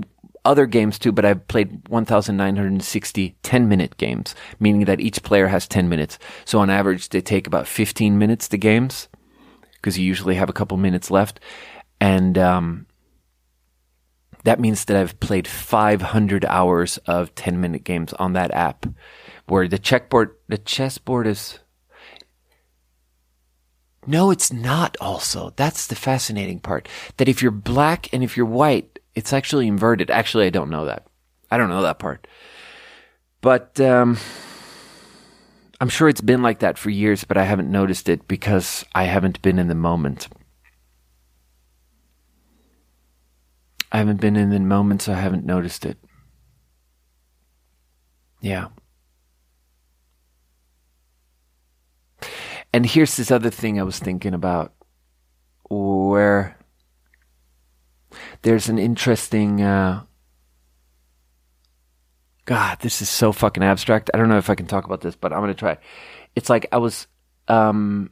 other 0.45 0.65
games 0.65 0.97
too, 0.97 1.11
but 1.11 1.25
I've 1.25 1.47
played 1.47 1.87
1,960 1.89 3.35
10 3.43 3.67
minute 3.67 3.97
games, 3.97 4.35
meaning 4.59 4.85
that 4.85 4.99
each 4.99 5.21
player 5.21 5.47
has 5.47 5.67
10 5.67 5.89
minutes. 5.89 6.17
So 6.45 6.59
on 6.59 6.69
average, 6.69 7.09
they 7.09 7.21
take 7.21 7.45
about 7.45 7.67
15 7.67 8.17
minutes 8.17 8.47
to 8.49 8.57
games 8.57 9.09
because 9.73 9.97
you 9.97 10.05
usually 10.05 10.35
have 10.35 10.49
a 10.49 10.53
couple 10.53 10.77
minutes 10.77 11.11
left. 11.11 11.39
And, 12.01 12.37
um, 12.37 12.85
that 14.43 14.59
means 14.59 14.85
that 14.85 14.97
I've 14.97 15.19
played 15.19 15.47
500 15.47 16.45
hours 16.45 16.97
of 16.99 17.35
10 17.35 17.59
minute 17.59 17.83
games 17.83 18.13
on 18.13 18.33
that 18.33 18.51
app 18.51 18.85
where 19.47 19.67
the 19.67 19.79
checkboard, 19.79 20.31
the 20.47 20.57
chessboard 20.57 21.27
is, 21.27 21.59
no, 24.07 24.31
it's 24.31 24.51
not 24.51 24.95
also. 25.01 25.53
That's 25.55 25.87
the 25.87 25.95
fascinating 25.95 26.59
part. 26.59 26.87
That 27.17 27.27
if 27.27 27.41
you're 27.41 27.51
black 27.51 28.11
and 28.13 28.23
if 28.23 28.37
you're 28.37 28.45
white, 28.45 28.99
it's 29.13 29.33
actually 29.33 29.67
inverted. 29.67 30.09
Actually, 30.09 30.45
I 30.45 30.51
don't 30.51 30.69
know 30.69 30.85
that. 30.85 31.07
I 31.51 31.57
don't 31.57 31.69
know 31.69 31.81
that 31.81 31.99
part. 31.99 32.25
But 33.41 33.79
um, 33.81 34.17
I'm 35.81 35.89
sure 35.89 36.09
it's 36.09 36.21
been 36.21 36.41
like 36.41 36.59
that 36.59 36.77
for 36.77 36.89
years, 36.89 37.23
but 37.23 37.37
I 37.37 37.43
haven't 37.43 37.71
noticed 37.71 38.09
it 38.09 38.27
because 38.27 38.85
I 38.95 39.03
haven't 39.03 39.41
been 39.41 39.59
in 39.59 39.67
the 39.67 39.75
moment. 39.75 40.27
I 43.91 43.97
haven't 43.97 44.21
been 44.21 44.35
in 44.35 44.49
the 44.49 44.59
moment, 44.59 45.01
so 45.01 45.13
I 45.13 45.17
haven't 45.17 45.45
noticed 45.45 45.85
it. 45.85 45.97
Yeah. 48.41 48.67
And 52.71 52.85
here's 52.85 53.17
this 53.17 53.31
other 53.31 53.49
thing 53.49 53.79
I 53.79 53.83
was 53.83 53.99
thinking 53.99 54.33
about 54.33 54.73
where 55.69 56.57
there's 58.43 58.69
an 58.69 58.77
interesting. 58.77 59.61
Uh, 59.61 60.03
God, 62.45 62.79
this 62.81 63.01
is 63.01 63.09
so 63.09 63.31
fucking 63.31 63.63
abstract. 63.63 64.09
I 64.13 64.17
don't 64.17 64.29
know 64.29 64.37
if 64.37 64.49
I 64.49 64.55
can 64.55 64.67
talk 64.67 64.85
about 64.85 65.01
this, 65.01 65.15
but 65.15 65.33
I'm 65.33 65.41
gonna 65.41 65.53
try. 65.53 65.77
It's 66.35 66.49
like 66.49 66.67
I 66.71 66.77
was. 66.77 67.07
Um, 67.47 68.11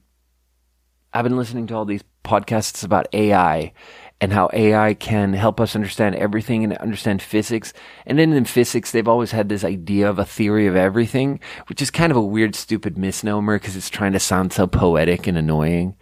I've 1.14 1.24
been 1.24 1.38
listening 1.38 1.68
to 1.68 1.76
all 1.76 1.86
these 1.86 2.04
podcasts 2.24 2.84
about 2.84 3.08
AI 3.14 3.74
and 4.20 4.34
how 4.34 4.50
AI 4.52 4.94
can 4.96 5.34
help 5.34 5.60
us 5.60 5.76
understand 5.76 6.16
everything 6.16 6.64
and 6.64 6.74
understand 6.78 7.22
physics. 7.22 7.72
And 8.06 8.18
then 8.18 8.34
in 8.34 8.46
physics, 8.46 8.92
they've 8.92 9.08
always 9.08 9.32
had 9.32 9.48
this 9.48 9.64
idea 9.64 10.10
of 10.10 10.18
a 10.18 10.26
theory 10.26 10.66
of 10.66 10.76
everything, 10.76 11.40
which 11.68 11.82
is 11.82 11.92
kind 11.92 12.12
of 12.12 12.18
a 12.18 12.22
weird, 12.22 12.56
stupid 12.56 12.98
misnomer 12.98 13.60
because 13.60 13.76
it's 13.76 13.90
trying 13.90 14.14
to 14.14 14.20
sound 14.20 14.54
so 14.54 14.66
poetic 14.66 15.28
and 15.28 15.38
annoying. 15.38 15.96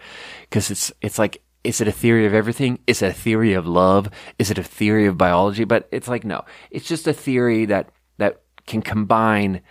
Because 0.50 0.72
it's 0.72 0.94
it's 1.02 1.20
like 1.20 1.42
is 1.66 1.82
it 1.82 1.88
a 1.88 1.92
theory 1.92 2.26
of 2.26 2.34
everything? 2.34 2.80
Is 2.88 3.02
it 3.02 3.08
a 3.08 3.14
theory 3.14 3.54
of 3.54 3.68
love? 3.68 4.10
Is 4.38 4.52
it 4.52 4.58
a 4.58 4.64
theory 4.64 5.08
of 5.08 5.18
biology? 5.18 5.64
But 5.64 5.88
it's 5.92 6.08
like, 6.08 6.24
no, 6.24 6.46
it's 6.70 6.88
just 6.88 7.08
a 7.08 7.14
theory 7.14 7.66
that, 7.66 7.90
that 8.18 8.42
can 8.68 8.82
combine 8.82 9.62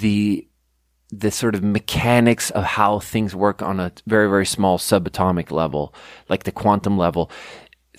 the, 0.00 0.48
the 1.10 1.30
sort 1.30 1.54
of 1.54 1.62
mechanics 1.62 2.50
of 2.50 2.64
how 2.64 2.98
things 2.98 3.36
work 3.36 3.62
on 3.62 3.78
a 3.78 3.92
very, 4.06 4.28
very 4.28 4.46
small 4.46 4.78
subatomic 4.78 5.50
level, 5.52 5.94
like 6.28 6.42
the 6.42 6.52
quantum 6.52 6.98
level. 6.98 7.30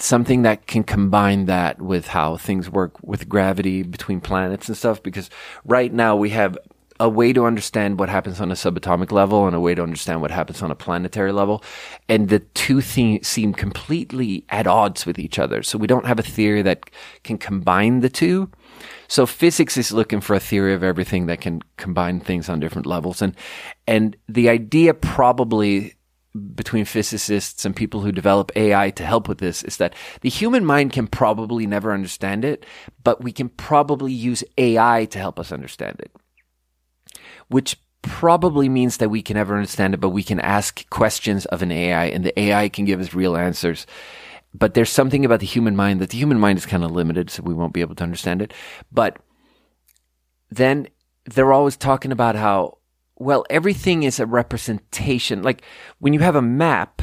Something 0.03 0.41
that 0.41 0.67
can 0.67 0.84
combine 0.84 1.45
that 1.45 1.81
with 1.81 2.07
how 2.07 2.35
things 2.35 2.69
work 2.69 3.01
with 3.01 3.30
gravity 3.30 3.84
between 3.84 4.19
planets 4.19 4.67
and 4.67 4.77
stuff. 4.77 5.01
Because 5.01 5.30
right 5.63 5.93
now 5.93 6.17
we 6.17 6.31
have 6.31 6.57
a 6.99 7.07
way 7.07 7.31
to 7.31 7.45
understand 7.45 7.97
what 7.97 8.09
happens 8.09 8.41
on 8.41 8.51
a 8.51 8.53
subatomic 8.53 9.13
level 9.13 9.47
and 9.47 9.55
a 9.55 9.61
way 9.61 9.73
to 9.73 9.81
understand 9.81 10.21
what 10.21 10.30
happens 10.30 10.61
on 10.61 10.71
a 10.71 10.75
planetary 10.75 11.31
level. 11.31 11.63
And 12.09 12.27
the 12.27 12.39
two 12.39 12.81
th- 12.81 13.23
seem 13.23 13.53
completely 13.53 14.45
at 14.49 14.67
odds 14.67 15.05
with 15.05 15.17
each 15.17 15.39
other. 15.39 15.63
So 15.63 15.77
we 15.77 15.88
don't 15.88 16.05
have 16.05 16.19
a 16.19 16.23
theory 16.23 16.61
that 16.63 16.89
can 17.23 17.38
combine 17.38 18.01
the 18.01 18.09
two. 18.09 18.49
So 19.07 19.25
physics 19.25 19.77
is 19.77 19.93
looking 19.93 20.19
for 20.19 20.35
a 20.35 20.39
theory 20.39 20.73
of 20.73 20.84
everything 20.84 21.27
that 21.27 21.39
can 21.39 21.61
combine 21.77 22.19
things 22.19 22.49
on 22.49 22.59
different 22.59 22.88
levels. 22.88 23.21
And, 23.21 23.35
and 23.88 24.17
the 24.27 24.49
idea 24.49 24.93
probably 24.93 25.95
between 26.55 26.85
physicists 26.85 27.64
and 27.64 27.76
people 27.76 28.01
who 28.01 28.11
develop 28.11 28.51
AI 28.55 28.89
to 28.91 29.05
help 29.05 29.27
with 29.27 29.38
this 29.38 29.64
is 29.64 29.77
that 29.77 29.93
the 30.22 30.30
human 30.30 30.65
mind 30.65 30.91
can 30.91 31.07
probably 31.07 31.68
never 31.68 31.93
understand 31.93 32.43
it, 32.43 32.65
but 33.03 33.23
we 33.23 33.31
can 33.31 33.49
probably 33.49 34.11
use 34.11 34.43
AI 34.57 35.05
to 35.05 35.19
help 35.19 35.39
us 35.39 35.51
understand 35.51 35.99
it 35.99 36.11
which 37.47 37.77
probably 38.01 38.68
means 38.68 38.97
that 38.97 39.10
we 39.10 39.22
can 39.22 39.35
never 39.35 39.55
understand 39.55 39.93
it, 39.93 39.99
but 39.99 40.10
we 40.10 40.23
can 40.23 40.39
ask 40.39 40.89
questions 40.89 41.45
of 41.45 41.61
an 41.61 41.72
AI 41.72 42.05
and 42.05 42.23
the 42.23 42.38
AI 42.39 42.68
can 42.69 42.85
give 42.85 42.99
us 42.99 43.14
real 43.14 43.38
answers. 43.38 43.85
But 44.53 44.73
there's 44.73 44.89
something 44.89 45.23
about 45.23 45.39
the 45.39 45.45
human 45.45 45.76
mind 45.76 45.99
that 45.99 46.10
the 46.10 46.18
human 46.18 46.39
mind 46.39 46.57
is 46.57 46.65
kind 46.65 46.84
of 46.84 46.91
limited, 46.91 47.30
so 47.30 47.43
we 47.43 47.53
won't 47.53 47.73
be 47.73 47.81
able 47.81 47.95
to 47.95 48.03
understand 48.03 48.41
it. 48.41 48.53
But 48.91 49.18
then 50.49 50.88
they're 51.26 51.53
always 51.53 51.77
talking 51.77 52.11
about 52.11 52.35
how, 52.35 52.77
well, 53.18 53.45
everything 53.49 54.03
is 54.03 54.19
a 54.19 54.26
representation. 54.26 55.44
Like 55.44 55.64
when 55.99 56.14
you 56.14 56.19
have 56.19 56.35
a 56.35 56.41
map, 56.41 57.02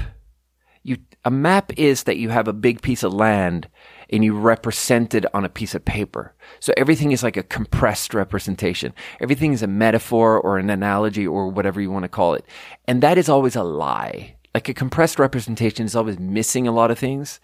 you 0.82 0.98
a 1.24 1.30
map 1.30 1.72
is 1.76 2.04
that 2.04 2.16
you 2.16 2.30
have 2.30 2.48
a 2.48 2.52
big 2.52 2.82
piece 2.82 3.02
of 3.02 3.12
land 3.12 3.68
and 4.10 4.24
you 4.24 4.36
represent 4.36 5.14
it 5.14 5.32
on 5.34 5.44
a 5.44 5.48
piece 5.48 5.74
of 5.74 5.84
paper. 5.84 6.34
So 6.58 6.72
everything 6.76 7.12
is 7.12 7.22
like 7.22 7.36
a 7.36 7.42
compressed 7.42 8.14
representation. 8.14 8.92
Everything 9.20 9.52
is 9.52 9.62
a 9.62 9.68
metaphor 9.68 10.40
or 10.40 10.58
an 10.58 10.70
analogy 10.70 11.26
or 11.26 11.48
whatever 11.48 11.80
you 11.80 11.90
want 11.90 12.04
to 12.04 12.08
call 12.08 12.34
it. 12.34 12.44
And 12.88 13.02
that 13.02 13.18
is 13.18 13.28
always 13.28 13.54
a 13.54 13.62
lie. 13.62 14.36
Like 14.54 14.68
a 14.68 14.74
compressed 14.74 15.18
representation 15.18 15.86
is 15.86 15.94
always 15.94 16.18
missing 16.18 16.66
a 16.66 16.72
lot 16.72 16.90
of 16.90 16.98
things. 16.98 17.38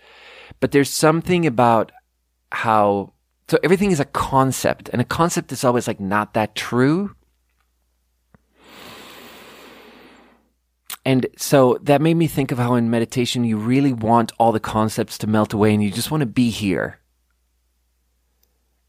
But 0.59 0.72
there's 0.72 0.90
something 0.90 1.47
about 1.47 1.93
how, 2.51 3.12
so 3.48 3.59
everything 3.62 3.93
is 3.93 4.01
a 4.01 4.06
concept 4.06 4.88
and 4.88 5.01
a 5.01 5.05
concept 5.05 5.52
is 5.52 5.62
always 5.62 5.86
like 5.86 6.01
not 6.01 6.34
that 6.34 6.56
true. 6.56 7.14
And 11.06 11.28
so 11.36 11.78
that 11.82 12.02
made 12.02 12.14
me 12.14 12.26
think 12.26 12.50
of 12.50 12.58
how 12.58 12.74
in 12.74 12.90
meditation 12.90 13.44
you 13.44 13.58
really 13.58 13.92
want 13.92 14.32
all 14.40 14.50
the 14.50 14.58
concepts 14.58 15.16
to 15.18 15.28
melt 15.28 15.52
away 15.52 15.72
and 15.72 15.80
you 15.80 15.92
just 15.92 16.10
want 16.10 16.22
to 16.22 16.26
be 16.26 16.50
here. 16.50 16.98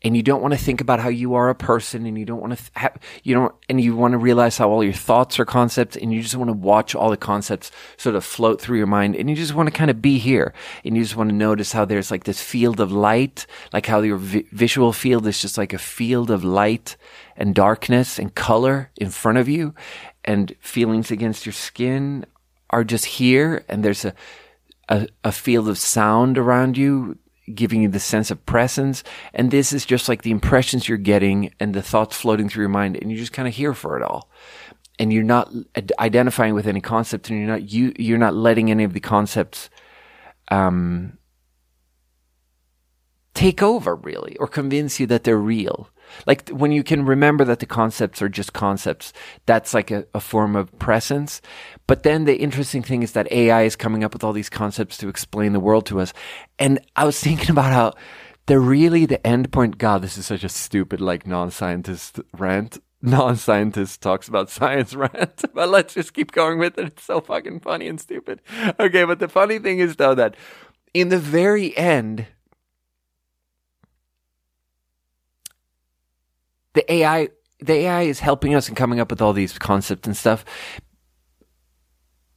And 0.02 0.18
you 0.18 0.24
don't 0.24 0.42
want 0.42 0.54
to 0.56 0.60
think 0.60 0.82
about 0.82 1.00
how 1.00 1.10
you 1.10 1.36
are 1.36 1.50
a 1.50 1.56
person 1.56 2.08
and 2.08 2.18
you 2.18 2.26
don't 2.26 2.40
want 2.42 2.58
to 2.58 2.64
have, 2.74 2.98
you 3.22 3.36
don't, 3.36 3.54
and 3.70 3.80
you 3.80 3.96
want 3.96 4.14
to 4.14 4.18
realize 4.18 4.58
how 4.58 4.70
all 4.70 4.84
your 4.84 4.94
thoughts 4.94 5.40
are 5.40 5.46
concepts 5.46 5.96
and 5.96 6.12
you 6.12 6.24
just 6.24 6.36
want 6.36 6.50
to 6.50 6.54
watch 6.54 6.96
all 6.96 7.12
the 7.12 7.18
concepts 7.18 7.72
sort 7.98 8.16
of 8.16 8.26
float 8.26 8.60
through 8.60 8.80
your 8.80 8.88
mind 8.88 9.16
and 9.16 9.30
you 9.30 9.36
just 9.36 9.54
want 9.54 9.68
to 9.68 9.74
kind 9.74 9.92
of 9.92 10.02
be 10.02 10.18
here 10.18 10.56
and 10.84 10.98
you 10.98 11.04
just 11.04 11.16
want 11.16 11.30
to 11.30 11.36
notice 11.36 11.72
how 11.72 11.86
there's 11.86 12.10
like 12.10 12.24
this 12.24 12.42
field 12.42 12.80
of 12.80 12.92
light, 12.92 13.46
like 13.74 13.86
how 13.86 14.02
your 14.02 14.18
vi- 14.18 14.46
visual 14.52 14.92
field 14.92 15.28
is 15.28 15.40
just 15.40 15.58
like 15.58 15.74
a 15.74 15.78
field 15.78 16.32
of 16.32 16.44
light 16.44 16.98
and 17.36 17.54
darkness 17.54 18.18
and 18.18 18.34
color 18.34 18.90
in 18.98 19.12
front 19.12 19.38
of 19.38 19.48
you 19.48 19.76
and 20.28 20.54
feelings 20.60 21.10
against 21.10 21.46
your 21.46 21.54
skin 21.54 22.26
are 22.70 22.84
just 22.84 23.06
here 23.06 23.64
and 23.70 23.84
there's 23.84 24.06
a, 24.06 24.14
a, 24.90 25.08
a 25.24 25.32
field 25.32 25.70
of 25.70 25.78
sound 25.78 26.38
around 26.38 26.78
you 26.78 27.18
giving 27.56 27.82
you 27.82 27.88
the 27.88 28.00
sense 28.00 28.30
of 28.30 28.46
presence. 28.46 29.04
And 29.34 29.52
this 29.52 29.72
is 29.72 29.86
just 29.86 30.10
like 30.10 30.22
the 30.22 30.32
impressions 30.32 30.90
you're 30.90 30.98
getting 30.98 31.54
and 31.60 31.74
the 31.74 31.82
thoughts 31.82 32.18
floating 32.18 32.50
through 32.50 32.64
your 32.64 32.70
mind 32.70 32.98
and 32.98 33.10
you're 33.10 33.20
just 33.20 33.34
kind 33.34 33.48
of 33.48 33.54
here 33.54 33.74
for 33.74 33.98
it 33.98 34.04
all. 34.04 34.30
And 35.00 35.14
you're 35.14 35.24
not 35.24 35.52
identifying 36.00 36.56
with 36.56 36.68
any 36.68 36.82
concept 36.82 37.30
and 37.30 37.40
you're 37.40 37.48
not 37.48 37.72
you 37.72 37.94
you're 37.98 38.18
not 38.18 38.34
letting 38.34 38.72
any 38.72 38.84
of 38.84 38.94
the 38.94 39.00
concepts 39.00 39.70
um 40.50 41.17
take 43.38 43.62
over 43.62 43.96
really 43.96 44.36
or 44.38 44.48
convince 44.48 45.00
you 45.00 45.06
that 45.06 45.24
they're 45.24 45.38
real 45.38 45.90
like 46.26 46.50
when 46.50 46.72
you 46.72 46.84
can 46.84 47.06
remember 47.06 47.44
that 47.46 47.60
the 47.60 47.66
concepts 47.66 48.22
are 48.22 48.30
just 48.30 48.54
concepts, 48.54 49.14
that's 49.46 49.74
like 49.74 49.92
a, 49.92 50.06
a, 50.14 50.20
form 50.20 50.56
of 50.56 50.78
presence. 50.80 51.42
But 51.86 52.04
then 52.04 52.26
the 52.26 52.38
interesting 52.38 52.84
thing 52.84 53.04
is 53.04 53.12
that 53.14 53.32
AI 53.32 53.64
is 53.64 53.76
coming 53.76 54.04
up 54.04 54.14
with 54.14 54.24
all 54.24 54.34
these 54.34 54.50
concepts 54.50 54.98
to 54.98 55.10
explain 55.10 55.54
the 55.54 55.60
world 55.60 55.86
to 55.88 56.00
us. 56.00 56.14
And 56.58 56.80
I 56.96 57.06
was 57.06 57.20
thinking 57.24 57.52
about 57.52 57.72
how 57.72 57.94
they're 58.46 58.60
really 58.60 59.06
the 59.06 59.26
end 59.26 59.52
point. 59.52 59.78
God, 59.78 60.02
this 60.02 60.18
is 60.18 60.26
such 60.26 60.44
a 60.44 60.50
stupid, 60.50 61.02
like 61.02 61.28
non-scientist 61.28 62.20
rant. 62.38 62.80
Non-scientist 63.00 64.02
talks 64.02 64.28
about 64.28 64.50
science 64.50 64.96
rant, 64.96 65.46
but 65.54 65.70
let's 65.70 65.94
just 65.94 66.16
keep 66.16 66.32
going 66.32 66.58
with 66.58 66.80
it. 66.80 66.88
It's 66.88 67.04
so 67.04 67.22
fucking 67.22 67.60
funny 67.60 67.88
and 67.88 68.02
stupid. 68.02 68.42
Okay. 68.80 69.04
But 69.04 69.20
the 69.20 69.28
funny 69.28 69.60
thing 69.60 69.78
is 69.78 69.98
though 69.98 70.16
that 70.16 70.36
in 70.96 71.10
the 71.10 71.20
very 71.20 71.78
end, 71.78 72.26
the 76.78 76.94
AI 76.94 77.30
the 77.60 77.74
AI 77.74 78.04
is 78.04 78.20
helping 78.20 78.54
us 78.54 78.70
in 78.70 78.76
coming 78.76 79.00
up 79.00 79.10
with 79.10 79.22
all 79.22 79.34
these 79.34 79.58
concepts 79.58 80.06
and 80.08 80.16
stuff 80.16 80.46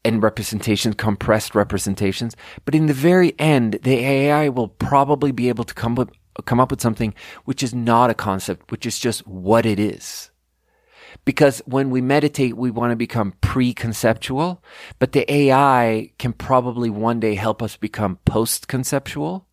and 0.02 0.22
representations, 0.22 0.94
compressed 0.94 1.54
representations. 1.54 2.34
But 2.64 2.74
in 2.74 2.86
the 2.86 2.94
very 2.94 3.38
end, 3.38 3.80
the 3.82 3.98
AI 3.98 4.48
will 4.48 4.68
probably 4.68 5.30
be 5.30 5.50
able 5.50 5.64
to 5.64 5.74
come 5.74 5.98
up, 5.98 6.10
come 6.46 6.58
up 6.58 6.70
with 6.70 6.80
something 6.80 7.12
which 7.44 7.62
is 7.62 7.74
not 7.74 8.08
a 8.08 8.14
concept, 8.14 8.70
which 8.70 8.86
is 8.86 8.98
just 8.98 9.26
what 9.26 9.66
it 9.66 9.78
is. 9.78 10.30
Because 11.26 11.60
when 11.66 11.90
we 11.90 12.00
meditate, 12.00 12.56
we 12.56 12.70
want 12.70 12.92
to 12.92 12.96
become 12.96 13.34
pre-conceptual, 13.42 14.64
but 14.98 15.12
the 15.12 15.30
AI 15.30 16.12
can 16.18 16.32
probably 16.32 16.88
one 16.88 17.20
day 17.20 17.34
help 17.34 17.62
us 17.62 17.76
become 17.76 18.18
post-conceptual, 18.24 19.46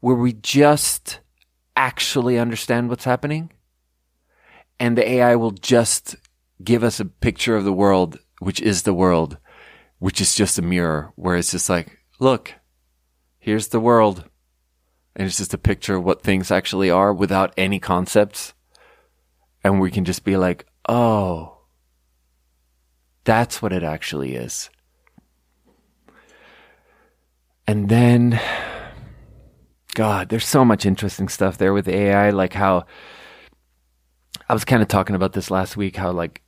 where 0.00 0.16
we 0.16 0.34
just 0.34 1.20
actually 1.74 2.38
understand 2.38 2.90
what's 2.90 3.04
happening 3.04 3.50
and 4.78 4.98
the 4.98 5.08
AI 5.08 5.36
will 5.36 5.52
just 5.52 6.16
give 6.62 6.84
us 6.84 7.00
a 7.00 7.04
picture 7.04 7.56
of 7.56 7.64
the 7.64 7.72
world, 7.72 8.18
which 8.40 8.60
is 8.60 8.82
the 8.82 8.94
world, 8.94 9.38
which 9.98 10.20
is 10.20 10.34
just 10.34 10.58
a 10.58 10.62
mirror, 10.62 11.12
where 11.16 11.36
it's 11.36 11.52
just 11.52 11.68
like, 11.68 11.98
look, 12.18 12.54
here's 13.38 13.68
the 13.68 13.80
world. 13.80 14.24
And 15.16 15.26
it's 15.26 15.36
just 15.36 15.54
a 15.54 15.58
picture 15.58 15.96
of 15.96 16.04
what 16.04 16.22
things 16.22 16.50
actually 16.50 16.90
are 16.90 17.12
without 17.12 17.54
any 17.56 17.78
concepts. 17.78 18.52
And 19.62 19.80
we 19.80 19.90
can 19.90 20.04
just 20.04 20.24
be 20.24 20.36
like, 20.36 20.66
oh, 20.88 21.58
that's 23.22 23.62
what 23.62 23.72
it 23.72 23.82
actually 23.82 24.34
is. 24.34 24.70
And 27.66 27.88
then, 27.88 28.40
God, 29.94 30.28
there's 30.28 30.46
so 30.46 30.64
much 30.64 30.84
interesting 30.84 31.28
stuff 31.28 31.56
there 31.56 31.72
with 31.72 31.88
AI, 31.88 32.30
like 32.30 32.52
how 32.52 32.84
I 34.48 34.52
was 34.52 34.64
kind 34.64 34.82
of 34.82 34.88
talking 34.88 35.16
about 35.16 35.32
this 35.32 35.50
last 35.50 35.76
week 35.76 35.96
how 35.96 36.12
like 36.12 36.42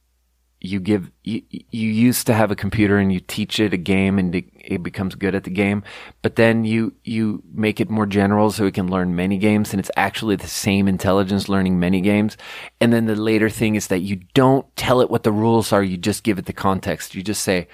you 0.61 0.81
give 0.81 1.11
you, 1.23 1.43
you 1.51 1.91
used 1.91 2.27
to 2.27 2.35
have 2.35 2.51
a 2.51 2.57
computer 2.57 2.97
and 2.99 3.13
you 3.13 3.21
teach 3.21 3.61
it 3.61 3.75
a 3.75 3.79
game 3.79 4.19
and 4.19 4.35
it 4.35 4.83
becomes 4.83 5.15
good 5.15 5.35
at 5.35 5.45
the 5.45 5.51
game 5.51 5.83
but 6.23 6.37
then 6.37 6.65
you 6.65 6.95
you 7.05 7.43
make 7.53 7.79
it 7.79 7.91
more 7.91 8.07
general 8.07 8.51
so 8.51 8.65
it 8.65 8.75
can 8.75 8.89
learn 8.89 9.15
many 9.15 9.37
games 9.37 9.73
and 9.73 9.81
it's 9.81 9.91
actually 9.97 10.37
the 10.37 10.47
same 10.47 10.89
intelligence 10.89 11.49
learning 11.49 11.79
many 11.79 12.01
games. 12.01 12.37
And 12.81 12.93
then 12.93 13.07
the 13.07 13.17
later 13.17 13.51
thing 13.51 13.75
is 13.75 13.89
that 13.89 14.01
you 14.01 14.17
don't 14.35 14.67
tell 14.77 15.01
it 15.01 15.11
what 15.11 15.23
the 15.23 15.33
rules 15.33 15.73
are 15.73 15.83
you 15.83 15.97
just 15.97 16.25
give 16.25 16.39
it 16.39 16.47
the 16.47 16.53
context. 16.53 17.15
You 17.15 17.23
just 17.23 17.43
say 17.43 17.69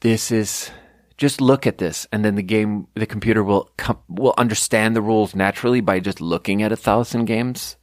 this 0.00 0.30
is 0.30 0.70
just 1.16 1.40
look 1.40 1.66
at 1.66 1.78
this. 1.78 2.06
And 2.12 2.22
then 2.22 2.34
the 2.34 2.42
game 2.42 2.86
the 2.94 3.06
computer 3.06 3.42
will 3.42 3.70
come, 3.78 3.98
will 4.08 4.34
understand 4.36 4.94
the 4.94 5.02
rules 5.02 5.34
naturally 5.34 5.80
by 5.80 6.00
just 6.00 6.20
looking 6.20 6.62
at 6.62 6.70
a 6.72 6.76
thousand 6.76 7.24
games 7.24 7.76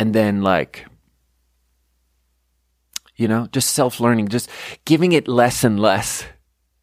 and 0.00 0.14
then 0.14 0.40
like 0.40 0.86
you 3.16 3.28
know 3.28 3.46
just 3.52 3.72
self-learning 3.72 4.28
just 4.28 4.48
giving 4.86 5.12
it 5.12 5.28
less 5.28 5.62
and 5.62 5.78
less 5.78 6.24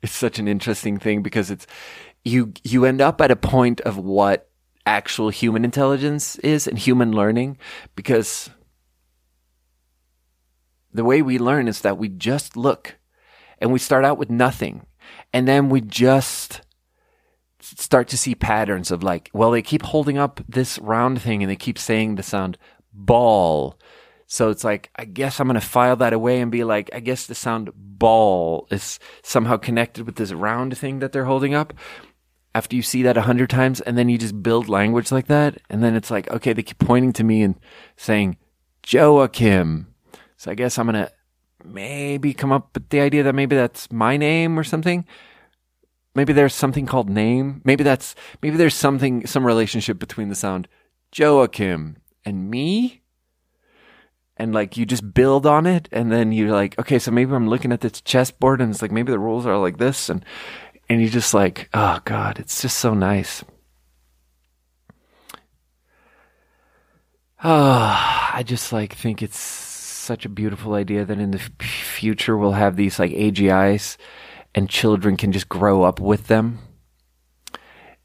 is 0.03 0.11
such 0.11 0.37
an 0.37 0.47
interesting 0.47 0.99
thing 0.99 1.23
because 1.23 1.49
it's 1.49 1.65
you 2.23 2.53
you 2.63 2.85
end 2.85 3.01
up 3.01 3.19
at 3.19 3.31
a 3.31 3.35
point 3.35 3.81
of 3.81 3.97
what 3.97 4.51
actual 4.85 5.29
human 5.29 5.65
intelligence 5.65 6.35
is 6.37 6.67
and 6.67 6.77
human 6.77 7.11
learning 7.11 7.57
because 7.95 8.51
the 10.93 11.03
way 11.03 11.23
we 11.23 11.39
learn 11.39 11.67
is 11.67 11.81
that 11.81 11.97
we 11.97 12.07
just 12.07 12.55
look 12.55 12.97
and 13.57 13.73
we 13.73 13.79
start 13.79 14.05
out 14.05 14.19
with 14.19 14.29
nothing 14.29 14.85
and 15.33 15.47
then 15.47 15.69
we 15.69 15.81
just 15.81 16.61
start 17.59 18.07
to 18.07 18.17
see 18.17 18.35
patterns 18.35 18.91
of 18.91 19.01
like 19.01 19.31
well 19.33 19.49
they 19.49 19.63
keep 19.63 19.81
holding 19.81 20.19
up 20.19 20.39
this 20.47 20.77
round 20.77 21.19
thing 21.19 21.41
and 21.41 21.49
they 21.49 21.55
keep 21.55 21.79
saying 21.79 22.13
the 22.13 22.21
sound 22.21 22.59
ball. 22.97 23.77
So 24.25 24.49
it's 24.49 24.63
like, 24.63 24.89
I 24.97 25.05
guess 25.05 25.39
I'm 25.39 25.47
going 25.47 25.59
to 25.59 25.65
file 25.65 25.95
that 25.97 26.11
away 26.11 26.41
and 26.41 26.51
be 26.51 26.65
like, 26.65 26.89
I 26.93 26.99
guess 26.99 27.27
the 27.27 27.35
sound 27.35 27.71
ball 27.73 28.67
is 28.69 28.99
somehow 29.23 29.55
connected 29.55 30.05
with 30.05 30.15
this 30.15 30.33
round 30.33 30.77
thing 30.77 30.99
that 30.99 31.13
they're 31.13 31.25
holding 31.25 31.53
up. 31.53 31.73
After 32.53 32.75
you 32.75 32.81
see 32.81 33.03
that 33.03 33.17
a 33.17 33.21
hundred 33.21 33.49
times 33.49 33.81
and 33.81 33.97
then 33.97 34.09
you 34.09 34.17
just 34.17 34.41
build 34.41 34.67
language 34.67 35.11
like 35.11 35.27
that. 35.27 35.59
And 35.69 35.83
then 35.83 35.95
it's 35.95 36.11
like, 36.11 36.29
okay, 36.29 36.53
they 36.53 36.63
keep 36.63 36.79
pointing 36.79 37.13
to 37.13 37.23
me 37.23 37.41
and 37.41 37.55
saying 37.95 38.37
Joachim. 38.85 39.93
So 40.35 40.51
I 40.51 40.55
guess 40.55 40.77
I'm 40.77 40.87
going 40.87 41.05
to 41.05 41.11
maybe 41.63 42.33
come 42.33 42.51
up 42.51 42.71
with 42.73 42.89
the 42.89 42.99
idea 42.99 43.23
that 43.23 43.35
maybe 43.35 43.55
that's 43.55 43.91
my 43.91 44.17
name 44.17 44.57
or 44.59 44.63
something. 44.63 45.05
Maybe 46.15 46.33
there's 46.33 46.53
something 46.53 46.85
called 46.85 47.09
name. 47.09 47.61
Maybe 47.63 47.83
that's, 47.83 48.15
maybe 48.41 48.57
there's 48.57 48.75
something, 48.75 49.25
some 49.27 49.45
relationship 49.45 49.99
between 49.99 50.29
the 50.29 50.35
sound 50.35 50.67
Joachim 51.15 51.97
and 52.27 52.49
me? 52.49 53.01
And 54.35 54.53
like 54.53 54.77
you 54.77 54.85
just 54.85 55.13
build 55.13 55.47
on 55.47 55.65
it 55.65 55.89
and 55.91 56.11
then 56.11 56.31
you're 56.31 56.51
like 56.51 56.77
okay 56.77 56.99
so 56.99 57.09
maybe 57.09 57.33
i'm 57.33 57.49
looking 57.49 57.71
at 57.71 57.81
this 57.81 58.01
chessboard 58.01 58.61
and 58.61 58.69
it's 58.69 58.83
like 58.83 58.91
maybe 58.91 59.11
the 59.11 59.17
rules 59.17 59.47
are 59.47 59.57
like 59.57 59.77
this 59.77 60.09
and 60.09 60.23
and 60.87 61.01
you 61.01 61.09
just 61.09 61.33
like 61.33 61.69
oh 61.73 61.99
god 62.05 62.37
it's 62.37 62.61
just 62.61 62.77
so 62.77 62.93
nice. 62.93 63.43
Oh 67.43 68.29
i 68.33 68.43
just 68.45 68.71
like 68.71 68.93
think 68.93 69.23
it's 69.23 69.39
such 69.39 70.23
a 70.23 70.29
beautiful 70.29 70.75
idea 70.75 71.03
that 71.03 71.17
in 71.17 71.31
the 71.31 71.39
f- 71.39 71.67
future 71.67 72.37
we'll 72.37 72.51
have 72.51 72.75
these 72.75 72.99
like 72.99 73.13
agis 73.13 73.97
and 74.53 74.69
children 74.69 75.17
can 75.17 75.31
just 75.31 75.49
grow 75.49 75.81
up 75.81 75.99
with 75.99 76.27
them 76.27 76.59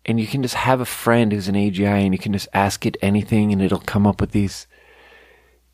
and 0.04 0.18
you 0.18 0.26
can 0.26 0.42
just 0.42 0.54
have 0.54 0.80
a 0.80 0.84
friend 0.84 1.32
who's 1.32 1.48
an 1.48 1.54
AGI 1.54 2.04
and 2.04 2.12
you 2.12 2.18
can 2.18 2.32
just 2.32 2.48
ask 2.52 2.84
it 2.84 2.96
anything 3.00 3.52
and 3.52 3.62
it'll 3.62 3.78
come 3.78 4.06
up 4.06 4.20
with 4.20 4.32
these 4.32 4.66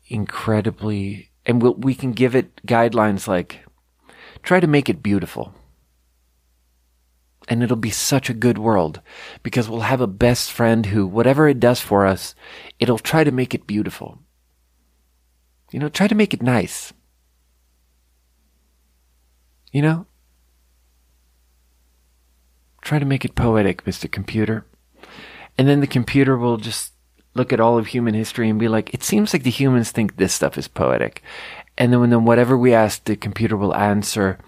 incredibly, 0.07 1.31
and 1.45 1.61
we'll, 1.61 1.75
we 1.75 1.95
can 1.95 2.11
give 2.11 2.35
it 2.35 2.65
guidelines 2.65 3.27
like 3.27 3.65
try 4.43 4.59
to 4.59 4.67
make 4.67 4.89
it 4.89 5.03
beautiful. 5.03 5.53
And 7.47 7.63
it'll 7.63 7.77
be 7.77 7.89
such 7.89 8.29
a 8.29 8.35
good 8.35 8.59
world 8.59 9.01
because 9.41 9.67
we'll 9.67 9.81
have 9.81 10.01
a 10.01 10.07
best 10.07 10.51
friend 10.51 10.85
who, 10.85 11.07
whatever 11.07 11.47
it 11.47 11.59
does 11.59 11.81
for 11.81 12.05
us, 12.05 12.35
it'll 12.77 12.99
try 12.99 13.23
to 13.23 13.31
make 13.31 13.55
it 13.55 13.65
beautiful. 13.65 14.19
You 15.71 15.79
know, 15.79 15.89
try 15.89 16.07
to 16.07 16.15
make 16.15 16.33
it 16.33 16.43
nice. 16.43 16.93
You 19.71 19.81
know? 19.81 20.05
Try 22.89 22.97
to 22.97 23.05
make 23.05 23.23
it 23.23 23.35
poetic, 23.35 23.85
Mr. 23.85 24.11
Computer. 24.11 24.65
And 25.59 25.67
then 25.67 25.79
the 25.79 25.85
computer 25.85 26.35
will 26.35 26.57
just 26.57 26.93
look 27.35 27.53
at 27.53 27.59
all 27.59 27.77
of 27.77 27.85
human 27.85 28.15
history 28.15 28.49
and 28.49 28.57
be 28.57 28.67
like, 28.67 28.91
it 28.95 29.03
seems 29.03 29.31
like 29.31 29.43
the 29.43 29.51
humans 29.51 29.91
think 29.91 30.15
this 30.15 30.33
stuff 30.33 30.57
is 30.57 30.67
poetic. 30.67 31.21
And 31.77 31.93
then 31.93 31.99
when 31.99 32.09
then 32.09 32.25
whatever 32.25 32.57
we 32.57 32.73
ask, 32.73 33.03
the 33.03 33.15
computer 33.15 33.55
will 33.55 33.75
answer 33.75 34.39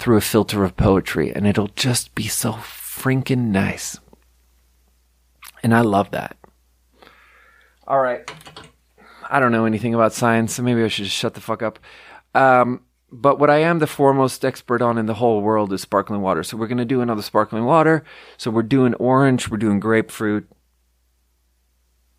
through 0.00 0.16
a 0.16 0.20
filter 0.20 0.64
of 0.64 0.76
poetry 0.76 1.32
and 1.32 1.46
it'll 1.46 1.70
just 1.76 2.12
be 2.16 2.26
so 2.26 2.54
freaking 2.54 3.52
nice. 3.52 4.00
And 5.62 5.72
I 5.72 5.82
love 5.82 6.10
that. 6.10 6.36
All 7.86 8.00
right. 8.00 8.28
I 9.30 9.38
don't 9.38 9.52
know 9.52 9.64
anything 9.64 9.94
about 9.94 10.12
science, 10.12 10.54
so 10.54 10.64
maybe 10.64 10.82
I 10.82 10.88
should 10.88 11.04
just 11.04 11.16
shut 11.16 11.34
the 11.34 11.40
fuck 11.40 11.62
up. 11.62 11.78
Um, 12.34 12.80
but 13.12 13.38
what 13.38 13.50
I 13.50 13.58
am 13.58 13.78
the 13.78 13.86
foremost 13.86 14.44
expert 14.44 14.82
on 14.82 14.98
in 14.98 15.06
the 15.06 15.14
whole 15.14 15.40
world 15.40 15.72
is 15.72 15.82
sparkling 15.82 16.20
water. 16.20 16.42
So 16.42 16.56
we're 16.56 16.68
going 16.68 16.78
to 16.78 16.84
do 16.84 17.00
another 17.00 17.22
sparkling 17.22 17.64
water. 17.64 18.04
So 18.36 18.50
we're 18.50 18.62
doing 18.62 18.94
orange, 18.94 19.48
we're 19.48 19.56
doing 19.56 19.80
grapefruit. 19.80 20.48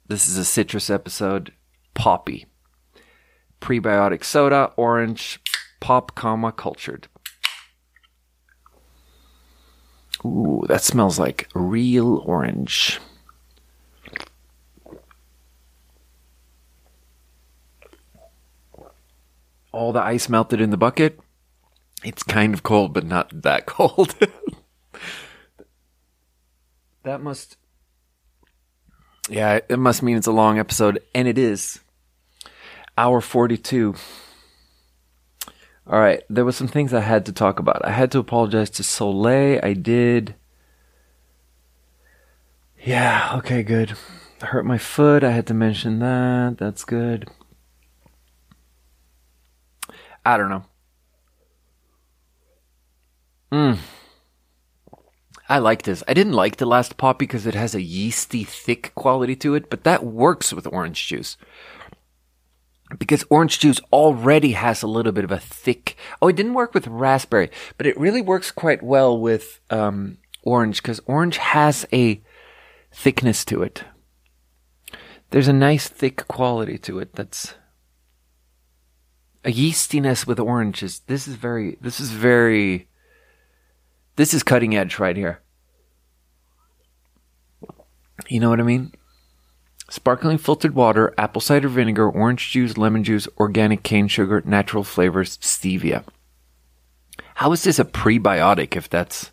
This 0.07 0.27
is 0.27 0.37
a 0.37 0.45
citrus 0.45 0.89
episode. 0.89 1.53
Poppi. 1.93 2.45
Prebiotic 3.61 4.23
soda, 4.23 4.73
orange, 4.75 5.39
pop, 5.79 6.15
comma, 6.15 6.51
cultured. 6.51 7.07
Ooh, 10.25 10.63
that 10.67 10.81
smells 10.83 11.17
like 11.17 11.47
real 11.53 12.17
orange. 12.25 12.99
All 19.71 19.93
the 19.93 20.01
ice 20.01 20.27
melted 20.29 20.59
in 20.59 20.69
the 20.69 20.77
bucket. 20.77 21.19
It's 22.03 22.23
kind 22.23 22.53
of 22.53 22.63
cold, 22.63 22.93
but 22.93 23.05
not 23.05 23.43
that 23.43 23.65
cold. 23.67 24.15
that 27.03 27.21
must. 27.21 27.57
Yeah, 29.29 29.59
it 29.69 29.77
must 29.79 30.03
mean 30.03 30.17
it's 30.17 30.27
a 30.27 30.31
long 30.31 30.59
episode, 30.59 31.01
and 31.13 31.27
it 31.27 31.37
is. 31.37 31.79
Hour 32.97 33.21
42. 33.21 33.95
All 35.87 35.99
right, 35.99 36.23
there 36.29 36.45
was 36.45 36.55
some 36.55 36.67
things 36.67 36.93
I 36.93 36.99
had 36.99 37.25
to 37.25 37.31
talk 37.31 37.59
about. 37.59 37.83
I 37.85 37.91
had 37.91 38.11
to 38.11 38.19
apologize 38.19 38.69
to 38.71 38.83
Soleil. 38.83 39.59
I 39.63 39.73
did. 39.73 40.35
Yeah, 42.83 43.33
okay, 43.37 43.63
good. 43.63 43.93
I 44.41 44.47
hurt 44.47 44.65
my 44.65 44.77
foot. 44.77 45.23
I 45.23 45.31
had 45.31 45.47
to 45.47 45.53
mention 45.53 45.99
that. 45.99 46.57
That's 46.57 46.83
good. 46.83 47.29
I 50.25 50.37
don't 50.37 50.49
know. 50.49 50.65
Hmm. 53.51 53.73
I 55.49 55.57
like 55.57 55.81
this. 55.83 56.03
I 56.07 56.13
didn't 56.13 56.33
like 56.33 56.57
the 56.57 56.65
last 56.65 56.95
pop 56.95 57.19
because 57.19 57.45
it 57.45 57.55
has 57.55 57.75
a 57.75 57.81
yeasty, 57.81 58.45
thick 58.45 58.93
quality 58.95 59.35
to 59.37 59.55
it, 59.55 59.69
but 59.69 59.83
that 59.83 60.05
works 60.05 60.53
with 60.53 60.65
orange 60.67 61.05
juice 61.05 61.35
because 62.97 63.23
orange 63.29 63.59
juice 63.59 63.79
already 63.91 64.53
has 64.53 64.81
a 64.81 64.87
little 64.87 65.11
bit 65.11 65.23
of 65.23 65.31
a 65.31 65.39
thick. 65.39 65.95
Oh, 66.21 66.27
it 66.27 66.35
didn't 66.35 66.53
work 66.53 66.73
with 66.73 66.87
raspberry, 66.87 67.49
but 67.77 67.87
it 67.87 67.99
really 67.99 68.21
works 68.21 68.51
quite 68.51 68.83
well 68.83 69.17
with 69.17 69.59
um, 69.69 70.17
orange 70.43 70.81
because 70.81 70.99
orange 71.05 71.37
has 71.37 71.85
a 71.93 72.21
thickness 72.91 73.45
to 73.45 73.63
it. 73.63 73.83
There's 75.29 75.47
a 75.47 75.53
nice 75.53 75.87
thick 75.87 76.27
quality 76.27 76.77
to 76.79 76.99
it. 76.99 77.13
That's 77.13 77.55
a 79.43 79.51
yeastiness 79.51 80.27
with 80.27 80.39
oranges. 80.39 80.99
This 81.07 81.27
is 81.27 81.35
very. 81.35 81.77
This 81.81 81.99
is 81.99 82.11
very. 82.11 82.87
This 84.15 84.33
is 84.33 84.43
cutting 84.43 84.75
edge 84.75 84.99
right 84.99 85.15
here. 85.15 85.41
You 88.27 88.39
know 88.39 88.49
what 88.49 88.59
I 88.59 88.63
mean? 88.63 88.91
sparkling 89.91 90.37
filtered 90.37 90.73
water, 90.73 91.13
apple 91.17 91.41
cider 91.41 91.67
vinegar, 91.67 92.09
orange 92.09 92.51
juice, 92.51 92.77
lemon 92.77 93.03
juice, 93.03 93.27
organic 93.37 93.83
cane 93.83 94.07
sugar, 94.07 94.41
natural 94.45 94.83
flavors, 94.83 95.37
stevia. 95.39 96.03
How 97.35 97.51
is 97.51 97.63
this 97.63 97.77
a 97.77 97.85
prebiotic 97.85 98.75
if 98.75 98.89
that's 98.89 99.31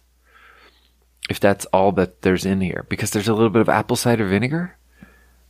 if 1.30 1.38
that's 1.38 1.64
all 1.66 1.92
that 1.92 2.22
there's 2.22 2.44
in 2.44 2.60
here? 2.60 2.86
Because 2.88 3.12
there's 3.12 3.28
a 3.28 3.34
little 3.34 3.50
bit 3.50 3.62
of 3.62 3.68
apple 3.68 3.96
cider 3.96 4.26
vinegar? 4.26 4.76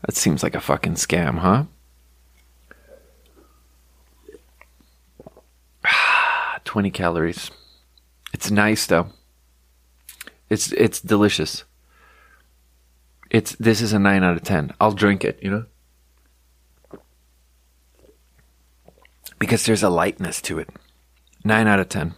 That 0.07 0.15
seems 0.15 0.43
like 0.43 0.55
a 0.55 0.61
fucking 0.61 0.95
scam, 0.95 1.39
huh? 1.39 1.65
20 6.69 6.91
calories. 6.91 7.51
It's 8.35 8.51
nice 8.51 8.85
though. 8.85 9.09
It's 10.51 10.71
it's 10.73 11.01
delicious. 11.01 11.65
It's 13.31 13.53
this 13.57 13.81
is 13.81 13.95
a 13.95 13.99
nine 13.99 14.23
out 14.23 14.37
of 14.37 14.43
ten. 14.43 14.73
I'll 14.79 14.93
drink 14.93 15.25
it, 15.25 15.39
you 15.43 15.51
know, 15.51 15.65
because 19.39 19.65
there's 19.65 19.83
a 19.83 19.89
lightness 19.89 20.43
to 20.43 20.59
it. 20.59 20.69
Nine 21.43 21.67
out 21.67 21.81
of 21.81 21.89
ten. 21.89 22.15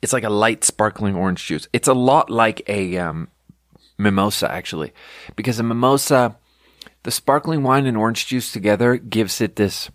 It's 0.00 0.14
like 0.14 0.24
a 0.24 0.30
light 0.30 0.64
sparkling 0.64 1.14
orange 1.14 1.44
juice. 1.44 1.68
It's 1.74 1.88
a 1.88 1.92
lot 1.92 2.30
like 2.30 2.62
a 2.66 2.96
um, 2.96 3.28
mimosa, 3.98 4.50
actually, 4.50 4.94
because 5.36 5.58
a 5.58 5.62
mimosa, 5.62 6.38
the 7.02 7.10
sparkling 7.10 7.62
wine 7.62 7.84
and 7.84 7.98
orange 7.98 8.26
juice 8.26 8.50
together 8.50 8.96
gives 8.96 9.42
it 9.42 9.56
this. 9.56 9.90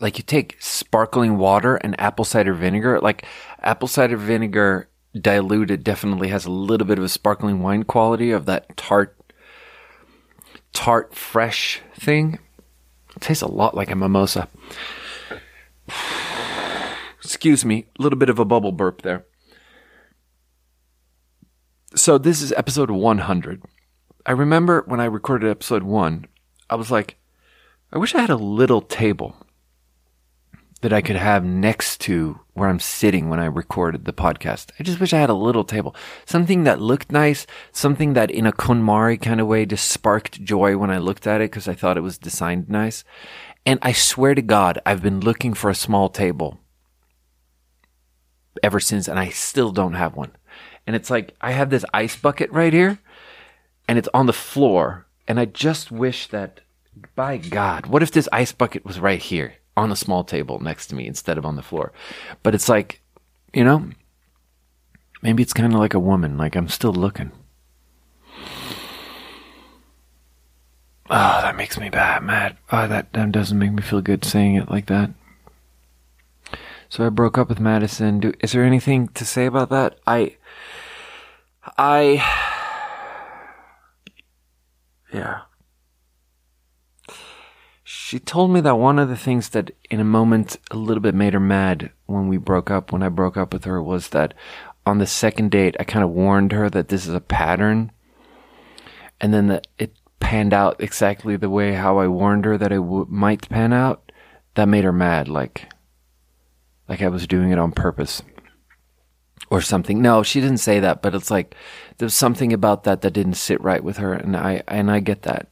Like 0.00 0.18
you 0.18 0.24
take 0.24 0.56
sparkling 0.60 1.38
water 1.38 1.76
and 1.76 1.98
apple 2.00 2.24
cider 2.24 2.54
vinegar. 2.54 3.00
Like 3.00 3.24
apple 3.60 3.88
cider 3.88 4.16
vinegar 4.16 4.88
diluted 5.18 5.82
definitely 5.82 6.28
has 6.28 6.44
a 6.44 6.50
little 6.50 6.86
bit 6.86 6.98
of 6.98 7.04
a 7.04 7.08
sparkling 7.08 7.62
wine 7.62 7.82
quality 7.82 8.30
of 8.30 8.46
that 8.46 8.76
tart 8.76 9.16
tart 10.72 11.14
fresh 11.14 11.80
thing. 11.98 12.38
It 13.16 13.22
tastes 13.22 13.42
a 13.42 13.48
lot 13.48 13.74
like 13.74 13.90
a 13.90 13.96
mimosa. 13.96 14.48
Excuse 17.18 17.64
me, 17.64 17.86
a 17.98 18.02
little 18.02 18.18
bit 18.18 18.30
of 18.30 18.38
a 18.38 18.44
bubble 18.44 18.72
burp 18.72 19.02
there. 19.02 19.24
So 21.94 22.18
this 22.18 22.40
is 22.40 22.52
episode 22.52 22.90
100. 22.90 23.62
I 24.24 24.32
remember 24.32 24.84
when 24.86 25.00
I 25.00 25.06
recorded 25.06 25.50
episode 25.50 25.82
1, 25.82 26.26
I 26.70 26.74
was 26.76 26.90
like 26.90 27.16
I 27.92 27.98
wish 27.98 28.14
I 28.14 28.20
had 28.20 28.30
a 28.30 28.36
little 28.36 28.82
table 28.82 29.34
that 30.80 30.92
I 30.92 31.00
could 31.00 31.16
have 31.16 31.44
next 31.44 32.00
to 32.02 32.38
where 32.54 32.68
I'm 32.68 32.78
sitting 32.78 33.28
when 33.28 33.40
I 33.40 33.46
recorded 33.46 34.04
the 34.04 34.12
podcast. 34.12 34.70
I 34.78 34.84
just 34.84 35.00
wish 35.00 35.12
I 35.12 35.18
had 35.18 35.30
a 35.30 35.34
little 35.34 35.64
table, 35.64 35.94
something 36.24 36.64
that 36.64 36.80
looked 36.80 37.10
nice, 37.10 37.46
something 37.72 38.12
that 38.12 38.30
in 38.30 38.46
a 38.46 38.52
KonMari 38.52 39.20
kind 39.20 39.40
of 39.40 39.48
way 39.48 39.66
just 39.66 39.88
sparked 39.88 40.44
joy 40.44 40.76
when 40.76 40.90
I 40.90 40.98
looked 40.98 41.26
at 41.26 41.40
it 41.40 41.50
because 41.50 41.66
I 41.66 41.74
thought 41.74 41.96
it 41.96 42.02
was 42.02 42.18
designed 42.18 42.68
nice. 42.68 43.02
And 43.66 43.78
I 43.82 43.92
swear 43.92 44.34
to 44.34 44.42
God, 44.42 44.78
I've 44.86 45.02
been 45.02 45.20
looking 45.20 45.52
for 45.52 45.68
a 45.68 45.74
small 45.74 46.08
table 46.08 46.60
ever 48.62 48.80
since, 48.80 49.08
and 49.08 49.18
I 49.18 49.28
still 49.28 49.72
don't 49.72 49.94
have 49.94 50.16
one. 50.16 50.32
And 50.86 50.96
it's 50.96 51.10
like 51.10 51.34
I 51.40 51.52
have 51.52 51.70
this 51.70 51.84
ice 51.92 52.16
bucket 52.16 52.50
right 52.50 52.72
here, 52.72 52.98
and 53.86 53.98
it's 53.98 54.08
on 54.14 54.26
the 54.26 54.32
floor, 54.32 55.06
and 55.26 55.38
I 55.38 55.44
just 55.44 55.90
wish 55.90 56.28
that, 56.28 56.60
by 57.14 57.36
God, 57.36 57.86
what 57.86 58.02
if 58.02 58.10
this 58.10 58.28
ice 58.32 58.52
bucket 58.52 58.84
was 58.84 58.98
right 58.98 59.20
here? 59.20 59.54
On 59.78 59.92
a 59.92 59.96
small 59.96 60.24
table 60.24 60.58
next 60.58 60.88
to 60.88 60.94
me 60.94 61.06
instead 61.06 61.38
of 61.38 61.46
on 61.46 61.56
the 61.56 61.62
floor. 61.62 61.92
But 62.42 62.54
it's 62.54 62.68
like, 62.68 63.00
you 63.54 63.64
know, 63.64 63.88
maybe 65.22 65.42
it's 65.42 65.52
kind 65.52 65.72
of 65.72 65.78
like 65.78 65.94
a 65.94 66.00
woman. 66.00 66.36
Like 66.36 66.56
I'm 66.56 66.68
still 66.68 66.92
looking. 66.92 67.30
Oh, 71.10 71.40
that 71.40 71.56
makes 71.56 71.78
me 71.78 71.88
bad, 71.88 72.22
mad. 72.22 72.58
Oh, 72.70 72.86
that, 72.86 73.12
that 73.14 73.32
doesn't 73.32 73.58
make 73.58 73.72
me 73.72 73.82
feel 73.82 74.02
good 74.02 74.24
saying 74.24 74.56
it 74.56 74.68
like 74.68 74.86
that. 74.86 75.10
So 76.90 77.06
I 77.06 77.08
broke 77.08 77.38
up 77.38 77.48
with 77.48 77.60
Madison. 77.60 78.20
Do, 78.20 78.34
is 78.40 78.52
there 78.52 78.64
anything 78.64 79.08
to 79.08 79.24
say 79.24 79.46
about 79.46 79.70
that? 79.70 79.98
I, 80.06 80.36
I, 81.78 82.22
yeah 85.12 85.42
she 87.90 88.18
told 88.18 88.50
me 88.50 88.60
that 88.60 88.74
one 88.76 88.98
of 88.98 89.08
the 89.08 89.16
things 89.16 89.48
that 89.48 89.70
in 89.88 89.98
a 89.98 90.04
moment 90.04 90.58
a 90.70 90.76
little 90.76 91.00
bit 91.00 91.14
made 91.14 91.32
her 91.32 91.40
mad 91.40 91.90
when 92.04 92.28
we 92.28 92.36
broke 92.36 92.70
up, 92.70 92.92
when 92.92 93.02
I 93.02 93.08
broke 93.08 93.38
up 93.38 93.50
with 93.50 93.64
her, 93.64 93.82
was 93.82 94.08
that 94.08 94.34
on 94.84 94.98
the 94.98 95.06
second 95.06 95.50
date, 95.50 95.74
I 95.80 95.84
kind 95.84 96.04
of 96.04 96.10
warned 96.10 96.52
her 96.52 96.68
that 96.68 96.88
this 96.88 97.06
is 97.06 97.14
a 97.14 97.20
pattern. 97.20 97.90
And 99.22 99.32
then 99.32 99.46
that 99.46 99.68
it 99.78 99.96
panned 100.20 100.52
out 100.52 100.76
exactly 100.82 101.36
the 101.36 101.48
way 101.48 101.72
how 101.72 101.96
I 101.96 102.08
warned 102.08 102.44
her 102.44 102.58
that 102.58 102.72
it 102.72 102.76
w- 102.76 103.06
might 103.08 103.48
pan 103.48 103.72
out. 103.72 104.12
That 104.54 104.68
made 104.68 104.84
her 104.84 104.92
mad, 104.92 105.26
like, 105.26 105.72
like 106.90 107.00
I 107.00 107.08
was 107.08 107.26
doing 107.26 107.52
it 107.52 107.58
on 107.58 107.72
purpose. 107.72 108.20
or 109.48 109.62
something. 109.62 110.02
No, 110.02 110.22
she 110.22 110.42
didn't 110.42 110.58
say 110.58 110.78
that, 110.80 111.00
but 111.00 111.14
it's 111.14 111.30
like 111.30 111.54
there's 111.96 112.12
something 112.12 112.52
about 112.52 112.84
that 112.84 113.00
that 113.00 113.12
didn't 113.14 113.34
sit 113.34 113.62
right 113.62 113.82
with 113.82 113.96
her, 113.96 114.12
and 114.12 114.36
I 114.36 114.62
and 114.68 114.90
I 114.90 115.00
get 115.00 115.22
that. 115.22 115.48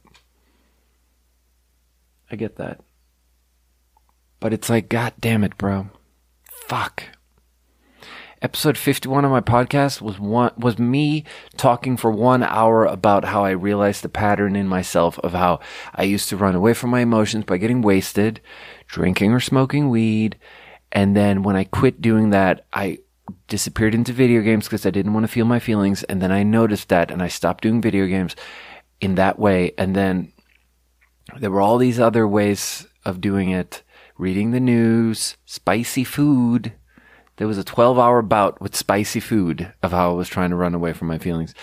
I 2.29 2.35
get 2.35 2.57
that. 2.57 2.81
But 4.39 4.53
it's 4.53 4.69
like, 4.69 4.89
God 4.89 5.13
damn 5.19 5.43
it, 5.43 5.57
bro. 5.57 5.89
Fuck. 6.67 7.03
Episode 8.39 8.77
51 8.77 9.25
of 9.25 9.31
my 9.31 9.41
podcast 9.41 9.99
was 9.99 10.19
one, 10.19 10.51
was 10.57 10.77
me 10.77 11.23
talking 11.55 11.97
for 11.97 12.11
one 12.11 12.43
hour 12.43 12.85
about 12.85 13.25
how 13.25 13.43
I 13.43 13.49
realized 13.49 14.03
the 14.03 14.09
pattern 14.09 14.55
in 14.55 14.67
myself 14.67 15.17
of 15.19 15.33
how 15.33 15.59
I 15.95 16.03
used 16.03 16.29
to 16.29 16.37
run 16.37 16.53
away 16.53 16.75
from 16.75 16.91
my 16.91 16.99
emotions 16.99 17.45
by 17.45 17.57
getting 17.57 17.81
wasted, 17.81 18.39
drinking 18.85 19.33
or 19.33 19.39
smoking 19.39 19.89
weed. 19.89 20.37
And 20.91 21.15
then 21.15 21.41
when 21.41 21.55
I 21.55 21.63
quit 21.63 21.99
doing 21.99 22.29
that, 22.29 22.67
I 22.71 22.99
disappeared 23.47 23.95
into 23.95 24.13
video 24.13 24.41
games 24.41 24.65
because 24.65 24.85
I 24.85 24.91
didn't 24.91 25.13
want 25.13 25.23
to 25.23 25.31
feel 25.31 25.45
my 25.45 25.59
feelings. 25.59 26.03
And 26.03 26.21
then 26.21 26.31
I 26.31 26.43
noticed 26.43 26.89
that 26.89 27.09
and 27.09 27.23
I 27.23 27.29
stopped 27.29 27.63
doing 27.63 27.81
video 27.81 28.05
games 28.05 28.35
in 29.01 29.15
that 29.15 29.39
way. 29.39 29.71
And 29.79 29.95
then 29.95 30.31
there 31.39 31.51
were 31.51 31.61
all 31.61 31.77
these 31.77 31.99
other 31.99 32.27
ways 32.27 32.87
of 33.05 33.21
doing 33.21 33.49
it 33.49 33.83
reading 34.17 34.51
the 34.51 34.59
news, 34.59 35.37
spicy 35.45 36.03
food. 36.03 36.73
There 37.35 37.47
was 37.47 37.57
a 37.57 37.63
12 37.63 37.99
hour 37.99 38.21
bout 38.21 38.59
with 38.61 38.75
spicy 38.75 39.19
food 39.19 39.71
of 39.83 39.91
how 39.91 40.11
I 40.11 40.13
was 40.13 40.29
trying 40.29 40.49
to 40.49 40.55
run 40.55 40.73
away 40.73 40.93
from 40.93 41.07
my 41.07 41.19
feelings. 41.19 41.53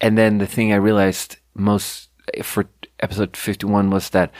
And 0.00 0.18
then 0.18 0.38
the 0.38 0.46
thing 0.46 0.72
I 0.72 0.76
realized 0.76 1.38
most 1.54 2.10
for 2.42 2.68
episode 3.00 3.36
51 3.36 3.90
was 3.90 4.10
that 4.10 4.30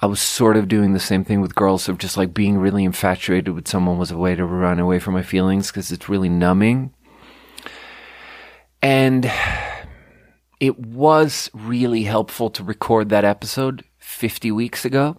I 0.00 0.06
was 0.06 0.20
sort 0.20 0.56
of 0.56 0.66
doing 0.66 0.92
the 0.92 1.00
same 1.00 1.24
thing 1.24 1.40
with 1.40 1.54
girls 1.54 1.88
of 1.88 1.98
just 1.98 2.16
like 2.16 2.34
being 2.34 2.58
really 2.58 2.84
infatuated 2.84 3.54
with 3.54 3.68
someone 3.68 3.98
was 3.98 4.10
a 4.10 4.18
way 4.18 4.34
to 4.34 4.44
run 4.44 4.80
away 4.80 4.98
from 4.98 5.14
my 5.14 5.22
feelings 5.22 5.68
because 5.68 5.92
it's 5.92 6.08
really 6.08 6.28
numbing. 6.28 6.92
And 8.82 9.30
it 10.58 10.76
was 10.76 11.50
really 11.54 12.02
helpful 12.02 12.50
to 12.50 12.64
record 12.64 13.10
that 13.10 13.24
episode 13.24 13.84
50 14.02 14.50
weeks 14.52 14.84
ago 14.84 15.16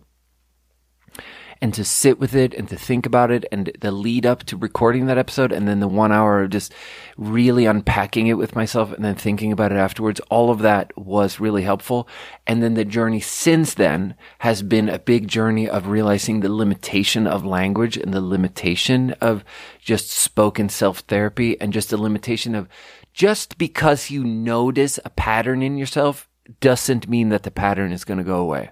and 1.64 1.73
to 1.73 1.85
sit 1.85 2.19
with 2.19 2.35
it 2.35 2.53
and 2.53 2.68
to 2.68 2.76
think 2.76 3.05
about 3.05 3.31
it 3.31 3.45
and 3.49 3.72
the 3.80 3.89
lead 3.89 4.26
up 4.26 4.43
to 4.43 4.57
recording 4.57 5.05
that 5.05 5.18
episode 5.18 5.53
and 5.53 5.65
then 5.65 5.80
the 5.80 5.88
one 5.88 6.11
hour 6.11 6.43
of 6.43 6.49
just 6.49 6.73
really 7.15 7.65
unpacking 7.65 8.27
it 8.27 8.34
with 8.34 8.53
myself 8.53 8.91
and 8.91 9.05
then 9.05 9.15
thinking 9.15 9.49
about 9.49 9.72
it 9.72 9.77
afterwards. 9.77 10.19
All 10.30 10.51
of 10.51 10.60
that 10.60 10.91
was 10.97 11.39
really 11.39 11.61
helpful. 11.61 12.05
And 12.45 12.61
then 12.61 12.73
the 12.73 12.84
journey 12.84 13.22
since 13.22 13.76
then 13.76 14.15
has 14.39 14.61
been 14.61 14.89
a 14.89 14.99
big 14.99 15.30
journey 15.30 15.69
of 15.69 15.88
realizing 15.88 16.41
the 16.41 16.53
limitation 16.53 17.26
of 17.26 17.45
language 17.45 17.95
and 17.95 18.14
the 18.14 18.19
limitation 18.19 19.11
of 19.22 19.45
just 19.80 20.10
spoken 20.10 20.68
self 20.68 20.99
therapy 20.99 21.60
and 21.61 21.72
just 21.72 21.89
the 21.91 21.97
limitation 21.97 22.55
of 22.55 22.68
just 23.14 23.57
because 23.57 24.10
you 24.10 24.26
notice 24.26 24.99
a 25.05 25.10
pattern 25.10 25.61
in 25.61 25.77
yourself 25.77 26.27
doesn't 26.60 27.07
mean 27.07 27.30
that 27.30 27.44
the 27.44 27.52
pattern 27.52 27.91
is 27.91 28.06
going 28.06 28.18
to 28.18 28.24
go 28.24 28.38
away. 28.38 28.72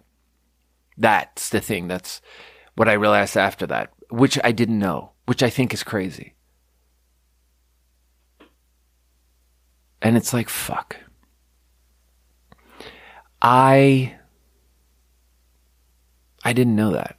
That's 0.97 1.49
the 1.49 1.61
thing. 1.61 1.87
That's 1.87 2.21
what 2.75 2.89
I 2.89 2.93
realized 2.93 3.37
after 3.37 3.65
that, 3.67 3.91
which 4.09 4.37
I 4.43 4.51
didn't 4.51 4.79
know, 4.79 5.11
which 5.25 5.43
I 5.43 5.49
think 5.49 5.73
is 5.73 5.83
crazy. 5.83 6.35
And 10.01 10.17
it's 10.17 10.33
like, 10.33 10.49
fuck. 10.49 10.97
I 13.41 14.15
I 16.43 16.53
didn't 16.53 16.75
know 16.75 16.91
that. 16.91 17.17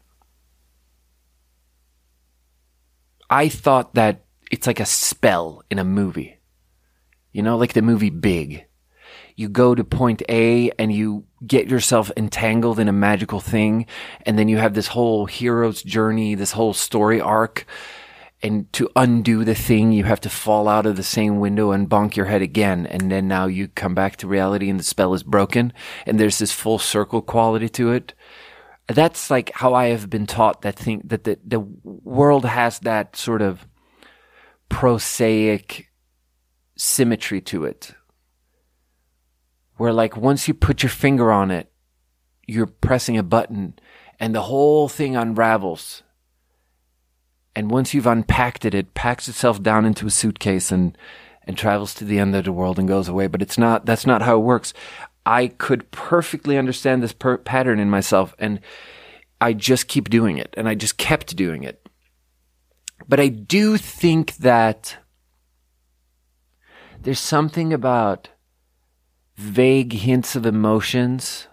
I 3.31 3.49
thought 3.49 3.95
that 3.95 4.25
it's 4.51 4.67
like 4.67 4.81
a 4.81 4.87
spell 4.87 5.63
in 5.71 5.79
a 5.79 5.85
movie. 5.85 6.39
You 7.33 7.43
know, 7.43 7.57
like 7.57 7.73
the 7.73 7.83
movie 7.83 8.11
Big 8.11 8.67
you 9.37 9.49
go 9.49 9.75
to 9.75 9.85
point 9.85 10.23
A 10.29 10.71
and 10.79 10.93
you 10.93 11.25
get 11.47 11.69
yourself 11.69 12.11
entangled 12.17 12.79
in 12.79 12.89
a 12.89 12.93
magical 12.93 13.41
thing. 13.41 13.87
And 14.27 14.39
then 14.39 14.49
you 14.49 14.59
have 14.59 14.75
this 14.75 14.89
whole 14.89 15.27
hero's 15.27 15.83
journey, 15.83 16.35
this 16.35 16.53
whole 16.53 16.75
story 16.75 17.21
arc. 17.21 17.67
And 18.43 18.73
to 18.73 18.91
undo 18.97 19.45
the 19.45 19.55
thing, 19.55 19.93
you 19.93 20.05
have 20.05 20.21
to 20.23 20.31
fall 20.31 20.67
out 20.69 20.87
of 20.87 20.97
the 20.97 21.03
same 21.03 21.39
window 21.39 21.71
and 21.71 21.89
bonk 21.89 22.17
your 22.17 22.27
head 22.27 22.43
again. 22.43 22.87
And 22.87 23.11
then 23.11 23.29
now 23.29 23.47
you 23.47 23.69
come 23.69 23.95
back 23.95 24.17
to 24.17 24.27
reality 24.27 24.69
and 24.69 24.81
the 24.81 24.85
spell 24.85 25.15
is 25.15 25.23
broken. 25.23 25.73
And 26.07 26.19
there's 26.19 26.39
this 26.39 26.53
full 26.53 26.79
circle 26.79 27.23
quality 27.23 27.69
to 27.71 27.93
it. 27.93 28.15
That's 28.89 29.31
like 29.31 29.53
how 29.55 29.75
I 29.75 29.87
have 29.87 30.11
been 30.11 30.27
taught 30.27 30.63
that 30.63 30.77
thing, 30.77 31.03
that 31.05 31.23
the, 31.23 31.39
the 31.45 31.61
world 31.61 32.45
has 32.45 32.81
that 32.81 33.15
sort 33.15 33.41
of 33.41 33.67
prosaic 34.69 35.89
symmetry 36.77 37.41
to 37.43 37.65
it 37.65 37.95
where 39.83 39.93
like 39.93 40.17
once 40.17 40.47
you 40.47 40.55
put 40.55 40.85
your 40.85 40.91
finger 40.91 41.33
on 41.33 41.51
it, 41.51 41.69
you're 42.47 42.69
pressing 42.69 43.19
a 43.19 43.23
button 43.25 43.75
and 44.21 44.33
the 44.33 44.43
whole 44.43 44.89
thing 44.89 45.17
unravels. 45.17 46.05
And 47.57 47.69
once 47.69 47.93
you've 47.93 48.07
unpacked 48.07 48.65
it, 48.65 48.75
it 48.75 48.95
packs 48.95 49.27
itself 49.27 49.61
down 49.61 49.85
into 49.85 50.07
a 50.07 50.11
suitcase 50.11 50.71
and, 50.71 50.97
and 51.49 51.59
travels 51.59 51.95
to 51.95 52.05
the 52.05 52.21
end 52.21 52.37
of 52.37 52.45
the 52.45 52.53
world 52.53 52.79
and 52.79 52.87
goes 52.87 53.09
away. 53.09 53.27
But 53.27 53.43
it's 53.43 53.59
not, 53.59 53.85
that's 53.85 54.07
not 54.07 54.23
how 54.23 54.37
it 54.37 54.45
works. 54.45 54.73
I 55.27 55.49
could 55.49 55.91
perfectly 55.91 56.57
understand 56.57 57.03
this 57.03 57.13
per- 57.13 57.39
pattern 57.39 57.81
in 57.81 57.91
myself 57.91 58.37
and 58.39 58.61
I 59.41 59.53
just 59.53 59.89
keep 59.89 60.09
doing 60.09 60.39
it 60.39 60.55
and 60.57 60.69
I 60.69 60.77
just 60.77 60.97
kept 60.97 61.35
doing 61.35 61.65
it. 61.65 61.85
But 63.09 63.19
I 63.19 63.27
do 63.27 63.77
think 63.77 64.37
that 64.37 64.97
there's 67.01 67.19
something 67.19 67.73
about 67.73 68.29
vague 69.43 69.93
hints 69.93 70.37
of 70.37 70.47
emotions 70.47 71.49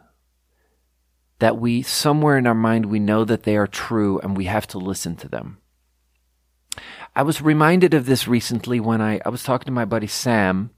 that 1.40 1.58
we, 1.58 1.82
somewhere 1.82 2.38
in 2.38 2.46
our 2.46 2.54
mind, 2.54 2.86
we 2.86 3.00
know 3.00 3.26
that 3.26 3.44
they 3.44 3.58
are 3.58 3.68
true 3.68 4.20
and 4.20 4.38
we 4.38 4.46
have 4.46 4.68
to 4.68 4.78
listen 4.78 5.16
to 5.18 5.28
them. 5.28 5.58
I 7.16 7.24
was 7.24 7.42
reminded 7.42 7.94
of 7.94 8.06
this 8.06 8.28
recently 8.28 8.80
when 8.80 9.02
I, 9.02 9.20
I 9.26 9.30
was 9.30 9.44
talking 9.44 9.66
to 9.66 9.72
my 9.72 9.86
buddy 9.86 10.08
Sam. 10.08 10.70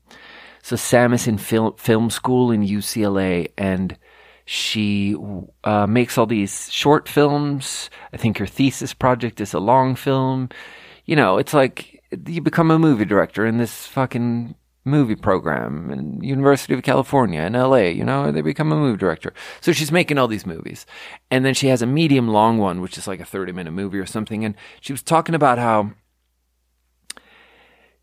So 0.63 0.75
Sam 0.75 1.13
is 1.13 1.27
in 1.27 1.37
film, 1.37 1.75
film 1.77 2.09
school 2.09 2.51
in 2.51 2.61
UCLA 2.65 3.51
and 3.57 3.97
she 4.45 5.15
uh, 5.63 5.87
makes 5.87 6.17
all 6.17 6.25
these 6.25 6.71
short 6.71 7.09
films. 7.09 7.89
I 8.13 8.17
think 8.17 8.37
her 8.37 8.47
thesis 8.47 8.93
project 8.93 9.41
is 9.41 9.53
a 9.53 9.59
long 9.59 9.95
film. 9.95 10.49
You 11.05 11.15
know, 11.15 11.37
it's 11.37 11.53
like 11.53 12.01
you 12.27 12.41
become 12.41 12.71
a 12.71 12.79
movie 12.79 13.05
director 13.05 13.45
in 13.45 13.57
this 13.57 13.87
fucking 13.87 14.55
movie 14.83 15.15
program 15.15 15.91
in 15.91 16.21
University 16.23 16.73
of 16.73 16.81
California 16.83 17.41
in 17.41 17.53
LA, 17.53 17.89
you 17.89 18.03
know, 18.03 18.31
they 18.31 18.41
become 18.41 18.71
a 18.71 18.75
movie 18.75 18.97
director. 18.97 19.33
So 19.59 19.71
she's 19.71 19.91
making 19.91 20.17
all 20.17 20.27
these 20.27 20.45
movies. 20.45 20.85
And 21.29 21.45
then 21.45 21.53
she 21.53 21.67
has 21.67 21.81
a 21.81 21.87
medium 21.87 22.27
long 22.27 22.57
one, 22.57 22.81
which 22.81 22.97
is 22.97 23.07
like 23.07 23.19
a 23.19 23.25
30 23.25 23.51
minute 23.51 23.71
movie 23.71 23.99
or 23.99 24.05
something. 24.05 24.43
And 24.43 24.55
she 24.79 24.93
was 24.93 25.03
talking 25.03 25.35
about 25.35 25.59
how 25.59 25.91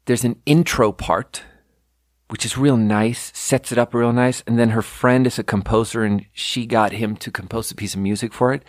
there's 0.07 0.25
an 0.25 0.41
intro 0.47 0.93
part, 0.93 1.43
which 2.29 2.45
is 2.45 2.57
real 2.57 2.77
nice, 2.77 3.33
sets 3.37 3.73
it 3.73 3.79
up 3.79 3.93
real 3.93 4.13
nice. 4.13 4.45
And 4.47 4.59
then 4.59 4.71
her 4.71 4.83
friend 4.83 5.27
is 5.27 5.39
a 5.39 5.45
composer 5.45 6.05
and 6.05 6.27
she 6.33 6.65
got 6.65 6.93
him 6.93 7.17
to 7.17 7.31
compose 7.31 7.71
a 7.71 7.75
piece 7.75 7.95
of 7.95 8.01
music 8.01 8.33
for 8.33 8.53
it. 8.53 8.63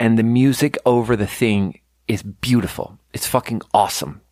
And 0.00 0.18
the 0.18 0.24
music 0.24 0.76
over 0.84 1.14
the 1.14 1.26
thing 1.26 1.80
is 2.08 2.22
beautiful. 2.22 2.98
It's 3.12 3.26
fucking 3.26 3.62
awesome 3.72 4.22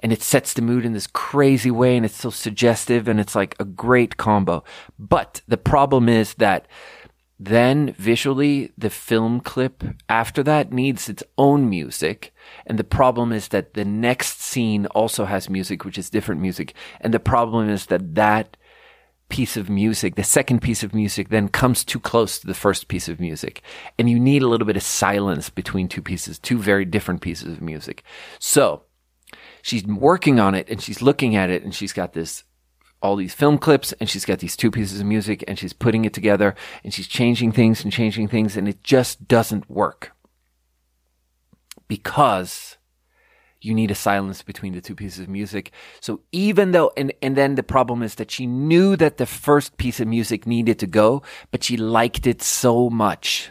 and 0.00 0.12
it 0.12 0.22
sets 0.22 0.54
the 0.54 0.62
mood 0.62 0.84
in 0.84 0.92
this 0.92 1.06
crazy 1.06 1.70
way 1.70 1.96
and 1.96 2.04
it's 2.04 2.16
so 2.16 2.30
suggestive 2.30 3.06
and 3.06 3.20
it's 3.20 3.34
like 3.34 3.54
a 3.60 3.64
great 3.64 4.16
combo. 4.16 4.64
But 4.98 5.42
the 5.46 5.58
problem 5.58 6.08
is 6.08 6.34
that 6.34 6.66
then 7.38 7.94
visually 7.94 8.70
the 8.76 8.90
film 8.90 9.40
clip 9.40 9.82
after 10.10 10.42
that 10.42 10.72
needs 10.72 11.08
its 11.08 11.22
own 11.38 11.70
music. 11.70 12.34
And 12.66 12.78
the 12.78 12.84
problem 12.84 13.32
is 13.32 13.48
that 13.48 13.72
the 13.72 13.84
next 13.84 14.42
scene 14.42 14.84
also 14.86 15.24
has 15.24 15.48
music, 15.48 15.84
which 15.84 15.96
is 15.96 16.10
different 16.10 16.42
music. 16.42 16.74
And 17.00 17.14
the 17.14 17.20
problem 17.20 17.70
is 17.70 17.86
that 17.86 18.14
that 18.14 18.58
piece 19.30 19.56
of 19.56 19.70
music, 19.70 20.16
the 20.16 20.24
second 20.24 20.60
piece 20.60 20.82
of 20.82 20.94
music 20.94 21.30
then 21.30 21.48
comes 21.48 21.82
too 21.82 22.00
close 22.00 22.38
to 22.38 22.46
the 22.46 22.52
first 22.52 22.88
piece 22.88 23.08
of 23.08 23.20
music. 23.20 23.62
And 23.98 24.10
you 24.10 24.20
need 24.20 24.42
a 24.42 24.48
little 24.48 24.66
bit 24.66 24.76
of 24.76 24.82
silence 24.82 25.48
between 25.48 25.88
two 25.88 26.02
pieces, 26.02 26.38
two 26.38 26.58
very 26.58 26.84
different 26.84 27.22
pieces 27.22 27.54
of 27.54 27.62
music. 27.62 28.02
So 28.38 28.82
she's 29.62 29.84
working 29.86 30.40
on 30.40 30.54
it 30.54 30.68
and 30.68 30.82
she's 30.82 31.02
looking 31.02 31.36
at 31.36 31.50
it 31.50 31.62
and 31.62 31.74
she's 31.74 31.92
got 31.92 32.12
this 32.12 32.44
all 33.02 33.16
these 33.16 33.34
film 33.34 33.56
clips 33.58 33.92
and 33.94 34.10
she's 34.10 34.24
got 34.24 34.40
these 34.40 34.56
two 34.56 34.70
pieces 34.70 35.00
of 35.00 35.06
music 35.06 35.42
and 35.48 35.58
she's 35.58 35.72
putting 35.72 36.04
it 36.04 36.12
together 36.12 36.54
and 36.84 36.92
she's 36.92 37.08
changing 37.08 37.50
things 37.50 37.82
and 37.82 37.92
changing 37.92 38.28
things 38.28 38.56
and 38.56 38.68
it 38.68 38.82
just 38.84 39.26
doesn't 39.26 39.70
work 39.70 40.12
because 41.88 42.76
you 43.62 43.74
need 43.74 43.90
a 43.90 43.94
silence 43.94 44.42
between 44.42 44.72
the 44.72 44.80
two 44.80 44.94
pieces 44.94 45.20
of 45.20 45.28
music. 45.28 45.72
So 46.00 46.20
even 46.32 46.72
though, 46.72 46.92
and, 46.96 47.12
and 47.20 47.36
then 47.36 47.56
the 47.56 47.62
problem 47.62 48.02
is 48.02 48.14
that 48.14 48.30
she 48.30 48.46
knew 48.46 48.96
that 48.96 49.18
the 49.18 49.26
first 49.26 49.76
piece 49.76 50.00
of 50.00 50.08
music 50.08 50.46
needed 50.46 50.78
to 50.78 50.86
go, 50.86 51.22
but 51.50 51.62
she 51.62 51.76
liked 51.76 52.26
it 52.26 52.40
so 52.40 52.88
much. 52.88 53.50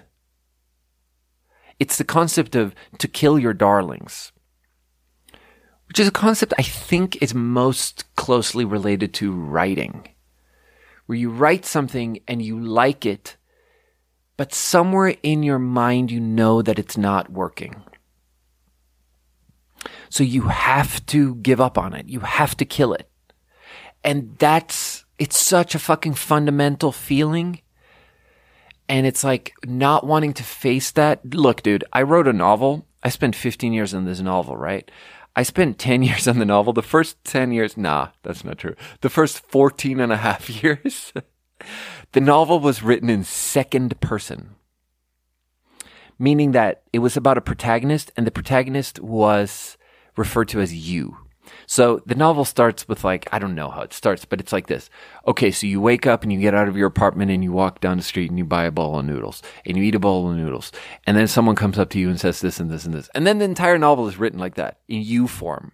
It's 1.80 1.98
the 1.98 2.04
concept 2.04 2.56
of 2.56 2.74
to 2.98 3.08
kill 3.08 3.38
your 3.38 3.54
darlings 3.54 4.32
which 5.90 6.00
is 6.00 6.08
a 6.08 6.12
concept 6.12 6.54
I 6.58 6.64
think 6.64 7.22
is 7.22 7.34
most 7.34 8.06
closely 8.16 8.64
related 8.64 9.14
to 9.16 9.34
writing, 9.34 10.08
where 11.08 11.18
you 11.18 11.32
write 11.32 11.66
something 11.66 12.20
and 12.28 12.42
you 12.42 12.60
like 12.60 13.06
it, 13.06 13.36
but 14.38 14.54
somewhere 14.54 15.16
in 15.24 15.44
your 15.44 15.60
mind 15.60 16.12
you 16.12 16.20
know 16.20 16.62
that 16.62 16.80
it's 16.80 16.96
not 16.96 17.32
working. 17.32 17.84
So 20.10 20.24
you 20.24 20.44
have 20.44 21.06
to 21.08 21.36
give 21.36 21.60
up 21.60 21.78
on 21.78 21.94
it. 21.94 22.08
You 22.08 22.22
have 22.22 22.56
to 22.58 22.66
kill 22.66 22.94
it. 22.94 23.10
And 24.04 24.36
that's, 24.38 25.06
it's 25.18 25.40
such 25.44 25.76
a 25.76 25.80
fucking 25.80 26.14
fundamental 26.14 26.92
feeling. 26.92 27.62
And 28.88 29.06
it's 29.06 29.24
like 29.24 29.54
not 29.66 30.06
wanting 30.06 30.34
to 30.34 30.44
face 30.44 30.92
that. 30.92 31.34
Look, 31.34 31.62
dude, 31.64 31.84
I 31.94 32.04
wrote 32.04 32.28
a 32.28 32.34
novel. 32.34 32.88
I 33.04 33.10
spent 33.10 33.36
15 33.36 33.74
years 33.74 33.94
on 33.94 34.06
this 34.06 34.20
novel, 34.20 34.58
right? 34.58 34.90
I 35.40 35.44
spent 35.44 35.80
10 35.80 36.04
years 36.10 36.28
on 36.28 36.38
the 36.38 36.46
novel. 36.46 36.74
The 36.74 36.82
first 36.82 37.24
10 37.24 37.54
years, 37.54 37.78
nah, 37.78 38.10
that's 38.24 38.44
not 38.44 38.58
true. 38.58 38.76
The 39.00 39.10
first 39.10 39.40
14 39.40 40.02
and 40.02 40.12
a 40.12 40.18
half 40.18 40.50
years, 40.64 41.14
the 42.12 42.20
novel 42.20 42.60
was 42.60 42.84
written 42.84 43.10
in 43.10 43.24
second 43.24 44.02
person, 44.02 44.56
meaning 46.20 46.52
that 46.52 46.82
it 46.92 47.00
was 47.00 47.16
about 47.16 47.38
a 47.38 47.42
protagonist 47.42 48.12
and 48.18 48.28
the 48.28 48.32
protagonist 48.32 49.00
was 49.00 49.78
referred 50.18 50.50
to 50.50 50.60
as 50.60 50.74
you. 50.74 51.16
So 51.66 52.02
the 52.06 52.16
novel 52.16 52.46
starts 52.46 52.88
with 52.88 53.04
like, 53.04 53.28
I 53.32 53.40
don't 53.40 53.56
know 53.56 53.70
how 53.70 53.82
it 53.82 53.94
starts, 53.94 54.26
but 54.26 54.40
it's 54.40 54.54
like 54.54 54.68
this. 54.68 54.90
Okay, 55.28 55.52
so 55.52 55.68
you 55.68 55.80
wake 55.82 56.08
up 56.08 56.24
and 56.24 56.34
you 56.34 56.40
get 56.40 56.56
out 56.56 56.68
of 56.68 56.78
your 56.78 56.88
apartment 56.88 57.32
and 57.32 57.44
you 57.44 57.52
walk 57.52 57.80
down 57.80 57.98
the 57.98 58.04
street 58.04 58.30
and 58.30 58.38
you 58.38 58.46
buy 58.46 58.66
a 58.66 58.72
bowl 58.72 58.98
of 58.98 59.06
noodles 59.06 59.42
and 59.66 59.78
you 59.78 59.84
eat 59.84 59.96
a 59.96 60.00
bowl 60.00 60.30
of 60.30 60.38
noodles. 60.38 60.72
And 61.06 61.16
then 61.16 61.28
someone 61.28 61.56
comes 61.56 61.78
up 61.78 61.90
to 61.92 62.00
you 62.00 62.10
and 62.10 62.20
says 62.20 62.42
this 62.42 62.60
and 62.60 62.70
this 62.70 62.86
and 62.86 62.94
this. 62.94 63.10
And 63.14 63.26
then 63.26 63.40
the 63.40 63.46
entire 63.46 63.78
novel 63.78 64.08
is 64.08 64.18
written 64.18 64.40
like 64.40 64.56
that 64.56 64.80
in 64.88 65.02
you 65.02 65.28
form, 65.28 65.74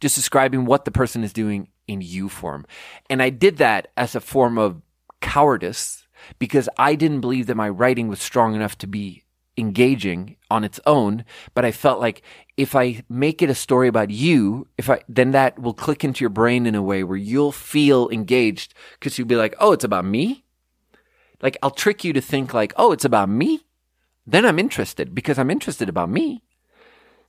just 0.00 0.16
describing 0.16 0.64
what 0.64 0.84
the 0.84 0.90
person 0.90 1.24
is 1.24 1.32
doing 1.32 1.68
in 1.86 2.00
you 2.00 2.28
form. 2.28 2.66
And 3.10 3.22
I 3.22 3.30
did 3.30 3.56
that 3.58 3.88
as 3.96 4.14
a 4.14 4.20
form 4.20 4.58
of 4.58 4.82
cowardice 5.20 6.06
because 6.38 6.68
I 6.78 6.94
didn't 6.94 7.20
believe 7.20 7.46
that 7.46 7.56
my 7.56 7.68
writing 7.68 8.08
was 8.08 8.20
strong 8.20 8.54
enough 8.54 8.78
to 8.78 8.86
be 8.86 9.24
engaging 9.58 10.36
on 10.50 10.64
its 10.64 10.80
own, 10.86 11.24
but 11.54 11.64
I 11.64 11.72
felt 11.72 12.00
like 12.00 12.22
if 12.56 12.74
I 12.74 13.02
make 13.08 13.42
it 13.42 13.50
a 13.50 13.54
story 13.54 13.88
about 13.88 14.10
you, 14.10 14.66
if 14.78 14.88
I, 14.88 15.00
then 15.08 15.32
that 15.32 15.58
will 15.58 15.74
click 15.74 16.04
into 16.04 16.22
your 16.22 16.30
brain 16.30 16.66
in 16.66 16.74
a 16.74 16.82
way 16.82 17.04
where 17.04 17.16
you'll 17.16 17.52
feel 17.52 18.08
engaged 18.10 18.74
because 18.98 19.18
you'll 19.18 19.28
be 19.28 19.36
like, 19.36 19.54
oh, 19.60 19.72
it's 19.72 19.84
about 19.84 20.04
me. 20.04 20.44
Like 21.42 21.56
I'll 21.62 21.70
trick 21.70 22.04
you 22.04 22.12
to 22.12 22.20
think 22.20 22.54
like, 22.54 22.72
oh, 22.76 22.92
it's 22.92 23.04
about 23.04 23.28
me. 23.28 23.66
Then 24.26 24.44
I'm 24.44 24.58
interested 24.58 25.14
because 25.14 25.38
I'm 25.38 25.50
interested 25.50 25.88
about 25.88 26.10
me. 26.10 26.42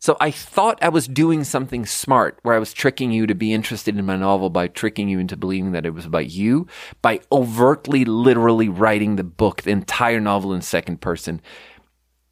So 0.02 0.16
I 0.22 0.32
thought 0.32 0.82
I 0.82 0.88
was 0.88 1.10
doing 1.10 1.44
something 1.44 1.86
smart 1.86 2.40
where 2.42 2.56
I 2.56 2.60
was 2.60 2.72
tricking 2.72 3.12
you 3.12 3.28
to 3.28 3.36
be 3.36 3.54
interested 3.54 3.98
in 3.98 4.06
my 4.06 4.16
novel 4.16 4.50
by 4.50 4.70
tricking 4.70 5.10
you 5.10 5.20
into 5.20 5.36
believing 5.36 5.74
that 5.74 5.86
it 5.86 5.94
was 5.94 6.06
about 6.06 6.30
you 6.30 6.68
by 7.02 7.20
overtly, 7.34 8.06
literally 8.06 8.70
writing 8.70 9.18
the 9.18 9.26
book, 9.26 9.64
the 9.64 9.72
entire 9.72 10.22
novel 10.22 10.54
in 10.54 10.62
second 10.62 11.02
person 11.02 11.42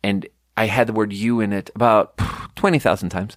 and 0.08 0.26
I 0.56 0.68
had 0.68 0.88
the 0.88 0.94
word 0.94 1.12
you 1.12 1.42
in 1.42 1.52
it 1.52 1.70
about 1.76 2.18
20,000 2.56 3.10
times. 3.10 3.36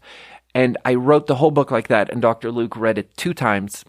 And 0.55 0.79
I 0.85 0.95
wrote 0.95 1.27
the 1.27 1.35
whole 1.35 1.51
book 1.51 1.73
like 1.73 1.89
that. 1.89 2.09
And 2.11 2.23
Dr. 2.23 2.53
Luke 2.53 2.77
read 2.77 2.97
it 2.97 3.17
two 3.17 3.35
times. 3.35 3.85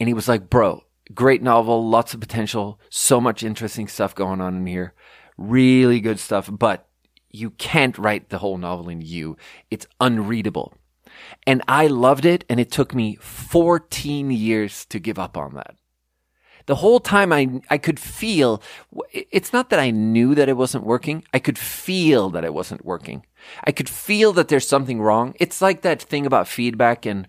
And 0.00 0.08
he 0.08 0.12
was 0.12 0.26
like, 0.26 0.50
bro, 0.50 0.82
great 1.14 1.42
novel, 1.42 1.88
lots 1.88 2.14
of 2.14 2.20
potential, 2.20 2.80
so 2.90 3.20
much 3.20 3.44
interesting 3.44 3.86
stuff 3.86 4.12
going 4.12 4.40
on 4.40 4.56
in 4.56 4.66
here. 4.66 4.92
Really 5.38 6.00
good 6.00 6.18
stuff. 6.18 6.50
But 6.50 6.88
you 7.30 7.50
can't 7.50 7.96
write 7.96 8.30
the 8.30 8.38
whole 8.38 8.58
novel 8.58 8.88
in 8.88 9.00
you. 9.00 9.36
It's 9.70 9.86
unreadable. 10.00 10.74
And 11.46 11.62
I 11.68 11.86
loved 11.86 12.24
it. 12.24 12.44
And 12.48 12.58
it 12.58 12.72
took 12.72 12.92
me 12.92 13.18
14 13.20 14.32
years 14.32 14.84
to 14.86 14.98
give 14.98 15.20
up 15.20 15.36
on 15.36 15.54
that 15.54 15.76
the 16.66 16.76
whole 16.76 17.00
time 17.00 17.32
I, 17.32 17.60
I 17.70 17.78
could 17.78 17.98
feel, 17.98 18.60
it's 19.12 19.52
not 19.52 19.70
that 19.70 19.78
I 19.78 19.90
knew 19.90 20.34
that 20.34 20.48
it 20.48 20.56
wasn't 20.56 20.84
working. 20.84 21.24
I 21.32 21.38
could 21.38 21.58
feel 21.58 22.28
that 22.30 22.44
it 22.44 22.52
wasn't 22.52 22.84
working. 22.84 23.24
I 23.64 23.72
could 23.72 23.88
feel 23.88 24.32
that 24.34 24.48
there's 24.48 24.66
something 24.66 25.00
wrong. 25.00 25.34
It's 25.38 25.62
like 25.62 25.82
that 25.82 26.02
thing 26.02 26.26
about 26.26 26.48
feedback 26.48 27.06
and 27.06 27.28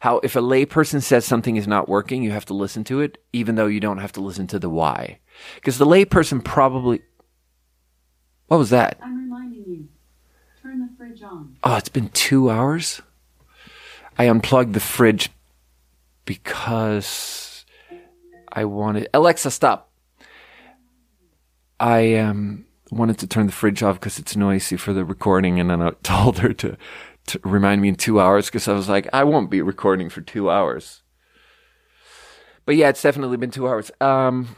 how 0.00 0.18
if 0.20 0.34
a 0.34 0.40
layperson 0.40 1.02
says 1.02 1.26
something 1.26 1.56
is 1.56 1.68
not 1.68 1.88
working, 1.88 2.22
you 2.22 2.30
have 2.30 2.46
to 2.46 2.54
listen 2.54 2.82
to 2.84 3.00
it, 3.00 3.18
even 3.34 3.54
though 3.54 3.66
you 3.66 3.80
don't 3.80 3.98
have 3.98 4.12
to 4.12 4.22
listen 4.22 4.46
to 4.46 4.58
the 4.58 4.70
why. 4.70 5.18
Because 5.56 5.76
the 5.76 5.86
layperson 5.86 6.42
probably, 6.42 7.02
what 8.46 8.56
was 8.56 8.70
that? 8.70 8.98
I'm 9.02 9.16
reminding 9.16 9.64
you. 9.66 9.88
Turn 10.62 10.80
the 10.80 10.88
fridge 10.96 11.22
on. 11.22 11.56
Oh, 11.62 11.76
it's 11.76 11.90
been 11.90 12.08
two 12.08 12.48
hours? 12.48 13.02
I 14.18 14.24
unplugged 14.24 14.72
the 14.72 14.80
fridge 14.80 15.28
because 16.24 17.49
I 18.52 18.64
wanted 18.64 19.08
Alexa 19.14 19.50
stop. 19.50 19.90
I 21.78 22.16
um 22.16 22.66
wanted 22.90 23.18
to 23.18 23.26
turn 23.26 23.46
the 23.46 23.52
fridge 23.52 23.82
off 23.82 23.98
because 24.00 24.18
it's 24.18 24.36
noisy 24.36 24.76
for 24.76 24.92
the 24.92 25.04
recording, 25.04 25.60
and 25.60 25.70
then 25.70 25.80
I 25.82 25.90
told 26.02 26.38
her 26.38 26.52
to 26.54 26.76
to 27.26 27.40
remind 27.44 27.80
me 27.80 27.88
in 27.88 27.94
two 27.94 28.20
hours 28.20 28.46
because 28.46 28.66
I 28.68 28.72
was 28.72 28.88
like, 28.88 29.08
I 29.12 29.24
won't 29.24 29.50
be 29.50 29.62
recording 29.62 30.08
for 30.08 30.20
two 30.20 30.50
hours. 30.50 31.02
But 32.66 32.76
yeah, 32.76 32.88
it's 32.88 33.02
definitely 33.02 33.36
been 33.36 33.50
two 33.50 33.68
hours. 33.68 33.90
Um, 34.00 34.56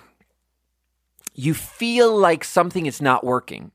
you 1.34 1.54
feel 1.54 2.16
like 2.16 2.44
something 2.44 2.86
is 2.86 3.00
not 3.00 3.24
working. 3.24 3.72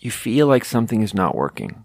You 0.00 0.10
feel 0.10 0.46
like 0.46 0.64
something 0.64 1.02
is 1.02 1.14
not 1.14 1.34
working. 1.34 1.84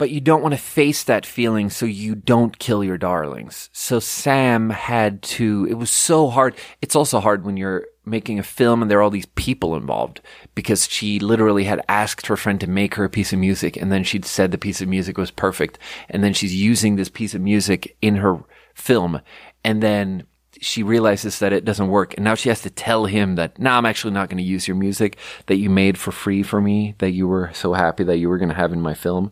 But 0.00 0.08
you 0.08 0.18
don't 0.18 0.40
want 0.40 0.54
to 0.54 0.58
face 0.58 1.04
that 1.04 1.26
feeling 1.26 1.68
so 1.68 1.84
you 1.84 2.14
don't 2.14 2.58
kill 2.58 2.82
your 2.82 2.96
darlings. 2.96 3.68
So 3.74 4.00
Sam 4.00 4.70
had 4.70 5.20
to, 5.24 5.66
it 5.68 5.74
was 5.74 5.90
so 5.90 6.28
hard. 6.28 6.54
It's 6.80 6.96
also 6.96 7.20
hard 7.20 7.44
when 7.44 7.58
you're 7.58 7.86
making 8.06 8.38
a 8.38 8.42
film 8.42 8.80
and 8.80 8.90
there 8.90 8.98
are 8.98 9.02
all 9.02 9.10
these 9.10 9.26
people 9.34 9.76
involved 9.76 10.22
because 10.54 10.88
she 10.88 11.20
literally 11.20 11.64
had 11.64 11.84
asked 11.86 12.28
her 12.28 12.36
friend 12.38 12.58
to 12.62 12.66
make 12.66 12.94
her 12.94 13.04
a 13.04 13.10
piece 13.10 13.34
of 13.34 13.40
music 13.40 13.76
and 13.76 13.92
then 13.92 14.02
she'd 14.02 14.24
said 14.24 14.52
the 14.52 14.56
piece 14.56 14.80
of 14.80 14.88
music 14.88 15.18
was 15.18 15.30
perfect. 15.30 15.78
And 16.08 16.24
then 16.24 16.32
she's 16.32 16.54
using 16.54 16.96
this 16.96 17.10
piece 17.10 17.34
of 17.34 17.42
music 17.42 17.94
in 18.00 18.16
her 18.16 18.38
film. 18.74 19.20
And 19.64 19.82
then 19.82 20.22
she 20.62 20.82
realizes 20.82 21.40
that 21.40 21.52
it 21.52 21.66
doesn't 21.66 21.88
work. 21.88 22.14
And 22.14 22.24
now 22.24 22.36
she 22.36 22.48
has 22.48 22.62
to 22.62 22.70
tell 22.70 23.04
him 23.04 23.34
that, 23.34 23.58
no, 23.58 23.68
nah, 23.68 23.76
I'm 23.76 23.84
actually 23.84 24.14
not 24.14 24.30
going 24.30 24.42
to 24.42 24.50
use 24.50 24.66
your 24.66 24.78
music 24.78 25.18
that 25.44 25.56
you 25.56 25.68
made 25.68 25.98
for 25.98 26.10
free 26.10 26.42
for 26.42 26.62
me, 26.62 26.94
that 27.00 27.10
you 27.10 27.28
were 27.28 27.50
so 27.52 27.74
happy 27.74 28.04
that 28.04 28.16
you 28.16 28.30
were 28.30 28.38
going 28.38 28.48
to 28.48 28.54
have 28.54 28.72
in 28.72 28.80
my 28.80 28.94
film 28.94 29.30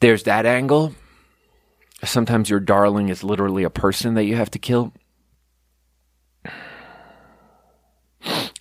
there's 0.00 0.22
that 0.24 0.46
angle. 0.46 0.94
Sometimes 2.04 2.48
your 2.48 2.60
darling 2.60 3.08
is 3.08 3.24
literally 3.24 3.64
a 3.64 3.70
person 3.70 4.14
that 4.14 4.24
you 4.24 4.36
have 4.36 4.50
to 4.52 4.58
kill. 4.58 4.92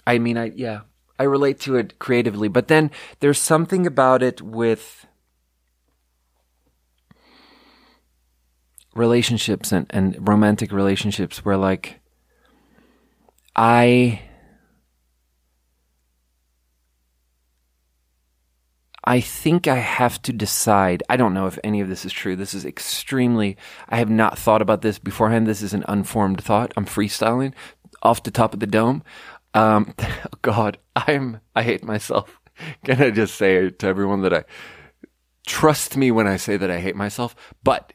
I 0.07 0.17
mean, 0.19 0.37
I, 0.37 0.51
yeah, 0.55 0.81
I 1.19 1.23
relate 1.23 1.59
to 1.61 1.75
it 1.75 1.99
creatively, 1.99 2.47
but 2.47 2.67
then 2.67 2.91
there's 3.19 3.39
something 3.39 3.85
about 3.85 4.23
it 4.23 4.41
with 4.41 5.05
relationships 8.95 9.71
and, 9.71 9.85
and 9.91 10.27
romantic 10.27 10.71
relationships 10.71 11.45
where 11.45 11.57
like 11.57 11.99
I 13.55 14.21
I 19.07 19.21
think 19.21 19.69
I 19.69 19.77
have 19.77 20.21
to 20.23 20.33
decide. 20.33 21.01
I 21.07 21.15
don't 21.15 21.33
know 21.33 21.47
if 21.47 21.57
any 21.63 21.79
of 21.79 21.87
this 21.87 22.03
is 22.03 22.11
true. 22.11 22.35
This 22.35 22.53
is 22.53 22.65
extremely, 22.65 23.55
I 23.87 23.99
have 23.99 24.09
not 24.09 24.37
thought 24.37 24.61
about 24.61 24.81
this 24.81 24.99
beforehand. 24.99 25.47
This 25.47 25.61
is 25.61 25.73
an 25.73 25.85
unformed 25.87 26.43
thought. 26.43 26.73
I'm 26.75 26.85
freestyling 26.85 27.53
off 28.01 28.23
the 28.23 28.31
top 28.31 28.53
of 28.53 28.59
the 28.59 28.67
dome. 28.67 29.03
Um, 29.53 29.93
God, 30.41 30.77
I'm, 30.93 31.39
I 31.55 31.63
hate 31.63 31.85
myself. 31.85 32.37
Can 32.83 33.01
I 33.01 33.11
just 33.11 33.35
say 33.35 33.69
to 33.69 33.87
everyone 33.87 34.23
that 34.23 34.33
I 34.33 34.43
trust 35.45 35.95
me 35.95 36.11
when 36.11 36.27
I 36.27 36.35
say 36.35 36.57
that 36.57 36.69
I 36.69 36.81
hate 36.81 36.97
myself, 36.97 37.33
but 37.63 37.93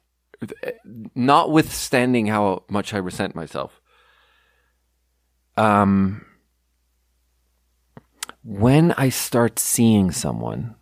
notwithstanding 1.14 2.28
how 2.28 2.64
much 2.70 2.94
I 2.94 2.98
resent 2.98 3.34
myself. 3.34 3.82
Um, 5.58 6.24
when 8.42 8.92
I 8.92 9.10
start 9.10 9.58
seeing 9.58 10.10
someone, 10.10 10.76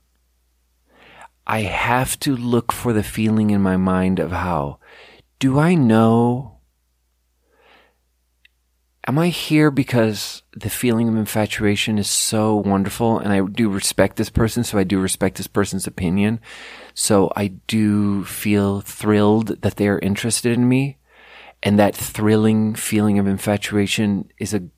I 1.51 1.63
have 1.63 2.17
to 2.21 2.37
look 2.37 2.71
for 2.71 2.93
the 2.93 3.03
feeling 3.03 3.51
in 3.51 3.61
my 3.61 3.77
mind 3.77 4.21
of 4.21 4.31
how 4.31 4.79
do 5.41 5.59
I 5.59 5.75
know? 5.75 6.59
Am 9.05 9.19
I 9.19 9.31
here 9.31 9.73
because 9.73 10.43
the 10.53 10.71
feeling 10.71 11.09
of 11.09 11.17
infatuation 11.17 11.99
is 11.99 12.09
so 12.09 12.55
wonderful 12.55 13.19
and 13.19 13.33
I 13.33 13.41
do 13.41 13.69
respect 13.69 14.15
this 14.17 14.31
person, 14.31 14.63
so 14.63 14.79
I 14.79 14.85
do 14.85 15.01
respect 15.01 15.39
this 15.39 15.49
person's 15.49 15.89
opinion. 15.89 16.39
So 16.95 17.33
I 17.35 17.49
do 17.49 18.23
feel 18.27 18.81
thrilled 18.81 19.63
that 19.63 19.75
they 19.75 19.89
are 19.89 19.99
interested 19.99 20.53
in 20.53 20.69
me. 20.69 20.99
And 21.65 21.81
that 21.81 21.97
thrilling 21.97 22.77
feeling 22.77 23.19
of 23.19 23.27
infatuation 23.27 24.31
is 24.39 24.55
a 24.55 24.69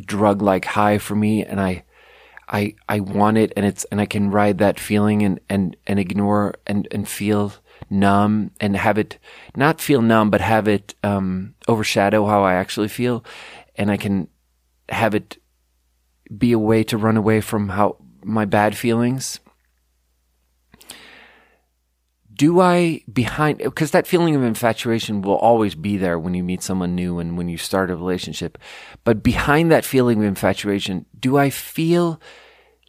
drug 0.00 0.40
like 0.40 0.64
high 0.64 0.96
for 0.96 1.14
me 1.14 1.44
and 1.44 1.60
I 1.60 1.84
I 2.48 2.74
I 2.88 3.00
want 3.00 3.38
it 3.38 3.52
and 3.56 3.66
it's 3.66 3.84
and 3.84 4.00
I 4.00 4.06
can 4.06 4.30
ride 4.30 4.58
that 4.58 4.78
feeling 4.78 5.22
and 5.22 5.40
and 5.48 5.76
and 5.86 5.98
ignore 5.98 6.54
and 6.66 6.86
and 6.90 7.08
feel 7.08 7.52
numb 7.90 8.50
and 8.60 8.76
have 8.76 8.98
it 8.98 9.18
not 9.54 9.80
feel 9.80 10.00
numb 10.00 10.30
but 10.30 10.40
have 10.40 10.68
it 10.68 10.94
um 11.02 11.54
overshadow 11.68 12.26
how 12.26 12.44
I 12.44 12.54
actually 12.54 12.88
feel. 12.88 13.24
And 13.76 13.90
I 13.90 13.96
can 13.96 14.28
have 14.88 15.14
it 15.14 15.38
be 16.36 16.52
a 16.52 16.58
way 16.58 16.82
to 16.84 16.96
run 16.96 17.16
away 17.16 17.40
from 17.40 17.70
how 17.70 17.96
my 18.22 18.44
bad 18.44 18.76
feelings 18.76 19.40
do 22.36 22.60
I 22.60 23.02
behind 23.10 23.58
because 23.58 23.92
that 23.92 24.06
feeling 24.06 24.36
of 24.36 24.42
infatuation 24.42 25.22
will 25.22 25.36
always 25.36 25.74
be 25.74 25.96
there 25.96 26.18
when 26.18 26.34
you 26.34 26.44
meet 26.44 26.62
someone 26.62 26.94
new 26.94 27.18
and 27.18 27.38
when 27.38 27.48
you 27.48 27.56
start 27.56 27.90
a 27.90 27.96
relationship. 27.96 28.58
But 29.04 29.22
behind 29.22 29.72
that 29.72 29.84
feeling 29.84 30.18
of 30.18 30.24
infatuation, 30.24 31.06
do 31.18 31.38
I 31.38 31.50
feel 31.50 32.20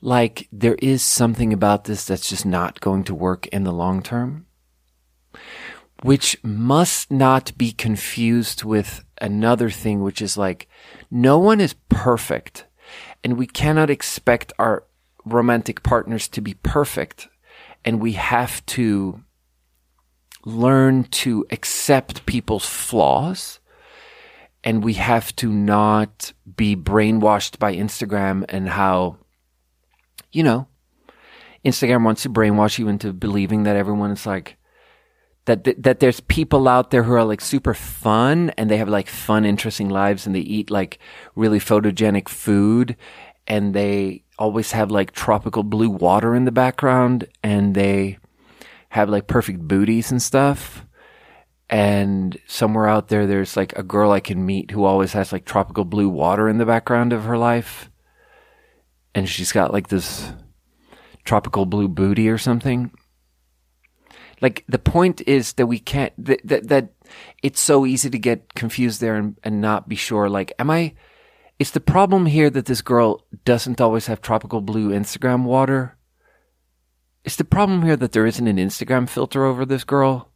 like 0.01 0.47
there 0.51 0.75
is 0.75 1.01
something 1.01 1.53
about 1.53 1.85
this 1.85 2.05
that's 2.05 2.29
just 2.29 2.45
not 2.45 2.81
going 2.81 3.03
to 3.05 3.15
work 3.15 3.47
in 3.47 3.63
the 3.63 3.71
long 3.71 4.03
term? 4.03 4.45
Which 6.03 6.37
must 6.43 7.09
not 7.09 7.57
be 7.57 7.71
confused 7.71 8.63
with 8.63 9.03
another 9.19 9.69
thing, 9.69 10.03
which 10.03 10.21
is 10.21 10.37
like, 10.37 10.67
no 11.09 11.39
one 11.39 11.61
is 11.61 11.73
perfect 11.89 12.65
and 13.23 13.37
we 13.37 13.47
cannot 13.47 13.89
expect 13.89 14.53
our 14.59 14.83
romantic 15.25 15.83
partners 15.83 16.27
to 16.29 16.41
be 16.41 16.53
perfect. 16.55 17.27
And 17.83 17.99
we 17.99 18.13
have 18.13 18.65
to 18.67 19.23
learn 20.47 21.03
to 21.03 21.45
accept 21.51 22.25
people's 22.25 22.65
flaws 22.65 23.59
and 24.63 24.81
we 24.81 24.93
have 24.93 25.35
to 25.35 25.51
not 25.51 26.31
be 26.55 26.73
brainwashed 26.73 27.59
by 27.59 27.75
Instagram 27.75 28.45
and 28.47 28.69
how, 28.69 29.17
you 30.31 30.43
know, 30.43 30.67
Instagram 31.65 32.05
wants 32.05 32.23
to 32.23 32.29
brainwash 32.29 32.79
you 32.79 32.87
into 32.87 33.11
believing 33.11 33.63
that 33.63 33.75
everyone 33.75 34.11
is 34.11 34.25
like, 34.25 34.55
that, 35.45 35.65
that, 35.65 35.83
that 35.83 35.99
there's 35.99 36.21
people 36.21 36.69
out 36.69 36.91
there 36.91 37.03
who 37.03 37.13
are 37.13 37.25
like 37.25 37.41
super 37.41 37.73
fun 37.73 38.49
and 38.51 38.71
they 38.71 38.77
have 38.77 38.89
like 38.89 39.09
fun, 39.09 39.43
interesting 39.43 39.89
lives 39.89 40.25
and 40.25 40.33
they 40.33 40.39
eat 40.39 40.71
like 40.71 40.97
really 41.35 41.59
photogenic 41.59 42.29
food 42.29 42.95
and 43.47 43.73
they 43.73 44.23
always 44.39 44.71
have 44.71 44.91
like 44.91 45.11
tropical 45.11 45.63
blue 45.63 45.89
water 45.89 46.33
in 46.33 46.45
the 46.45 46.53
background 46.53 47.27
and 47.43 47.75
they, 47.75 48.17
have 48.97 49.09
like 49.09 49.27
perfect 49.27 49.59
booties 49.61 50.11
and 50.11 50.21
stuff. 50.21 50.83
And 51.69 52.37
somewhere 52.47 52.87
out 52.87 53.09
there, 53.09 53.27
there's 53.27 53.55
like 53.55 53.73
a 53.77 53.83
girl 53.83 54.11
I 54.11 54.19
can 54.19 54.45
meet 54.45 54.71
who 54.71 54.85
always 54.85 55.13
has 55.13 55.31
like 55.31 55.45
tropical 55.45 55.85
blue 55.85 56.09
water 56.09 56.49
in 56.49 56.57
the 56.57 56.65
background 56.65 57.13
of 57.13 57.25
her 57.25 57.37
life. 57.37 57.91
And 59.13 59.29
she's 59.29 59.51
got 59.51 59.71
like 59.71 59.89
this 59.89 60.31
tropical 61.25 61.65
blue 61.65 61.87
booty 61.87 62.27
or 62.27 62.37
something. 62.37 62.91
Like 64.41 64.63
the 64.67 64.79
point 64.79 65.21
is 65.27 65.53
that 65.53 65.67
we 65.67 65.79
can't, 65.79 66.13
that, 66.25 66.41
that, 66.45 66.67
that 66.69 66.93
it's 67.43 67.59
so 67.59 67.85
easy 67.85 68.09
to 68.09 68.19
get 68.19 68.55
confused 68.55 69.01
there 69.01 69.15
and, 69.15 69.37
and 69.43 69.61
not 69.61 69.89
be 69.89 69.95
sure. 69.95 70.29
Like, 70.29 70.53
am 70.57 70.71
I, 70.71 70.93
is 71.59 71.71
the 71.71 71.79
problem 71.79 72.25
here 72.25 72.49
that 72.49 72.65
this 72.65 72.81
girl 72.81 73.25
doesn't 73.45 73.81
always 73.81 74.07
have 74.07 74.21
tropical 74.21 74.61
blue 74.61 74.89
Instagram 74.89 75.43
water? 75.43 75.96
Is 77.27 77.35
the 77.35 77.43
problem 77.43 77.81
here 77.83 77.97
that 77.97 78.13
there 78.13 78.25
isn't 78.25 78.47
an 78.47 78.55
Instagram 78.55 79.09
filter 79.09 79.43
over 79.43 79.65
this 79.65 79.83
girl? 79.83 80.31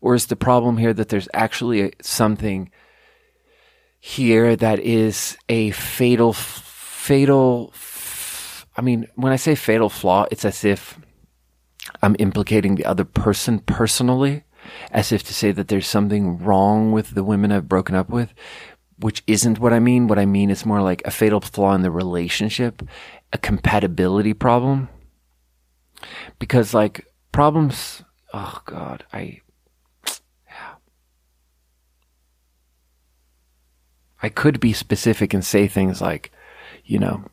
Or 0.00 0.14
is 0.14 0.24
the 0.24 0.36
problem 0.36 0.78
here 0.78 0.94
that 0.94 1.10
there's 1.10 1.28
actually 1.34 1.82
a, 1.82 1.90
something 2.00 2.70
here 3.98 4.56
that 4.56 4.78
is 4.78 5.36
a 5.50 5.70
fatal, 5.72 6.32
fatal, 6.32 7.74
I 8.74 8.80
mean, 8.80 9.06
when 9.16 9.34
I 9.34 9.36
say 9.36 9.54
fatal 9.54 9.90
flaw, 9.90 10.24
it's 10.30 10.46
as 10.46 10.64
if 10.64 10.98
I'm 12.00 12.16
implicating 12.18 12.76
the 12.76 12.86
other 12.86 13.04
person 13.04 13.58
personally, 13.58 14.44
as 14.92 15.12
if 15.12 15.22
to 15.24 15.34
say 15.34 15.52
that 15.52 15.68
there's 15.68 15.86
something 15.86 16.38
wrong 16.38 16.90
with 16.90 17.10
the 17.10 17.22
women 17.22 17.52
I've 17.52 17.68
broken 17.68 17.94
up 17.94 18.08
with, 18.08 18.32
which 18.98 19.22
isn't 19.26 19.58
what 19.58 19.74
I 19.74 19.78
mean. 19.78 20.08
What 20.08 20.18
I 20.18 20.24
mean 20.24 20.48
is 20.48 20.64
more 20.64 20.80
like 20.80 21.02
a 21.04 21.10
fatal 21.10 21.42
flaw 21.42 21.74
in 21.74 21.82
the 21.82 21.90
relationship, 21.90 22.80
a 23.30 23.36
compatibility 23.36 24.32
problem 24.32 24.88
because 26.38 26.74
like 26.74 27.06
problems 27.32 28.02
oh 28.32 28.60
god 28.64 29.04
i 29.12 29.40
yeah. 30.48 30.74
I 34.22 34.28
could 34.28 34.60
be 34.60 34.72
specific 34.72 35.32
and 35.34 35.44
say 35.44 35.66
things 35.66 36.00
like 36.00 36.30
you 36.84 36.98
know 36.98 37.24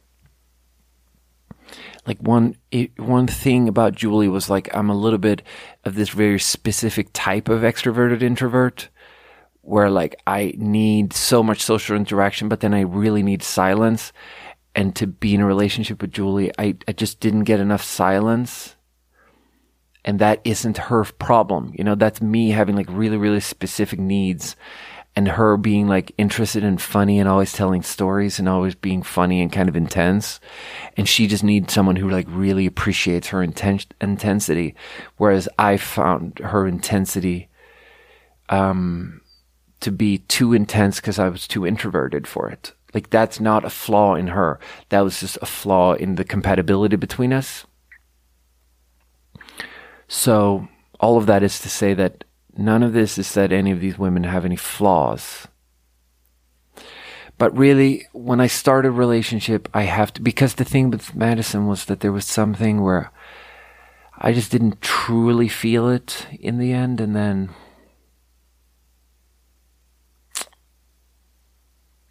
like 2.08 2.20
one 2.20 2.56
it, 2.72 2.98
one 2.98 3.28
thing 3.28 3.68
about 3.68 3.94
Julie 3.94 4.30
was 4.30 4.50
like 4.50 4.74
I'm 4.74 4.90
a 4.90 4.96
little 4.96 5.20
bit 5.20 5.44
of 5.84 5.96
this 5.96 6.10
very 6.10 6.40
specific 6.40 7.10
type 7.14 7.50
of 7.50 7.62
extroverted 7.62 8.24
introvert 8.24 8.90
where 9.62 9.90
like 9.90 10.16
I 10.26 10.54
need 10.58 11.12
so 11.12 11.44
much 11.44 11.62
social 11.62 11.98
interaction 11.98 12.48
but 12.48 12.62
then 12.62 12.74
I 12.74 12.82
really 12.82 13.22
need 13.22 13.44
silence 13.44 14.14
and 14.78 14.96
to 14.96 15.08
be 15.08 15.34
in 15.34 15.42
a 15.42 15.46
relationship 15.46 16.02
with 16.02 16.12
Julie, 16.12 16.52
I, 16.60 16.76
I 16.88 16.92
just 16.92 17.20
didn't 17.20 17.46
get 17.46 17.60
enough 17.60 17.84
silence. 17.84 18.76
And 20.06 20.20
that 20.20 20.40
isn't 20.44 20.78
her 20.78 21.04
problem. 21.04 21.74
You 21.76 21.84
know, 21.84 21.96
that's 21.96 22.22
me 22.22 22.52
having 22.52 22.76
like 22.76 22.86
really, 22.90 23.18
really 23.18 23.40
specific 23.40 24.00
needs 24.00 24.56
and 25.16 25.30
her 25.30 25.58
being 25.58 25.88
like 25.88 26.14
interested 26.20 26.64
and 26.64 26.80
funny 26.80 27.20
and 27.20 27.28
always 27.28 27.52
telling 27.52 27.82
stories 27.82 28.38
and 28.38 28.48
always 28.48 28.76
being 28.76 29.02
funny 29.02 29.42
and 29.42 29.52
kind 29.52 29.68
of 29.68 29.76
intense. 29.76 30.40
And 30.96 31.10
she 31.10 31.26
just 31.26 31.44
needs 31.44 31.74
someone 31.74 31.96
who 31.96 32.12
like 32.12 32.28
really 32.30 32.68
appreciates 32.68 33.30
her 33.30 33.40
inten- 33.40 33.92
intensity. 34.00 34.76
Whereas 35.18 35.50
I 35.58 35.78
found 35.78 36.38
her 36.38 36.68
intensity, 36.68 37.50
um, 38.50 39.22
to 39.80 39.92
be 39.92 40.20
too 40.20 40.54
intense 40.54 40.98
because 40.98 41.18
I 41.18 41.30
was 41.30 41.48
too 41.48 41.66
introverted 41.66 42.28
for 42.28 42.48
it. 42.50 42.74
Like 42.94 43.10
that's 43.10 43.40
not 43.40 43.66
a 43.66 43.70
flaw 43.70 44.16
in 44.16 44.28
her. 44.28 44.60
That 44.90 45.02
was 45.02 45.20
just 45.20 45.38
a 45.42 45.46
flaw 45.46 45.94
in 45.94 46.16
the 46.16 46.24
compatibility 46.24 46.96
between 46.96 47.34
us. 47.34 47.66
So 50.08 50.68
all 51.00 51.18
of 51.18 51.26
that 51.26 51.44
is 51.44 51.60
to 51.60 51.70
say 51.70 51.94
that 51.94 52.24
none 52.58 52.84
of 52.84 52.94
this 52.94 53.18
is 53.18 53.34
that 53.34 53.52
any 53.52 53.72
of 53.72 53.82
these 53.82 54.00
women 54.00 54.24
have 54.24 54.46
any 54.46 54.56
flaws. 54.56 55.48
But 57.38 57.56
really, 57.56 58.08
when 58.14 58.42
I 58.42 58.48
start 58.48 58.86
a 58.86 58.92
relationship, 58.92 59.70
I 59.74 59.84
have 59.84 60.12
to, 60.14 60.22
because 60.22 60.56
the 60.56 60.66
thing 60.66 60.90
with 60.90 61.16
Madison 61.16 61.68
was 61.68 61.86
that 61.86 62.00
there 62.00 62.12
was 62.12 62.26
something 62.26 62.82
where 62.82 63.12
I 64.18 64.34
just 64.34 64.52
didn't 64.52 64.82
truly 64.82 65.48
feel 65.48 65.88
it 65.88 66.26
in 66.40 66.58
the 66.58 66.74
end. 66.74 67.00
And 67.00 67.16
then, 67.16 67.50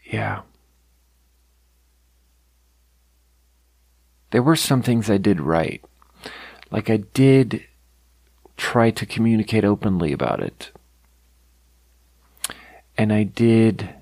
yeah. 0.05 0.43
There 4.31 4.43
were 4.43 4.57
some 4.57 4.82
things 4.82 5.11
I 5.11 5.19
did 5.19 5.40
right. 5.40 5.82
Like 6.70 6.90
I 6.90 6.98
did 6.98 7.65
try 8.57 8.90
to 8.90 9.07
communicate 9.07 9.65
openly 9.65 10.12
about 10.12 10.40
it. 10.40 10.73
And 12.98 13.12
I 13.12 13.24
did, 13.24 13.94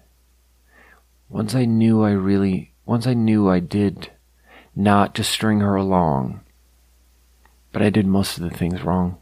once 1.29 1.55
I 1.55 1.65
knew 1.65 2.03
I 2.03 2.11
really, 2.11 2.73
once 2.87 3.07
I 3.07 3.15
knew 3.15 3.49
I 3.49 3.59
did 3.59 4.11
not 4.77 5.15
to 5.17 5.25
string 5.25 5.61
her 5.61 5.75
along, 5.75 6.41
but 7.73 7.83
I 7.83 7.91
did 7.91 8.07
most 8.07 8.39
of 8.39 8.45
the 8.45 8.57
things 8.57 8.83
wrong. 8.83 9.19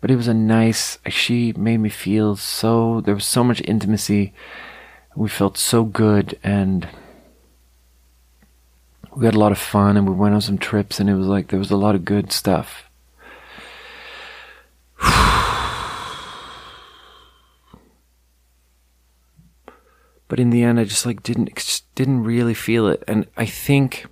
But 0.00 0.10
it 0.10 0.16
was 0.16 0.28
a 0.28 0.34
nice, 0.34 0.98
she 1.08 1.52
made 1.52 1.78
me 1.78 1.88
feel 1.88 2.36
so, 2.36 3.00
there 3.00 3.14
was 3.14 3.24
so 3.24 3.44
much 3.44 3.62
intimacy. 3.64 4.32
We 5.14 5.28
felt 5.28 5.58
so 5.58 5.84
good 5.84 6.38
and 6.42 6.88
we 9.14 9.26
had 9.26 9.34
a 9.34 9.38
lot 9.38 9.52
of 9.52 9.58
fun 9.58 9.96
and 9.96 10.08
we 10.08 10.14
went 10.14 10.34
on 10.34 10.40
some 10.40 10.58
trips 10.58 10.98
and 10.98 11.10
it 11.10 11.14
was 11.14 11.26
like 11.26 11.48
there 11.48 11.58
was 11.58 11.70
a 11.70 11.76
lot 11.76 11.94
of 11.94 12.04
good 12.04 12.32
stuff. 12.32 12.84
but 20.28 20.40
in 20.40 20.50
the 20.50 20.62
end 20.62 20.80
I 20.80 20.84
just 20.84 21.04
like 21.04 21.22
didn't 21.22 21.54
just 21.54 21.94
didn't 21.94 22.24
really 22.24 22.54
feel 22.54 22.88
it 22.88 23.04
and 23.06 23.26
I 23.36 23.44
think 23.44 24.06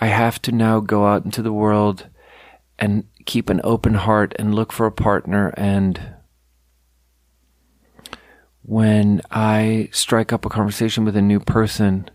I 0.00 0.08
have 0.08 0.42
to 0.42 0.52
now 0.52 0.80
go 0.80 1.06
out 1.06 1.24
into 1.24 1.40
the 1.40 1.52
world 1.52 2.08
and 2.78 3.04
keep 3.24 3.48
an 3.48 3.62
open 3.64 3.94
heart 3.94 4.34
and 4.38 4.54
look 4.54 4.72
for 4.72 4.84
a 4.84 4.92
partner 4.92 5.54
and 5.56 6.16
when 8.62 9.22
I 9.30 9.88
strike 9.92 10.32
up 10.32 10.44
a 10.44 10.50
conversation 10.50 11.04
with 11.04 11.16
a 11.16 11.22
new 11.22 11.40
person 11.40 12.10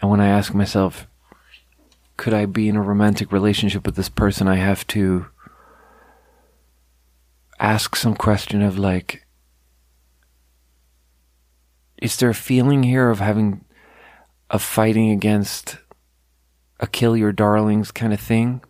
and 0.00 0.10
when 0.10 0.20
I 0.20 0.28
ask 0.28 0.54
myself, 0.54 1.06
could 2.16 2.34
I 2.34 2.46
be 2.46 2.68
in 2.68 2.76
a 2.76 2.82
romantic 2.82 3.32
relationship 3.32 3.84
with 3.86 3.96
this 3.96 4.08
person, 4.08 4.48
I 4.48 4.56
have 4.56 4.86
to 4.88 5.26
ask 7.58 7.96
some 7.96 8.14
question 8.14 8.62
of 8.62 8.78
like, 8.78 9.26
is 12.00 12.16
there 12.16 12.30
a 12.30 12.34
feeling 12.34 12.82
here 12.82 13.10
of 13.10 13.20
having 13.20 13.64
of 14.50 14.62
fighting 14.62 15.10
against 15.10 15.78
a 16.78 16.86
kill 16.86 17.16
your 17.16 17.32
darlings 17.32 17.90
kind 17.90 18.12
of 18.12 18.20
thing, 18.20 18.62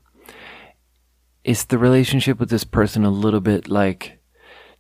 is 1.45 1.67
the 1.67 1.79
relationship 1.79 2.41
with 2.41 2.51
this 2.51 2.65
person 2.65 3.05
a 3.05 3.11
little 3.11 3.41
bit 3.41 3.69
like 3.69 4.19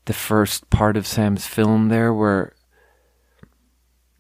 the 0.06 0.12
first 0.12 0.70
part 0.70 0.96
of 0.96 1.06
Sam's 1.06 1.46
film 1.46 1.88
there, 1.88 2.14
where 2.14 2.55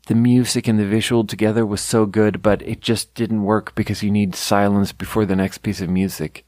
the 0.06 0.14
music 0.14 0.68
and 0.68 0.78
the 0.78 0.86
visual 0.86 1.24
together 1.24 1.66
was 1.66 1.80
so 1.80 2.06
good, 2.06 2.40
but 2.40 2.62
it 2.62 2.80
just 2.80 3.14
didn't 3.14 3.42
work 3.42 3.74
because 3.74 4.02
you 4.02 4.10
need 4.10 4.34
silence 4.34 4.92
before 4.92 5.26
the 5.26 5.36
next 5.36 5.58
piece 5.58 5.80
of 5.80 5.90
music. 5.90 6.46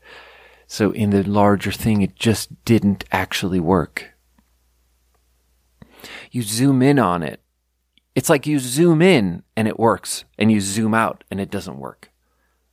So 0.66 0.92
in 0.92 1.10
the 1.10 1.22
larger 1.22 1.72
thing, 1.72 2.02
it 2.02 2.14
just 2.14 2.64
didn't 2.64 3.04
actually 3.10 3.60
work. 3.60 4.12
You 6.30 6.42
zoom 6.42 6.82
in 6.82 6.98
on 6.98 7.22
it. 7.22 7.40
It's 8.14 8.28
like 8.30 8.46
you 8.46 8.58
zoom 8.58 9.02
in 9.02 9.42
and 9.56 9.66
it 9.66 9.78
works, 9.78 10.24
and 10.38 10.50
you 10.52 10.60
zoom 10.60 10.94
out 10.94 11.24
and 11.30 11.40
it 11.40 11.50
doesn't 11.50 11.78
work. 11.78 12.10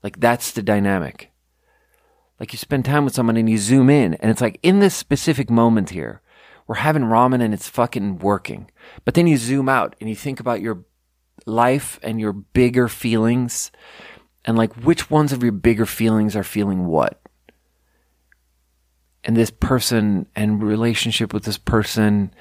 Like 0.04 0.20
that's 0.20 0.52
the 0.52 0.62
dynamic. 0.62 1.32
Like 2.40 2.52
you 2.54 2.58
spend 2.58 2.86
time 2.86 3.06
with 3.06 3.16
someone 3.16 3.38
and 3.38 3.50
you 3.50 3.58
zoom 3.58 3.90
in, 3.90 4.16
and 4.16 4.30
it's 4.30 4.42
like 4.42 4.60
in 4.62 4.80
this 4.80 4.96
specific 4.96 5.50
moment 5.50 5.92
here, 5.92 6.22
we're 6.68 6.76
having 6.76 7.04
ramen 7.04 7.42
and 7.42 7.54
it's 7.54 7.70
fucking 7.70 8.20
working. 8.20 8.70
But 9.04 9.14
then 9.14 9.28
you 9.28 9.38
zoom 9.38 9.70
out 9.70 9.96
and 10.00 10.10
you 10.10 10.16
think 10.16 10.40
about 10.40 10.62
your 10.62 10.86
life 11.46 12.00
and 12.02 12.20
your 12.20 12.34
bigger 12.34 12.88
feelings 12.88 13.72
and 14.44 14.58
like 14.58 14.74
which 14.76 15.10
ones 15.10 15.32
of 15.32 15.44
your 15.44 15.52
bigger 15.52 15.86
feelings 15.86 16.36
are 16.36 16.44
feeling 16.44 16.86
what. 16.86 17.20
And 19.24 19.36
this 19.36 19.52
person 19.52 20.28
and 20.36 20.62
relationship 20.62 21.34
with 21.34 21.44
this 21.44 21.58
person 21.58 22.34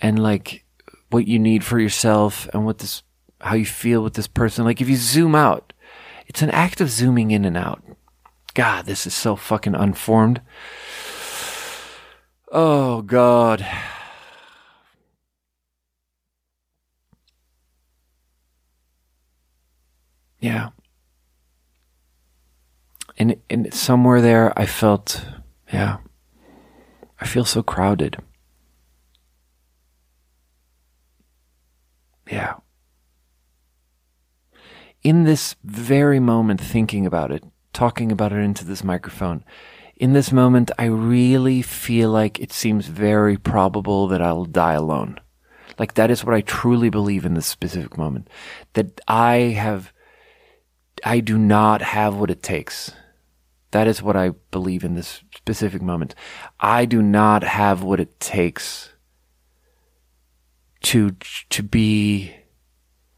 and 0.00 0.20
like 0.20 0.64
what 1.10 1.26
you 1.26 1.38
need 1.38 1.64
for 1.64 1.78
yourself 1.78 2.48
and 2.52 2.64
what 2.64 2.78
this 2.78 3.02
how 3.40 3.54
you 3.54 3.64
feel 3.64 4.02
with 4.02 4.14
this 4.14 4.26
person. 4.26 4.64
Like 4.64 4.80
if 4.80 4.88
you 4.88 4.96
zoom 4.96 5.34
out, 5.34 5.72
it's 6.26 6.42
an 6.42 6.50
act 6.50 6.80
of 6.80 6.90
zooming 6.90 7.30
in 7.30 7.44
and 7.44 7.56
out. 7.56 7.82
God, 8.54 8.86
this 8.86 9.06
is 9.06 9.14
so 9.14 9.36
fucking 9.36 9.74
unformed. 9.74 10.40
Oh, 12.52 13.02
God. 13.02 13.64
Yeah. 20.40 20.70
And, 23.16 23.36
and 23.48 23.72
somewhere 23.72 24.20
there, 24.20 24.58
I 24.58 24.66
felt, 24.66 25.24
yeah, 25.72 25.98
I 27.20 27.26
feel 27.26 27.44
so 27.44 27.62
crowded. 27.62 28.16
Yeah. 32.28 32.54
In 35.02 35.24
this 35.24 35.54
very 35.62 36.18
moment, 36.18 36.60
thinking 36.60 37.06
about 37.06 37.30
it, 37.30 37.44
talking 37.72 38.10
about 38.10 38.32
it 38.32 38.38
into 38.38 38.64
this 38.64 38.82
microphone, 38.82 39.44
in 40.00 40.14
this 40.14 40.32
moment, 40.32 40.70
I 40.78 40.86
really 40.86 41.60
feel 41.60 42.08
like 42.08 42.40
it 42.40 42.54
seems 42.54 42.86
very 42.86 43.36
probable 43.36 44.08
that 44.08 44.22
I'll 44.22 44.46
die 44.46 44.72
alone. 44.72 45.20
Like 45.78 45.92
that 45.94 46.10
is 46.10 46.24
what 46.24 46.34
I 46.34 46.40
truly 46.40 46.88
believe 46.88 47.26
in 47.26 47.34
this 47.34 47.44
specific 47.44 47.98
moment. 47.98 48.28
That 48.72 48.98
I 49.06 49.34
have, 49.58 49.92
I 51.04 51.20
do 51.20 51.36
not 51.36 51.82
have 51.82 52.14
what 52.16 52.30
it 52.30 52.42
takes. 52.42 52.92
That 53.72 53.86
is 53.86 54.02
what 54.02 54.16
I 54.16 54.30
believe 54.50 54.84
in 54.84 54.94
this 54.94 55.22
specific 55.36 55.82
moment. 55.82 56.14
I 56.58 56.86
do 56.86 57.02
not 57.02 57.44
have 57.44 57.82
what 57.82 58.00
it 58.00 58.18
takes 58.20 58.94
to, 60.84 61.14
to 61.50 61.62
be 61.62 62.34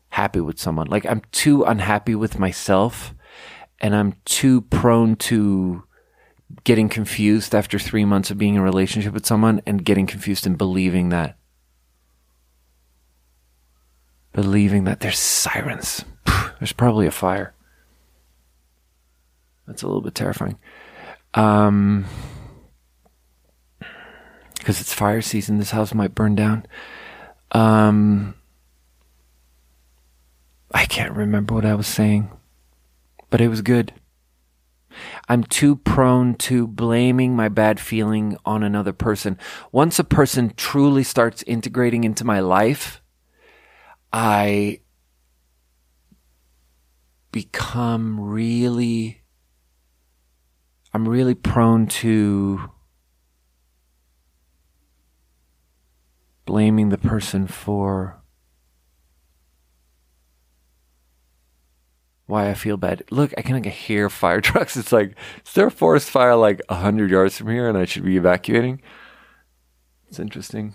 happy 0.08 0.40
with 0.40 0.58
someone. 0.58 0.88
Like 0.88 1.06
I'm 1.06 1.22
too 1.30 1.62
unhappy 1.62 2.16
with 2.16 2.40
myself 2.40 3.14
and 3.80 3.94
I'm 3.94 4.14
too 4.24 4.62
prone 4.62 5.14
to 5.16 5.84
getting 6.64 6.88
confused 6.88 7.54
after 7.54 7.78
three 7.78 8.04
months 8.04 8.30
of 8.30 8.38
being 8.38 8.54
in 8.54 8.60
a 8.60 8.64
relationship 8.64 9.12
with 9.12 9.26
someone 9.26 9.60
and 9.66 9.84
getting 9.84 10.06
confused 10.06 10.46
and 10.46 10.58
believing 10.58 11.08
that. 11.08 11.36
Believing 14.32 14.84
that 14.84 15.00
there's 15.00 15.18
sirens. 15.18 16.04
There's 16.58 16.72
probably 16.72 17.06
a 17.06 17.10
fire. 17.10 17.54
That's 19.66 19.82
a 19.82 19.86
little 19.86 20.00
bit 20.00 20.14
terrifying. 20.14 20.58
Um, 21.34 22.06
because 24.58 24.80
it's 24.80 24.94
fire 24.94 25.22
season, 25.22 25.58
this 25.58 25.72
house 25.72 25.92
might 25.92 26.14
burn 26.14 26.36
down. 26.36 26.66
Um, 27.50 28.34
I 30.72 30.86
can't 30.86 31.12
remember 31.12 31.54
what 31.54 31.66
I 31.66 31.74
was 31.74 31.88
saying, 31.88 32.30
but 33.28 33.40
it 33.40 33.48
was 33.48 33.60
good. 33.60 33.92
I'm 35.28 35.44
too 35.44 35.76
prone 35.76 36.34
to 36.36 36.66
blaming 36.66 37.36
my 37.36 37.48
bad 37.48 37.80
feeling 37.80 38.36
on 38.44 38.62
another 38.62 38.92
person. 38.92 39.38
Once 39.70 39.98
a 39.98 40.04
person 40.04 40.52
truly 40.56 41.04
starts 41.04 41.42
integrating 41.44 42.04
into 42.04 42.24
my 42.24 42.40
life, 42.40 43.02
I 44.12 44.80
become 47.32 48.20
really, 48.20 49.22
I'm 50.92 51.08
really 51.08 51.34
prone 51.34 51.86
to 51.86 52.70
blaming 56.44 56.90
the 56.90 56.98
person 56.98 57.46
for 57.46 58.21
why 62.32 62.48
I 62.48 62.54
feel 62.54 62.78
bad. 62.78 63.04
Look, 63.10 63.34
I 63.36 63.42
can 63.42 63.54
like 63.54 63.66
hear 63.66 64.08
fire 64.08 64.40
trucks. 64.48 64.76
It's 64.76 64.90
like, 64.90 65.14
is 65.46 65.52
there 65.52 65.66
a 65.66 65.70
forest 65.70 66.08
fire 66.08 66.34
like 66.34 66.62
hundred 66.68 67.10
yards 67.10 67.36
from 67.36 67.48
here 67.48 67.68
and 67.68 67.76
I 67.76 67.84
should 67.84 68.04
be 68.04 68.16
evacuating? 68.16 68.80
It's 70.08 70.18
interesting. 70.18 70.74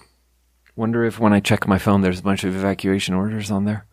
Wonder 0.75 1.03
if 1.03 1.19
when 1.19 1.33
I 1.33 1.39
check 1.39 1.67
my 1.67 1.79
phone, 1.79 2.01
there's 2.01 2.19
a 2.19 2.23
bunch 2.23 2.43
of 2.43 2.55
evacuation 2.55 3.15
orders 3.15 3.49
on 3.49 3.65
there. 3.65 3.87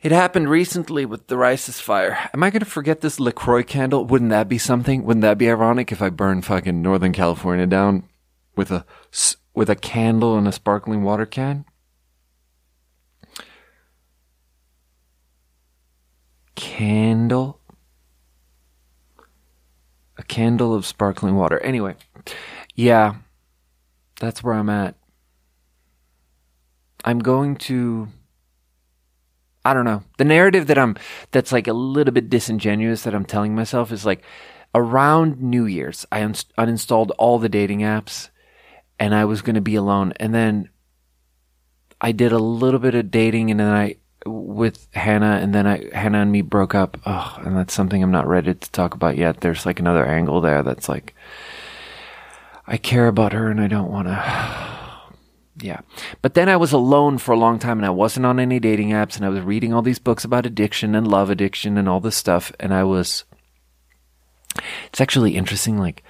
It 0.00 0.12
happened 0.12 0.48
recently 0.48 1.04
with 1.06 1.28
the 1.28 1.36
Rice's 1.36 1.80
fire. 1.80 2.30
Am 2.32 2.42
I 2.42 2.50
going 2.50 2.60
to 2.60 2.66
forget 2.66 3.00
this 3.00 3.20
LaCroix 3.20 3.62
candle? 3.62 4.04
Wouldn't 4.06 4.30
that 4.30 4.48
be 4.48 4.58
something? 4.58 5.04
Wouldn't 5.04 5.22
that 5.22 5.38
be 5.38 5.48
ironic 5.48 5.92
if 5.92 6.02
I 6.02 6.10
burn 6.10 6.42
fucking 6.42 6.80
Northern 6.80 7.12
California 7.12 7.66
down 7.66 8.08
with 8.56 8.70
a, 8.70 8.84
with 9.54 9.70
a 9.70 9.76
candle 9.76 10.36
and 10.36 10.48
a 10.48 10.52
sparkling 10.52 11.02
water 11.02 11.26
can? 11.26 11.64
Candle. 16.54 17.60
A 20.16 20.22
candle 20.22 20.74
of 20.74 20.86
sparkling 20.86 21.34
water. 21.36 21.58
Anyway, 21.60 21.96
yeah, 22.74 23.16
that's 24.20 24.42
where 24.42 24.54
I'm 24.54 24.70
at. 24.70 24.94
I'm 27.04 27.18
going 27.18 27.56
to. 27.56 28.08
I 29.64 29.74
don't 29.74 29.84
know. 29.84 30.02
The 30.18 30.24
narrative 30.24 30.66
that 30.66 30.78
I'm, 30.78 30.96
that's 31.30 31.50
like 31.50 31.66
a 31.66 31.72
little 31.72 32.12
bit 32.12 32.28
disingenuous 32.28 33.02
that 33.04 33.14
I'm 33.14 33.24
telling 33.24 33.54
myself 33.54 33.90
is 33.92 34.04
like 34.04 34.22
around 34.74 35.40
New 35.40 35.64
Year's, 35.64 36.04
I 36.12 36.22
un- 36.22 36.34
uninstalled 36.58 37.12
all 37.16 37.38
the 37.38 37.48
dating 37.48 37.80
apps 37.80 38.28
and 38.98 39.14
I 39.14 39.24
was 39.24 39.40
going 39.40 39.54
to 39.54 39.62
be 39.62 39.74
alone. 39.74 40.12
And 40.16 40.34
then 40.34 40.68
I 42.00 42.12
did 42.12 42.32
a 42.32 42.38
little 42.38 42.80
bit 42.80 42.94
of 42.94 43.10
dating 43.10 43.50
and 43.50 43.58
then 43.58 43.72
I 43.72 43.96
with 44.26 44.86
Hannah, 44.92 45.38
and 45.42 45.54
then 45.54 45.66
I, 45.66 45.88
Hannah 45.92 46.22
and 46.22 46.32
me 46.32 46.42
broke 46.42 46.74
up. 46.74 46.98
Oh, 47.06 47.38
and 47.44 47.56
that's 47.56 47.74
something 47.74 48.02
I'm 48.02 48.10
not 48.10 48.26
ready 48.26 48.54
to 48.54 48.70
talk 48.72 48.94
about 48.94 49.16
yet. 49.16 49.40
There's 49.40 49.66
like 49.66 49.80
another 49.80 50.04
angle 50.04 50.40
there 50.40 50.62
that's 50.62 50.88
like, 50.88 51.14
I 52.66 52.76
care 52.76 53.08
about 53.08 53.32
her 53.32 53.50
and 53.50 53.60
I 53.60 53.68
don't 53.68 53.90
want 53.90 54.08
to. 54.08 55.14
yeah. 55.64 55.80
But 56.22 56.34
then 56.34 56.48
I 56.48 56.56
was 56.56 56.72
alone 56.72 57.18
for 57.18 57.32
a 57.32 57.38
long 57.38 57.58
time 57.58 57.78
and 57.78 57.86
I 57.86 57.90
wasn't 57.90 58.26
on 58.26 58.40
any 58.40 58.58
dating 58.58 58.90
apps 58.90 59.16
and 59.16 59.24
I 59.24 59.28
was 59.28 59.40
reading 59.40 59.72
all 59.72 59.82
these 59.82 59.98
books 59.98 60.24
about 60.24 60.46
addiction 60.46 60.94
and 60.94 61.06
love 61.06 61.30
addiction 61.30 61.76
and 61.76 61.88
all 61.88 62.00
this 62.00 62.16
stuff. 62.16 62.52
And 62.58 62.72
I 62.72 62.84
was, 62.84 63.24
it's 64.86 65.00
actually 65.00 65.36
interesting. 65.36 65.78
Like 65.78 66.02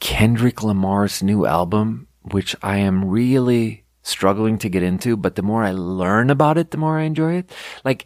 Kendrick 0.00 0.62
Lamar's 0.62 1.22
new 1.22 1.46
album, 1.46 2.08
which 2.22 2.56
I 2.62 2.78
am 2.78 3.04
really 3.04 3.83
struggling 4.04 4.58
to 4.58 4.68
get 4.68 4.84
into, 4.84 5.16
but 5.16 5.34
the 5.34 5.42
more 5.42 5.64
I 5.64 5.72
learn 5.72 6.30
about 6.30 6.58
it, 6.58 6.70
the 6.70 6.76
more 6.76 6.98
I 6.98 7.02
enjoy 7.02 7.34
it. 7.34 7.50
Like, 7.84 8.04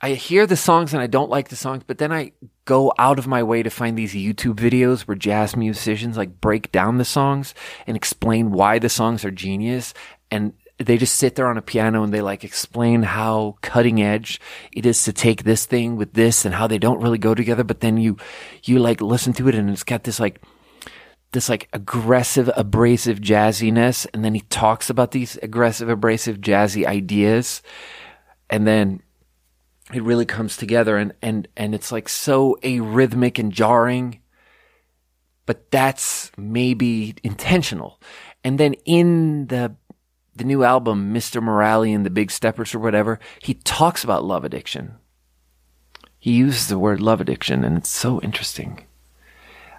I 0.00 0.12
hear 0.12 0.46
the 0.46 0.56
songs 0.56 0.92
and 0.92 1.00
I 1.00 1.06
don't 1.06 1.30
like 1.30 1.48
the 1.48 1.56
songs, 1.56 1.82
but 1.86 1.96
then 1.96 2.12
I 2.12 2.32
go 2.66 2.92
out 2.98 3.18
of 3.18 3.26
my 3.26 3.42
way 3.42 3.62
to 3.62 3.70
find 3.70 3.96
these 3.96 4.14
YouTube 4.14 4.56
videos 4.56 5.02
where 5.02 5.14
jazz 5.14 5.56
musicians 5.56 6.18
like 6.18 6.40
break 6.40 6.70
down 6.70 6.98
the 6.98 7.04
songs 7.04 7.54
and 7.86 7.96
explain 7.96 8.50
why 8.50 8.78
the 8.78 8.90
songs 8.90 9.24
are 9.24 9.30
genius. 9.30 9.94
And 10.30 10.52
they 10.78 10.98
just 10.98 11.14
sit 11.14 11.36
there 11.36 11.46
on 11.46 11.56
a 11.56 11.62
piano 11.62 12.02
and 12.02 12.12
they 12.12 12.20
like 12.20 12.44
explain 12.44 13.02
how 13.04 13.56
cutting 13.62 14.02
edge 14.02 14.38
it 14.72 14.84
is 14.84 15.04
to 15.04 15.12
take 15.12 15.44
this 15.44 15.64
thing 15.64 15.96
with 15.96 16.12
this 16.12 16.44
and 16.44 16.54
how 16.54 16.66
they 16.66 16.78
don't 16.78 17.00
really 17.00 17.16
go 17.16 17.34
together. 17.34 17.64
But 17.64 17.80
then 17.80 17.96
you, 17.96 18.18
you 18.64 18.78
like 18.78 19.00
listen 19.00 19.32
to 19.34 19.48
it 19.48 19.54
and 19.54 19.70
it's 19.70 19.84
got 19.84 20.04
this 20.04 20.20
like, 20.20 20.42
this 21.32 21.48
like 21.48 21.68
aggressive, 21.72 22.50
abrasive 22.56 23.20
jazziness. 23.20 24.06
And 24.14 24.24
then 24.24 24.34
he 24.34 24.40
talks 24.42 24.88
about 24.88 25.10
these 25.10 25.36
aggressive, 25.42 25.88
abrasive, 25.88 26.38
jazzy 26.38 26.86
ideas. 26.86 27.62
and 28.48 28.66
then 28.66 29.02
it 29.92 30.02
really 30.02 30.26
comes 30.26 30.56
together 30.56 30.96
and 30.96 31.12
and 31.22 31.48
and 31.56 31.74
it's 31.74 31.92
like 31.92 32.08
so 32.08 32.56
arrhythmic 32.62 33.38
and 33.38 33.52
jarring 33.52 34.20
but 35.44 35.70
that's 35.70 36.32
maybe 36.36 37.14
intentional 37.22 38.00
and 38.42 38.58
then 38.58 38.74
in 38.84 39.46
the 39.46 39.74
the 40.34 40.44
new 40.44 40.64
album 40.64 41.14
Mr. 41.14 41.42
Morale 41.42 41.84
and 41.84 42.04
the 42.04 42.10
Big 42.10 42.30
Steppers 42.30 42.74
or 42.74 42.78
whatever 42.78 43.18
he 43.40 43.54
talks 43.54 44.04
about 44.04 44.24
love 44.24 44.44
addiction 44.44 44.94
he 46.18 46.32
uses 46.32 46.68
the 46.68 46.78
word 46.78 47.00
love 47.00 47.20
addiction 47.20 47.64
and 47.64 47.78
it's 47.78 47.88
so 47.90 48.20
interesting 48.20 48.85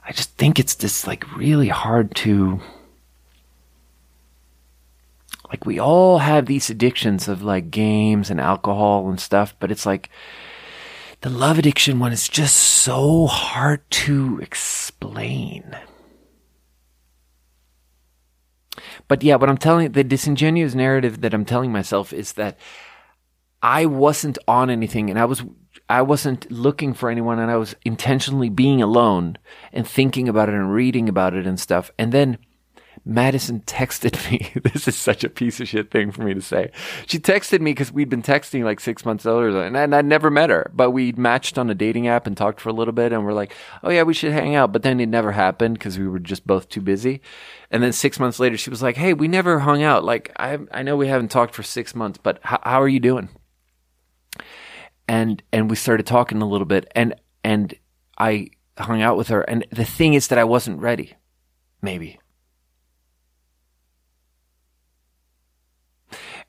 i 0.08 0.12
just 0.12 0.32
think 0.38 0.60
it's 0.60 0.76
this 0.76 1.06
like 1.06 1.36
really 1.36 1.70
hard 1.70 2.16
to 2.16 2.60
like 5.50 5.66
we 5.66 5.80
all 5.80 6.20
have 6.20 6.46
these 6.46 6.70
addictions 6.70 7.28
of 7.28 7.42
like 7.42 7.72
games 7.72 8.30
and 8.30 8.40
alcohol 8.40 9.10
and 9.10 9.20
stuff, 9.20 9.56
but 9.60 9.72
it's 9.72 9.86
like 9.86 10.10
the 11.22 11.30
love 11.30 11.58
addiction 11.58 12.00
one 12.00 12.12
is 12.12 12.28
just 12.28 12.58
so 12.58 13.28
hard 13.28 13.90
to 13.90 14.40
explain. 14.42 15.76
But 19.08 19.24
yeah, 19.24 19.36
what 19.36 19.50
I'm 19.50 19.58
telling 19.58 19.94
the 19.94 20.04
disingenuous 20.04 20.76
narrative 20.76 21.22
that 21.22 21.34
I'm 21.34 21.46
telling 21.46 21.72
myself 21.72 22.12
is 22.12 22.34
that 22.34 22.60
I 23.62 23.86
wasn't 23.86 24.38
on 24.48 24.70
anything 24.70 25.10
and 25.10 25.18
I 25.18 25.26
was 25.26 25.44
I 25.90 26.02
wasn't 26.02 26.52
looking 26.52 26.94
for 26.94 27.10
anyone 27.10 27.40
and 27.40 27.50
I 27.50 27.58
was 27.58 27.76
intentionally 27.86 28.50
being 28.50 28.82
alone 28.82 29.38
and 29.72 29.88
thinking 29.88 30.28
about 30.28 30.50
it 30.50 30.56
and 30.56 30.74
reading 30.74 31.08
about 31.08 31.34
it 31.34 31.48
and 31.48 31.60
stuff. 31.60 31.92
And 31.98 32.12
then 32.12 32.38
Madison 33.06 33.62
texted 33.62 34.30
me. 34.32 34.52
this 34.72 34.88
is 34.88 34.96
such 34.98 35.24
a 35.24 35.30
piece 35.30 35.60
of 35.62 35.68
shit 35.68 35.92
thing 35.92 36.12
for 36.12 36.24
me 36.24 36.34
to 36.34 36.42
say. 36.42 36.72
She 37.06 37.20
texted 37.20 37.62
me 37.62 37.72
because 37.72 37.92
we'd 37.92 38.10
been 38.10 38.22
texting 38.22 38.64
like 38.64 38.80
six 38.82 39.06
months 39.06 39.26
earlier, 39.26 39.64
and, 39.64 39.96
I'd 39.96 40.06
never 40.06 40.30
met 40.30 40.50
her, 40.50 40.70
but 40.74 40.92
we'd 40.92 41.18
matched 41.18 41.58
on 41.58 41.70
a 41.70 41.76
dating 41.76 42.08
app 42.08 42.28
and 42.28 42.36
talked 42.36 42.60
for 42.60 42.70
a 42.70 42.74
little 42.74 42.94
bit, 42.94 43.14
and 43.14 43.24
we're 43.26 43.34
like, 43.34 43.54
oh 43.84 43.90
yeah, 43.90 44.04
we 44.04 44.14
should 44.14 44.34
hang 44.34 44.56
out. 44.56 44.74
But 44.74 44.84
then 44.84 45.00
it 45.00 45.08
never 45.08 45.32
happened 45.32 45.76
because 45.76 45.98
we 45.98 46.08
were 46.08 46.20
just 46.20 46.46
both 46.46 46.68
too 46.70 46.82
busy. 46.82 47.22
And 47.72 47.82
then 47.82 47.94
six 47.94 48.20
months 48.20 48.40
later, 48.40 48.58
she 48.58 48.70
was 48.70 48.82
like, 48.82 48.98
hey, 48.98 49.14
we 49.14 49.28
never 49.28 49.60
hung 49.60 49.84
out. 49.84 50.04
Like, 50.04 50.32
I 50.38 50.60
I 50.72 50.84
know 50.84 50.98
we 50.98 51.08
haven't 51.08 51.32
talked 51.32 51.56
for 51.56 51.64
six 51.64 51.96
months, 51.96 52.20
but 52.22 52.38
h- 52.38 52.60
how 52.64 52.82
are 52.82 52.90
you 52.90 53.00
doing? 53.00 53.30
And 55.08 55.42
and 55.54 55.70
we 55.70 55.76
started 55.76 56.06
talking 56.06 56.42
a 56.42 56.48
little 56.48 56.66
bit, 56.66 56.88
and 56.94 57.16
and 57.44 57.74
I 58.18 58.50
hung 58.78 59.02
out 59.02 59.18
with 59.18 59.30
her, 59.30 59.42
and 59.42 59.66
the 59.72 59.86
thing 59.86 60.14
is 60.14 60.28
that 60.28 60.38
I 60.38 60.44
wasn't 60.44 60.82
ready. 60.82 61.14
Maybe. 61.82 62.20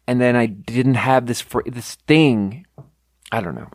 and 0.08 0.22
then 0.22 0.34
I 0.34 0.46
didn't 0.46 0.94
have 0.94 1.26
this 1.26 1.42
fr- 1.42 1.60
this 1.66 1.96
thing. 2.06 2.64
I 3.30 3.42
don't 3.42 3.54
know. 3.54 3.68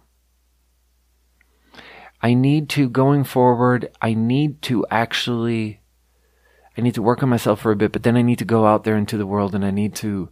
I 2.24 2.34
need 2.34 2.70
to 2.70 2.90
going 2.90 3.24
forward. 3.24 3.90
I 4.02 4.16
need 4.16 4.64
to 4.64 4.84
actually. 4.90 5.82
I 6.76 6.82
need 6.82 6.96
to 6.96 7.04
work 7.04 7.22
on 7.22 7.30
myself 7.30 7.62
for 7.62 7.72
a 7.72 7.76
bit, 7.76 7.92
but 7.92 8.02
then 8.02 8.18
I 8.18 8.24
need 8.24 8.40
to 8.40 8.46
go 8.46 8.66
out 8.66 8.84
there 8.84 8.98
into 8.98 9.16
the 9.16 9.28
world 9.28 9.54
and 9.54 9.64
I 9.64 9.70
need 9.70 9.94
to 9.98 10.30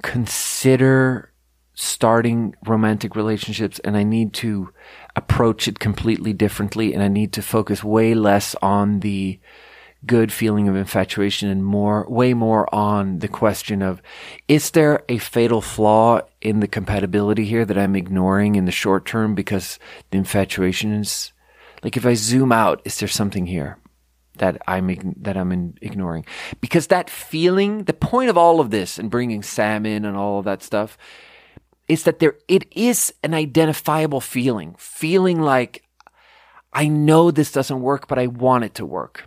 consider 0.00 1.31
starting 1.74 2.54
romantic 2.66 3.16
relationships 3.16 3.78
and 3.80 3.96
I 3.96 4.02
need 4.02 4.32
to 4.34 4.70
approach 5.16 5.68
it 5.68 5.78
completely 5.78 6.32
differently 6.32 6.92
and 6.92 7.02
I 7.02 7.08
need 7.08 7.32
to 7.34 7.42
focus 7.42 7.82
way 7.82 8.14
less 8.14 8.54
on 8.56 9.00
the 9.00 9.40
good 10.04 10.32
feeling 10.32 10.68
of 10.68 10.76
infatuation 10.76 11.48
and 11.48 11.64
more, 11.64 12.06
way 12.08 12.34
more 12.34 12.72
on 12.74 13.20
the 13.20 13.28
question 13.28 13.82
of, 13.82 14.02
is 14.48 14.72
there 14.72 15.04
a 15.08 15.18
fatal 15.18 15.60
flaw 15.60 16.20
in 16.40 16.60
the 16.60 16.66
compatibility 16.66 17.44
here 17.44 17.64
that 17.64 17.78
I'm 17.78 17.94
ignoring 17.94 18.56
in 18.56 18.64
the 18.64 18.72
short 18.72 19.06
term 19.06 19.34
because 19.34 19.78
the 20.10 20.18
infatuation 20.18 20.92
is, 20.92 21.32
like 21.82 21.96
if 21.96 22.04
I 22.04 22.14
zoom 22.14 22.52
out, 22.52 22.82
is 22.84 22.98
there 22.98 23.08
something 23.08 23.46
here? 23.46 23.78
that 24.38 24.56
I'm 24.66 25.14
that 25.20 25.36
I'm 25.36 25.74
ignoring 25.82 26.24
because 26.62 26.86
that 26.86 27.10
feeling 27.10 27.84
the 27.84 27.92
point 27.92 28.30
of 28.30 28.38
all 28.38 28.60
of 28.60 28.70
this 28.70 28.98
and 28.98 29.10
bringing 29.10 29.42
Sam 29.42 29.84
in 29.84 30.06
and 30.06 30.16
all 30.16 30.38
of 30.38 30.46
that 30.46 30.62
stuff 30.62 30.96
is 31.88 32.04
that 32.04 32.18
there 32.18 32.36
it 32.48 32.66
is 32.72 33.12
an 33.22 33.34
identifiable 33.34 34.20
feeling 34.20 34.74
feeling 34.78 35.40
like 35.40 35.82
I 36.72 36.88
know 36.88 37.30
this 37.30 37.52
doesn't 37.52 37.80
work 37.80 38.08
but 38.08 38.18
I 38.18 38.26
want 38.26 38.64
it 38.64 38.74
to 38.76 38.86
work 38.86 39.24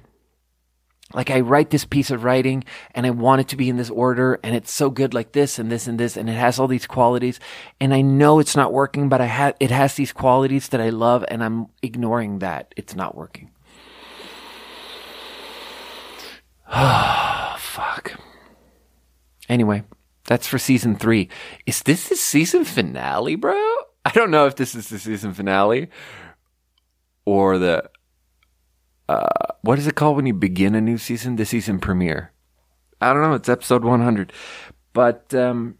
like 1.13 1.29
I 1.29 1.39
write 1.39 1.69
this 1.69 1.85
piece 1.85 2.09
of 2.09 2.23
writing 2.23 2.63
and 2.93 3.05
I 3.05 3.11
want 3.11 3.41
it 3.41 3.47
to 3.49 3.55
be 3.55 3.69
in 3.69 3.77
this 3.77 3.89
order 3.89 4.39
and 4.43 4.55
it's 4.55 4.71
so 4.71 4.89
good 4.89 5.13
like 5.13 5.33
this 5.33 5.59
and 5.59 5.71
this 5.71 5.87
and 5.87 5.99
this 5.99 6.17
and 6.17 6.29
it 6.29 6.33
has 6.33 6.59
all 6.59 6.67
these 6.67 6.87
qualities 6.87 7.39
and 7.79 7.93
I 7.93 8.01
know 8.01 8.39
it's 8.39 8.55
not 8.55 8.73
working 8.73 9.07
but 9.07 9.21
I 9.21 9.25
have 9.25 9.55
it 9.59 9.71
has 9.71 9.95
these 9.95 10.11
qualities 10.11 10.69
that 10.69 10.81
I 10.81 10.89
love 10.89 11.23
and 11.27 11.43
I'm 11.43 11.67
ignoring 11.81 12.39
that 12.39 12.73
it's 12.75 12.95
not 12.95 13.15
working. 13.15 13.51
Oh, 16.67 17.55
fuck. 17.59 18.13
Anyway, 19.47 19.83
that's 20.25 20.47
for 20.47 20.57
season 20.57 20.95
3. 20.95 21.29
Is 21.65 21.83
this 21.83 22.09
the 22.09 22.15
season 22.15 22.65
finale, 22.65 23.35
bro? 23.35 23.53
I 24.05 24.11
don't 24.13 24.31
know 24.31 24.45
if 24.45 24.55
this 24.55 24.75
is 24.75 24.89
the 24.89 24.99
season 24.99 25.33
finale 25.33 25.89
or 27.25 27.57
the 27.57 27.89
uh, 29.07 29.27
what 29.61 29.77
is 29.77 29.87
it 29.87 29.95
called 29.95 30.15
when 30.15 30.25
you 30.25 30.33
begin 30.33 30.73
a 30.75 30.81
new 30.81 30.97
season? 30.97 31.35
The 31.35 31.45
season 31.45 31.79
premiere. 31.79 32.31
I 32.99 33.13
don't 33.13 33.21
know. 33.21 33.33
It's 33.33 33.49
episode 33.49 33.83
100. 33.83 34.33
But 34.93 35.33
um, 35.35 35.77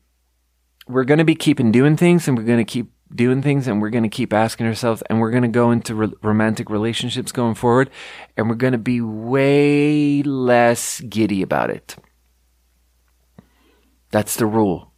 we're 0.88 1.06
going 1.06 1.18
to 1.18 1.26
be 1.26 1.36
keeping 1.36 1.72
doing 1.72 1.98
things 1.98 2.28
and 2.28 2.38
we're 2.38 2.44
going 2.44 2.64
to 2.64 2.72
keep 2.72 2.92
doing 3.14 3.42
things 3.42 3.68
and 3.68 3.82
we're 3.82 3.90
going 3.90 4.04
to 4.04 4.10
keep 4.10 4.34
asking 4.34 4.68
ourselves 4.68 5.02
and 5.10 5.20
we're 5.20 5.32
going 5.32 5.44
to 5.44 5.50
go 5.50 5.72
into 5.72 5.96
re- 5.96 6.14
romantic 6.22 6.70
relationships 6.70 7.32
going 7.32 7.56
forward 7.56 7.90
and 8.36 8.50
we're 8.50 8.56
going 8.56 8.74
to 8.74 8.78
be 8.78 9.02
way 9.02 10.22
less 10.24 11.02
giddy 11.02 11.42
about 11.42 11.70
it. 11.70 11.96
That's 14.16 14.38
the 14.38 14.46
rule. 14.46 14.94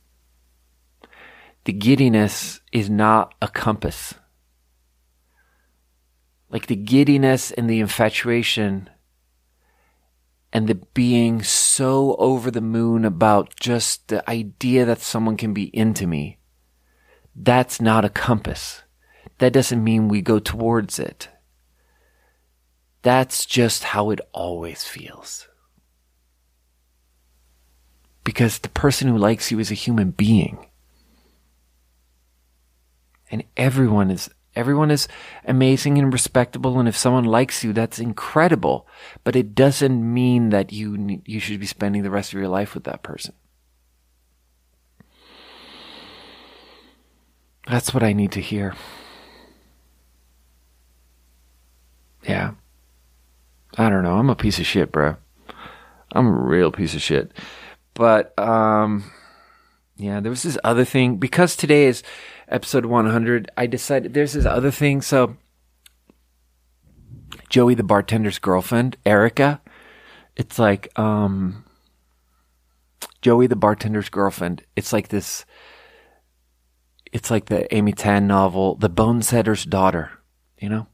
The 1.66 1.74
giddiness 1.74 2.62
is 2.72 2.88
not 2.88 3.34
a 3.42 3.48
compass 3.48 4.14
like 6.50 6.68
the 6.68 6.76
giddiness 6.76 7.52
and 7.52 7.70
the 7.70 7.80
infatuation 7.80 8.90
and 10.54 10.68
the 10.68 10.76
being 10.76 11.44
so 11.44 12.16
over 12.18 12.50
the 12.50 12.62
moon 12.62 13.04
about 13.06 13.56
just 13.60 14.08
the 14.08 14.28
idea 14.30 14.86
that 14.86 15.02
someone 15.02 15.36
can 15.36 15.54
be 15.54 15.76
into 15.76 16.06
me. 16.08 16.38
That's 17.36 17.82
not 17.82 18.06
a 18.06 18.10
compass. 18.10 18.84
That 19.40 19.54
doesn't 19.54 19.84
mean 19.84 20.08
we 20.08 20.22
go 20.22 20.40
towards 20.40 21.00
it. 21.00 21.30
That's 23.02 23.46
just 23.46 23.84
how 23.84 24.10
it 24.10 24.22
always 24.32 24.84
feels. 24.84 25.47
Because 28.28 28.60
the 28.60 28.68
person 28.68 29.08
who 29.08 29.18
likes 29.18 29.52
you 29.52 29.60
is 29.60 29.72
a 29.72 29.74
human 29.86 30.12
being. 30.12 30.68
And 33.32 33.46
everyone 33.56 34.12
is 34.12 34.30
Everyone 34.54 34.90
is 34.90 35.08
amazing 35.46 36.00
and 36.00 36.12
respectable, 36.12 36.80
and 36.80 36.90
if 36.90 36.98
someone 36.98 37.26
likes 37.26 37.64
you, 37.64 37.74
that's 37.74 38.00
incredible. 38.00 38.88
But 39.24 39.36
it 39.36 39.54
doesn't 39.54 40.14
mean 40.14 40.50
that 40.50 40.74
you 40.74 41.22
you 41.26 41.40
should 41.40 41.60
be 41.60 41.68
spending 41.68 42.02
the 42.02 42.10
rest 42.10 42.34
of 42.34 42.40
your 42.40 42.50
life 42.50 42.74
with 42.74 42.84
that 42.86 43.04
person. 43.04 43.36
That's 47.68 47.94
what 47.94 48.02
I 48.02 48.14
need 48.14 48.32
to 48.32 48.42
hear. 48.42 48.74
Yeah. 52.24 52.56
I 53.78 53.90
don't 53.90 54.04
know. 54.04 54.18
I'm 54.18 54.32
a 54.32 54.36
piece 54.36 54.58
of 54.58 54.66
shit, 54.66 54.92
bro. 54.92 55.18
I'm 56.14 56.26
a 56.26 56.32
real 56.32 56.72
piece 56.72 56.96
of 56.96 57.02
shit. 57.02 57.32
But 57.98 58.38
um 58.40 59.12
yeah, 59.98 60.20
there 60.20 60.30
was 60.30 60.44
this 60.44 60.58
other 60.64 60.86
thing 60.86 61.18
because 61.18 61.56
today 61.56 61.86
is 61.86 62.04
episode 62.48 62.86
100, 62.86 63.52
I 63.58 63.66
decided 63.66 64.14
there's 64.14 64.34
this 64.34 64.46
other 64.46 64.72
thing. 64.72 65.02
So, 65.02 65.38
Joey, 67.50 67.74
the 67.74 67.84
bartender's 67.84 68.40
girlfriend, 68.40 68.98
Erica, 69.06 69.60
it's 70.36 70.60
like, 70.60 70.98
um, 71.00 71.66
Joey, 73.22 73.48
the 73.48 73.56
bartender's 73.56 74.10
girlfriend. 74.10 74.64
It's 74.76 74.94
like 74.94 75.08
this, 75.08 75.46
it's 77.12 77.32
like 77.32 77.48
the 77.48 77.74
Amy 77.74 77.94
Tan 77.94 78.28
novel, 78.28 78.76
The 78.76 78.90
Bonesetter's 78.90 79.66
Daughter, 79.66 80.12
you 80.60 80.70
know? 80.70 80.88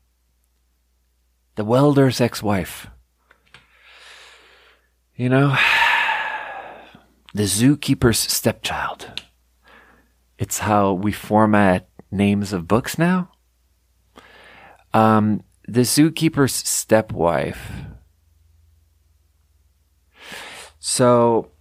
The 1.56 1.66
welder's 1.66 2.22
ex 2.22 2.42
wife. 2.42 2.88
You 5.16 5.30
know? 5.30 5.58
The 7.34 7.44
zookeeper's 7.44 8.20
stepchild. 8.20 9.24
It's 10.38 10.60
how 10.60 10.94
we 10.94 11.12
format 11.12 11.90
names 12.12 12.54
of 12.54 12.68
books 12.68 12.98
now. 12.98 13.32
Um, 14.94 15.44
the 15.68 15.82
zookeeper's 15.82 16.54
stepwife. 16.54 17.72
So 20.78 21.52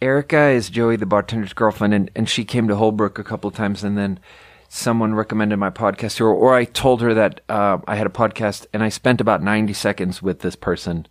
Erica 0.00 0.48
is 0.48 0.70
Joey, 0.70 0.96
the 0.96 1.04
bartender's 1.04 1.52
girlfriend, 1.52 1.92
and, 1.92 2.10
and 2.16 2.28
she 2.28 2.44
came 2.44 2.68
to 2.68 2.76
Holbrook 2.76 3.18
a 3.18 3.24
couple 3.24 3.48
of 3.48 3.54
times, 3.54 3.84
and 3.84 3.98
then 3.98 4.18
someone 4.68 5.14
recommended 5.14 5.58
my 5.58 5.70
podcast 5.70 6.16
to 6.16 6.24
her, 6.24 6.32
or 6.32 6.54
I 6.54 6.64
told 6.64 7.02
her 7.02 7.12
that 7.12 7.42
uh, 7.50 7.78
I 7.86 7.96
had 7.96 8.06
a 8.06 8.10
podcast, 8.10 8.66
and 8.72 8.82
I 8.82 8.88
spent 8.88 9.20
about 9.20 9.42
90 9.42 9.74
seconds 9.74 10.22
with 10.22 10.40
this 10.40 10.56
person 10.56 11.06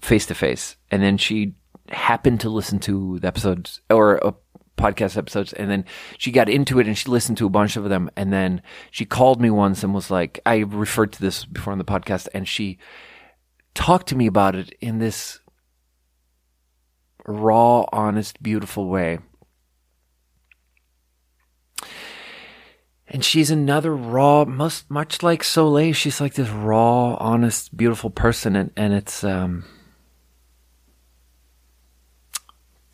face 0.00 0.24
to 0.26 0.34
face, 0.34 0.76
and 0.90 1.02
then 1.02 1.18
she 1.18 1.54
happened 1.90 2.40
to 2.40 2.50
listen 2.50 2.78
to 2.80 3.18
the 3.18 3.28
episodes 3.28 3.80
or 3.90 4.24
uh, 4.26 4.32
podcast 4.76 5.16
episodes, 5.16 5.52
and 5.52 5.70
then 5.70 5.84
she 6.16 6.30
got 6.30 6.48
into 6.48 6.78
it 6.78 6.86
and 6.86 6.96
she 6.96 7.08
listened 7.08 7.36
to 7.38 7.46
a 7.46 7.50
bunch 7.50 7.76
of 7.76 7.88
them, 7.88 8.10
and 8.16 8.32
then 8.32 8.62
she 8.90 9.04
called 9.04 9.40
me 9.40 9.50
once 9.50 9.82
and 9.82 9.92
was 9.92 10.10
like, 10.10 10.40
I 10.46 10.58
referred 10.58 11.12
to 11.14 11.20
this 11.20 11.44
before 11.44 11.72
on 11.72 11.78
the 11.78 11.84
podcast, 11.84 12.28
and 12.32 12.48
she 12.48 12.78
talked 13.74 14.08
to 14.08 14.16
me 14.16 14.26
about 14.26 14.54
it 14.54 14.72
in 14.80 14.98
this 14.98 15.40
raw, 17.26 17.84
honest, 17.92 18.42
beautiful 18.42 18.88
way. 18.88 19.18
And 23.10 23.24
she's 23.24 23.50
another 23.50 23.96
raw, 23.96 24.44
much, 24.44 24.82
much 24.90 25.22
like 25.22 25.42
Soleil. 25.42 25.94
She's 25.94 26.20
like 26.20 26.34
this 26.34 26.50
raw, 26.50 27.14
honest, 27.14 27.74
beautiful 27.74 28.10
person, 28.10 28.54
and 28.54 28.70
and 28.76 28.92
it's 28.92 29.24
um. 29.24 29.64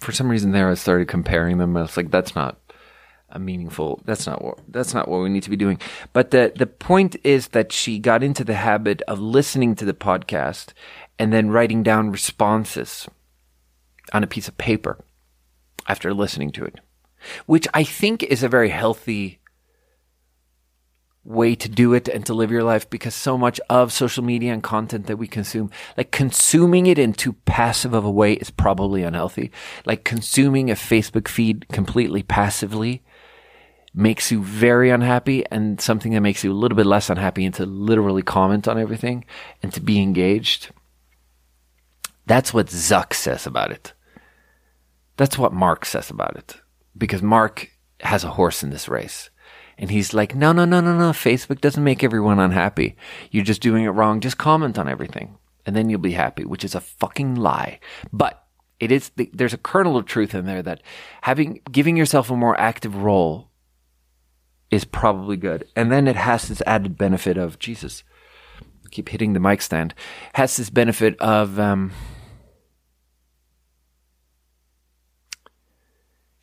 For 0.00 0.12
some 0.12 0.28
reason, 0.28 0.52
there 0.52 0.68
I 0.68 0.74
started 0.74 1.08
comparing 1.08 1.58
them. 1.58 1.76
I 1.76 1.82
was 1.82 1.96
like, 1.96 2.10
that's 2.10 2.34
not 2.34 2.58
a 3.30 3.38
meaningful. 3.38 4.00
That's 4.04 4.26
not 4.26 4.42
what. 4.42 4.60
That's 4.68 4.94
not 4.94 5.08
what 5.08 5.22
we 5.22 5.28
need 5.28 5.42
to 5.42 5.50
be 5.50 5.56
doing. 5.56 5.78
But 6.12 6.30
the 6.30 6.52
the 6.54 6.66
point 6.66 7.16
is 7.24 7.48
that 7.48 7.72
she 7.72 7.98
got 7.98 8.22
into 8.22 8.44
the 8.44 8.54
habit 8.54 9.02
of 9.02 9.20
listening 9.20 9.74
to 9.76 9.84
the 9.84 9.94
podcast 9.94 10.72
and 11.18 11.32
then 11.32 11.50
writing 11.50 11.82
down 11.82 12.12
responses 12.12 13.08
on 14.12 14.22
a 14.22 14.28
piece 14.28 14.48
of 14.48 14.58
paper 14.58 14.98
after 15.88 16.14
listening 16.14 16.50
to 16.52 16.64
it, 16.64 16.80
which 17.46 17.66
I 17.74 17.84
think 17.84 18.22
is 18.22 18.42
a 18.42 18.48
very 18.48 18.70
healthy 18.70 19.40
way 21.24 21.54
to 21.54 21.68
do 21.68 21.94
it 21.94 22.06
and 22.08 22.24
to 22.26 22.34
live 22.34 22.50
your 22.50 22.62
life 22.62 22.88
because 22.90 23.14
so 23.14 23.38
much 23.38 23.58
of 23.70 23.92
social 23.92 24.22
media 24.22 24.52
and 24.52 24.62
content 24.62 25.06
that 25.06 25.16
we 25.16 25.26
consume, 25.26 25.70
like 25.96 26.10
consuming 26.10 26.86
it 26.86 26.98
in 26.98 27.12
too 27.12 27.32
passive 27.44 27.94
of 27.94 28.04
a 28.04 28.10
way 28.10 28.34
is 28.34 28.50
probably 28.50 29.02
unhealthy. 29.02 29.50
Like 29.86 30.04
consuming 30.04 30.70
a 30.70 30.74
Facebook 30.74 31.28
feed 31.28 31.66
completely 31.68 32.22
passively 32.22 33.02
makes 33.94 34.30
you 34.30 34.42
very 34.42 34.90
unhappy 34.90 35.44
and 35.50 35.80
something 35.80 36.12
that 36.12 36.20
makes 36.20 36.44
you 36.44 36.52
a 36.52 36.54
little 36.54 36.76
bit 36.76 36.86
less 36.86 37.08
unhappy 37.08 37.46
and 37.46 37.54
to 37.54 37.64
literally 37.64 38.22
comment 38.22 38.68
on 38.68 38.78
everything 38.78 39.24
and 39.62 39.72
to 39.72 39.80
be 39.80 40.00
engaged. 40.00 40.70
That's 42.26 42.52
what 42.52 42.66
Zuck 42.66 43.14
says 43.14 43.46
about 43.46 43.70
it. 43.70 43.92
That's 45.16 45.38
what 45.38 45.52
Mark 45.52 45.84
says 45.84 46.10
about 46.10 46.36
it 46.36 46.56
because 46.98 47.22
Mark 47.22 47.70
has 48.00 48.24
a 48.24 48.30
horse 48.30 48.62
in 48.62 48.70
this 48.70 48.88
race. 48.88 49.30
And 49.78 49.90
he's 49.90 50.14
like, 50.14 50.34
no, 50.34 50.52
no, 50.52 50.64
no, 50.64 50.80
no, 50.80 50.96
no. 50.96 51.10
Facebook 51.10 51.60
doesn't 51.60 51.82
make 51.82 52.04
everyone 52.04 52.38
unhappy. 52.38 52.96
You're 53.30 53.44
just 53.44 53.60
doing 53.60 53.84
it 53.84 53.90
wrong. 53.90 54.20
Just 54.20 54.38
comment 54.38 54.78
on 54.78 54.88
everything 54.88 55.36
and 55.66 55.74
then 55.74 55.88
you'll 55.88 56.00
be 56.00 56.12
happy, 56.12 56.44
which 56.44 56.64
is 56.64 56.74
a 56.74 56.80
fucking 56.80 57.34
lie. 57.34 57.80
But 58.12 58.44
it 58.80 58.92
is, 58.92 59.10
the, 59.16 59.30
there's 59.32 59.54
a 59.54 59.58
kernel 59.58 59.96
of 59.96 60.06
truth 60.06 60.34
in 60.34 60.46
there 60.46 60.62
that 60.62 60.82
having, 61.22 61.60
giving 61.70 61.96
yourself 61.96 62.30
a 62.30 62.36
more 62.36 62.58
active 62.60 62.96
role 62.96 63.50
is 64.70 64.84
probably 64.84 65.36
good. 65.36 65.66
And 65.76 65.90
then 65.90 66.06
it 66.06 66.16
has 66.16 66.48
this 66.48 66.62
added 66.66 66.98
benefit 66.98 67.36
of, 67.36 67.58
Jesus, 67.58 68.02
I 68.60 68.88
keep 68.90 69.08
hitting 69.08 69.32
the 69.32 69.40
mic 69.40 69.62
stand, 69.62 69.94
has 70.34 70.56
this 70.56 70.70
benefit 70.70 71.18
of, 71.20 71.58
um, 71.58 71.92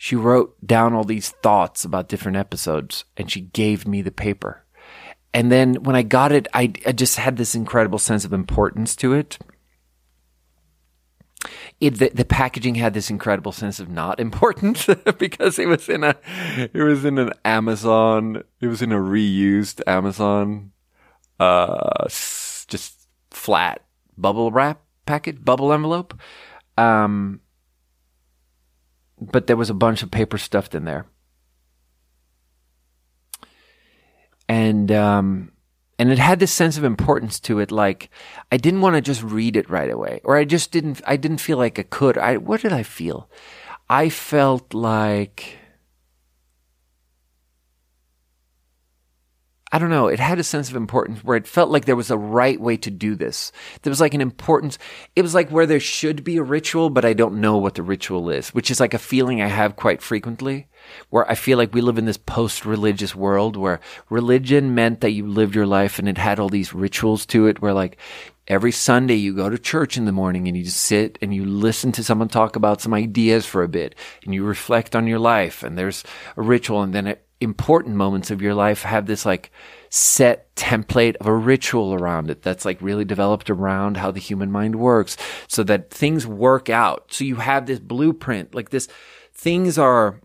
she 0.04 0.16
wrote 0.16 0.56
down 0.66 0.96
all 0.96 1.04
these 1.04 1.30
thoughts 1.30 1.86
about 1.86 2.10
different 2.10 2.36
episodes 2.36 3.06
and 3.16 3.30
she 3.30 3.40
gave 3.40 3.88
me 3.88 4.02
the 4.02 4.10
paper. 4.10 4.66
And 5.32 5.52
then 5.52 5.76
when 5.76 5.96
I 5.96 6.02
got 6.02 6.32
it, 6.32 6.48
I, 6.56 6.74
I 6.88 6.92
just 6.92 7.20
had 7.20 7.38
this 7.38 7.54
incredible 7.54 8.00
sense 8.00 8.26
of 8.26 8.34
importance 8.34 8.96
to 8.96 9.14
it. 9.14 9.38
It, 11.80 12.00
the, 12.00 12.10
the 12.16 12.26
packaging 12.26 12.74
had 12.74 12.96
this 12.96 13.12
incredible 13.12 13.52
sense 13.52 13.80
of 13.80 13.90
not 13.90 14.20
importance 14.20 14.88
because 15.20 15.60
it 15.60 15.68
was 15.68 15.88
in 15.88 16.04
a, 16.04 16.16
it 16.74 16.82
was 16.82 17.06
in 17.06 17.20
an 17.20 17.34
Amazon, 17.46 18.42
it 18.60 18.66
was 18.66 18.82
in 18.82 18.92
a 18.92 18.98
reused 18.98 19.84
Amazon, 19.86 20.72
uh, 21.40 22.08
just 22.08 23.08
flat 23.30 23.84
bubble 24.18 24.50
wrap 24.50 24.82
packet, 25.06 25.46
bubble 25.46 25.72
envelope. 25.72 26.20
Um, 26.76 27.42
but 29.22 29.48
there 29.48 29.56
was 29.56 29.70
a 29.70 29.76
bunch 29.76 30.02
of 30.02 30.12
paper 30.12 30.38
stuffed 30.38 30.74
in 30.74 30.86
there. 30.86 31.06
And 34.50 34.92
um, 34.92 35.52
and 35.98 36.12
it 36.12 36.18
had 36.18 36.40
this 36.40 36.52
sense 36.52 36.78
of 36.78 36.84
importance 36.84 37.40
to 37.42 37.60
it. 37.60 37.72
Like 37.72 38.10
I 38.52 38.58
didn't 38.58 38.82
want 38.82 38.96
to 38.96 39.02
just 39.02 39.24
read 39.24 39.56
it 39.56 39.70
right 39.70 39.90
away, 39.90 40.20
or 40.26 40.36
I 40.36 40.44
just 40.44 40.72
didn't. 40.72 41.02
I 41.06 41.16
didn't 41.16 41.38
feel 41.38 41.58
like 41.58 41.80
I 41.80 41.84
could. 41.84 42.18
I 42.18 42.38
what 42.38 42.62
did 42.62 42.74
I 42.74 42.84
feel? 42.84 43.30
I 43.88 44.10
felt 44.10 44.74
like 44.74 45.60
I 49.74 49.80
don't 49.80 49.90
know, 49.90 50.08
it 50.08 50.20
had 50.20 50.38
a 50.38 50.44
sense 50.44 50.70
of 50.70 50.76
importance 50.76 51.24
where 51.24 51.38
it 51.38 51.48
felt 51.48 51.70
like 51.70 51.86
there 51.86 51.96
was 51.96 52.12
a 52.12 52.18
right 52.18 52.60
way 52.60 52.76
to 52.78 52.92
do 52.92 53.16
this. 53.16 53.54
There 53.82 53.92
was 53.92 54.02
like 54.02 54.14
an 54.14 54.20
importance. 54.20 54.78
It 55.16 55.22
was 55.22 55.34
like 55.34 55.50
where 55.50 55.66
there 55.66 55.80
should 55.80 56.26
be 56.26 56.36
a 56.36 56.44
ritual, 56.44 56.90
but 56.90 57.06
I 57.06 57.14
don't 57.14 57.40
know 57.40 57.58
what 57.58 57.76
the 57.76 57.84
ritual 57.84 58.30
is, 58.30 58.50
which 58.50 58.70
is 58.70 58.82
like 58.82 58.94
a 58.94 59.00
feeling 59.00 59.42
I 59.42 59.48
have 59.48 59.78
quite 59.78 60.02
frequently 60.02 60.68
where 61.10 61.30
I 61.30 61.36
feel 61.36 61.58
like 61.58 61.74
we 61.74 61.80
live 61.80 61.98
in 61.98 62.06
this 62.06 62.18
post 62.18 62.66
religious 62.66 63.16
world 63.16 63.56
where 63.56 63.80
religion 64.10 64.76
meant 64.76 65.02
that 65.02 65.12
you 65.12 65.26
lived 65.26 65.56
your 65.56 65.68
life 65.68 66.00
and 66.00 66.10
it 66.10 66.18
had 66.18 66.40
all 66.40 66.50
these 66.50 66.74
rituals 66.74 67.26
to 67.28 67.48
it 67.48 67.62
where 67.62 67.74
like 67.74 67.98
every 68.48 68.72
Sunday 68.72 69.16
you 69.16 69.34
go 69.34 69.50
to 69.50 69.58
church 69.58 69.96
in 69.96 70.06
the 70.06 70.12
morning 70.12 70.48
and 70.48 70.58
you 70.58 70.64
just 70.64 70.82
sit 70.82 71.18
and 71.22 71.34
you 71.34 71.46
listen 71.46 71.92
to 71.94 72.04
someone 72.04 72.28
talk 72.28 72.58
about 72.58 72.82
some 72.82 72.94
ideas 72.94 73.46
for 73.46 73.64
a 73.64 73.70
bit 73.70 73.96
and 74.26 74.34
you 74.34 74.44
reflect 74.44 74.96
on 74.96 75.08
your 75.08 75.20
life 75.20 75.64
and 75.64 75.78
there's 75.78 76.04
a 76.36 76.42
ritual 76.42 76.82
and 76.82 76.94
then 76.94 77.08
it, 77.08 77.26
important 77.42 77.96
moments 77.96 78.32
of 78.32 78.42
your 78.42 78.54
life 78.54 78.84
have 78.84 79.08
this 79.08 79.26
like 79.26 79.52
set 79.90 80.56
template 80.56 81.16
of 81.18 81.28
a 81.28 81.36
ritual 81.36 81.94
around 81.94 82.30
it 82.30 82.42
that's 82.44 82.64
like 82.64 82.82
really 82.82 83.04
developed 83.04 83.50
around 83.50 83.98
how 83.98 84.12
the 84.12 84.20
human 84.20 84.52
mind 84.52 84.76
works 84.76 85.18
so 85.48 85.64
that 85.64 85.90
things 85.90 86.26
work 86.26 86.70
out. 86.70 87.12
So 87.12 87.26
you 87.26 87.38
have 87.38 87.66
this 87.66 87.80
blueprint, 87.80 88.56
like 88.56 88.70
this, 88.70 88.88
things 89.34 89.78
are 89.78 90.22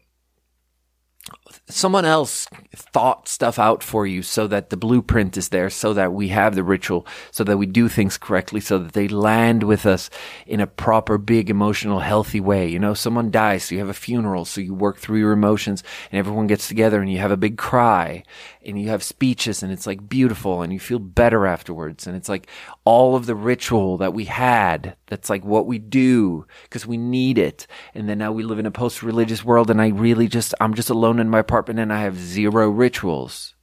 someone 1.68 2.04
else 2.04 2.46
thought 2.74 3.28
stuff 3.28 3.58
out 3.58 3.82
for 3.82 4.06
you 4.06 4.22
so 4.22 4.46
that 4.46 4.70
the 4.70 4.76
blueprint 4.76 5.36
is 5.36 5.48
there, 5.48 5.70
so 5.70 5.92
that 5.94 6.12
we 6.12 6.28
have 6.28 6.54
the 6.54 6.64
ritual, 6.64 7.06
so 7.30 7.44
that 7.44 7.56
we 7.56 7.66
do 7.66 7.88
things 7.88 8.18
correctly, 8.18 8.60
so 8.60 8.78
that 8.78 8.92
they 8.92 9.08
land 9.08 9.62
with 9.62 9.86
us 9.86 10.10
in 10.46 10.60
a 10.60 10.66
proper, 10.66 11.18
big, 11.18 11.50
emotional, 11.50 12.00
healthy 12.00 12.40
way. 12.40 12.68
You 12.68 12.78
know, 12.78 12.94
someone 12.94 13.30
dies, 13.30 13.64
so 13.64 13.74
you 13.74 13.80
have 13.80 13.88
a 13.88 13.94
funeral, 13.94 14.44
so 14.44 14.60
you 14.60 14.74
work 14.74 14.98
through 14.98 15.18
your 15.18 15.32
emotions 15.32 15.82
and 16.10 16.18
everyone 16.18 16.46
gets 16.46 16.68
together 16.68 17.00
and 17.00 17.10
you 17.10 17.18
have 17.18 17.30
a 17.30 17.36
big 17.36 17.58
cry 17.58 18.22
and 18.66 18.80
you 18.80 18.88
have 18.88 19.02
speeches 19.02 19.62
and 19.62 19.72
it's 19.72 19.86
like 19.86 20.08
beautiful 20.08 20.62
and 20.62 20.72
you 20.72 20.80
feel 20.80 20.98
better 20.98 21.46
afterwards. 21.46 22.06
And 22.06 22.16
it's 22.16 22.28
like 22.28 22.48
all 22.84 23.14
of 23.14 23.26
the 23.26 23.34
ritual 23.34 23.96
that 23.98 24.12
we 24.12 24.24
had. 24.24 24.96
That's 25.06 25.30
like 25.30 25.44
what 25.44 25.66
we 25.66 25.78
do 25.78 26.46
because 26.64 26.86
we 26.86 26.96
need 26.96 27.38
it. 27.38 27.66
And 27.94 28.08
then 28.08 28.18
now 28.18 28.32
we 28.32 28.42
live 28.42 28.58
in 28.58 28.66
a 28.66 28.70
post 28.70 29.02
religious 29.02 29.44
world 29.44 29.70
and 29.70 29.80
I 29.80 29.88
really 29.88 30.28
just, 30.28 30.54
I'm 30.60 30.74
just 30.74 30.90
alone 30.90 31.20
in 31.20 31.30
my 31.30 31.38
apartment 31.38 31.78
and 31.78 31.92
I 31.92 32.00
have 32.00 32.18
zero 32.18 32.68
rituals. 32.68 33.54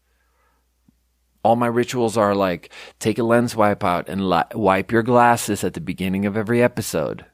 All 1.44 1.58
my 1.58 1.68
rituals 1.68 2.16
are 2.16 2.34
like 2.34 2.72
take 3.00 3.20
a 3.20 3.24
lens 3.24 3.56
wipe 3.56 3.84
out 3.84 4.08
and 4.08 4.30
li- 4.30 4.44
wipe 4.54 4.92
your 4.92 5.04
glasses 5.04 5.64
at 5.66 5.74
the 5.74 5.82
beginning 5.82 6.26
of 6.26 6.38
every 6.38 6.64
episode 6.64 7.26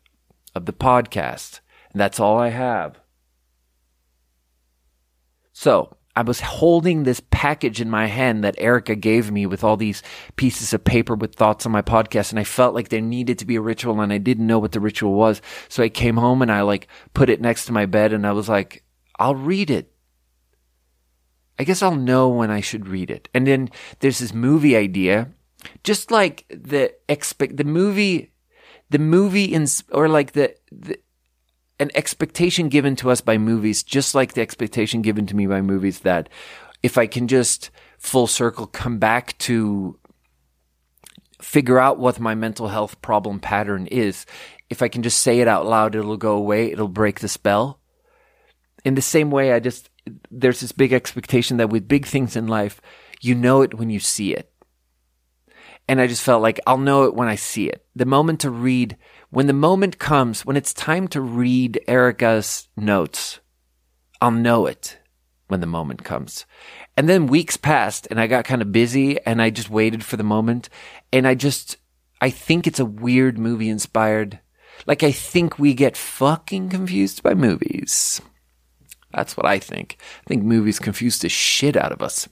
of 0.55 0.65
the 0.65 0.73
podcast. 0.73 1.59
And 1.91 2.01
that's 2.01 2.19
all 2.19 2.39
I 2.39 2.49
have. 2.49 2.99
So 5.53 5.97
I 6.15 6.21
was 6.21 6.41
holding 6.41 7.03
this 7.03 7.21
package 7.31 7.79
in 7.79 7.89
my 7.89 8.07
hand 8.07 8.43
that 8.43 8.55
Erica 8.57 8.95
gave 8.95 9.31
me 9.31 9.45
with 9.45 9.63
all 9.63 9.77
these 9.77 10.03
pieces 10.35 10.73
of 10.73 10.83
paper 10.83 11.15
with 11.15 11.35
thoughts 11.35 11.65
on 11.65 11.71
my 11.71 11.81
podcast. 11.81 12.31
And 12.31 12.39
I 12.39 12.43
felt 12.43 12.75
like 12.75 12.89
there 12.89 13.01
needed 13.01 13.39
to 13.39 13.45
be 13.45 13.55
a 13.55 13.61
ritual 13.61 14.01
and 14.01 14.11
I 14.11 14.17
didn't 14.17 14.47
know 14.47 14.59
what 14.59 14.71
the 14.71 14.79
ritual 14.79 15.13
was. 15.13 15.41
So 15.69 15.83
I 15.83 15.89
came 15.89 16.17
home 16.17 16.41
and 16.41 16.51
I 16.51 16.61
like 16.61 16.87
put 17.13 17.29
it 17.29 17.41
next 17.41 17.65
to 17.65 17.71
my 17.71 17.85
bed 17.85 18.11
and 18.11 18.25
I 18.25 18.31
was 18.31 18.49
like, 18.49 18.83
I'll 19.17 19.35
read 19.35 19.69
it. 19.69 19.93
I 21.59 21.63
guess 21.63 21.83
I'll 21.83 21.95
know 21.95 22.29
when 22.29 22.49
I 22.49 22.61
should 22.61 22.87
read 22.87 23.11
it. 23.11 23.29
And 23.33 23.45
then 23.45 23.69
there's 23.99 24.19
this 24.19 24.33
movie 24.33 24.77
idea, 24.77 25.29
just 25.83 26.09
like 26.09 26.45
the 26.49 26.93
expect, 27.09 27.57
the 27.57 27.65
movie, 27.65 28.31
the 28.89 28.99
movie 28.99 29.53
in, 29.53 29.67
or 29.91 30.07
like 30.07 30.31
the, 30.31 30.55
the 30.71 30.97
an 31.79 31.91
expectation 31.95 32.69
given 32.69 32.95
to 32.97 33.09
us 33.09 33.21
by 33.21 33.37
movies, 33.37 33.83
just 33.83 34.13
like 34.13 34.33
the 34.33 34.41
expectation 34.41 35.01
given 35.01 35.25
to 35.27 35.35
me 35.35 35.47
by 35.47 35.61
movies 35.61 35.99
that 36.01 36.29
if 36.83 36.97
I 36.97 37.07
can 37.07 37.27
just 37.27 37.71
full 37.97 38.27
circle 38.27 38.67
come 38.67 38.99
back 38.99 39.37
to 39.39 39.97
figure 41.41 41.79
out 41.79 41.99
what 41.99 42.19
my 42.19 42.35
mental 42.35 42.67
health 42.67 43.01
problem 43.01 43.39
pattern 43.39 43.87
is, 43.87 44.25
if 44.69 44.81
I 44.81 44.87
can 44.87 45.03
just 45.03 45.21
say 45.21 45.39
it 45.39 45.47
out 45.47 45.65
loud, 45.65 45.95
it'll 45.95 46.17
go 46.17 46.35
away. 46.35 46.71
It'll 46.71 46.87
break 46.87 47.19
the 47.19 47.27
spell. 47.27 47.79
In 48.85 48.95
the 48.95 49.01
same 49.01 49.31
way, 49.31 49.53
I 49.53 49.59
just, 49.59 49.89
there's 50.29 50.59
this 50.59 50.71
big 50.71 50.93
expectation 50.93 51.57
that 51.57 51.69
with 51.69 51.87
big 51.87 52.05
things 52.05 52.35
in 52.35 52.47
life, 52.47 52.79
you 53.21 53.35
know 53.35 53.61
it 53.61 53.73
when 53.73 53.89
you 53.89 53.99
see 53.99 54.33
it. 54.33 54.51
And 55.87 55.99
I 55.99 56.07
just 56.07 56.21
felt 56.21 56.43
like 56.43 56.59
I'll 56.67 56.77
know 56.77 57.05
it 57.05 57.15
when 57.15 57.27
I 57.27 57.35
see 57.35 57.67
it. 57.67 57.83
The 57.95 58.05
moment 58.05 58.41
to 58.41 58.51
read, 58.51 58.95
when 59.29 59.47
the 59.47 59.53
moment 59.53 59.99
comes, 59.99 60.45
when 60.45 60.57
it's 60.57 60.73
time 60.73 61.07
to 61.09 61.21
read 61.21 61.79
Erica's 61.87 62.67
notes, 62.75 63.39
I'll 64.21 64.31
know 64.31 64.65
it 64.65 64.97
when 65.47 65.61
the 65.61 65.67
moment 65.67 66.03
comes. 66.03 66.45
And 66.97 67.07
then 67.07 67.27
weeks 67.27 67.57
passed 67.57 68.07
and 68.09 68.19
I 68.19 68.27
got 68.27 68.45
kind 68.45 68.61
of 68.61 68.71
busy 68.71 69.19
and 69.25 69.41
I 69.41 69.49
just 69.49 69.69
waited 69.69 70.03
for 70.03 70.17
the 70.17 70.23
moment. 70.23 70.69
And 71.13 71.27
I 71.27 71.35
just, 71.35 71.77
I 72.21 72.29
think 72.29 72.67
it's 72.67 72.79
a 72.79 72.85
weird 72.85 73.37
movie 73.37 73.69
inspired. 73.69 74.39
Like 74.85 75.03
I 75.03 75.11
think 75.11 75.59
we 75.59 75.73
get 75.73 75.97
fucking 75.97 76.69
confused 76.69 77.21
by 77.23 77.33
movies. 77.33 78.21
That's 79.13 79.35
what 79.35 79.45
I 79.45 79.59
think. 79.59 79.97
I 80.25 80.27
think 80.27 80.43
movies 80.43 80.79
confuse 80.79 81.19
the 81.19 81.29
shit 81.29 81.75
out 81.75 81.91
of 81.91 82.01
us. 82.01 82.27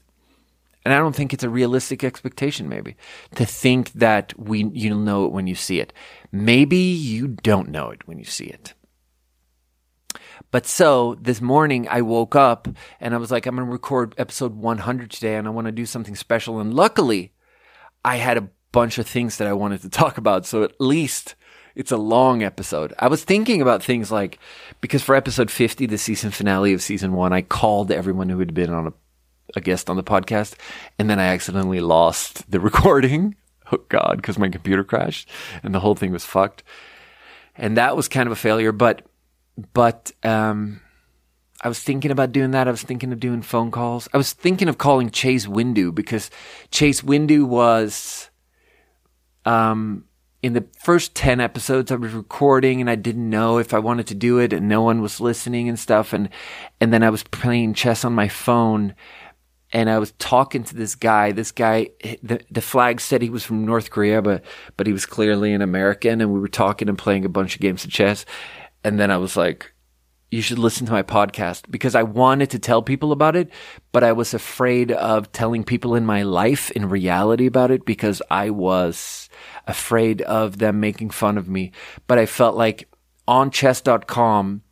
And 0.84 0.94
I 0.94 0.98
don't 0.98 1.14
think 1.14 1.34
it's 1.34 1.44
a 1.44 1.50
realistic 1.50 2.02
expectation, 2.02 2.68
maybe, 2.68 2.96
to 3.34 3.44
think 3.44 3.92
that 3.92 4.32
we 4.38 4.64
you'll 4.72 4.98
know 4.98 5.26
it 5.26 5.32
when 5.32 5.46
you 5.46 5.54
see 5.54 5.80
it. 5.80 5.92
Maybe 6.30 6.76
you 6.76 7.28
don't 7.28 7.70
know 7.70 7.90
it 7.90 8.06
when 8.06 8.18
you 8.18 8.24
see 8.24 8.46
it. 8.46 8.74
But 10.50 10.66
so 10.66 11.16
this 11.20 11.40
morning 11.40 11.88
I 11.88 12.02
woke 12.02 12.34
up 12.36 12.68
and 13.00 13.14
I 13.14 13.18
was 13.18 13.30
like, 13.30 13.46
I'm 13.46 13.56
going 13.56 13.66
to 13.66 13.72
record 13.72 14.14
episode 14.16 14.54
100 14.54 15.10
today 15.10 15.36
and 15.36 15.46
I 15.46 15.50
want 15.50 15.66
to 15.66 15.72
do 15.72 15.86
something 15.86 16.14
special. 16.14 16.58
And 16.58 16.72
luckily, 16.72 17.32
I 18.04 18.16
had 18.16 18.38
a 18.38 18.48
bunch 18.72 18.98
of 18.98 19.06
things 19.06 19.36
that 19.38 19.48
I 19.48 19.52
wanted 19.52 19.82
to 19.82 19.88
talk 19.90 20.16
about. 20.18 20.46
So 20.46 20.62
at 20.62 20.80
least 20.80 21.34
it's 21.74 21.92
a 21.92 21.96
long 21.96 22.42
episode. 22.42 22.94
I 22.98 23.08
was 23.08 23.24
thinking 23.24 23.60
about 23.60 23.82
things 23.82 24.10
like, 24.10 24.38
because 24.80 25.02
for 25.02 25.14
episode 25.14 25.50
50, 25.50 25.86
the 25.86 25.98
season 25.98 26.30
finale 26.30 26.72
of 26.72 26.82
season 26.82 27.12
one, 27.12 27.32
I 27.32 27.42
called 27.42 27.90
everyone 27.90 28.28
who 28.28 28.38
had 28.38 28.54
been 28.54 28.72
on 28.72 28.86
a 28.86 28.92
a 29.56 29.60
guest 29.60 29.88
on 29.88 29.96
the 29.96 30.02
podcast, 30.02 30.54
and 30.98 31.08
then 31.08 31.18
I 31.18 31.26
accidentally 31.26 31.80
lost 31.80 32.50
the 32.50 32.60
recording. 32.68 33.34
Oh 33.70 33.84
God, 33.88 34.16
because 34.16 34.38
my 34.38 34.48
computer 34.48 34.84
crashed 34.84 35.28
and 35.62 35.74
the 35.74 35.80
whole 35.80 35.94
thing 35.94 36.12
was 36.12 36.24
fucked. 36.24 36.62
And 37.54 37.76
that 37.76 37.96
was 37.96 38.08
kind 38.08 38.26
of 38.26 38.32
a 38.32 38.36
failure. 38.36 38.72
But, 38.72 39.02
but, 39.72 40.12
um, 40.22 40.80
I 41.60 41.68
was 41.68 41.80
thinking 41.80 42.12
about 42.12 42.30
doing 42.30 42.52
that. 42.52 42.68
I 42.68 42.70
was 42.70 42.82
thinking 42.82 43.12
of 43.12 43.18
doing 43.18 43.42
phone 43.42 43.72
calls. 43.72 44.08
I 44.14 44.16
was 44.16 44.32
thinking 44.32 44.68
of 44.68 44.78
calling 44.78 45.10
Chase 45.10 45.46
Windu 45.46 45.92
because 45.92 46.30
Chase 46.70 47.02
Windu 47.02 47.44
was, 47.46 48.30
um, 49.44 50.04
in 50.40 50.52
the 50.52 50.64
first 50.82 51.16
10 51.16 51.40
episodes 51.40 51.90
I 51.90 51.96
was 51.96 52.12
recording 52.12 52.80
and 52.80 52.88
I 52.88 52.94
didn't 52.94 53.28
know 53.28 53.58
if 53.58 53.74
I 53.74 53.80
wanted 53.80 54.06
to 54.08 54.14
do 54.14 54.38
it 54.38 54.52
and 54.52 54.68
no 54.68 54.82
one 54.82 55.02
was 55.02 55.20
listening 55.20 55.68
and 55.68 55.78
stuff. 55.78 56.12
And, 56.12 56.28
and 56.80 56.92
then 56.92 57.02
I 57.02 57.10
was 57.10 57.24
playing 57.24 57.74
chess 57.74 58.04
on 58.04 58.12
my 58.12 58.28
phone 58.28 58.94
and 59.72 59.90
I 59.90 59.98
was 59.98 60.12
talking 60.12 60.64
to 60.64 60.74
this 60.74 60.94
guy. 60.94 61.32
This 61.32 61.52
guy, 61.52 61.90
the, 62.22 62.40
the 62.50 62.62
flag 62.62 63.00
said 63.00 63.20
he 63.20 63.30
was 63.30 63.44
from 63.44 63.66
North 63.66 63.90
Korea, 63.90 64.22
but, 64.22 64.44
but 64.76 64.86
he 64.86 64.92
was 64.92 65.04
clearly 65.04 65.52
an 65.52 65.60
American. 65.60 66.20
And 66.20 66.32
we 66.32 66.40
were 66.40 66.48
talking 66.48 66.88
and 66.88 66.96
playing 66.96 67.24
a 67.24 67.28
bunch 67.28 67.54
of 67.54 67.60
games 67.60 67.84
of 67.84 67.90
chess. 67.90 68.24
And 68.82 68.98
then 68.98 69.10
I 69.10 69.18
was 69.18 69.36
like, 69.36 69.72
you 70.30 70.42
should 70.42 70.58
listen 70.58 70.86
to 70.86 70.92
my 70.92 71.02
podcast 71.02 71.70
because 71.70 71.94
I 71.94 72.02
wanted 72.02 72.50
to 72.50 72.58
tell 72.58 72.82
people 72.82 73.12
about 73.12 73.34
it, 73.34 73.50
but 73.92 74.04
I 74.04 74.12
was 74.12 74.34
afraid 74.34 74.92
of 74.92 75.32
telling 75.32 75.64
people 75.64 75.94
in 75.94 76.04
my 76.04 76.22
life 76.22 76.70
in 76.72 76.88
reality 76.88 77.46
about 77.46 77.70
it 77.70 77.86
because 77.86 78.20
I 78.30 78.50
was 78.50 79.30
afraid 79.66 80.20
of 80.22 80.58
them 80.58 80.80
making 80.80 81.10
fun 81.10 81.38
of 81.38 81.48
me. 81.48 81.72
But 82.06 82.18
I 82.18 82.26
felt 82.26 82.56
like 82.56 82.88
on 83.26 83.50
chess.com, 83.50 84.62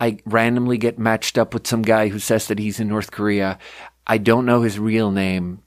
I 0.00 0.18
randomly 0.24 0.78
get 0.78 0.98
matched 0.98 1.38
up 1.38 1.54
with 1.54 1.66
some 1.66 1.82
guy 1.82 2.08
who 2.08 2.18
says 2.18 2.48
that 2.48 2.58
he's 2.58 2.80
in 2.80 2.88
North 2.88 3.10
Korea. 3.10 3.58
I 4.06 4.18
don't 4.18 4.46
know 4.46 4.62
his 4.62 4.78
real 4.78 5.10
name. 5.10 5.62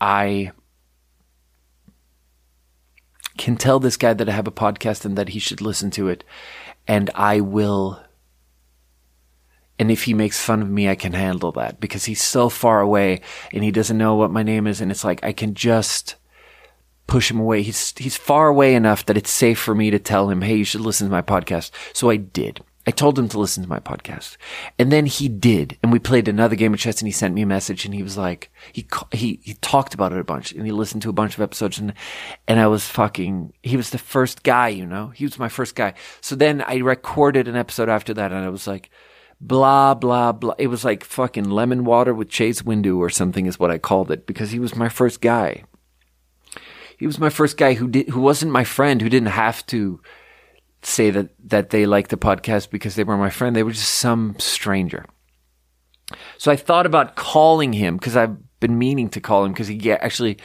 I 0.00 0.52
can 3.36 3.56
tell 3.56 3.78
this 3.78 3.96
guy 3.96 4.14
that 4.14 4.28
I 4.28 4.32
have 4.32 4.46
a 4.46 4.52
podcast 4.52 5.04
and 5.04 5.16
that 5.18 5.30
he 5.30 5.38
should 5.38 5.60
listen 5.60 5.90
to 5.92 6.08
it. 6.08 6.24
And 6.86 7.10
I 7.14 7.40
will. 7.40 8.00
And 9.78 9.90
if 9.90 10.04
he 10.04 10.14
makes 10.14 10.42
fun 10.42 10.62
of 10.62 10.70
me, 10.70 10.88
I 10.88 10.94
can 10.94 11.12
handle 11.12 11.52
that 11.52 11.80
because 11.80 12.06
he's 12.06 12.22
so 12.22 12.48
far 12.48 12.80
away 12.80 13.20
and 13.52 13.62
he 13.62 13.70
doesn't 13.70 13.98
know 13.98 14.14
what 14.14 14.30
my 14.30 14.42
name 14.42 14.66
is. 14.66 14.80
And 14.80 14.90
it's 14.90 15.04
like, 15.04 15.22
I 15.22 15.32
can 15.32 15.54
just 15.54 16.16
push 17.06 17.30
him 17.30 17.38
away. 17.38 17.62
He's, 17.62 17.92
he's 17.98 18.16
far 18.16 18.48
away 18.48 18.74
enough 18.74 19.04
that 19.06 19.18
it's 19.18 19.30
safe 19.30 19.58
for 19.58 19.74
me 19.74 19.90
to 19.90 19.98
tell 19.98 20.30
him, 20.30 20.40
Hey, 20.40 20.56
you 20.56 20.64
should 20.64 20.80
listen 20.80 21.06
to 21.06 21.10
my 21.10 21.22
podcast. 21.22 21.70
So 21.92 22.08
I 22.08 22.16
did. 22.16 22.62
I 22.86 22.92
told 22.92 23.18
him 23.18 23.28
to 23.30 23.40
listen 23.40 23.64
to 23.64 23.68
my 23.68 23.80
podcast. 23.80 24.36
And 24.78 24.92
then 24.92 25.06
he 25.06 25.28
did. 25.28 25.76
And 25.82 25.90
we 25.90 25.98
played 25.98 26.28
another 26.28 26.54
game 26.54 26.72
of 26.72 26.78
chess 26.78 27.00
and 27.00 27.08
he 27.08 27.12
sent 27.12 27.34
me 27.34 27.42
a 27.42 27.46
message 27.46 27.84
and 27.84 27.92
he 27.92 28.02
was 28.02 28.16
like, 28.16 28.50
he, 28.72 28.86
he, 29.12 29.40
he 29.42 29.54
talked 29.54 29.92
about 29.92 30.12
it 30.12 30.20
a 30.20 30.24
bunch 30.24 30.52
and 30.52 30.64
he 30.64 30.70
listened 30.70 31.02
to 31.02 31.10
a 31.10 31.14
bunch 31.14 31.34
of 31.34 31.40
episodes 31.40 31.78
and, 31.78 31.94
and 32.46 32.60
I 32.60 32.68
was 32.68 32.86
fucking, 32.86 33.52
he 33.64 33.76
was 33.76 33.90
the 33.90 33.98
first 33.98 34.44
guy, 34.44 34.68
you 34.68 34.86
know, 34.86 35.08
he 35.08 35.24
was 35.24 35.38
my 35.38 35.48
first 35.48 35.74
guy. 35.74 35.94
So 36.20 36.36
then 36.36 36.62
I 36.62 36.76
recorded 36.76 37.48
an 37.48 37.56
episode 37.56 37.88
after 37.88 38.14
that 38.14 38.30
and 38.30 38.44
I 38.44 38.50
was 38.50 38.68
like, 38.68 38.90
blah, 39.40 39.94
blah, 39.94 40.30
blah. 40.30 40.54
It 40.56 40.68
was 40.68 40.84
like 40.84 41.02
fucking 41.02 41.50
lemon 41.50 41.84
water 41.84 42.14
with 42.14 42.28
Chase 42.28 42.62
Windu 42.62 42.98
or 42.98 43.10
something 43.10 43.46
is 43.46 43.58
what 43.58 43.72
I 43.72 43.78
called 43.78 44.12
it 44.12 44.26
because 44.28 44.52
he 44.52 44.60
was 44.60 44.76
my 44.76 44.88
first 44.88 45.20
guy. 45.20 45.64
He 46.98 47.06
was 47.06 47.18
my 47.18 47.30
first 47.30 47.56
guy 47.56 47.74
who 47.74 47.88
did, 47.88 48.10
who 48.10 48.20
wasn't 48.20 48.52
my 48.52 48.64
friend, 48.64 49.02
who 49.02 49.08
didn't 49.08 49.28
have 49.28 49.66
to, 49.66 50.00
say 50.86 51.10
that 51.10 51.30
that 51.48 51.70
they 51.70 51.84
liked 51.84 52.10
the 52.10 52.16
podcast 52.16 52.70
because 52.70 52.94
they 52.94 53.04
were 53.04 53.16
my 53.16 53.30
friend. 53.30 53.56
They 53.56 53.62
were 53.62 53.72
just 53.72 53.94
some 53.94 54.36
stranger. 54.38 55.04
So 56.38 56.52
I 56.52 56.56
thought 56.56 56.86
about 56.86 57.16
calling 57.16 57.72
him 57.72 57.96
because 57.96 58.16
I've 58.16 58.36
been 58.60 58.78
meaning 58.78 59.08
to 59.10 59.20
call 59.20 59.44
him 59.44 59.52
because 59.52 59.66
he 59.66 59.92
actually 59.92 60.38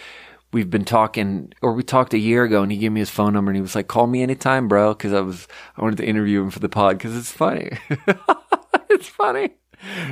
we've 0.51 0.69
been 0.69 0.83
talking 0.83 1.53
or 1.61 1.73
we 1.73 1.83
talked 1.83 2.13
a 2.13 2.17
year 2.17 2.43
ago 2.43 2.63
and 2.63 2.71
he 2.71 2.77
gave 2.77 2.91
me 2.91 2.99
his 2.99 3.09
phone 3.09 3.33
number 3.33 3.51
and 3.51 3.55
he 3.55 3.61
was 3.61 3.75
like 3.75 3.87
call 3.87 4.07
me 4.07 4.21
anytime 4.21 4.67
bro 4.67 4.93
because 4.93 5.13
i 5.13 5.21
was 5.21 5.47
i 5.77 5.81
wanted 5.81 5.95
to 5.95 6.05
interview 6.05 6.41
him 6.41 6.49
for 6.49 6.59
the 6.59 6.67
pod 6.67 6.97
because 6.97 7.15
it's 7.15 7.31
funny 7.31 7.69
it's 8.89 9.07
funny 9.07 9.51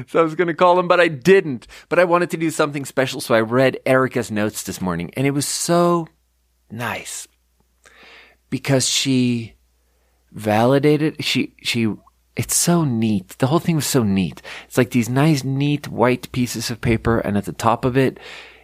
so 0.07 0.17
i 0.17 0.23
was 0.23 0.35
going 0.35 0.47
to 0.47 0.53
call 0.53 0.79
him 0.79 0.87
but 0.87 1.01
i 1.01 1.09
didn't 1.09 1.67
but 1.89 1.99
i 1.99 2.05
wanted 2.05 2.29
to 2.29 2.37
do 2.37 2.49
something 2.49 2.85
special 2.85 3.19
so 3.19 3.35
i 3.35 3.41
read 3.41 3.77
erica's 3.85 4.31
notes 4.31 4.63
this 4.63 4.79
morning 4.79 5.11
and 5.15 5.27
it 5.27 5.31
was 5.31 5.45
so 5.45 6.07
nice 6.71 7.27
because 8.49 8.87
she 8.87 9.55
validated. 10.31 11.23
She, 11.23 11.55
she, 11.61 11.93
it's 12.35 12.55
so 12.55 12.83
neat. 12.83 13.37
The 13.39 13.47
whole 13.47 13.59
thing 13.59 13.75
was 13.75 13.85
so 13.85 14.03
neat. 14.03 14.41
It's 14.65 14.77
like 14.77 14.91
these 14.91 15.09
nice, 15.09 15.43
neat 15.43 15.87
white 15.87 16.31
pieces 16.31 16.69
of 16.69 16.81
paper. 16.81 17.19
And 17.19 17.37
at 17.37 17.45
the 17.45 17.53
top 17.53 17.85
of 17.85 17.97
it, 17.97 18.19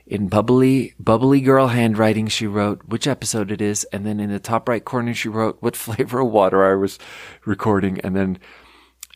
in 0.07 0.27
bubbly, 0.27 0.93
bubbly 0.99 1.41
girl 1.41 1.67
handwriting, 1.67 2.27
she 2.27 2.45
wrote 2.45 2.85
which 2.85 3.07
episode 3.07 3.51
it 3.51 3.61
is. 3.61 3.83
And 3.85 4.05
then 4.05 4.19
in 4.19 4.31
the 4.31 4.39
top 4.39 4.69
right 4.69 4.83
corner, 4.83 5.13
she 5.13 5.29
wrote 5.29 5.57
what 5.61 5.75
flavor 5.75 6.21
of 6.21 6.31
water 6.31 6.63
I 6.63 6.75
was 6.75 6.99
recording. 7.45 7.99
And 8.01 8.15
then 8.15 8.39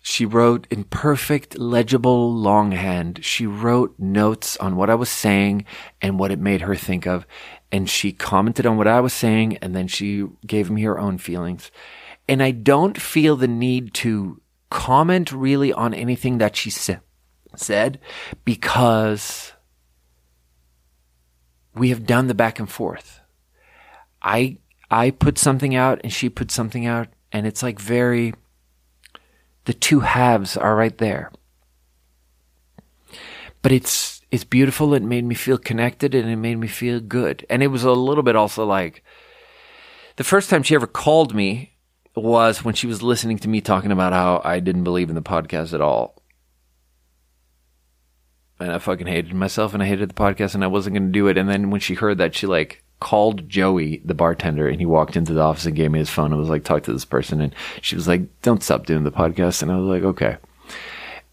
she 0.02 0.26
wrote 0.26 0.66
in 0.72 0.86
perfect, 0.86 1.58
legible 1.60 2.34
longhand. 2.34 3.24
She 3.24 3.46
wrote 3.46 3.94
notes 4.00 4.58
on 4.58 4.76
what 4.76 4.90
I 4.90 4.96
was 4.96 5.10
saying 5.10 5.66
and 6.02 6.18
what 6.18 6.32
it 6.32 6.40
made 6.40 6.62
her 6.62 6.76
think 6.76 7.06
of. 7.06 7.28
And 7.72 7.90
she 7.90 8.12
commented 8.12 8.66
on 8.66 8.78
what 8.78 8.88
I 8.88 9.00
was 9.02 9.14
saying. 9.14 9.58
And 9.58 9.76
then 9.76 9.88
she 9.88 10.26
gave 10.46 10.72
me 10.72 10.82
her 10.84 10.98
own 10.98 11.18
feelings. 11.18 11.70
And 12.30 12.44
I 12.44 12.52
don't 12.52 13.02
feel 13.02 13.36
the 13.36 13.48
need 13.48 13.96
to 13.96 14.40
comment 14.70 15.32
really 15.32 15.74
on 15.74 15.96
anything 15.96 16.38
that 16.38 16.56
she 16.56 16.70
sa- 16.70 16.98
said 17.56 18.00
because 18.46 19.54
we 21.74 21.90
have 21.90 22.06
done 22.06 22.28
the 22.28 22.36
back 22.36 22.60
and 22.60 22.70
forth. 22.70 23.20
I 24.22 24.60
I 24.92 25.10
put 25.10 25.40
something 25.40 25.74
out 25.74 26.02
and 26.04 26.14
she 26.14 26.30
put 26.30 26.52
something 26.52 26.86
out 26.86 27.08
and 27.32 27.48
it's 27.48 27.64
like 27.64 27.80
very 27.80 28.36
the 29.66 29.74
two 29.74 30.02
halves 30.02 30.56
are 30.56 30.76
right 30.76 30.98
there. 31.00 31.32
But 33.64 33.72
it's 33.72 34.22
it's 34.30 34.44
beautiful. 34.44 34.94
It 34.94 35.02
made 35.02 35.26
me 35.26 35.34
feel 35.34 35.58
connected 35.58 36.14
and 36.14 36.30
it 36.30 36.36
made 36.36 36.60
me 36.60 36.68
feel 36.68 37.00
good. 37.00 37.44
And 37.50 37.64
it 37.64 37.68
was 37.68 37.84
a 37.84 37.92
little 37.92 38.24
bit 38.24 38.36
also 38.36 38.66
like 38.66 39.04
the 40.18 40.24
first 40.24 40.52
time 40.52 40.62
she 40.62 40.76
ever 40.76 40.86
called 40.86 41.34
me 41.34 41.74
was 42.24 42.64
when 42.64 42.76
she 42.76 42.88
was 42.88 43.02
listening 43.02 43.38
to 43.40 43.50
me 43.50 43.62
talking 43.62 43.92
about 43.92 44.14
how 44.14 44.42
I 44.44 44.60
didn't 44.60 44.84
believe 44.84 45.10
in 45.10 45.16
the 45.16 45.22
podcast 45.22 45.74
at 45.74 45.82
all. 45.82 46.22
And 48.60 48.72
I 48.72 48.80
fucking 48.80 49.08
hated 49.08 49.34
myself 49.34 49.74
and 49.74 49.82
I 49.82 49.86
hated 49.86 50.10
the 50.10 50.16
podcast 50.16 50.54
and 50.54 50.64
I 50.64 50.68
wasn't 50.68 50.96
going 50.96 51.08
to 51.08 51.12
do 51.12 51.28
it. 51.28 51.38
And 51.38 51.50
then 51.50 51.70
when 51.70 51.80
she 51.80 51.94
heard 51.94 52.18
that, 52.18 52.36
she 52.36 52.46
like 52.46 52.84
called 53.00 53.48
Joey, 53.48 54.02
the 54.04 54.14
bartender, 54.14 54.68
and 54.68 54.80
he 54.80 54.86
walked 54.86 55.16
into 55.16 55.34
the 55.34 55.42
office 55.42 55.66
and 55.66 55.76
gave 55.76 55.92
me 55.92 56.00
his 56.00 56.10
phone 56.10 56.32
and 56.32 56.40
was 56.40 56.50
like, 56.50 56.64
talk 56.64 56.84
to 56.84 56.94
this 56.94 57.06
person. 57.06 57.40
And 57.40 57.56
she 57.82 57.96
was 57.96 58.08
like, 58.08 58.42
don't 58.42 58.64
stop 58.64 58.86
doing 58.86 59.04
the 59.04 59.12
podcast. 59.12 59.62
And 59.62 59.72
I 59.72 59.78
was 59.78 59.88
like, 59.88 60.04
okay. 60.04 60.38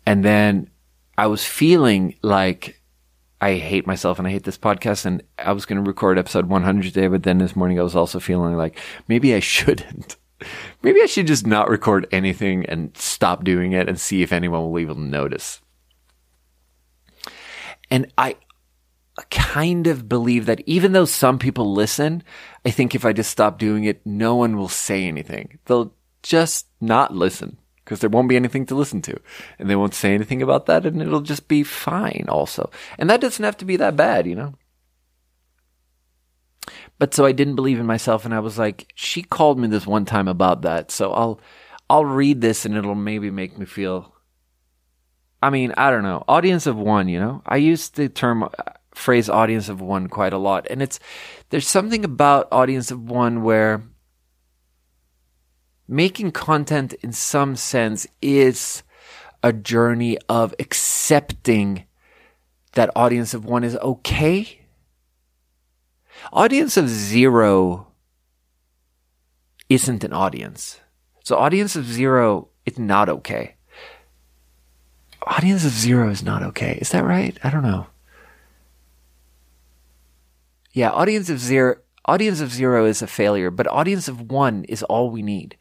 And 0.06 0.24
then 0.24 0.70
I 1.18 1.26
was 1.26 1.44
feeling 1.44 2.14
like 2.22 2.80
I 3.40 3.54
hate 3.54 3.86
myself 3.86 4.18
and 4.18 4.28
I 4.28 4.30
hate 4.30 4.44
this 4.44 4.58
podcast. 4.58 5.04
And 5.04 5.22
I 5.36 5.52
was 5.52 5.66
going 5.66 5.82
to 5.82 5.88
record 5.88 6.18
episode 6.18 6.46
100 6.46 6.84
today, 6.84 7.08
but 7.08 7.24
then 7.24 7.38
this 7.38 7.56
morning 7.56 7.80
I 7.80 7.82
was 7.82 7.96
also 7.96 8.20
feeling 8.20 8.56
like 8.56 8.78
maybe 9.08 9.34
I 9.34 9.40
shouldn't 9.40 10.16
Maybe 10.82 11.00
I 11.02 11.06
should 11.06 11.26
just 11.26 11.46
not 11.46 11.68
record 11.68 12.06
anything 12.12 12.66
and 12.66 12.96
stop 12.96 13.44
doing 13.44 13.72
it 13.72 13.88
and 13.88 13.98
see 13.98 14.22
if 14.22 14.32
anyone 14.32 14.70
will 14.70 14.78
even 14.78 15.10
notice. 15.10 15.60
And 17.90 18.12
I 18.18 18.36
kind 19.30 19.86
of 19.86 20.08
believe 20.08 20.46
that 20.46 20.60
even 20.66 20.92
though 20.92 21.04
some 21.04 21.38
people 21.38 21.72
listen, 21.72 22.22
I 22.64 22.70
think 22.70 22.94
if 22.94 23.04
I 23.04 23.12
just 23.12 23.30
stop 23.30 23.58
doing 23.58 23.84
it, 23.84 24.04
no 24.04 24.34
one 24.34 24.56
will 24.56 24.68
say 24.68 25.06
anything. 25.06 25.58
They'll 25.64 25.94
just 26.22 26.66
not 26.80 27.14
listen 27.14 27.56
because 27.84 28.00
there 28.00 28.10
won't 28.10 28.28
be 28.28 28.36
anything 28.36 28.66
to 28.66 28.74
listen 28.74 29.00
to. 29.02 29.18
And 29.58 29.70
they 29.70 29.76
won't 29.76 29.94
say 29.94 30.12
anything 30.12 30.42
about 30.42 30.66
that 30.66 30.84
and 30.84 31.00
it'll 31.00 31.20
just 31.20 31.48
be 31.48 31.62
fine 31.62 32.26
also. 32.28 32.70
And 32.98 33.08
that 33.08 33.20
doesn't 33.20 33.44
have 33.44 33.56
to 33.58 33.64
be 33.64 33.76
that 33.76 33.96
bad, 33.96 34.26
you 34.26 34.34
know? 34.34 34.54
But 36.98 37.14
so 37.14 37.24
I 37.24 37.32
didn't 37.32 37.56
believe 37.56 37.78
in 37.78 37.86
myself 37.86 38.24
and 38.24 38.34
I 38.34 38.40
was 38.40 38.58
like, 38.58 38.92
she 38.94 39.22
called 39.22 39.58
me 39.58 39.68
this 39.68 39.86
one 39.86 40.04
time 40.04 40.28
about 40.28 40.62
that. 40.62 40.90
So 40.90 41.12
I'll, 41.12 41.40
I'll 41.88 42.04
read 42.04 42.40
this 42.40 42.64
and 42.64 42.76
it'll 42.76 42.94
maybe 42.94 43.30
make 43.30 43.58
me 43.58 43.66
feel, 43.66 44.14
I 45.42 45.50
mean, 45.50 45.72
I 45.76 45.90
don't 45.90 46.02
know, 46.02 46.24
audience 46.26 46.66
of 46.66 46.76
one, 46.76 47.08
you 47.08 47.20
know? 47.20 47.42
I 47.46 47.56
use 47.56 47.90
the 47.90 48.08
term 48.08 48.44
uh, 48.44 48.48
phrase 48.94 49.28
audience 49.28 49.68
of 49.68 49.80
one 49.80 50.08
quite 50.08 50.32
a 50.32 50.38
lot. 50.38 50.66
And 50.70 50.82
it's, 50.82 50.98
there's 51.50 51.68
something 51.68 52.04
about 52.04 52.48
audience 52.50 52.90
of 52.90 53.08
one 53.08 53.42
where 53.42 53.82
making 55.86 56.32
content 56.32 56.94
in 56.94 57.12
some 57.12 57.56
sense 57.56 58.06
is 58.20 58.82
a 59.42 59.52
journey 59.52 60.18
of 60.28 60.54
accepting 60.58 61.84
that 62.72 62.90
audience 62.96 63.34
of 63.34 63.44
one 63.44 63.62
is 63.64 63.76
okay 63.76 64.65
Audience 66.32 66.76
of 66.76 66.88
zero 66.88 67.88
isn't 69.68 70.04
an 70.04 70.12
audience. 70.12 70.80
So 71.24 71.36
audience 71.36 71.76
of 71.76 71.86
zero, 71.86 72.48
it's 72.64 72.78
not 72.78 73.08
okay. 73.08 73.56
Audience 75.26 75.64
of 75.64 75.72
zero 75.72 76.10
is 76.10 76.22
not 76.22 76.42
okay. 76.42 76.78
Is 76.80 76.90
that 76.90 77.04
right? 77.04 77.36
I 77.42 77.50
don't 77.50 77.62
know. 77.64 77.88
Yeah, 80.72 80.90
audience 80.90 81.30
of 81.30 81.40
zero 81.40 81.76
audience 82.04 82.40
of 82.40 82.52
zero 82.52 82.86
is 82.86 83.02
a 83.02 83.06
failure, 83.06 83.50
but 83.50 83.66
audience 83.66 84.08
of 84.08 84.30
one 84.30 84.64
is 84.64 84.82
all 84.84 85.10
we 85.10 85.22
need. 85.22 85.56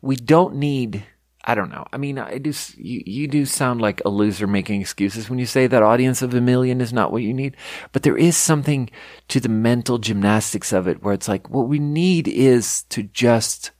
We 0.00 0.16
don't 0.16 0.54
need 0.54 1.04
I 1.50 1.56
don't 1.56 1.72
know. 1.72 1.84
I 1.92 1.96
mean, 1.96 2.16
I 2.16 2.38
do. 2.38 2.52
You, 2.76 3.02
you 3.04 3.26
do 3.26 3.44
sound 3.44 3.80
like 3.80 4.00
a 4.04 4.08
loser 4.08 4.46
making 4.46 4.80
excuses 4.80 5.28
when 5.28 5.40
you 5.40 5.46
say 5.46 5.66
that 5.66 5.82
audience 5.82 6.22
of 6.22 6.32
a 6.32 6.40
million 6.40 6.80
is 6.80 6.92
not 6.92 7.10
what 7.10 7.24
you 7.24 7.34
need. 7.34 7.56
But 7.90 8.04
there 8.04 8.16
is 8.16 8.36
something 8.36 8.88
to 9.26 9.40
the 9.40 9.48
mental 9.48 9.98
gymnastics 9.98 10.72
of 10.72 10.86
it 10.86 11.02
where 11.02 11.12
it's 11.12 11.26
like 11.26 11.50
what 11.50 11.66
we 11.66 11.80
need 11.80 12.28
is 12.28 12.84
to 12.90 13.02
just 13.02 13.72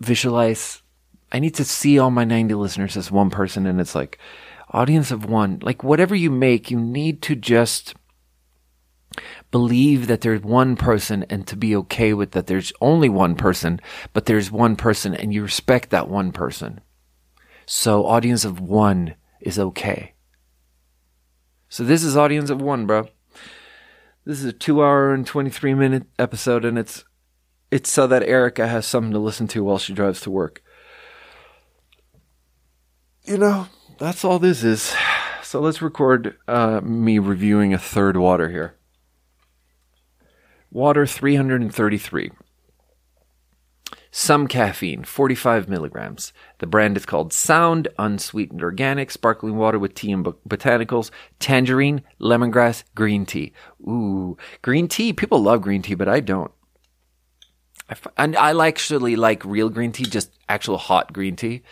visualize. 0.00 0.82
I 1.32 1.38
need 1.38 1.54
to 1.54 1.64
see 1.64 1.98
all 1.98 2.10
my 2.10 2.24
90 2.24 2.52
listeners 2.52 2.94
as 2.98 3.10
one 3.10 3.30
person, 3.30 3.66
and 3.66 3.80
it's 3.80 3.94
like 3.94 4.18
audience 4.68 5.10
of 5.10 5.24
one. 5.24 5.60
Like 5.62 5.82
whatever 5.82 6.14
you 6.14 6.30
make, 6.30 6.70
you 6.70 6.78
need 6.78 7.22
to 7.22 7.34
just 7.34 7.94
believe 9.50 10.06
that 10.06 10.20
there's 10.20 10.42
one 10.42 10.76
person 10.76 11.24
and 11.30 11.46
to 11.46 11.56
be 11.56 11.76
okay 11.76 12.12
with 12.12 12.32
that 12.32 12.46
there's 12.46 12.72
only 12.80 13.08
one 13.08 13.36
person, 13.36 13.80
but 14.12 14.26
there's 14.26 14.50
one 14.50 14.76
person 14.76 15.14
and 15.14 15.32
you 15.32 15.42
respect 15.42 15.90
that 15.90 16.08
one 16.08 16.32
person. 16.32 16.80
So 17.66 18.06
audience 18.06 18.44
of 18.44 18.60
one 18.60 19.14
is 19.40 19.58
okay. 19.58 20.14
So 21.68 21.84
this 21.84 22.02
is 22.02 22.16
audience 22.16 22.50
of 22.50 22.60
one, 22.60 22.86
bro. 22.86 23.08
This 24.24 24.40
is 24.40 24.46
a 24.46 24.52
two 24.52 24.82
hour 24.82 25.12
and 25.12 25.26
23 25.26 25.74
minute 25.74 26.04
episode 26.18 26.64
and 26.64 26.78
it's, 26.78 27.04
it's 27.70 27.90
so 27.90 28.06
that 28.06 28.22
Erica 28.22 28.66
has 28.66 28.86
something 28.86 29.12
to 29.12 29.18
listen 29.18 29.48
to 29.48 29.64
while 29.64 29.78
she 29.78 29.92
drives 29.92 30.20
to 30.22 30.30
work. 30.30 30.62
You 33.24 33.38
know, 33.38 33.68
that's 33.98 34.24
all 34.24 34.38
this 34.38 34.64
is. 34.64 34.94
So 35.42 35.60
let's 35.60 35.80
record 35.80 36.36
uh, 36.48 36.80
me 36.80 37.20
reviewing 37.20 37.72
a 37.72 37.78
third 37.78 38.16
water 38.16 38.48
here. 38.48 38.74
Water 40.74 41.06
333. 41.06 42.32
Some 44.10 44.48
caffeine, 44.48 45.04
45 45.04 45.68
milligrams. 45.68 46.32
The 46.58 46.66
brand 46.66 46.96
is 46.96 47.06
called 47.06 47.32
Sound 47.32 47.86
Unsweetened 47.96 48.60
Organic 48.60 49.12
Sparkling 49.12 49.56
Water 49.56 49.78
with 49.78 49.94
Tea 49.94 50.10
and 50.10 50.24
Botanicals, 50.24 51.12
Tangerine, 51.38 52.02
Lemongrass, 52.20 52.82
Green 52.96 53.24
Tea. 53.24 53.52
Ooh, 53.82 54.36
green 54.62 54.88
tea. 54.88 55.12
People 55.12 55.40
love 55.40 55.62
green 55.62 55.80
tea, 55.80 55.94
but 55.94 56.08
I 56.08 56.18
don't. 56.18 56.50
I, 57.88 57.94
and 58.16 58.36
I 58.36 58.66
actually 58.66 59.14
like 59.14 59.44
real 59.44 59.68
green 59.68 59.92
tea, 59.92 60.02
just 60.02 60.32
actual 60.48 60.78
hot 60.78 61.12
green 61.12 61.36
tea. 61.36 61.62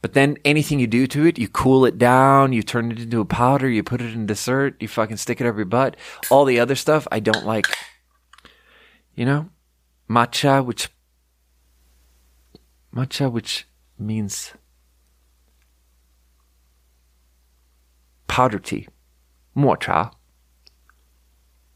But 0.00 0.14
then 0.14 0.38
anything 0.46 0.80
you 0.80 0.86
do 0.86 1.06
to 1.08 1.26
it, 1.26 1.38
you 1.38 1.48
cool 1.48 1.84
it 1.84 1.98
down, 1.98 2.54
you 2.54 2.62
turn 2.62 2.92
it 2.92 3.00
into 3.00 3.20
a 3.20 3.26
powder, 3.26 3.68
you 3.68 3.82
put 3.82 4.00
it 4.00 4.14
in 4.14 4.24
dessert, 4.24 4.76
you 4.80 4.88
fucking 4.88 5.18
stick 5.18 5.42
it 5.42 5.46
up 5.46 5.56
your 5.56 5.66
butt. 5.66 5.98
All 6.30 6.46
the 6.46 6.60
other 6.60 6.76
stuff 6.76 7.06
I 7.12 7.20
don't 7.20 7.44
like. 7.44 7.66
You 9.18 9.24
know, 9.24 9.48
matcha, 10.08 10.64
which 10.64 10.90
matcha, 12.94 13.28
which 13.28 13.66
means 13.98 14.52
powder 18.28 18.60
tea, 18.60 18.86
mocha, 19.56 20.12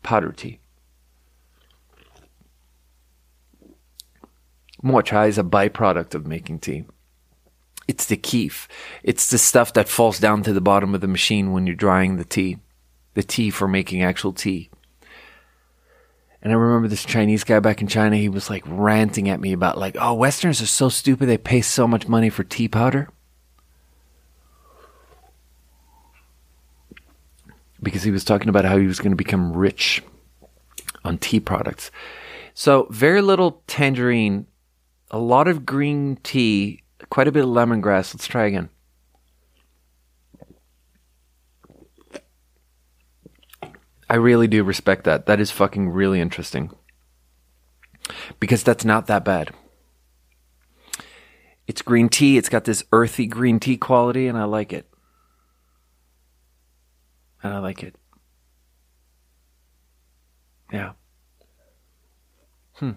powder 0.05 0.31
tea. 0.31 0.61
Mocha 4.81 5.23
is 5.23 5.37
a 5.37 5.43
byproduct 5.43 6.15
of 6.15 6.29
making 6.29 6.61
tea. 6.61 6.85
It's 7.89 8.07
the 8.07 8.17
keef. 8.17 8.69
It's 9.03 9.29
the 9.29 9.39
stuff 9.39 9.73
that 9.73 9.89
falls 9.89 10.21
down 10.21 10.45
to 10.45 10.53
the 10.53 10.61
bottom 10.61 10.95
of 10.95 11.01
the 11.01 11.09
machine 11.09 11.51
when 11.51 11.67
you're 11.67 11.75
drying 11.75 12.19
the 12.19 12.25
tea. 12.25 12.59
The 13.15 13.25
tea 13.25 13.51
for 13.51 13.67
making 13.67 14.01
actual 14.01 14.33
tea. 14.33 14.71
And 16.43 16.53
I 16.53 16.57
remember 16.57 16.89
this 16.89 17.05
Chinese 17.05 17.45
guy 17.45 17.61
back 17.61 17.81
in 17.81 17.87
China, 17.87 18.17
he 18.17 18.29
was 18.29 18.51
like 18.51 18.65
ranting 18.67 19.29
at 19.29 19.41
me 19.41 19.53
about 19.53 19.79
like, 19.79 19.97
oh, 19.99 20.15
Westerners 20.15 20.61
are 20.61 20.67
so 20.67 20.89
stupid, 20.89 21.27
they 21.27 21.39
pay 21.39 21.61
so 21.61 21.87
much 21.87 22.09
money 22.09 22.31
for 22.31 22.43
tea 22.43 22.67
powder. 22.67 23.09
Because 27.81 28.03
he 28.03 28.11
was 28.11 28.25
talking 28.25 28.49
about 28.49 28.65
how 28.65 28.77
he 28.77 28.87
was 28.87 28.99
going 28.99 29.13
to 29.13 29.17
become 29.17 29.53
rich 29.53 30.03
on 31.05 31.19
tea 31.19 31.39
products. 31.41 31.93
So 32.55 32.89
very 32.91 33.23
little 33.23 33.63
tangerine, 33.69 34.47
a 35.11 35.19
lot 35.19 35.47
of 35.47 35.65
green 35.65 36.17
tea, 36.25 36.83
quite 37.09 37.29
a 37.29 37.33
bit 37.33 37.45
of 37.45 37.51
lemongrass. 37.51 38.15
Let's 38.15 38.27
try 38.27 38.47
again. 38.47 38.69
I 44.13 44.17
really 44.17 44.47
do 44.47 44.63
respect 44.63 45.05
that. 45.05 45.25
That 45.25 45.41
is 45.41 45.51
fucking 45.51 45.89
really 45.89 46.21
interesting. 46.21 46.71
Because 48.39 48.63
that's 48.63 48.85
not 48.85 49.07
that 49.07 49.25
bad. 49.25 49.55
It's 51.67 51.81
green 51.81 52.11
tea. 52.11 52.37
It's 52.37 52.51
got 52.51 52.65
this 52.65 52.85
earthy 52.93 53.25
green 53.25 53.59
tea 53.59 53.79
quality, 53.79 54.27
and 54.27 54.37
I 54.37 54.45
like 54.45 54.75
it. 54.75 54.87
And 57.43 57.55
I 57.55 57.59
like 57.61 57.83
it. 57.83 57.97
Yeah. 60.71 60.93
Hmm. 62.75 62.91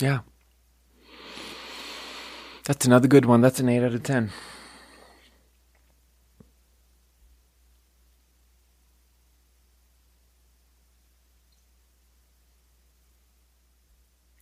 Yeah. 0.00 0.18
That's 2.64 2.86
another 2.86 3.06
good 3.06 3.24
one. 3.24 3.40
That's 3.40 3.60
an 3.60 3.68
8 3.68 3.84
out 3.84 3.94
of 3.94 4.02
10. 4.02 4.32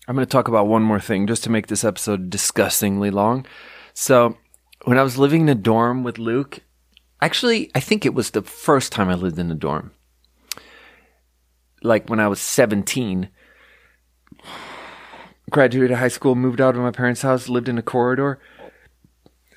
I'm 0.06 0.14
going 0.14 0.26
to 0.26 0.30
talk 0.30 0.48
about 0.48 0.66
one 0.66 0.82
more 0.82 1.00
thing 1.00 1.26
just 1.26 1.44
to 1.44 1.50
make 1.50 1.68
this 1.68 1.84
episode 1.84 2.28
disgustingly 2.28 3.10
long. 3.10 3.46
So, 3.94 4.36
when 4.84 4.98
I 4.98 5.02
was 5.02 5.16
living 5.16 5.42
in 5.42 5.48
a 5.48 5.54
dorm 5.54 6.04
with 6.04 6.18
Luke, 6.18 6.60
actually, 7.22 7.70
I 7.74 7.80
think 7.80 8.04
it 8.04 8.12
was 8.12 8.30
the 8.30 8.42
first 8.42 8.92
time 8.92 9.08
I 9.08 9.14
lived 9.14 9.38
in 9.38 9.50
a 9.50 9.54
dorm. 9.54 9.92
Like 11.82 12.08
when 12.10 12.20
I 12.20 12.28
was 12.28 12.40
17, 12.40 13.30
graduated 15.50 15.96
high 15.96 16.08
school, 16.08 16.34
moved 16.34 16.60
out 16.60 16.76
of 16.76 16.82
my 16.82 16.90
parents' 16.90 17.22
house, 17.22 17.48
lived 17.48 17.68
in 17.68 17.78
a 17.78 17.82
corridor, 17.82 18.40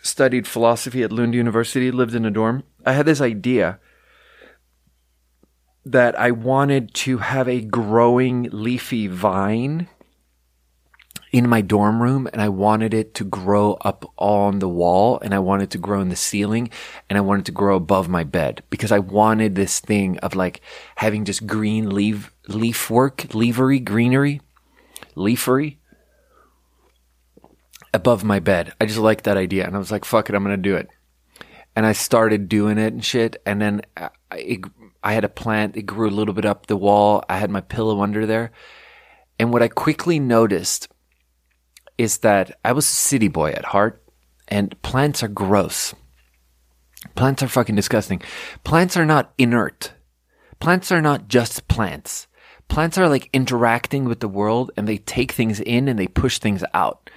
studied 0.02 0.48
philosophy 0.48 1.04
at 1.04 1.12
Lund 1.12 1.34
University, 1.34 1.92
lived 1.92 2.16
in 2.16 2.26
a 2.26 2.32
dorm. 2.32 2.64
I 2.86 2.94
had 2.94 3.06
this 3.06 3.20
idea 3.20 3.80
that 5.86 6.18
I 6.18 6.32
wanted 6.32 6.94
to 6.96 7.18
have 7.18 7.50
a 7.50 7.62
growing 7.62 8.50
leafy 8.52 9.08
vine 9.08 9.88
in 11.38 11.48
my 11.48 11.62
dorm 11.62 12.02
room 12.02 12.28
and 12.34 12.42
I 12.42 12.50
wanted 12.50 12.96
it 12.96 13.14
to 13.14 13.24
grow 13.24 13.74
up 13.82 14.12
on 14.18 14.58
the 14.58 14.68
wall 14.68 15.20
and 15.22 15.36
I 15.36 15.40
wanted 15.40 15.70
to 15.70 15.78
grow 15.78 16.02
in 16.02 16.10
the 16.10 16.16
ceiling 16.16 16.72
and 17.08 17.16
I 17.16 17.22
wanted 17.22 17.46
to 17.46 17.52
grow 17.52 17.76
above 17.76 18.10
my 18.10 18.24
bed 18.24 18.64
because 18.72 18.92
I 18.92 18.98
wanted 18.98 19.54
this 19.54 19.80
thing 19.80 20.18
of 20.20 20.34
like 20.34 20.62
having 20.96 21.26
just 21.26 21.46
green 21.46 21.92
leaf 21.92 22.32
leaf 22.48 22.90
work, 22.90 23.36
leavery, 23.36 23.80
greenery, 23.80 24.42
leafery 25.16 25.78
above 27.94 28.24
my 28.24 28.40
bed. 28.40 28.74
I 28.82 28.88
just 28.88 28.98
liked 28.98 29.26
that 29.26 29.38
idea. 29.38 29.68
And 29.68 29.76
I 29.76 29.80
was 29.80 29.92
like, 29.92 30.06
fuck 30.06 30.30
it, 30.30 30.36
I'm 30.36 30.44
going 30.44 30.56
to 30.56 30.70
do 30.70 30.76
it. 30.76 30.90
And 31.76 31.86
I 31.86 31.92
started 31.92 32.50
doing 32.50 32.80
it 32.80 32.94
and 32.94 33.06
shit. 33.06 33.40
And 33.46 33.62
then 33.62 33.82
I, 33.96 34.10
it, 34.32 34.62
I 35.04 35.14
had 35.14 35.24
a 35.24 35.30
plant. 35.30 35.78
It 35.78 35.84
grew 35.84 36.10
a 36.10 36.18
little 36.18 36.34
bit 36.34 36.46
up 36.46 36.66
the 36.66 36.78
wall. 36.78 37.24
I 37.30 37.38
had 37.38 37.52
my 37.52 37.62
pillow 37.62 38.02
under 38.02 38.26
there. 38.26 38.52
And 39.38 39.54
what 39.54 39.62
I 39.62 39.68
quickly 39.68 40.18
noticed 40.18 40.88
is 41.98 42.20
that 42.20 42.58
I 42.64 42.72
was 42.72 42.86
a 42.86 42.90
city 42.90 43.28
boy 43.28 43.52
at 43.52 43.66
heart 43.66 44.04
and 44.48 44.80
plants 44.82 45.24
are 45.24 45.28
gross. 45.28 45.94
Plants 47.16 47.44
are 47.44 47.48
fucking 47.48 47.76
disgusting. 47.76 48.22
Plants 48.64 48.98
are 48.98 49.06
not 49.06 49.34
inert. 49.38 49.94
Plants 50.60 50.92
are 50.92 51.02
not 51.02 51.28
just 51.28 51.68
plants. 51.68 52.28
Plants 52.68 52.98
are 52.98 53.08
like 53.08 53.30
interacting 53.34 54.06
with 54.06 54.20
the 54.20 54.28
world 54.28 54.72
and 54.76 54.88
they 54.88 54.98
take 54.98 55.32
things 55.32 55.60
in 55.60 55.88
and 55.88 55.98
they 55.98 56.08
push 56.08 56.40
things 56.40 56.64
out. 56.74 57.10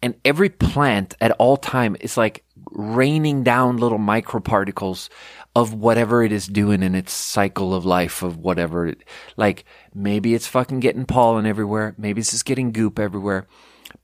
And 0.00 0.14
every 0.24 0.48
plant 0.48 1.14
at 1.20 1.32
all 1.32 1.56
time 1.56 1.96
is 2.00 2.16
like 2.16 2.44
raining 2.70 3.42
down 3.42 3.78
little 3.78 3.98
microparticles 3.98 5.08
of 5.56 5.74
whatever 5.74 6.22
it 6.22 6.30
is 6.30 6.46
doing 6.46 6.82
in 6.82 6.94
its 6.94 7.12
cycle 7.12 7.74
of 7.74 7.84
life 7.84 8.22
of 8.22 8.36
whatever 8.36 8.94
like 9.36 9.64
maybe 9.94 10.34
it's 10.34 10.46
fucking 10.46 10.80
getting 10.80 11.04
pollen 11.04 11.46
everywhere. 11.46 11.94
Maybe 11.98 12.20
it's 12.20 12.30
just 12.30 12.44
getting 12.44 12.70
goop 12.70 12.98
everywhere. 12.98 13.48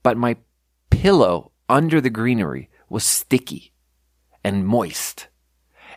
But 0.05 0.17
my 0.17 0.37
pillow 0.91 1.51
under 1.67 1.99
the 1.99 2.11
greenery 2.11 2.69
was 2.89 3.03
sticky 3.03 3.73
and 4.43 4.67
moist. 4.67 5.29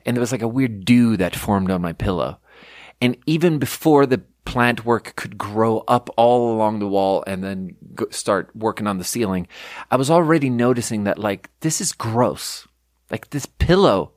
And 0.06 0.16
there 0.16 0.22
was 0.22 0.32
like 0.32 0.40
a 0.40 0.48
weird 0.48 0.86
dew 0.86 1.18
that 1.18 1.36
formed 1.36 1.70
on 1.70 1.82
my 1.82 1.92
pillow. 1.92 2.40
And 3.02 3.18
even 3.26 3.58
before 3.58 4.06
the 4.06 4.22
plant 4.46 4.86
work 4.86 5.14
could 5.14 5.36
grow 5.36 5.84
up 5.86 6.08
all 6.16 6.54
along 6.54 6.78
the 6.78 6.88
wall 6.88 7.22
and 7.26 7.44
then 7.44 7.76
go, 7.94 8.06
start 8.08 8.48
working 8.56 8.86
on 8.86 8.96
the 8.96 9.04
ceiling, 9.04 9.46
I 9.90 9.96
was 9.96 10.10
already 10.10 10.48
noticing 10.48 11.04
that 11.04 11.18
like 11.18 11.50
this 11.60 11.78
is 11.78 11.92
gross. 11.92 12.66
Like 13.10 13.28
this 13.28 13.44
pillow 13.44 14.12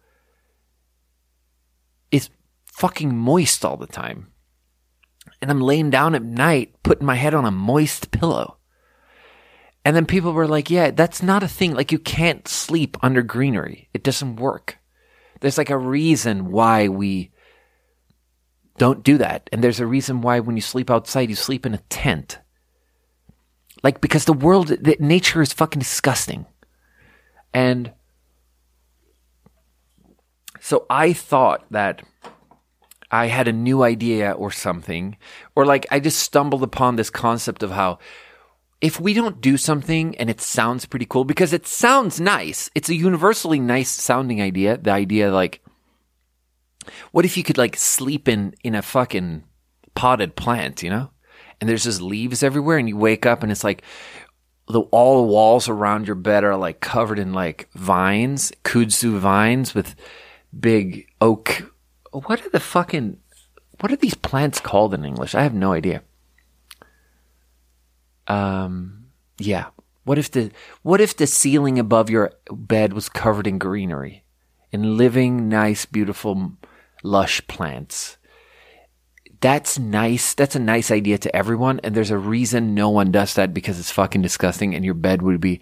is 2.11 2.29
fucking 2.63 3.13
moist 3.13 3.65
all 3.65 3.75
the 3.75 3.87
time. 3.87 4.31
And 5.41 5.51
I'm 5.51 5.59
laying 5.59 5.89
down 5.89 6.15
at 6.15 6.23
night 6.23 6.81
putting 6.81 7.05
my 7.05 7.15
head 7.15 7.33
on 7.33 7.43
a 7.43 7.51
moist 7.51 8.11
pillow. 8.11 8.55
And 9.83 9.95
then 9.95 10.05
people 10.05 10.33
were 10.33 10.47
like, 10.47 10.69
yeah, 10.69 10.91
that's 10.91 11.23
not 11.23 11.43
a 11.43 11.47
thing. 11.47 11.73
Like 11.73 11.91
you 11.91 11.99
can't 11.99 12.47
sleep 12.47 12.97
under 13.01 13.21
greenery. 13.21 13.89
It 13.93 14.03
doesn't 14.03 14.35
work. 14.35 14.77
There's 15.39 15.57
like 15.57 15.71
a 15.71 15.77
reason 15.77 16.51
why 16.51 16.87
we 16.87 17.31
don't 18.77 19.03
do 19.03 19.17
that. 19.17 19.49
And 19.51 19.63
there's 19.63 19.79
a 19.79 19.87
reason 19.87 20.21
why 20.21 20.39
when 20.39 20.55
you 20.55 20.61
sleep 20.61 20.91
outside, 20.91 21.29
you 21.29 21.35
sleep 21.35 21.65
in 21.65 21.73
a 21.73 21.81
tent. 21.89 22.39
Like, 23.83 24.01
because 24.01 24.25
the 24.25 24.33
world, 24.33 24.67
the, 24.67 24.97
nature 24.99 25.41
is 25.41 25.53
fucking 25.53 25.79
disgusting. 25.79 26.45
And 27.53 27.93
so 30.59 30.85
I 30.89 31.13
thought 31.13 31.65
that 31.71 32.03
I 33.09 33.27
had 33.27 33.47
a 33.47 33.53
new 33.53 33.83
idea 33.83 34.31
or 34.31 34.51
something, 34.51 35.17
or 35.55 35.65
like 35.65 35.85
I 35.91 35.99
just 35.99 36.19
stumbled 36.19 36.63
upon 36.63 36.95
this 36.95 37.09
concept 37.09 37.63
of 37.63 37.71
how 37.71 37.97
if 38.81 38.99
we 38.99 39.13
don't 39.13 39.39
do 39.39 39.57
something 39.57 40.17
and 40.17 40.29
it 40.29 40.41
sounds 40.41 40.85
pretty 40.85 41.05
cool, 41.05 41.23
because 41.23 41.53
it 41.53 41.67
sounds 41.67 42.19
nice, 42.19 42.69
it's 42.73 42.89
a 42.89 42.95
universally 42.95 43.59
nice 43.59 43.89
sounding 43.89 44.41
idea. 44.41 44.77
The 44.77 44.91
idea 44.91 45.31
like, 45.31 45.63
what 47.11 47.25
if 47.25 47.37
you 47.37 47.43
could 47.43 47.59
like 47.59 47.77
sleep 47.77 48.27
in 48.27 48.55
in 48.63 48.73
a 48.73 48.81
fucking 48.81 49.43
potted 49.93 50.35
plant, 50.35 50.81
you 50.81 50.89
know? 50.89 51.11
And 51.59 51.69
there's 51.69 51.83
just 51.83 52.01
leaves 52.01 52.41
everywhere, 52.41 52.79
and 52.79 52.89
you 52.89 52.97
wake 52.97 53.27
up 53.27 53.43
and 53.43 53.51
it's 53.51 53.63
like 53.63 53.83
the 54.67 54.81
all 54.81 55.17
the 55.17 55.31
walls 55.31 55.69
around 55.69 56.07
your 56.07 56.15
bed 56.15 56.43
are 56.43 56.57
like 56.57 56.79
covered 56.79 57.19
in 57.19 57.33
like 57.33 57.69
vines, 57.73 58.51
kudzu 58.63 59.19
vines 59.19 59.75
with 59.75 59.95
big 60.57 61.07
oak. 61.19 61.71
What 62.11 62.43
are 62.43 62.49
the 62.49 62.59
fucking 62.59 63.17
what 63.79 63.91
are 63.91 63.97
these 63.97 64.15
plants 64.15 64.59
called 64.59 64.95
in 64.95 65.05
English? 65.05 65.35
I 65.35 65.43
have 65.43 65.53
no 65.53 65.71
idea. 65.71 66.01
Um, 68.27 69.07
yeah. 69.37 69.67
What 70.03 70.17
if 70.17 70.31
the 70.31 70.51
what 70.81 71.01
if 71.01 71.15
the 71.15 71.27
ceiling 71.27 71.77
above 71.77 72.09
your 72.09 72.33
bed 72.51 72.93
was 72.93 73.09
covered 73.09 73.47
in 73.47 73.59
greenery, 73.59 74.23
in 74.71 74.97
living, 74.97 75.47
nice, 75.47 75.85
beautiful 75.85 76.53
lush 77.03 77.45
plants. 77.47 78.17
That's 79.41 79.79
nice. 79.79 80.33
That's 80.33 80.55
a 80.55 80.59
nice 80.59 80.91
idea 80.91 81.17
to 81.19 81.35
everyone. 81.35 81.79
And 81.83 81.95
there's 81.95 82.11
a 82.11 82.17
reason 82.17 82.75
no 82.75 82.89
one 82.89 83.11
does 83.11 83.33
that 83.35 83.53
because 83.53 83.79
it's 83.79 83.91
fucking 83.91 84.21
disgusting 84.21 84.75
and 84.75 84.85
your 84.85 84.93
bed 84.93 85.21
would 85.21 85.41
be 85.41 85.61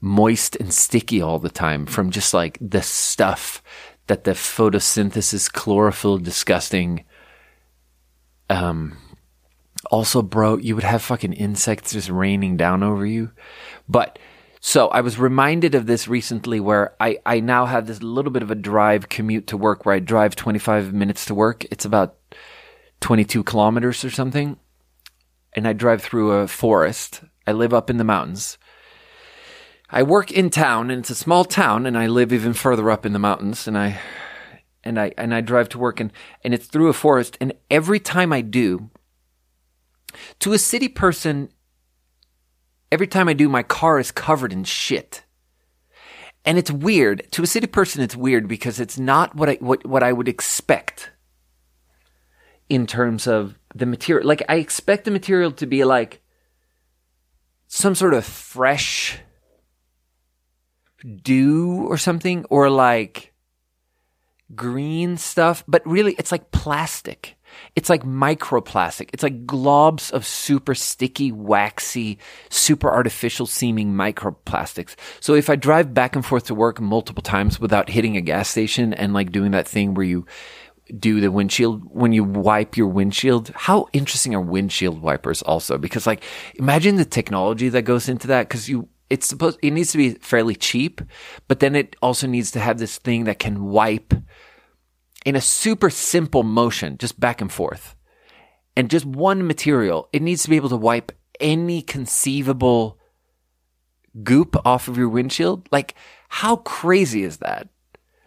moist 0.00 0.56
and 0.56 0.72
sticky 0.72 1.20
all 1.20 1.38
the 1.38 1.50
time 1.50 1.86
from 1.86 2.10
just 2.10 2.32
like 2.32 2.58
the 2.60 2.82
stuff 2.82 3.62
that 4.06 4.24
the 4.24 4.32
photosynthesis 4.32 5.50
chlorophyll 5.52 6.18
disgusting 6.18 7.04
um 8.48 8.96
also 9.90 10.22
bro 10.22 10.56
you 10.56 10.74
would 10.74 10.84
have 10.84 11.02
fucking 11.02 11.32
insects 11.32 11.92
just 11.92 12.08
raining 12.08 12.56
down 12.56 12.82
over 12.82 13.06
you 13.06 13.30
but 13.88 14.18
so 14.62 14.88
I 14.88 15.00
was 15.00 15.18
reminded 15.18 15.74
of 15.74 15.86
this 15.86 16.06
recently 16.06 16.60
where 16.60 16.94
I, 17.00 17.18
I 17.24 17.40
now 17.40 17.64
have 17.64 17.86
this 17.86 18.02
little 18.02 18.30
bit 18.30 18.42
of 18.42 18.50
a 18.50 18.54
drive 18.54 19.08
commute 19.08 19.46
to 19.48 19.56
work 19.56 19.86
where 19.86 19.94
I 19.94 20.00
drive 20.00 20.36
25 20.36 20.92
minutes 20.92 21.24
to 21.26 21.34
work. 21.34 21.64
It's 21.70 21.86
about 21.86 22.16
22 23.00 23.42
kilometers 23.42 24.04
or 24.04 24.10
something. 24.10 24.58
And 25.54 25.66
I 25.66 25.72
drive 25.72 26.02
through 26.02 26.32
a 26.32 26.46
forest. 26.46 27.22
I 27.46 27.52
live 27.52 27.72
up 27.72 27.88
in 27.88 27.96
the 27.96 28.04
mountains. 28.04 28.58
I 29.88 30.02
work 30.02 30.30
in 30.30 30.50
town 30.50 30.90
and 30.90 31.00
it's 31.00 31.10
a 31.10 31.14
small 31.14 31.46
town 31.46 31.86
and 31.86 31.96
I 31.96 32.06
live 32.06 32.30
even 32.30 32.52
further 32.52 32.90
up 32.90 33.06
in 33.06 33.14
the 33.14 33.18
mountains 33.18 33.66
and 33.66 33.76
I 33.76 33.98
and 34.84 35.00
I 35.00 35.12
and 35.18 35.34
I 35.34 35.40
drive 35.40 35.68
to 35.70 35.78
work 35.78 35.98
and 36.00 36.12
and 36.44 36.54
it's 36.54 36.66
through 36.66 36.88
a 36.88 36.92
forest 36.92 37.36
and 37.40 37.54
every 37.70 37.98
time 37.98 38.32
I 38.32 38.40
do 38.40 38.90
to 40.40 40.52
a 40.52 40.58
city 40.58 40.88
person 40.88 41.50
Every 42.92 43.06
time 43.06 43.28
I 43.28 43.34
do, 43.34 43.48
my 43.48 43.62
car 43.62 43.98
is 44.00 44.10
covered 44.10 44.52
in 44.52 44.64
shit. 44.64 45.24
And 46.44 46.58
it's 46.58 46.70
weird. 46.70 47.30
To 47.32 47.42
a 47.42 47.46
city 47.46 47.66
person, 47.66 48.02
it's 48.02 48.16
weird 48.16 48.48
because 48.48 48.80
it's 48.80 48.98
not 48.98 49.34
what 49.34 49.48
I, 49.48 49.54
what, 49.60 49.86
what 49.86 50.02
I 50.02 50.12
would 50.12 50.28
expect 50.28 51.10
in 52.68 52.86
terms 52.86 53.26
of 53.26 53.58
the 53.74 53.86
material. 53.86 54.26
Like, 54.26 54.42
I 54.48 54.56
expect 54.56 55.04
the 55.04 55.10
material 55.10 55.52
to 55.52 55.66
be 55.66 55.84
like 55.84 56.20
some 57.68 57.94
sort 57.94 58.14
of 58.14 58.24
fresh 58.24 59.18
dew 61.22 61.86
or 61.88 61.96
something, 61.96 62.44
or 62.50 62.68
like 62.70 63.32
green 64.54 65.16
stuff, 65.16 65.62
but 65.68 65.86
really 65.86 66.14
it's 66.14 66.32
like 66.32 66.50
plastic. 66.50 67.36
It's 67.76 67.88
like 67.88 68.04
microplastic. 68.04 69.10
It's 69.12 69.22
like 69.22 69.46
globs 69.46 70.12
of 70.12 70.26
super 70.26 70.74
sticky, 70.74 71.32
waxy, 71.32 72.18
super 72.48 72.90
artificial 72.90 73.46
seeming 73.46 73.92
microplastics. 73.92 74.96
So 75.20 75.34
if 75.34 75.50
I 75.50 75.56
drive 75.56 75.94
back 75.94 76.16
and 76.16 76.24
forth 76.24 76.44
to 76.44 76.54
work 76.54 76.80
multiple 76.80 77.22
times 77.22 77.60
without 77.60 77.88
hitting 77.88 78.16
a 78.16 78.20
gas 78.20 78.48
station 78.48 78.94
and 78.94 79.12
like 79.12 79.32
doing 79.32 79.52
that 79.52 79.68
thing 79.68 79.94
where 79.94 80.06
you 80.06 80.26
do 80.98 81.20
the 81.20 81.30
windshield 81.30 81.82
when 81.84 82.12
you 82.12 82.24
wipe 82.24 82.76
your 82.76 82.88
windshield. 82.88 83.52
How 83.54 83.86
interesting 83.92 84.34
are 84.34 84.40
windshield 84.40 85.00
wipers 85.00 85.42
also? 85.42 85.78
Because 85.78 86.06
like 86.06 86.24
imagine 86.56 86.96
the 86.96 87.04
technology 87.04 87.68
that 87.68 87.82
goes 87.82 88.08
into 88.08 88.26
that 88.28 88.48
because 88.48 88.68
you 88.68 88.88
it's 89.08 89.26
supposed 89.26 89.58
it 89.62 89.72
needs 89.72 89.92
to 89.92 89.98
be 89.98 90.10
fairly 90.14 90.54
cheap, 90.54 91.00
but 91.48 91.60
then 91.60 91.74
it 91.74 91.96
also 92.00 92.26
needs 92.26 92.52
to 92.52 92.60
have 92.60 92.78
this 92.78 92.98
thing 92.98 93.24
that 93.24 93.38
can 93.38 93.64
wipe 93.64 94.14
in 95.24 95.36
a 95.36 95.40
super 95.40 95.90
simple 95.90 96.42
motion, 96.42 96.98
just 96.98 97.20
back 97.20 97.40
and 97.40 97.52
forth, 97.52 97.94
and 98.76 98.90
just 98.90 99.04
one 99.04 99.46
material, 99.46 100.08
it 100.12 100.22
needs 100.22 100.42
to 100.42 100.50
be 100.50 100.56
able 100.56 100.68
to 100.70 100.76
wipe 100.76 101.12
any 101.38 101.82
conceivable 101.82 102.98
goop 104.22 104.56
off 104.64 104.88
of 104.88 104.96
your 104.96 105.08
windshield. 105.08 105.68
Like, 105.70 105.94
how 106.28 106.56
crazy 106.56 107.22
is 107.22 107.38
that? 107.38 107.68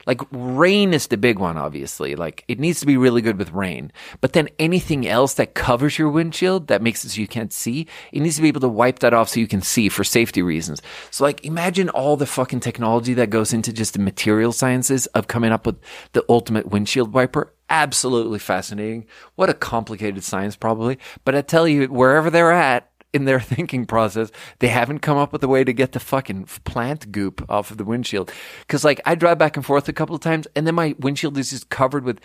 Like 0.06 0.22
rain 0.32 0.94
is 0.94 1.08
the 1.08 1.18
big 1.18 1.40
one, 1.40 1.58
obviously. 1.58 2.16
Like 2.16 2.44
it 2.48 2.60
needs 2.60 2.80
to 2.80 2.86
be 2.86 2.98
really 2.98 3.22
good 3.22 3.38
with 3.38 3.52
rain. 3.52 3.92
But 4.22 4.34
then 4.34 4.50
anything 4.60 5.08
else 5.08 5.36
that 5.36 5.54
covers 5.54 5.98
your 5.98 6.10
windshield 6.10 6.68
that 6.68 6.82
makes 6.82 7.04
it 7.06 7.10
so 7.10 7.22
you 7.22 7.28
can't 7.28 7.54
see, 7.54 7.88
it 8.12 8.22
needs 8.22 8.36
to 8.36 8.42
be 8.42 8.48
able 8.48 8.62
to 8.62 8.68
wipe 8.68 9.00
that 9.00 9.14
off 9.14 9.30
so 9.30 9.40
you 9.40 9.48
can 9.48 9.62
see 9.62 9.90
for 9.90 10.04
safety 10.04 10.42
reasons. 10.42 10.82
So 11.12 11.24
like 11.24 11.44
imagine 11.46 11.90
all 11.90 12.18
the 12.18 12.26
fucking 12.26 12.60
technology 12.60 13.14
that 13.16 13.30
goes 13.30 13.54
into 13.54 13.74
just 13.74 13.94
the 13.94 14.00
material 14.00 14.52
sciences 14.52 15.08
of 15.08 15.28
coming 15.28 15.52
up 15.52 15.66
with 15.66 15.80
the 16.14 16.26
ultimate 16.30 16.68
windshield 16.68 17.14
wiper. 17.14 17.54
Absolutely 17.70 18.40
fascinating. 18.40 19.08
What 19.36 19.50
a 19.50 19.54
complicated 19.54 20.24
science 20.24 20.56
probably. 20.56 21.00
But 21.26 21.36
I 21.36 21.42
tell 21.42 21.68
you, 21.68 21.88
wherever 21.88 22.30
they're 22.30 22.52
at, 22.52 22.92
in 23.14 23.25
their 23.25 23.40
thinking 23.40 23.85
process, 23.85 24.32
they 24.59 24.67
haven't 24.67 25.00
come 25.00 25.17
up 25.17 25.32
with 25.32 25.43
a 25.43 25.48
way 25.48 25.64
to 25.64 25.74
get 25.74 25.92
the 25.92 26.00
fucking 26.00 26.45
plant 26.66 27.11
goop 27.11 27.45
off 27.50 27.72
of 27.72 27.77
the 27.77 27.85
windshield. 27.85 28.32
Cause 28.67 28.83
like 28.83 29.00
I 29.06 29.16
drive 29.16 29.38
back 29.38 29.56
and 29.56 29.66
forth 29.66 29.88
a 29.88 29.93
couple 29.93 30.16
of 30.16 30.22
times 30.22 30.48
and 30.56 30.67
then 30.67 30.75
my 30.75 30.95
windshield 31.00 31.38
is 31.38 31.51
just 31.51 31.69
covered 31.69 32.03
with 32.03 32.19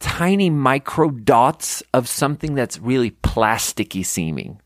tiny 0.00 0.50
micro 0.50 1.10
dots 1.10 1.82
of 1.94 2.08
something 2.08 2.54
that's 2.54 2.78
really 2.78 3.12
plasticky 3.12 4.04
seeming. 4.04 4.60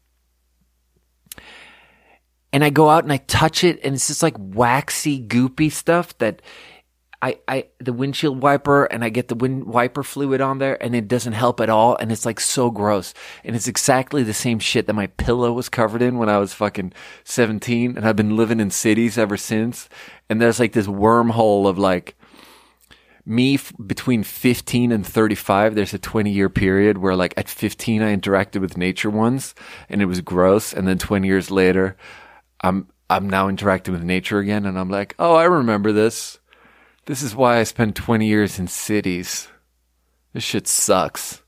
And 2.52 2.64
I 2.64 2.70
go 2.70 2.88
out 2.88 3.04
and 3.04 3.12
I 3.12 3.18
touch 3.18 3.64
it 3.64 3.78
and 3.84 3.94
it's 3.94 4.06
just 4.06 4.22
like 4.22 4.34
waxy, 4.38 5.22
goopy 5.22 5.70
stuff 5.70 6.16
that 6.18 6.40
I, 7.26 7.38
I, 7.48 7.64
the 7.80 7.92
windshield 7.92 8.40
wiper 8.40 8.84
and 8.84 9.02
I 9.02 9.08
get 9.08 9.26
the 9.26 9.34
wind 9.34 9.64
wiper 9.64 10.04
fluid 10.04 10.40
on 10.40 10.58
there 10.58 10.80
and 10.80 10.94
it 10.94 11.08
doesn't 11.08 11.32
help 11.32 11.58
at 11.60 11.68
all. 11.68 11.96
And 11.96 12.12
it's 12.12 12.24
like 12.24 12.38
so 12.38 12.70
gross. 12.70 13.14
And 13.42 13.56
it's 13.56 13.66
exactly 13.66 14.22
the 14.22 14.32
same 14.32 14.60
shit 14.60 14.86
that 14.86 14.92
my 14.92 15.08
pillow 15.08 15.52
was 15.52 15.68
covered 15.68 16.02
in 16.02 16.18
when 16.18 16.28
I 16.28 16.38
was 16.38 16.54
fucking 16.54 16.92
17. 17.24 17.96
And 17.96 18.06
I've 18.06 18.14
been 18.14 18.36
living 18.36 18.60
in 18.60 18.70
cities 18.70 19.18
ever 19.18 19.36
since. 19.36 19.88
And 20.30 20.40
there's 20.40 20.60
like 20.60 20.72
this 20.72 20.86
wormhole 20.86 21.66
of 21.66 21.78
like, 21.78 22.14
me 23.28 23.54
f- 23.54 23.72
between 23.84 24.22
15 24.22 24.92
and 24.92 25.04
35 25.04 25.74
there's 25.74 25.92
a 25.92 25.98
20 25.98 26.30
year 26.30 26.48
period 26.48 26.98
where 26.98 27.16
like 27.16 27.34
at 27.36 27.48
15 27.48 28.00
i 28.00 28.14
interacted 28.14 28.60
with 28.60 28.76
nature 28.76 29.10
once 29.10 29.52
and 29.88 30.00
it 30.00 30.04
was 30.04 30.20
gross 30.20 30.72
and 30.72 30.86
then 30.86 30.96
20 30.96 31.26
years 31.26 31.50
later 31.50 31.96
i'm 32.60 32.86
i'm 33.10 33.28
now 33.28 33.48
interacting 33.48 33.92
with 33.92 34.04
nature 34.04 34.38
again 34.38 34.64
and 34.64 34.78
i'm 34.78 34.90
like 34.90 35.16
oh 35.18 35.34
i 35.34 35.42
remember 35.42 35.90
this 35.90 36.38
this 37.06 37.22
is 37.22 37.34
why 37.34 37.58
i 37.58 37.62
spent 37.62 37.96
20 37.96 38.26
years 38.26 38.58
in 38.58 38.66
cities 38.66 39.48
this 40.32 40.44
shit 40.44 40.68
sucks 40.68 41.42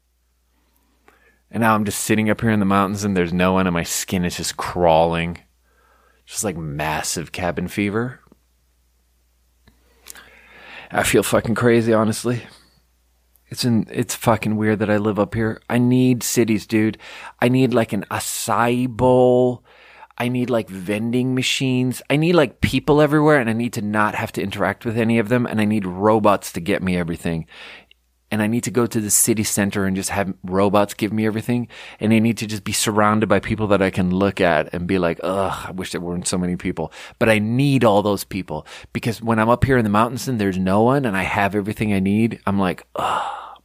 and 1.51 1.61
now 1.61 1.75
i'm 1.75 1.85
just 1.85 2.01
sitting 2.01 2.31
up 2.31 2.41
here 2.41 2.51
in 2.51 2.61
the 2.61 2.67
mountains 2.67 3.05
and 3.05 3.17
there's 3.17 3.33
no 3.33 3.53
one 3.53 3.67
and 3.67 3.75
my 3.75 3.83
skin 3.83 4.25
is 4.25 4.37
just 4.37 4.57
crawling 4.57 5.39
just 6.25 6.45
like 6.45 6.57
massive 6.57 7.33
cabin 7.33 7.69
fever 7.69 8.21
I 10.91 11.03
feel 11.03 11.23
fucking 11.23 11.55
crazy, 11.55 11.93
honestly. 11.93 12.43
It's 13.49 13.65
in, 13.65 13.87
it's 13.91 14.15
fucking 14.15 14.57
weird 14.57 14.79
that 14.79 14.91
I 14.91 14.97
live 14.97 15.19
up 15.19 15.35
here. 15.35 15.61
I 15.69 15.79
need 15.79 16.23
cities, 16.23 16.67
dude. 16.67 16.99
I 17.41 17.49
need 17.49 17.75
like 17.75 17.93
an 17.93 18.05
acai 18.11 18.89
bowl. 18.89 19.65
I 20.19 20.29
need 20.29 20.51
like 20.51 20.69
vending 20.69 21.35
machines. 21.35 22.03
I 22.11 22.17
need 22.17 22.35
like 22.35 22.61
people 22.61 23.01
everywhere 23.01 23.39
and 23.39 23.49
I 23.49 23.53
need 23.53 23.73
to 23.75 23.83
not 23.83 24.15
have 24.15 24.33
to 24.33 24.43
interact 24.43 24.85
with 24.85 24.99
any 24.99 25.19
of 25.19 25.29
them. 25.29 25.47
And 25.47 25.61
I 25.61 25.65
need 25.65 25.87
robots 25.87 26.53
to 26.53 26.61
get 26.61 26.83
me 26.83 26.97
everything 26.97 27.47
and 28.31 28.43
I 28.43 28.47
need 28.47 28.65
to 28.65 28.71
go 28.71 28.87
to 28.87 29.01
the 29.01 29.11
city 29.11 29.43
center 29.43 29.87
and 29.87 29.97
just 29.97 30.11
have 30.11 30.35
robots 30.43 30.95
give 30.95 31.13
me 31.13 31.27
everything. 31.27 31.69
And 31.99 32.13
I 32.13 32.19
need 32.19 32.37
to 32.39 32.47
just 32.47 32.65
be 32.65 32.73
surrounded 32.73 33.29
by 33.29 33.41
people 33.41 33.67
that 33.69 33.81
I 33.81 33.91
can 33.91 34.11
look 34.15 34.41
at 34.41 34.73
and 34.75 34.87
be 34.87 34.99
like, 34.99 35.19
ugh, 35.23 35.67
I 35.69 35.71
wish 35.71 35.93
there 35.93 36.01
weren't 36.01 36.29
so 36.29 36.37
many 36.37 36.57
people. 36.57 36.93
But 37.19 37.31
I 37.31 37.39
need 37.39 37.85
all 37.85 38.03
those 38.03 38.25
people 38.25 38.67
because 38.93 39.23
when 39.23 39.39
I'm 39.39 39.49
up 39.49 39.65
here 39.65 39.79
in 39.79 39.85
the 39.85 39.91
mountains 39.91 40.29
and 40.29 40.39
there's 40.39 40.59
no 40.59 40.83
one 40.83 41.07
and 41.07 41.17
I 41.17 41.23
have 41.23 41.55
everything 41.55 41.93
I 41.93 42.01
need, 42.01 42.41
I'm 42.47 42.59
like, 42.59 42.87
ugh. 42.97 43.61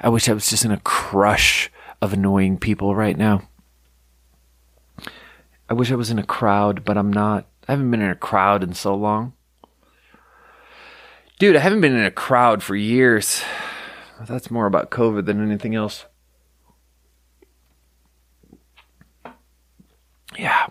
I 0.00 0.10
wish 0.10 0.28
I 0.28 0.32
was 0.32 0.48
just 0.48 0.64
in 0.64 0.70
a 0.70 0.80
crush 0.80 1.72
of 2.00 2.12
annoying 2.12 2.58
people 2.58 2.94
right 2.94 3.16
now. 3.16 3.47
I 5.68 5.74
wish 5.74 5.92
I 5.92 5.96
was 5.96 6.10
in 6.10 6.18
a 6.18 6.24
crowd, 6.24 6.84
but 6.84 6.96
I'm 6.96 7.12
not. 7.12 7.46
I 7.68 7.72
haven't 7.72 7.90
been 7.90 8.00
in 8.00 8.10
a 8.10 8.16
crowd 8.16 8.62
in 8.62 8.72
so 8.72 8.94
long. 8.94 9.34
Dude, 11.38 11.56
I 11.56 11.60
haven't 11.60 11.82
been 11.82 11.94
in 11.94 12.04
a 12.04 12.10
crowd 12.10 12.62
for 12.62 12.74
years. 12.74 13.42
That's 14.26 14.50
more 14.50 14.66
about 14.66 14.90
COVID 14.90 15.26
than 15.26 15.44
anything 15.44 15.74
else. 15.74 16.06
Yeah. 20.36 20.66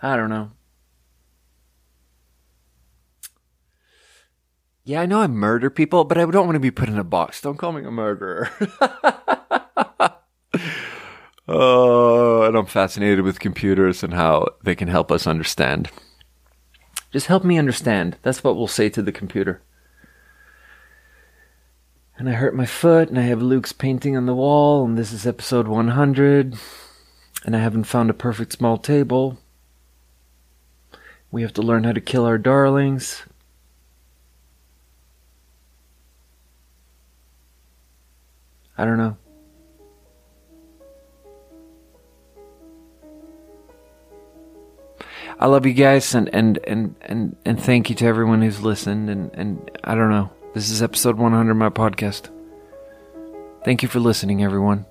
I 0.00 0.16
don't 0.16 0.30
know. 0.30 0.52
Yeah, 4.88 5.02
I 5.02 5.06
know 5.06 5.20
I 5.20 5.26
murder 5.26 5.68
people, 5.68 6.04
but 6.04 6.16
I 6.16 6.24
don't 6.24 6.46
want 6.46 6.56
to 6.56 6.60
be 6.60 6.70
put 6.70 6.88
in 6.88 6.98
a 6.98 7.04
box. 7.04 7.42
Don't 7.42 7.58
call 7.58 7.72
me 7.72 7.84
a 7.84 7.90
murderer. 7.90 8.48
Oh, 11.46 12.42
and 12.46 12.56
I'm 12.56 12.64
fascinated 12.64 13.20
with 13.20 13.38
computers 13.38 14.02
and 14.02 14.14
how 14.14 14.46
they 14.64 14.74
can 14.74 14.88
help 14.88 15.12
us 15.12 15.26
understand. 15.26 15.90
Just 17.12 17.26
help 17.26 17.44
me 17.44 17.58
understand. 17.58 18.16
That's 18.22 18.42
what 18.42 18.56
we'll 18.56 18.66
say 18.66 18.88
to 18.88 19.02
the 19.02 19.12
computer. 19.12 19.60
And 22.16 22.26
I 22.26 22.32
hurt 22.32 22.56
my 22.56 22.64
foot, 22.64 23.10
and 23.10 23.18
I 23.18 23.24
have 23.24 23.42
Luke's 23.42 23.72
painting 23.72 24.16
on 24.16 24.24
the 24.24 24.34
wall, 24.34 24.86
and 24.86 24.96
this 24.96 25.12
is 25.12 25.26
episode 25.26 25.68
100, 25.68 26.56
and 27.44 27.54
I 27.54 27.58
haven't 27.58 27.84
found 27.84 28.08
a 28.08 28.14
perfect 28.14 28.54
small 28.54 28.78
table. 28.78 29.36
We 31.30 31.42
have 31.42 31.52
to 31.52 31.62
learn 31.62 31.84
how 31.84 31.92
to 31.92 32.00
kill 32.00 32.24
our 32.24 32.38
darlings. 32.38 33.24
I 38.78 38.84
don't 38.84 38.96
know. 38.96 39.16
I 45.40 45.46
love 45.46 45.66
you 45.66 45.72
guys 45.74 46.14
and 46.14 46.32
and 46.32 46.58
and 46.64 46.94
and, 47.02 47.36
and 47.44 47.60
thank 47.62 47.90
you 47.90 47.96
to 47.96 48.06
everyone 48.06 48.42
who's 48.42 48.62
listened 48.62 49.10
and 49.10 49.30
and 49.34 49.70
I 49.84 49.94
don't 49.94 50.10
know. 50.10 50.30
This 50.54 50.70
is 50.70 50.82
episode 50.82 51.16
100 51.16 51.50
of 51.50 51.56
my 51.56 51.68
podcast. 51.68 52.30
Thank 53.64 53.82
you 53.82 53.88
for 53.88 54.00
listening 54.00 54.42
everyone. 54.42 54.86